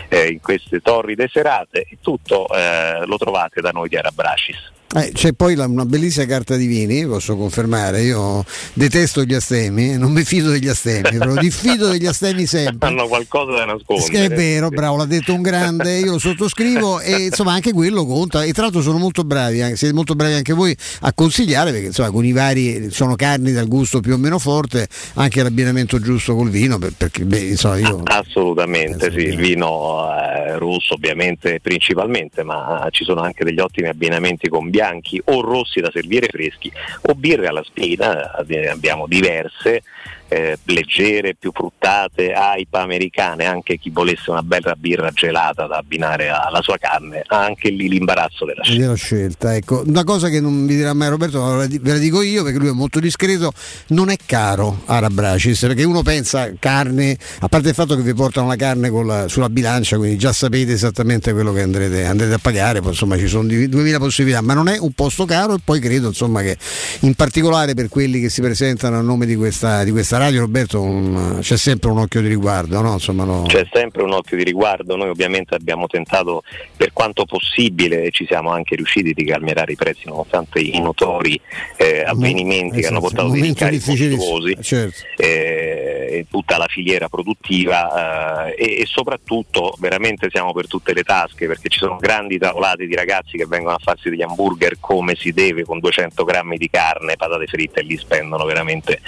eh, 0.08 0.28
in 0.28 0.40
queste 0.40 0.80
torride 0.80 1.28
serate. 1.32 1.86
E 1.88 1.98
tutto 2.00 2.46
eh, 2.54 3.04
lo 3.06 3.16
trovate 3.16 3.60
da 3.60 3.70
noi 3.70 3.88
di 3.88 3.96
Arabracis. 3.96 4.72
Eh, 4.92 5.12
c'è 5.12 5.32
poi 5.34 5.54
la- 5.54 5.66
una 5.66 5.84
bellissima 5.84 6.24
carta 6.26 6.56
di 6.56 6.66
vini, 6.66 7.06
posso 7.06 7.36
confermare, 7.36 8.02
io 8.02 8.44
detesto 8.72 9.22
gli 9.22 9.34
astemi, 9.34 9.96
non 9.96 10.10
mi 10.10 10.24
fido 10.24 10.50
degli 10.50 10.66
astemi, 10.66 11.16
però 11.16 11.34
diffido 11.34 11.88
degli 11.90 12.06
astemi 12.06 12.44
sempre. 12.44 12.88
Hanno 12.88 13.06
qualcosa 13.06 13.52
da 13.52 13.66
nascondere. 13.66 14.24
È 14.24 14.28
vero, 14.30 14.68
bravo, 14.68 14.96
l'ha 14.96 15.04
detto 15.04 15.32
un 15.32 15.42
grande, 15.42 15.98
io 15.98 16.10
lo 16.12 16.18
sottoscrivo 16.18 16.98
e 17.00 17.26
insomma 17.26 17.52
anche 17.52 17.72
quello 17.72 18.04
conta 18.04 18.42
e 18.42 18.52
tra 18.52 18.64
l'altro 18.64 18.82
sono 18.82 18.98
molto 18.98 19.22
bravi, 19.22 19.62
anche- 19.62 19.76
siete 19.76 19.94
molto 19.94 20.14
bravi 20.16 20.32
anche 20.32 20.54
voi 20.54 20.76
a 21.02 21.12
consigliare 21.12 21.70
perché 21.70 21.86
insomma 21.86 22.10
con 22.10 22.24
i 22.24 22.32
vari 22.32 22.90
sono 22.90 23.14
carni 23.14 23.52
dal 23.52 23.68
gusto 23.68 24.00
più 24.00 24.14
o 24.14 24.16
meno 24.18 24.40
forte, 24.40 24.88
anche 25.14 25.40
l'abbinamento 25.40 26.00
giusto 26.00 26.34
col 26.34 26.50
vino, 26.50 26.78
per- 26.78 26.94
perché 26.96 27.24
beh, 27.24 27.38
insomma 27.38 27.78
io... 27.78 28.02
Assolutamente 28.06 29.12
sì, 29.12 29.18
il 29.18 29.36
vino 29.36 30.04
eh, 30.12 30.58
rosso 30.58 30.94
ovviamente 30.94 31.60
principalmente, 31.62 32.42
ma 32.42 32.88
ci 32.90 33.04
sono 33.04 33.20
anche 33.20 33.44
degli 33.44 33.60
ottimi 33.60 33.86
abbinamenti 33.86 34.48
con 34.48 34.68
bianchi 34.80 35.20
o 35.26 35.42
rossi 35.42 35.80
da 35.80 35.90
servire 35.92 36.28
freschi 36.28 36.72
o 37.02 37.14
birre 37.14 37.46
alla 37.46 37.62
spina, 37.62 38.42
eh, 38.46 38.68
abbiamo 38.68 39.06
diverse 39.06 39.82
eh, 40.30 40.56
leggere, 40.66 41.34
più 41.34 41.50
fruttate, 41.52 42.32
aipa 42.32 42.82
americane, 42.82 43.46
anche 43.46 43.78
chi 43.78 43.90
volesse 43.90 44.30
una 44.30 44.42
bella 44.42 44.76
birra 44.76 45.10
gelata 45.10 45.66
da 45.66 45.78
abbinare 45.78 46.28
alla 46.28 46.62
sua 46.62 46.78
carne, 46.78 47.24
anche 47.26 47.70
lì 47.70 47.88
l'imbarazzo 47.88 48.44
della 48.44 48.62
scelta. 48.62 48.80
Della 48.80 48.94
scelta 48.94 49.56
ecco. 49.56 49.82
Una 49.84 50.04
cosa 50.04 50.28
che 50.28 50.40
non 50.40 50.52
mi 50.54 50.68
dirà 50.68 50.94
mai 50.94 51.08
Roberto, 51.08 51.40
ma 51.42 51.66
ve 51.66 51.80
la 51.82 51.98
dico 51.98 52.22
io 52.22 52.44
perché 52.44 52.58
lui 52.58 52.68
è 52.68 52.72
molto 52.72 53.00
discreto, 53.00 53.52
non 53.88 54.08
è 54.08 54.16
caro 54.24 54.82
Arabracis, 54.86 55.58
perché 55.62 55.82
uno 55.82 56.02
pensa 56.02 56.52
carne, 56.60 57.18
a 57.40 57.48
parte 57.48 57.70
il 57.70 57.74
fatto 57.74 57.96
che 57.96 58.02
vi 58.02 58.14
portano 58.14 58.46
la 58.46 58.56
carne 58.56 58.88
la, 59.02 59.26
sulla 59.26 59.48
bilancia, 59.48 59.96
quindi 59.96 60.16
già 60.16 60.32
sapete 60.32 60.72
esattamente 60.72 61.32
quello 61.32 61.52
che 61.52 61.62
andrete, 61.62 62.04
andrete 62.04 62.34
a 62.34 62.38
pagare, 62.38 62.80
poi 62.80 62.90
insomma 62.90 63.18
ci 63.18 63.26
sono 63.26 63.48
2000 63.48 63.98
possibilità, 63.98 64.42
ma 64.42 64.54
non 64.54 64.68
è 64.68 64.78
un 64.78 64.92
posto 64.92 65.24
caro 65.24 65.54
e 65.54 65.58
poi 65.64 65.80
credo 65.80 66.06
insomma 66.06 66.40
che 66.42 66.56
in 67.00 67.14
particolare 67.14 67.74
per 67.74 67.88
quelli 67.88 68.20
che 68.20 68.28
si 68.28 68.40
presentano 68.40 68.96
a 68.96 69.00
nome 69.00 69.26
di 69.26 69.34
questa, 69.34 69.82
di 69.82 69.90
questa 69.90 70.18
radio 70.20 70.40
Roberto 70.40 70.82
un, 70.82 71.38
c'è 71.40 71.56
sempre 71.56 71.88
un 71.88 71.98
occhio 71.98 72.20
di 72.20 72.28
riguardo, 72.28 72.80
no? 72.82 72.92
insomma, 72.92 73.24
no. 73.24 73.44
C'è 73.46 73.66
sempre 73.72 74.02
un 74.02 74.12
occhio 74.12 74.36
di 74.36 74.44
riguardo, 74.44 74.94
noi 74.96 75.08
ovviamente 75.08 75.54
abbiamo 75.54 75.86
tentato 75.86 76.42
per 76.76 76.92
quanto 76.92 77.24
possibile 77.24 78.02
e 78.02 78.10
ci 78.10 78.26
siamo 78.26 78.50
anche 78.50 78.76
riusciti 78.76 79.14
di 79.14 79.24
calmierare 79.24 79.72
i 79.72 79.76
prezzi 79.76 80.02
nonostante 80.04 80.60
i 80.60 80.78
notori 80.78 81.40
eh, 81.76 82.02
avvenimenti 82.02 82.76
no, 82.76 82.80
che 82.80 82.86
hanno 82.86 83.00
portato 83.00 83.30
dei 83.30 83.40
rincari 83.40 83.80
mostruosi 83.84 84.56
certo. 84.60 85.06
eh, 85.16 86.26
tutta 86.28 86.58
la 86.58 86.66
filiera 86.68 87.08
produttiva 87.08 88.48
eh, 88.48 88.54
e, 88.58 88.80
e, 88.80 88.86
soprattutto 88.86 89.74
veramente 89.78 90.28
siamo 90.30 90.52
per 90.52 90.66
tutte 90.66 90.92
le 90.92 91.02
tasche 91.02 91.46
perché 91.46 91.68
ci 91.68 91.78
sono 91.78 91.96
grandi 91.96 92.38
tavolate 92.38 92.86
di 92.86 92.94
ragazzi 92.94 93.38
che 93.38 93.46
vengono 93.46 93.76
a 93.76 93.80
farsi 93.82 94.10
degli 94.10 94.22
hamburger 94.22 94.76
come 94.80 95.14
si 95.16 95.32
deve 95.32 95.64
con 95.64 95.78
200 95.78 96.24
grammi 96.24 96.58
di 96.58 96.68
carne, 96.68 97.16
patate 97.16 97.46
fritte 97.46 97.80
e 97.80 97.84
lì 97.84 97.96
spendono 97.96 98.44
veramente 98.44 99.00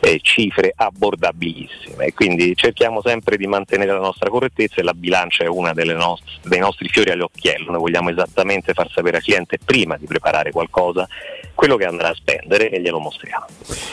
eh, 0.00 0.18
cifre 0.40 0.72
abbordabilissime 0.74 2.12
quindi 2.14 2.54
cerchiamo 2.54 3.00
sempre 3.04 3.36
di 3.36 3.46
mantenere 3.46 3.92
la 3.92 3.98
nostra 3.98 4.30
correttezza 4.30 4.80
e 4.80 4.82
la 4.82 4.94
bilancia 4.94 5.44
è 5.44 5.46
uno 5.46 5.72
dei 5.72 6.58
nostri 6.58 6.88
fiori 6.88 7.10
all'occhiello, 7.10 7.70
noi 7.70 7.80
vogliamo 7.80 8.10
esattamente 8.10 8.72
far 8.72 8.90
sapere 8.92 9.18
al 9.18 9.22
cliente 9.22 9.58
prima 9.62 9.96
di 9.96 10.06
preparare 10.06 10.50
qualcosa 10.50 11.08
quello 11.54 11.76
che 11.76 11.84
andrà 11.84 12.08
a 12.08 12.14
spendere 12.14 12.70
e 12.70 12.80
glielo 12.80 13.00
mostriamo. 13.00 13.46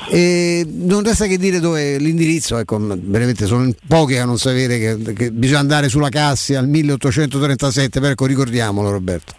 E 0.10 0.66
non 0.66 1.04
resta 1.04 1.26
che 1.26 1.38
dire 1.38 1.60
dove 1.60 1.98
l'indirizzo, 1.98 2.58
ecco, 2.58 2.78
veramente 2.80 3.46
sono 3.46 3.70
pochi 3.88 4.18
a 4.18 4.26
non 4.26 4.38
sapere 4.38 4.80
che, 4.80 5.14
che 5.14 5.32
bisogna 5.32 5.60
andare 5.60 5.90
sulla 5.90 6.10
Cassia 6.10 6.60
al 6.60 6.68
1837, 6.68 8.00
però 8.00 8.12
ecco, 8.12 8.26
ricordiamolo 8.26 8.90
Roberto. 8.90 9.34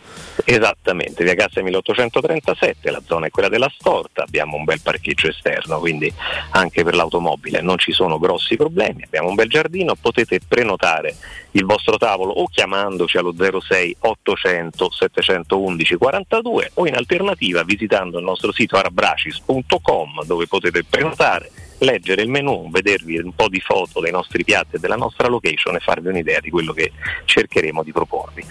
Esattamente, 0.51 1.25
via 1.25 1.35
Cassia 1.35 1.63
1837, 1.63 2.91
la 2.91 3.03
zona 3.05 3.27
è 3.27 3.31
quella 3.31 3.51
della 3.51 3.71
Storta, 3.71 4.23
abbiamo 4.23 4.57
un 4.57 4.65
bel 4.65 4.81
parcheggio 4.81 5.29
esterno, 5.29 5.79
quindi 5.79 6.11
anche 6.53 6.83
per 6.85 6.95
l'automobile 6.95 7.61
non 7.61 7.77
ci 7.77 7.93
sono 7.93 8.19
grossi 8.19 8.57
problemi, 8.57 9.03
abbiamo 9.03 9.29
un 9.29 9.35
bel 9.35 9.51
giardino, 9.51 9.95
potete 10.01 10.41
prenotare 10.41 11.15
il 11.51 11.67
vostro 11.67 11.99
tavolo 11.99 12.33
o 12.33 12.47
chiamandoci 12.47 13.19
allo 13.19 13.35
06 13.37 13.97
800 13.99 14.91
711 14.91 15.97
42 15.97 16.71
o 16.75 16.87
in 16.87 16.95
alternativa 16.95 17.63
visitando 17.63 18.17
il 18.17 18.25
nostro 18.25 18.51
sito 18.51 18.77
arabracis.com 18.77 20.25
dove 20.25 20.47
potete 20.47 20.83
prenotare 20.83 21.51
leggere 21.81 22.23
il 22.23 22.31
menu, 22.31 22.71
vedervi 22.71 23.19
un 23.19 23.35
po' 23.35 23.51
di 23.51 23.61
foto 23.61 24.01
dei 24.01 24.13
nostri 24.13 24.45
piatti 24.45 24.77
e 24.77 24.79
della 24.79 24.97
nostra 24.97 25.29
location 25.29 25.75
e 25.75 25.81
farvi 25.81 26.09
un'idea 26.09 26.41
di 26.41 26.49
quello 26.49 26.73
che 26.73 26.91
cercheremo 27.27 27.83
di 27.83 27.93
proporvi 27.93 28.45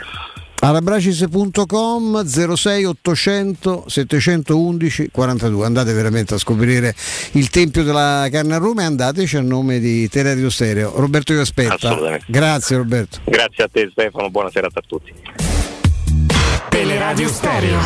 arabracis.com 0.60 2.24
06 2.26 2.86
800 2.86 3.86
711 3.88 5.10
42 5.12 5.66
andate 5.66 5.94
veramente 5.94 6.34
a 6.34 6.38
scoprire 6.38 6.96
il 7.34 7.50
tempio 7.50 7.84
della 7.84 8.28
carne 8.32 8.56
a 8.56 8.58
Roma 8.58 8.82
e 8.82 8.86
andateci 8.86 9.38
a 9.38 9.42
nome 9.42 9.80
di 9.80 10.10
Teleradio 10.10 10.50
Stereo. 10.50 10.94
Roberto 10.96 11.34
vi 11.34 11.40
aspetta 11.40 12.20
grazie 12.26 12.78
Roberto. 12.78 13.20
Grazie 13.24 13.64
a 13.64 13.70
te 13.72 13.90
Stefano. 13.92 14.30
Buona 14.30 14.50
serata 14.50 14.80
a 14.80 14.84
tutti. 14.86 15.14
Teleradio 16.70 17.28
Stereo 17.28 17.80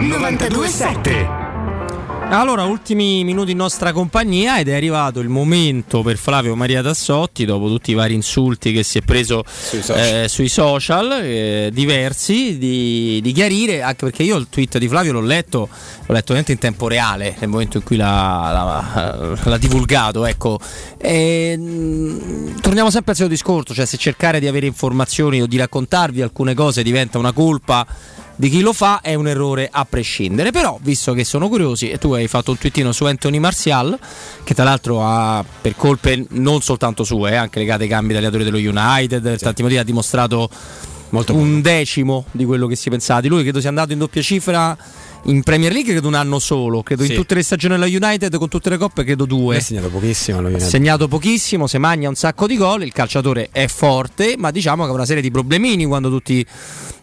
927 0.00 1.87
allora, 2.36 2.64
ultimi 2.64 3.24
minuti 3.24 3.52
in 3.52 3.56
nostra 3.56 3.92
compagnia 3.92 4.58
ed 4.58 4.68
è 4.68 4.74
arrivato 4.74 5.20
il 5.20 5.30
momento 5.30 6.02
per 6.02 6.18
Flavio 6.18 6.54
Maria 6.54 6.82
Tassotti, 6.82 7.46
dopo 7.46 7.68
tutti 7.68 7.92
i 7.92 7.94
vari 7.94 8.12
insulti 8.12 8.70
che 8.70 8.82
si 8.82 8.98
è 8.98 9.00
preso 9.00 9.42
sui 9.46 9.80
social, 9.80 10.24
eh, 10.24 10.28
sui 10.28 10.48
social 10.48 11.20
eh, 11.22 11.70
diversi, 11.72 12.58
di, 12.58 13.20
di, 13.22 13.32
chiarire, 13.32 13.80
anche 13.80 14.04
perché 14.04 14.24
io 14.24 14.36
il 14.36 14.48
tweet 14.50 14.76
di 14.76 14.88
Flavio 14.88 15.12
l'ho 15.12 15.22
letto, 15.22 15.70
l'ho 15.70 16.12
letto 16.12 16.34
veramente 16.34 16.52
in 16.52 16.58
tempo 16.58 16.86
reale, 16.86 17.34
nel 17.38 17.48
momento 17.48 17.78
in 17.78 17.82
cui 17.82 17.96
l'ha, 17.96 18.50
l'ha, 18.52 19.38
l'ha 19.42 19.58
divulgato. 19.58 20.26
Ecco. 20.26 20.60
E, 20.98 21.56
mh, 21.56 21.62
mm, 21.62 22.58
torniamo 22.60 22.90
sempre 22.90 23.12
al 23.12 23.16
solito 23.16 23.34
discorso, 23.34 23.72
cioè 23.72 23.86
se 23.86 23.96
cercare 23.96 24.38
di 24.38 24.46
avere 24.46 24.66
informazioni 24.66 25.40
o 25.40 25.46
di 25.46 25.56
raccontarvi 25.56 26.20
alcune 26.20 26.52
cose 26.52 26.82
diventa 26.82 27.16
una 27.16 27.32
colpa 27.32 27.86
di 28.38 28.50
chi 28.50 28.60
lo 28.60 28.72
fa 28.72 29.00
è 29.00 29.14
un 29.14 29.26
errore 29.26 29.68
a 29.70 29.84
prescindere. 29.84 30.52
Però, 30.52 30.78
visto 30.80 31.12
che 31.12 31.24
sono 31.24 31.48
curiosi, 31.48 31.90
e 31.90 31.98
tu 31.98 32.12
hai 32.12 32.28
fatto 32.28 32.52
un 32.52 32.58
twittino 32.58 32.92
su 32.92 33.04
Anthony 33.04 33.40
Martial, 33.40 33.98
che 34.44 34.54
tra 34.54 34.62
l'altro 34.62 35.04
ha 35.04 35.44
per 35.60 35.74
colpe 35.74 36.24
non 36.30 36.62
soltanto 36.62 37.02
sue, 37.02 37.32
eh, 37.32 37.34
anche 37.34 37.58
legate 37.58 37.82
ai 37.82 37.88
cambi 37.88 38.12
di 38.12 38.18
allenatori 38.18 38.44
dello 38.44 38.58
United, 38.58 39.20
per 39.22 39.38
sì. 39.38 39.44
tanti 39.44 39.62
motivi 39.62 39.80
ha 39.80 39.84
dimostrato 39.84 40.48
Molto 41.10 41.32
un 41.32 41.44
buono. 41.44 41.60
decimo 41.62 42.24
di 42.30 42.44
quello 42.44 42.66
che 42.66 42.76
si 42.76 42.90
pensava 42.90 43.20
di 43.20 43.28
lui. 43.28 43.42
Credo 43.42 43.60
sia 43.60 43.70
andato 43.70 43.92
in 43.92 43.98
doppia 43.98 44.22
cifra 44.22 44.76
in 45.24 45.42
Premier 45.42 45.72
League 45.72 45.92
credo 45.92 46.08
un 46.08 46.14
anno 46.14 46.38
solo, 46.38 46.82
credo 46.82 47.04
sì. 47.04 47.10
in 47.10 47.16
tutte 47.16 47.34
le 47.34 47.42
stagioni 47.42 47.74
della 47.78 47.86
United 47.86 48.36
con 48.36 48.48
tutte 48.48 48.70
le 48.70 48.78
coppe 48.78 49.04
credo 49.04 49.24
due. 49.24 49.56
Ha 49.56 49.60
segnato 49.60 49.88
pochissimo 49.88 50.46
Ha 50.46 50.58
segnato 50.60 51.08
pochissimo, 51.08 51.66
se 51.66 51.78
magna 51.78 52.08
un 52.08 52.14
sacco 52.14 52.46
di 52.46 52.56
gol, 52.56 52.82
il 52.82 52.92
calciatore 52.92 53.48
è 53.52 53.66
forte, 53.66 54.36
ma 54.38 54.50
diciamo 54.50 54.84
che 54.84 54.90
ha 54.90 54.92
una 54.92 55.06
serie 55.06 55.22
di 55.22 55.30
problemini 55.30 55.84
quando 55.84 56.08
tutti 56.08 56.46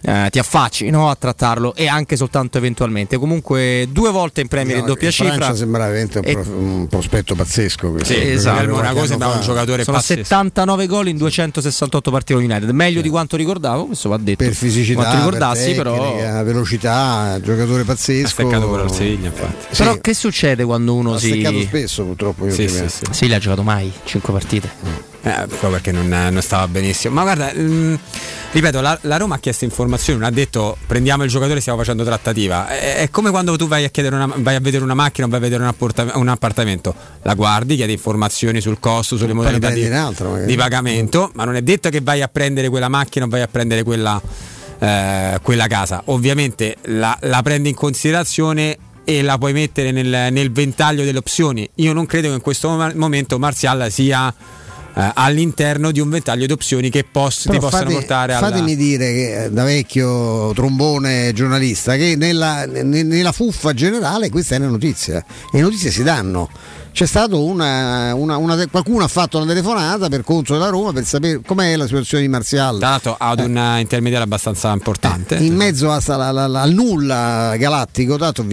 eh, 0.08 0.28
ti 0.30 0.40
affacci 0.40 0.90
no, 0.90 1.10
a 1.10 1.16
trattarlo 1.16 1.74
e 1.76 1.88
anche 1.88 2.16
soltanto 2.16 2.58
eventualmente. 2.58 3.18
Comunque 3.18 3.88
due 3.90 4.12
volte 4.12 4.42
in 4.42 4.48
Premier 4.48 4.76
no, 4.76 4.82
in 4.82 4.88
doppia 4.88 5.08
in 5.08 5.14
cifra. 5.14 5.34
Francia 5.34 5.56
sembra 5.56 5.88
veramente 5.88 6.20
un, 6.20 6.24
pro, 6.24 6.54
un, 6.56 6.88
prospetto 6.88 7.36
pazzesco. 7.36 7.92
Questo. 7.92 8.14
Sì, 8.14 8.20
esatto. 8.20 8.74
Una 8.74 8.94
cosa 8.94 9.16
da 9.16 9.28
un 9.28 9.42
giocatore 9.42 9.84
Sono 9.84 9.98
pazzesco. 9.98 10.24
79 10.24 10.88
gol 10.88 11.08
in 11.08 11.18
268 11.18 12.12
partite 12.12 12.40
United, 12.40 12.70
meglio 12.70 12.98
sì. 12.98 13.04
di 13.04 13.10
quanto 13.10 13.36
ricordavo, 13.36 13.88
questo 13.88 14.10
va 14.10 14.18
detto. 14.18 14.44
Per 14.44 14.54
fisicità, 14.54 15.02
quanto 15.02 15.18
ricordassi, 15.18 15.74
per 15.74 15.88
tecnica, 15.88 16.28
però 16.28 16.44
velocità, 16.44 17.40
giocatore 17.42 17.84
pazzesco. 17.84 18.05
Ha 18.12 18.28
steccato 18.28 18.68
pure 18.68 18.84
al 18.84 18.92
Seviglia, 18.92 19.28
infatti. 19.28 19.66
Sì. 19.70 19.84
Però 19.84 19.98
che 20.00 20.14
succede 20.14 20.64
quando 20.64 20.94
uno 20.94 21.14
ha 21.14 21.20
si 21.20 21.32
Ha 21.32 21.34
steccato 21.34 21.62
spesso 21.62 22.04
purtroppo 22.04 22.46
io 22.46 22.54
sì, 22.54 22.68
sì, 22.68 22.88
sì. 22.88 23.04
sì, 23.10 23.28
l'ha 23.28 23.40
giocato 23.40 23.64
mai 23.64 23.92
5 24.04 24.34
partite. 24.34 24.70
Mm. 24.86 25.14
Eh, 25.26 25.48
proprio 25.48 25.72
perché 25.72 25.92
non, 25.92 26.08
non, 26.08 26.40
stava 26.44 26.68
benissimo. 26.68 27.16
Ma 27.16 27.24
guarda, 27.24 27.52
mh, 27.52 27.60
mm, 27.60 27.96
ripeto, 28.52 28.80
la, 28.80 28.96
la, 29.02 29.18
Roma 29.18 29.34
ha 29.34 29.40
chiesto 29.40 29.64
informazioni, 29.64 30.20
non 30.20 30.28
ha 30.28 30.32
detto 30.32 30.78
prendiamo 30.86 31.24
il 31.24 31.32
giocatore 31.32 31.58
e 31.58 31.62
stiamo 31.62 31.80
facendo 31.80 32.04
trattativa. 32.04 32.68
È, 32.68 32.98
è 32.98 33.10
come 33.10 33.32
quando 33.32 33.56
tu 33.56 33.68
vai 33.68 33.86
a, 33.86 33.90
una, 33.96 34.32
vai 34.36 34.54
a, 34.54 34.60
vedere 34.60 34.84
una 34.84 34.94
macchina 34.94 35.26
o 35.26 35.30
vai 35.30 35.40
a 35.40 35.42
vedere 35.42 35.64
un, 35.64 35.68
apporta, 35.68 36.12
un, 36.14 36.28
appartamento. 36.28 36.94
La 37.24 37.34
guardi, 37.34 37.76
chiedi 37.76 37.94
informazioni 37.94 38.62
sul 38.62 38.80
costo, 38.80 39.18
sulle 39.18 39.34
modalità 39.34 39.72
di, 39.72 39.84
altro, 39.88 40.38
di, 40.46 40.56
pagamento, 40.56 41.32
ma 41.34 41.44
non 41.44 41.56
è 41.56 41.64
detto 41.64 41.90
che 41.90 42.02
vai 42.02 42.22
a 42.22 42.28
prendere 42.28 42.70
quella 42.70 42.88
macchina 42.88 43.26
o 43.26 43.28
vai 43.28 43.42
a 43.42 43.48
prendere 43.48 43.82
quella, 43.82 44.22
eh, 44.86 45.40
quella 45.42 45.68
casa. 45.68 46.02
Ovviamente 46.06 46.76
la, 46.84 47.18
la 47.22 47.42
prendi 47.42 47.70
in 47.70 47.76
considerazione 47.76 48.78
e 49.04 49.22
la 49.22 49.38
puoi 49.38 49.54
mettere 49.54 49.92
nel, 49.92 50.32
nel, 50.32 50.52
ventaglio 50.52 51.04
delle 51.04 51.18
opzioni. 51.18 51.68
Io 51.76 51.94
non 51.94 52.06
credo 52.06 52.30
che 52.30 52.36
in 52.36 52.42
questo 52.42 52.70
momento 52.96 53.38
Marzial 53.40 53.92
sia 53.92 54.34
eh, 54.96 55.12
all'interno 55.14 55.92
di 55.92 56.00
un 56.00 56.10
ventaglio 56.10 56.46
di 56.46 56.52
opzioni 56.52 56.90
che 56.90 57.04
poss- 57.04 57.50
ti 57.50 57.58
possano 57.58 57.90
fate, 57.90 57.94
portare 57.94 58.34
a. 58.34 58.40
Fatemi 58.40 58.74
alla... 58.74 58.82
dire 58.82 59.14
che 59.14 59.44
eh, 59.44 59.52
da 59.52 59.64
vecchio 59.64 60.54
trombone 60.54 61.32
giornalista 61.34 61.96
che 61.96 62.16
nella, 62.16 62.66
nella 62.66 63.32
fuffa 63.32 63.74
generale 63.74 64.30
questa 64.30 64.56
è 64.56 64.58
una 64.58 64.70
notizia 64.70 65.24
le 65.52 65.62
notizie 65.62 65.92
si 65.92 66.02
danno 66.02 66.50
c'è 66.96 67.06
stato 67.06 67.44
una, 67.44 68.14
una, 68.14 68.38
una, 68.38 68.68
qualcuno 68.68 69.04
ha 69.04 69.10
fatto 69.10 69.36
una 69.36 69.46
telefonata 69.46 70.08
per 70.08 70.24
conto 70.24 70.54
della 70.54 70.70
Roma 70.70 70.94
per 70.94 71.04
sapere 71.04 71.42
com'è 71.46 71.76
la 71.76 71.88
situazione 71.88 72.24
di 72.24 72.30
Marzial. 72.30 72.78
Dato 72.78 73.18
ad 73.20 73.40
eh. 73.40 73.44
un 73.44 73.76
intermediario 73.80 74.24
abbastanza 74.24 74.72
importante. 74.72 75.36
in 75.36 75.58
mezzo 75.58 75.92
al 75.92 76.72
nulla 76.74 77.54
galattico, 77.58 78.16
dato, 78.16 78.46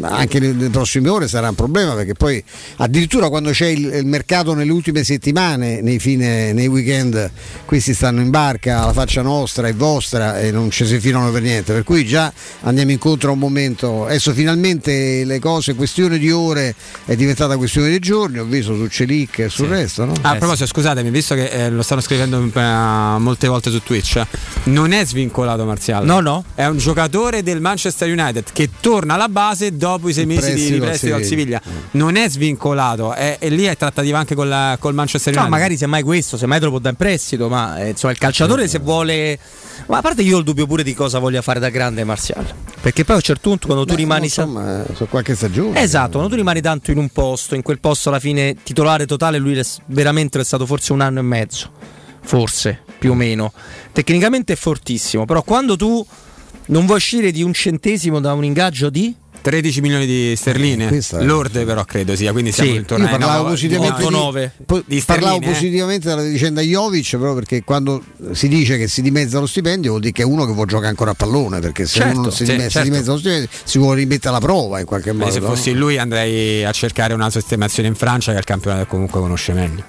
anche 0.00 0.40
nelle 0.40 0.70
prossime 0.70 1.08
ore 1.08 1.28
sarà 1.28 1.50
un 1.50 1.54
problema 1.54 1.94
perché 1.94 2.14
poi 2.14 2.42
addirittura 2.78 3.28
quando 3.28 3.52
c'è 3.52 3.66
il, 3.66 3.84
il 3.84 4.06
mercato 4.06 4.54
nelle 4.54 4.72
ultime 4.72 5.04
settimane, 5.04 5.80
nei, 5.80 6.00
fine, 6.00 6.52
nei 6.52 6.66
weekend, 6.66 7.30
questi 7.64 7.94
stanno 7.94 8.22
in 8.22 8.30
barca, 8.30 8.86
la 8.86 8.92
faccia 8.92 9.22
nostra 9.22 9.68
e 9.68 9.72
vostra 9.72 10.40
e 10.40 10.50
non 10.50 10.68
ci 10.72 10.84
si 10.84 10.98
filano 10.98 11.30
per 11.30 11.42
niente. 11.42 11.72
Per 11.72 11.84
cui 11.84 12.04
già 12.04 12.32
andiamo 12.62 12.90
incontro 12.90 13.30
a 13.30 13.34
un 13.34 13.38
momento. 13.38 14.06
Adesso 14.06 14.32
finalmente 14.32 15.24
le 15.24 15.38
cose, 15.38 15.76
questione 15.76 16.18
di 16.18 16.32
ore, 16.32 16.74
è 17.04 17.14
diventata 17.14 17.56
questione 17.56 17.82
ultimi 17.84 17.90
dei 17.90 17.98
giorni, 17.98 18.38
ho 18.38 18.44
visto 18.44 18.74
su 18.74 18.86
Celic 18.86 19.38
e 19.40 19.48
sul 19.48 19.68
resto, 19.68 20.04
no? 20.04 20.14
Ah, 20.22 20.30
a 20.30 20.36
proposito, 20.36 20.66
scusatemi, 20.66 21.10
visto 21.10 21.34
che 21.34 21.46
eh, 21.46 21.70
lo 21.70 21.82
stanno 21.82 22.00
scrivendo 22.00 22.38
eh, 22.42 23.18
molte 23.18 23.48
volte 23.48 23.70
su 23.70 23.82
Twitch, 23.82 24.22
non 24.64 24.92
è 24.92 25.04
svincolato 25.04 25.64
Marziale. 25.64 26.06
No, 26.06 26.20
no. 26.20 26.44
È 26.54 26.64
un 26.66 26.78
giocatore 26.78 27.42
del 27.42 27.60
Manchester 27.60 28.10
United 28.10 28.44
che 28.52 28.70
torna 28.80 29.14
alla 29.14 29.28
base 29.28 29.76
dopo 29.76 30.08
i 30.08 30.12
sei 30.12 30.26
mesi 30.26 30.54
di, 30.54 30.70
di 30.72 30.78
prestito 30.78 31.14
al 31.14 31.22
Siviglia. 31.22 31.60
Non 31.92 32.16
è 32.16 32.28
svincolato, 32.28 33.12
è, 33.12 33.36
e 33.38 33.48
lì 33.50 33.64
è 33.64 33.76
trattativa 33.76 34.18
anche 34.18 34.34
col, 34.34 34.76
col 34.78 34.94
Manchester 34.94 35.32
United. 35.32 35.50
No, 35.50 35.56
magari 35.56 35.76
semmai 35.76 36.02
questo, 36.02 36.36
semmai 36.36 36.58
te 36.58 36.64
lo 36.64 36.70
può 36.70 36.80
dare 36.80 36.96
in 36.98 37.06
prestito, 37.06 37.48
ma 37.48 37.78
eh, 37.78 37.90
insomma 37.90 38.12
il 38.12 38.18
calciatore 38.18 38.68
se 38.68 38.78
vuole. 38.78 39.38
Ma 39.86 39.98
a 39.98 40.00
parte 40.00 40.22
io 40.22 40.36
ho 40.36 40.38
il 40.38 40.44
dubbio 40.44 40.66
pure 40.66 40.82
di 40.82 40.94
cosa 40.94 41.18
voglia 41.18 41.42
fare 41.42 41.58
da 41.60 41.68
grande 41.68 42.04
Marziale. 42.04 42.72
Perché 42.80 43.04
poi 43.04 43.14
a 43.14 43.18
un 43.18 43.24
certo 43.24 43.48
punto 43.48 43.66
quando 43.66 43.84
tu 43.84 43.92
Beh, 43.92 44.00
rimani. 44.00 44.24
insomma, 44.26 44.84
su 44.94 45.08
qualche 45.08 45.34
stagione. 45.34 45.80
Esatto, 45.80 46.12
quando 46.12 46.28
tu 46.28 46.36
rimani 46.36 46.60
tanto 46.60 46.90
in 46.90 46.98
un 46.98 47.08
posto, 47.08 47.54
in 47.54 47.62
quel 47.62 47.73
posto 47.78 48.08
alla 48.08 48.20
fine 48.20 48.56
titolare 48.62 49.06
totale, 49.06 49.38
lui 49.38 49.60
veramente 49.86 50.38
è 50.38 50.44
stato 50.44 50.66
forse 50.66 50.92
un 50.92 51.00
anno 51.00 51.20
e 51.20 51.22
mezzo. 51.22 51.70
Forse, 52.20 52.80
più 52.98 53.12
o 53.12 53.14
meno. 53.14 53.52
Tecnicamente 53.92 54.54
è 54.54 54.56
fortissimo, 54.56 55.24
però 55.24 55.42
quando 55.42 55.76
tu 55.76 56.04
non 56.66 56.86
vuoi 56.86 56.96
uscire 56.96 57.30
di 57.30 57.42
un 57.42 57.52
centesimo 57.52 58.20
da 58.20 58.32
un 58.32 58.44
ingaggio 58.44 58.88
di 58.88 59.14
13 59.44 59.80
milioni 59.82 60.06
di 60.06 60.32
sterline, 60.36 60.88
Questa 60.88 61.18
è- 61.18 61.22
lorde 61.22 61.66
però 61.66 61.84
credo 61.84 62.16
sia, 62.16 62.32
quindi 62.32 62.50
siamo 62.50 62.70
Sì, 62.70 62.76
intorno 62.76 63.04
ai 63.04 63.10
parlavo 63.10 63.42
no, 63.42 63.48
positivamente, 63.50 64.02
no, 64.02 64.08
di- 64.08 64.14
8-9 64.14 64.50
po- 64.64 64.82
di 64.86 65.02
parlavo 65.04 65.36
eh. 65.36 65.46
positivamente 65.46 66.08
della 66.08 66.22
vicenda 66.22 66.62
Jovic 66.62 67.08
proprio 67.10 67.34
perché 67.34 67.62
quando 67.62 68.02
si 68.32 68.48
dice 68.48 68.78
che 68.78 68.88
si 68.88 69.02
dimezza 69.02 69.38
lo 69.40 69.46
stipendio 69.46 69.90
vuol 69.90 70.00
dire 70.00 70.12
che 70.14 70.22
è 70.22 70.24
uno 70.24 70.46
che 70.46 70.52
vuole 70.52 70.68
giocare 70.70 70.88
ancora 70.88 71.10
a 71.10 71.14
pallone 71.14 71.60
perché 71.60 71.84
se 71.84 71.98
Certo, 71.98 72.12
uno 72.12 72.22
non 72.22 72.30
si, 72.32 72.44
sì, 72.46 72.52
dimezza, 72.52 72.64
si 72.68 72.70
certo. 72.72 72.88
dimezza 72.90 73.10
lo 73.12 73.18
stipendio 73.18 73.48
si 73.64 73.78
vuole 73.78 73.98
rimettere 74.00 74.28
alla 74.30 74.40
prova 74.40 74.80
in 74.80 74.86
qualche 74.86 75.10
Eh, 75.10 75.12
modo 75.12 75.30
se 75.30 75.40
no? 75.40 75.46
fossi 75.48 75.72
lui 75.74 75.98
andrei 75.98 76.64
a 76.64 76.72
cercare 76.72 77.12
una 77.12 77.28
sistemazione 77.28 77.88
in 77.88 77.94
Francia 77.96 78.30
che 78.30 78.36
è 78.38 78.40
il 78.40 78.46
campionato 78.46 78.84
che 78.84 78.88
comunque 78.88 79.20
conosce 79.20 79.52
meglio. 79.52 79.84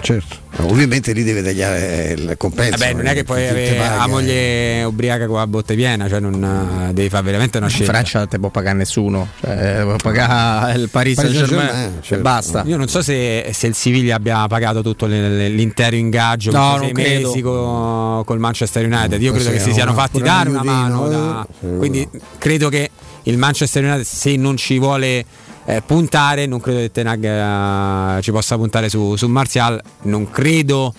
Certo 0.00 0.36
ovviamente 0.60 1.12
lì 1.12 1.22
deve 1.22 1.42
tagliare 1.42 2.14
il 2.16 2.34
compenso 2.36 2.78
Vabbè, 2.78 2.92
non 2.94 3.06
è 3.06 3.14
che 3.14 3.22
puoi 3.24 3.46
avere 3.46 3.76
la 3.78 4.06
moglie 4.08 4.82
ubriaca 4.84 5.26
con 5.26 5.36
la 5.38 5.46
botte 5.46 5.74
piena, 5.76 6.08
cioè 6.08 6.18
non 6.18 6.88
eh, 6.88 6.92
devi 6.92 7.08
fare 7.08 7.22
veramente 7.24 7.58
una 7.58 7.66
In 7.66 7.72
scelta. 7.72 7.92
Francia 7.92 8.18
non 8.18 8.28
te 8.28 8.38
può 8.40 8.48
pagare 8.50 8.76
nessuno, 8.76 9.28
cioè, 9.40 9.82
può 9.84 9.96
pagare 9.96 10.78
il 10.78 10.88
Paris 10.88 11.14
Paris 11.16 11.32
Saint 11.32 11.46
Germain 11.48 11.68
Saint-Germain, 11.68 11.98
e 11.98 12.02
certo. 12.02 12.22
basta. 12.22 12.62
Io 12.66 12.76
non 12.76 12.88
so 12.88 13.02
se, 13.02 13.50
se 13.52 13.66
il 13.68 13.74
Siviglia 13.74 14.16
abbia 14.16 14.46
pagato 14.48 14.82
tutto 14.82 15.06
l'intero 15.06 15.94
ingaggio 15.94 16.50
No, 16.50 16.78
sei 16.80 16.92
credo. 16.92 17.26
mesi 17.28 17.40
co- 17.40 18.22
col 18.26 18.38
Manchester 18.40 18.84
United. 18.84 19.20
Io 19.22 19.32
credo 19.32 19.50
che 19.50 19.60
si 19.60 19.72
siano 19.72 19.92
fatti 19.92 20.20
dare 20.20 20.48
una 20.48 20.64
mano. 20.64 21.06
eh, 21.06 21.10
da- 21.10 21.46
quindi 21.76 22.08
credo 22.38 22.68
che 22.68 22.90
il 23.24 23.36
Manchester 23.38 23.84
United, 23.84 24.04
se 24.04 24.34
non 24.36 24.56
ci 24.56 24.78
vuole 24.78 25.24
eh, 25.68 25.82
puntare, 25.82 26.46
non 26.46 26.60
credo 26.60 26.78
che 26.78 26.90
Tenag 26.90 27.24
eh, 27.24 28.22
ci 28.22 28.30
possa 28.30 28.56
puntare 28.56 28.88
su, 28.88 29.16
su 29.16 29.26
Martial. 29.28 29.78
Non 30.04 30.30
credo 30.30 30.94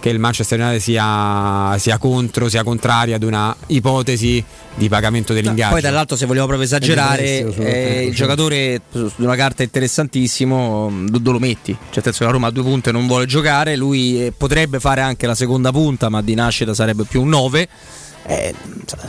che 0.00 0.08
il 0.08 0.18
Manchester 0.18 0.58
United 0.58 0.80
sia, 0.80 1.76
sia 1.78 1.98
contro, 1.98 2.48
sia 2.48 2.62
contrario 2.62 3.14
ad 3.14 3.22
una 3.22 3.54
ipotesi 3.66 4.42
di 4.74 4.88
pagamento 4.88 5.34
dell'ingaggio. 5.34 5.72
Poi 5.72 5.82
dall'altro 5.82 6.16
se 6.16 6.24
vogliamo 6.24 6.46
proprio 6.46 6.66
esagerare, 6.66 7.52
su- 7.52 7.60
eh, 7.60 8.04
il 8.04 8.10
sì. 8.10 8.16
giocatore 8.16 8.80
su 8.90 9.12
una 9.18 9.36
carta 9.36 9.62
interessantissimo, 9.62 10.88
mm, 10.88 11.06
dove 11.08 11.30
lo 11.30 11.38
metti? 11.38 11.76
Cioè, 11.90 12.02
senso 12.02 12.20
che 12.20 12.24
la 12.24 12.30
Roma 12.30 12.46
a 12.46 12.50
due 12.50 12.62
punte 12.62 12.92
non 12.92 13.06
vuole 13.06 13.26
giocare, 13.26 13.76
lui 13.76 14.24
eh, 14.24 14.32
potrebbe 14.34 14.80
fare 14.80 15.02
anche 15.02 15.26
la 15.26 15.34
seconda 15.34 15.70
punta, 15.70 16.08
ma 16.08 16.22
di 16.22 16.34
nascita 16.34 16.72
sarebbe 16.72 17.04
più 17.04 17.20
un 17.20 17.28
9. 17.28 17.68
Eh, 18.26 18.54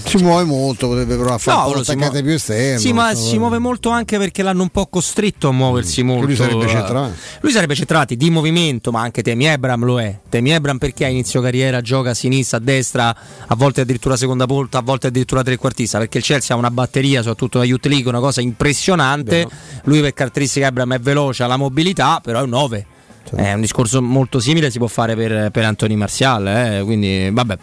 si 0.04 0.18
muove 0.18 0.44
molto 0.44 0.90
potrebbe 0.90 1.16
provare 1.16 1.36
a 1.36 1.38
fare 1.38 1.72
si 1.72 1.92
attaccate 1.92 1.96
muove- 1.96 2.24
più 2.24 2.32
esterno 2.34 2.80
Sì, 2.80 2.92
ma 2.92 3.12
insomma. 3.12 3.30
si 3.30 3.38
muove 3.38 3.60
molto 3.60 3.90
anche 3.90 4.18
perché 4.18 4.44
l'hanno 4.44 4.64
un 4.64 4.70
po' 4.70 4.88
costretto 4.88 5.48
a 5.48 5.52
muoversi 5.54 6.04
molto. 6.04 6.26
lui 6.26 6.36
sarebbe 6.36 6.68
centrale. 6.68 7.16
Lui 7.40 7.52
sarebbe 7.54 7.76
centrale 7.76 8.16
di 8.18 8.30
movimento, 8.30 8.92
ma 8.92 9.02
anche 9.02 9.22
Temi 9.22 9.46
Ebram 9.46 9.86
lo 9.86 10.02
è. 10.02 10.20
Temi 10.28 10.52
Ebram 10.52 10.78
perché 10.78 11.06
a 11.06 11.08
inizio 11.08 11.40
carriera 11.40 11.80
gioca 11.80 12.10
a 12.10 12.14
sinistra, 12.14 12.58
a 12.58 12.62
destra, 12.62 13.16
a 13.48 13.56
volte 13.56 13.82
addirittura 13.82 14.18
seconda 14.18 14.46
punta, 14.46 14.80
a 14.80 14.82
volte 14.82 15.08
addirittura 15.08 15.44
trequartista, 15.44 15.98
perché 15.98 16.18
il 16.18 16.24
Chelsea 16.24 16.54
ha 16.54 16.60
una 16.60 16.72
batteria, 16.72 17.20
soprattutto 17.20 17.58
la 17.60 17.64
Youth 17.64 17.86
League, 17.86 18.10
una 18.10 18.20
cosa 18.20 18.42
impressionante. 18.42 19.48
Lui 19.86 20.02
per 20.02 20.14
caratteristiche 20.14 20.66
Ebram 20.66 20.94
è 20.94 21.00
veloce, 21.00 21.44
ha 21.44 21.48
la 21.48 21.58
mobilità, 21.58 22.20
però 22.22 22.40
è 22.40 22.44
un 22.44 22.50
9. 22.50 22.86
È 23.34 23.54
un 23.54 23.62
discorso 23.62 24.02
molto 24.02 24.40
simile 24.40 24.70
si 24.70 24.78
può 24.78 24.88
fare 24.88 25.16
per, 25.16 25.52
per 25.52 25.64
Anthony 25.64 25.96
Martial, 25.96 26.48
eh, 26.48 26.82
quindi 26.84 27.30
vabbè. 27.32 27.58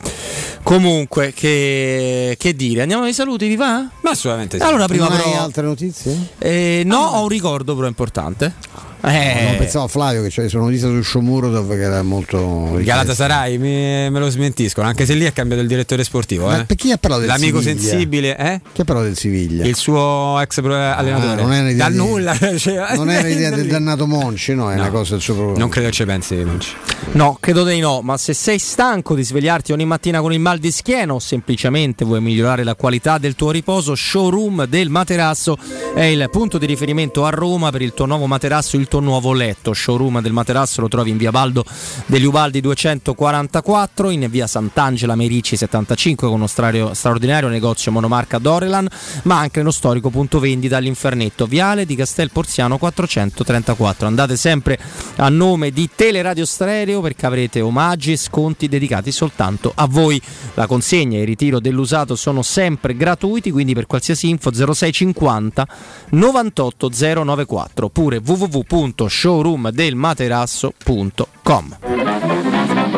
Comunque, 0.62 1.32
che, 1.32 2.36
che 2.38 2.54
dire? 2.54 2.82
Andiamo 2.82 3.04
ai 3.04 3.12
saluti, 3.12 3.46
vi 3.48 3.56
va? 3.56 3.88
Ma 4.00 4.10
assolutamente 4.10 4.58
sì. 4.58 4.64
Allora, 4.64 4.86
prima 4.86 5.08
non 5.08 5.16
hai 5.18 5.22
però. 5.22 5.42
altre 5.42 5.62
notizie? 5.62 6.28
Eh, 6.38 6.82
no, 6.84 6.98
ho 6.98 7.22
un 7.22 7.28
ricordo 7.28 7.74
però 7.74 7.86
importante. 7.86 8.54
Eh, 9.04 9.48
No, 9.50 9.56
pensavo 9.58 9.84
a 9.86 9.88
Flavio 9.88 10.22
che 10.22 10.28
c'è 10.28 10.48
sono 10.48 10.64
notizie 10.64 10.88
su 10.88 11.02
Shomurodov 11.02 11.68
che 11.74 11.82
era 11.82 12.02
molto. 12.02 12.78
Galatasaray 12.80 13.58
mi- 13.58 14.10
me 14.10 14.18
lo 14.18 14.28
smentiscono, 14.30 14.86
anche 14.86 15.04
se 15.06 15.14
lì 15.14 15.24
è 15.24 15.32
cambiato 15.32 15.62
il 15.62 15.68
direttore 15.68 16.04
sportivo. 16.04 16.46
Ma 16.46 16.60
eh. 16.60 16.64
per 16.64 16.76
chi 16.76 16.92
ha 16.92 16.98
parlato 16.98 17.22
del 17.22 17.30
L'amico 17.30 17.60
Siviglia? 17.60 17.80
sensibile, 17.88 18.36
eh? 18.38 18.60
Chi 18.72 18.80
ha 18.80 18.84
parlato 18.84 19.08
del 19.08 19.16
Siviglia? 19.16 19.64
Il 19.64 19.74
suo 19.76 20.38
ex 20.40 20.60
pro- 20.60 20.74
allenatore. 20.74 21.32
Ah, 21.40 21.42
non 21.44 21.52
è 21.52 21.60
un'idea 21.60 21.84
Dal 21.88 21.92
di- 21.92 21.98
nulla. 21.98 22.36
cioè, 22.58 22.94
non 22.94 23.10
era 23.10 23.26
l'idea 23.26 23.50
del 23.50 23.66
dannato 23.68 24.06
Monci, 24.06 24.54
no, 24.54 24.70
è 24.70 24.74
No. 24.76 24.82
una 24.82 24.90
cosa 24.90 25.12
del 25.14 25.20
suo 25.20 25.34
programma. 25.34 25.58
Non 25.58 25.68
credo 25.68 25.90
ci 25.90 26.04
pensi, 26.04 26.34
Monci. 26.36 26.70
No, 27.12 27.36
credo 27.40 27.64
di 27.64 27.80
no, 27.80 28.00
ma 28.02 28.16
se 28.16 28.32
sei 28.34 28.58
stanco 28.60 29.16
di 29.16 29.24
svegliarti 29.24 29.72
ogni 29.72 29.84
mattina 29.84 30.20
con 30.20 30.32
il 30.32 30.38
mal 30.38 30.58
di 30.58 30.70
schiena 30.70 31.12
o 31.14 31.18
semplicemente 31.18 32.04
vuoi 32.04 32.20
migliorare 32.20 32.62
la 32.62 32.76
qualità 32.76 33.18
del 33.18 33.34
tuo 33.34 33.50
riposo, 33.50 33.96
Showroom 33.96 34.66
del 34.66 34.88
Materasso 34.90 35.58
è 35.94 36.04
il 36.04 36.28
punto 36.30 36.58
di 36.58 36.66
riferimento 36.66 37.24
a 37.26 37.30
Roma 37.30 37.70
per 37.70 37.82
il 37.82 37.92
tuo 37.94 38.06
nuovo 38.06 38.26
materasso, 38.26 38.76
il 38.76 38.86
tuo 38.92 39.00
nuovo 39.00 39.32
letto. 39.32 39.72
Showroom 39.72 40.20
del 40.20 40.32
Materasso 40.32 40.82
lo 40.82 40.88
trovi 40.88 41.08
in 41.08 41.16
via 41.16 41.30
Baldo 41.30 41.64
degli 42.04 42.26
Ubaldi 42.26 42.60
244, 42.60 44.10
in 44.10 44.26
via 44.28 44.46
Sant'Angela 44.46 45.14
Merici 45.14 45.56
75 45.56 46.26
con 46.28 46.36
uno 46.36 46.46
straordinario 46.46 47.48
negozio 47.48 47.90
monomarca 47.90 48.36
Dorelan, 48.36 48.86
ma 49.22 49.38
anche 49.38 49.60
nello 49.60 49.70
storico 49.70 50.10
punto 50.10 50.38
vendita 50.38 50.76
all'Infernetto, 50.76 51.46
viale 51.46 51.86
di 51.86 51.94
Castel 51.94 52.30
Porziano 52.30 52.76
434. 52.76 54.06
Andate 54.06 54.36
sempre 54.36 54.78
a 55.16 55.30
nome 55.30 55.70
di 55.70 55.88
Teleradio 55.94 56.44
Stereo 56.44 57.00
perché 57.00 57.24
avrete 57.24 57.62
omaggi 57.62 58.12
e 58.12 58.18
sconti 58.18 58.68
dedicati 58.68 59.10
soltanto 59.10 59.72
a 59.74 59.86
voi. 59.86 60.20
La 60.52 60.66
consegna 60.66 61.16
e 61.16 61.22
il 61.22 61.26
ritiro 61.26 61.60
dell'usato 61.60 62.14
sono 62.14 62.42
sempre 62.42 62.94
gratuiti, 62.94 63.50
quindi 63.50 63.72
per 63.72 63.86
qualsiasi 63.86 64.28
info 64.28 64.52
0650 64.52 65.66
98 66.10 66.90
094 67.24 67.86
oppure 67.86 68.18
www.showroomdelmaterasso.com. 68.82 71.76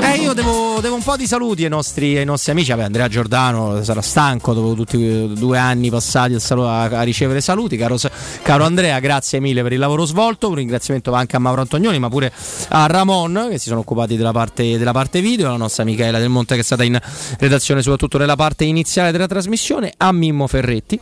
Eh, 0.00 0.16
io 0.16 0.32
devo, 0.32 0.80
devo 0.80 0.94
un 0.94 1.02
po' 1.02 1.16
di 1.16 1.26
saluti 1.26 1.64
ai 1.64 1.70
nostri, 1.70 2.16
ai 2.16 2.24
nostri 2.24 2.52
amici. 2.52 2.70
Vabbè, 2.70 2.84
Andrea 2.84 3.08
Giordano 3.08 3.82
sarà 3.82 4.00
stanco 4.00 4.54
dopo 4.54 4.74
tutti 4.74 4.96
i 4.96 5.32
due 5.34 5.58
anni 5.58 5.90
passati 5.90 6.34
a, 6.34 6.82
a- 6.82 7.02
ricevere 7.02 7.40
saluti. 7.40 7.76
Caro, 7.76 7.96
caro 8.42 8.64
Andrea, 8.64 9.00
grazie 9.00 9.40
mille 9.40 9.62
per 9.62 9.72
il 9.72 9.78
lavoro 9.78 10.04
svolto. 10.04 10.48
Un 10.48 10.56
ringraziamento 10.56 11.12
anche 11.12 11.36
a 11.36 11.38
Mauro 11.38 11.60
Antonioni, 11.62 11.98
ma 11.98 12.08
pure 12.08 12.32
a 12.68 12.86
Ramon 12.86 13.48
che 13.50 13.58
si 13.58 13.68
sono 13.68 13.80
occupati 13.80 14.16
della 14.16 14.32
parte, 14.32 14.78
della 14.78 14.92
parte 14.92 15.20
video, 15.20 15.48
alla 15.48 15.56
nostra 15.56 15.84
Michela 15.84 16.18
Del 16.18 16.30
Monte 16.30 16.54
che 16.54 16.60
è 16.60 16.64
stata 16.64 16.84
in 16.84 16.98
redazione 17.38 17.82
soprattutto 17.82 18.18
nella 18.18 18.36
parte 18.36 18.64
iniziale 18.64 19.12
della 19.12 19.26
trasmissione, 19.26 19.92
a 19.96 20.12
Mimmo 20.12 20.46
Ferretti. 20.46 20.98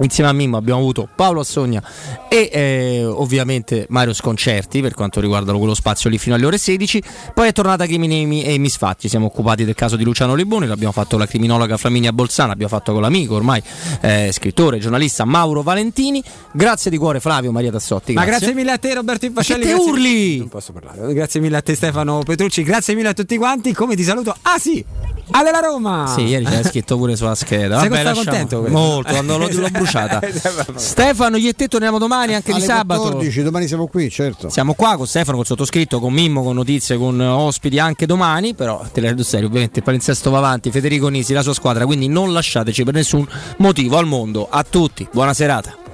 Insieme 0.00 0.28
a 0.28 0.32
Mimmo 0.32 0.56
abbiamo 0.58 0.80
avuto 0.80 1.08
Paolo 1.14 1.40
Assogna 1.40 1.82
e 2.28 2.50
eh, 2.52 3.04
ovviamente 3.04 3.86
Mario 3.88 4.12
Sconcerti 4.12 4.82
per 4.82 4.92
quanto 4.92 5.20
riguarda 5.20 5.54
quello 5.54 5.74
spazio 5.74 6.10
lì 6.10 6.18
fino 6.18 6.34
alle 6.34 6.44
ore 6.44 6.58
16. 6.58 7.02
Poi 7.32 7.48
è 7.48 7.52
tornata 7.52 7.86
Crimini 7.86 8.42
e 8.44 8.58
Misfatti. 8.58 9.08
Siamo 9.08 9.26
occupati 9.26 9.64
del 9.64 9.74
caso 9.74 9.96
di 9.96 10.04
Luciano 10.04 10.34
Liboni, 10.34 10.66
l'abbiamo 10.66 10.92
fatto 10.92 11.10
con 11.10 11.20
la 11.20 11.26
criminologa 11.26 11.76
Flaminia 11.78 12.12
Bolzana, 12.12 12.48
l'abbiamo 12.50 12.72
fatto 12.72 12.92
con 12.92 13.00
l'amico 13.00 13.36
ormai 13.36 13.62
eh, 14.02 14.30
scrittore, 14.32 14.78
giornalista 14.78 15.24
Mauro 15.24 15.62
Valentini. 15.62 16.22
Grazie 16.52 16.90
di 16.90 16.98
cuore 16.98 17.20
Flavio 17.20 17.50
Maria 17.52 17.70
Tassotti. 17.70 18.12
Ma 18.12 18.24
grazie 18.26 18.52
mille 18.52 18.72
a 18.72 18.78
te 18.78 18.92
Roberto 18.92 19.24
Infascelli. 19.24 19.60
Che 19.62 19.66
te 19.68 19.72
grazie- 19.74 19.90
urli? 19.92 20.38
Non 20.38 20.48
posso 20.48 20.72
parlare. 20.72 21.14
Grazie 21.14 21.40
mille 21.40 21.56
a 21.56 21.62
te 21.62 21.74
Stefano 21.74 22.22
Petrucci, 22.22 22.62
grazie 22.64 22.94
mille 22.94 23.08
a 23.08 23.14
tutti 23.14 23.36
quanti. 23.38 23.72
Come 23.72 23.96
ti 23.96 24.02
saluto? 24.02 24.34
Ah 24.42 24.58
sì, 24.58 24.84
Ale 25.30 25.50
la 25.50 25.60
Roma. 25.60 26.12
Sì, 26.14 26.22
ieri 26.22 26.44
c'era 26.44 26.62
scritto 26.64 26.96
pure 26.98 27.16
sulla 27.16 27.34
scheda. 27.34 27.78
Sei 27.80 27.88
Vabbè, 27.88 28.00
stato 28.02 28.16
lasciamo- 28.16 28.36
contento? 28.36 28.60
questo? 28.60 28.78
Molto, 28.78 29.10
quando 29.12 29.38
l'ho, 29.38 29.48
l'ho 29.50 29.68
bruciata. 29.76 30.20
Stefano, 30.76 31.36
io 31.36 31.50
e 31.50 31.52
te 31.54 31.68
torniamo 31.68 31.98
domani 31.98 32.34
anche 32.34 32.50
Alle 32.50 32.60
di 32.60 32.66
sabato. 32.66 33.02
14, 33.02 33.42
domani 33.42 33.66
siamo 33.66 33.86
qui, 33.86 34.10
certo. 34.10 34.48
Siamo 34.48 34.74
qua 34.74 34.96
con 34.96 35.06
Stefano, 35.06 35.36
col 35.36 35.46
sottoscritto, 35.46 36.00
con 36.00 36.12
Mimmo, 36.12 36.42
con 36.42 36.54
notizie, 36.54 36.96
con 36.96 37.20
eh, 37.20 37.26
ospiti 37.26 37.78
anche 37.78 38.06
domani. 38.06 38.54
Però 38.54 38.84
Teleradio 38.92 39.24
Serio, 39.24 39.48
ovviamente 39.48 39.78
il 39.78 39.84
palinsesto 39.84 40.30
va 40.30 40.38
avanti, 40.38 40.70
Federico 40.70 41.08
Nisi, 41.08 41.32
la 41.32 41.42
sua 41.42 41.54
squadra. 41.54 41.86
Quindi 41.86 42.08
non 42.08 42.32
lasciateci 42.32 42.84
per 42.84 42.94
nessun 42.94 43.26
motivo 43.58 43.98
al 43.98 44.06
mondo. 44.06 44.48
A 44.50 44.62
tutti, 44.62 45.06
buona 45.10 45.34
serata. 45.34 45.85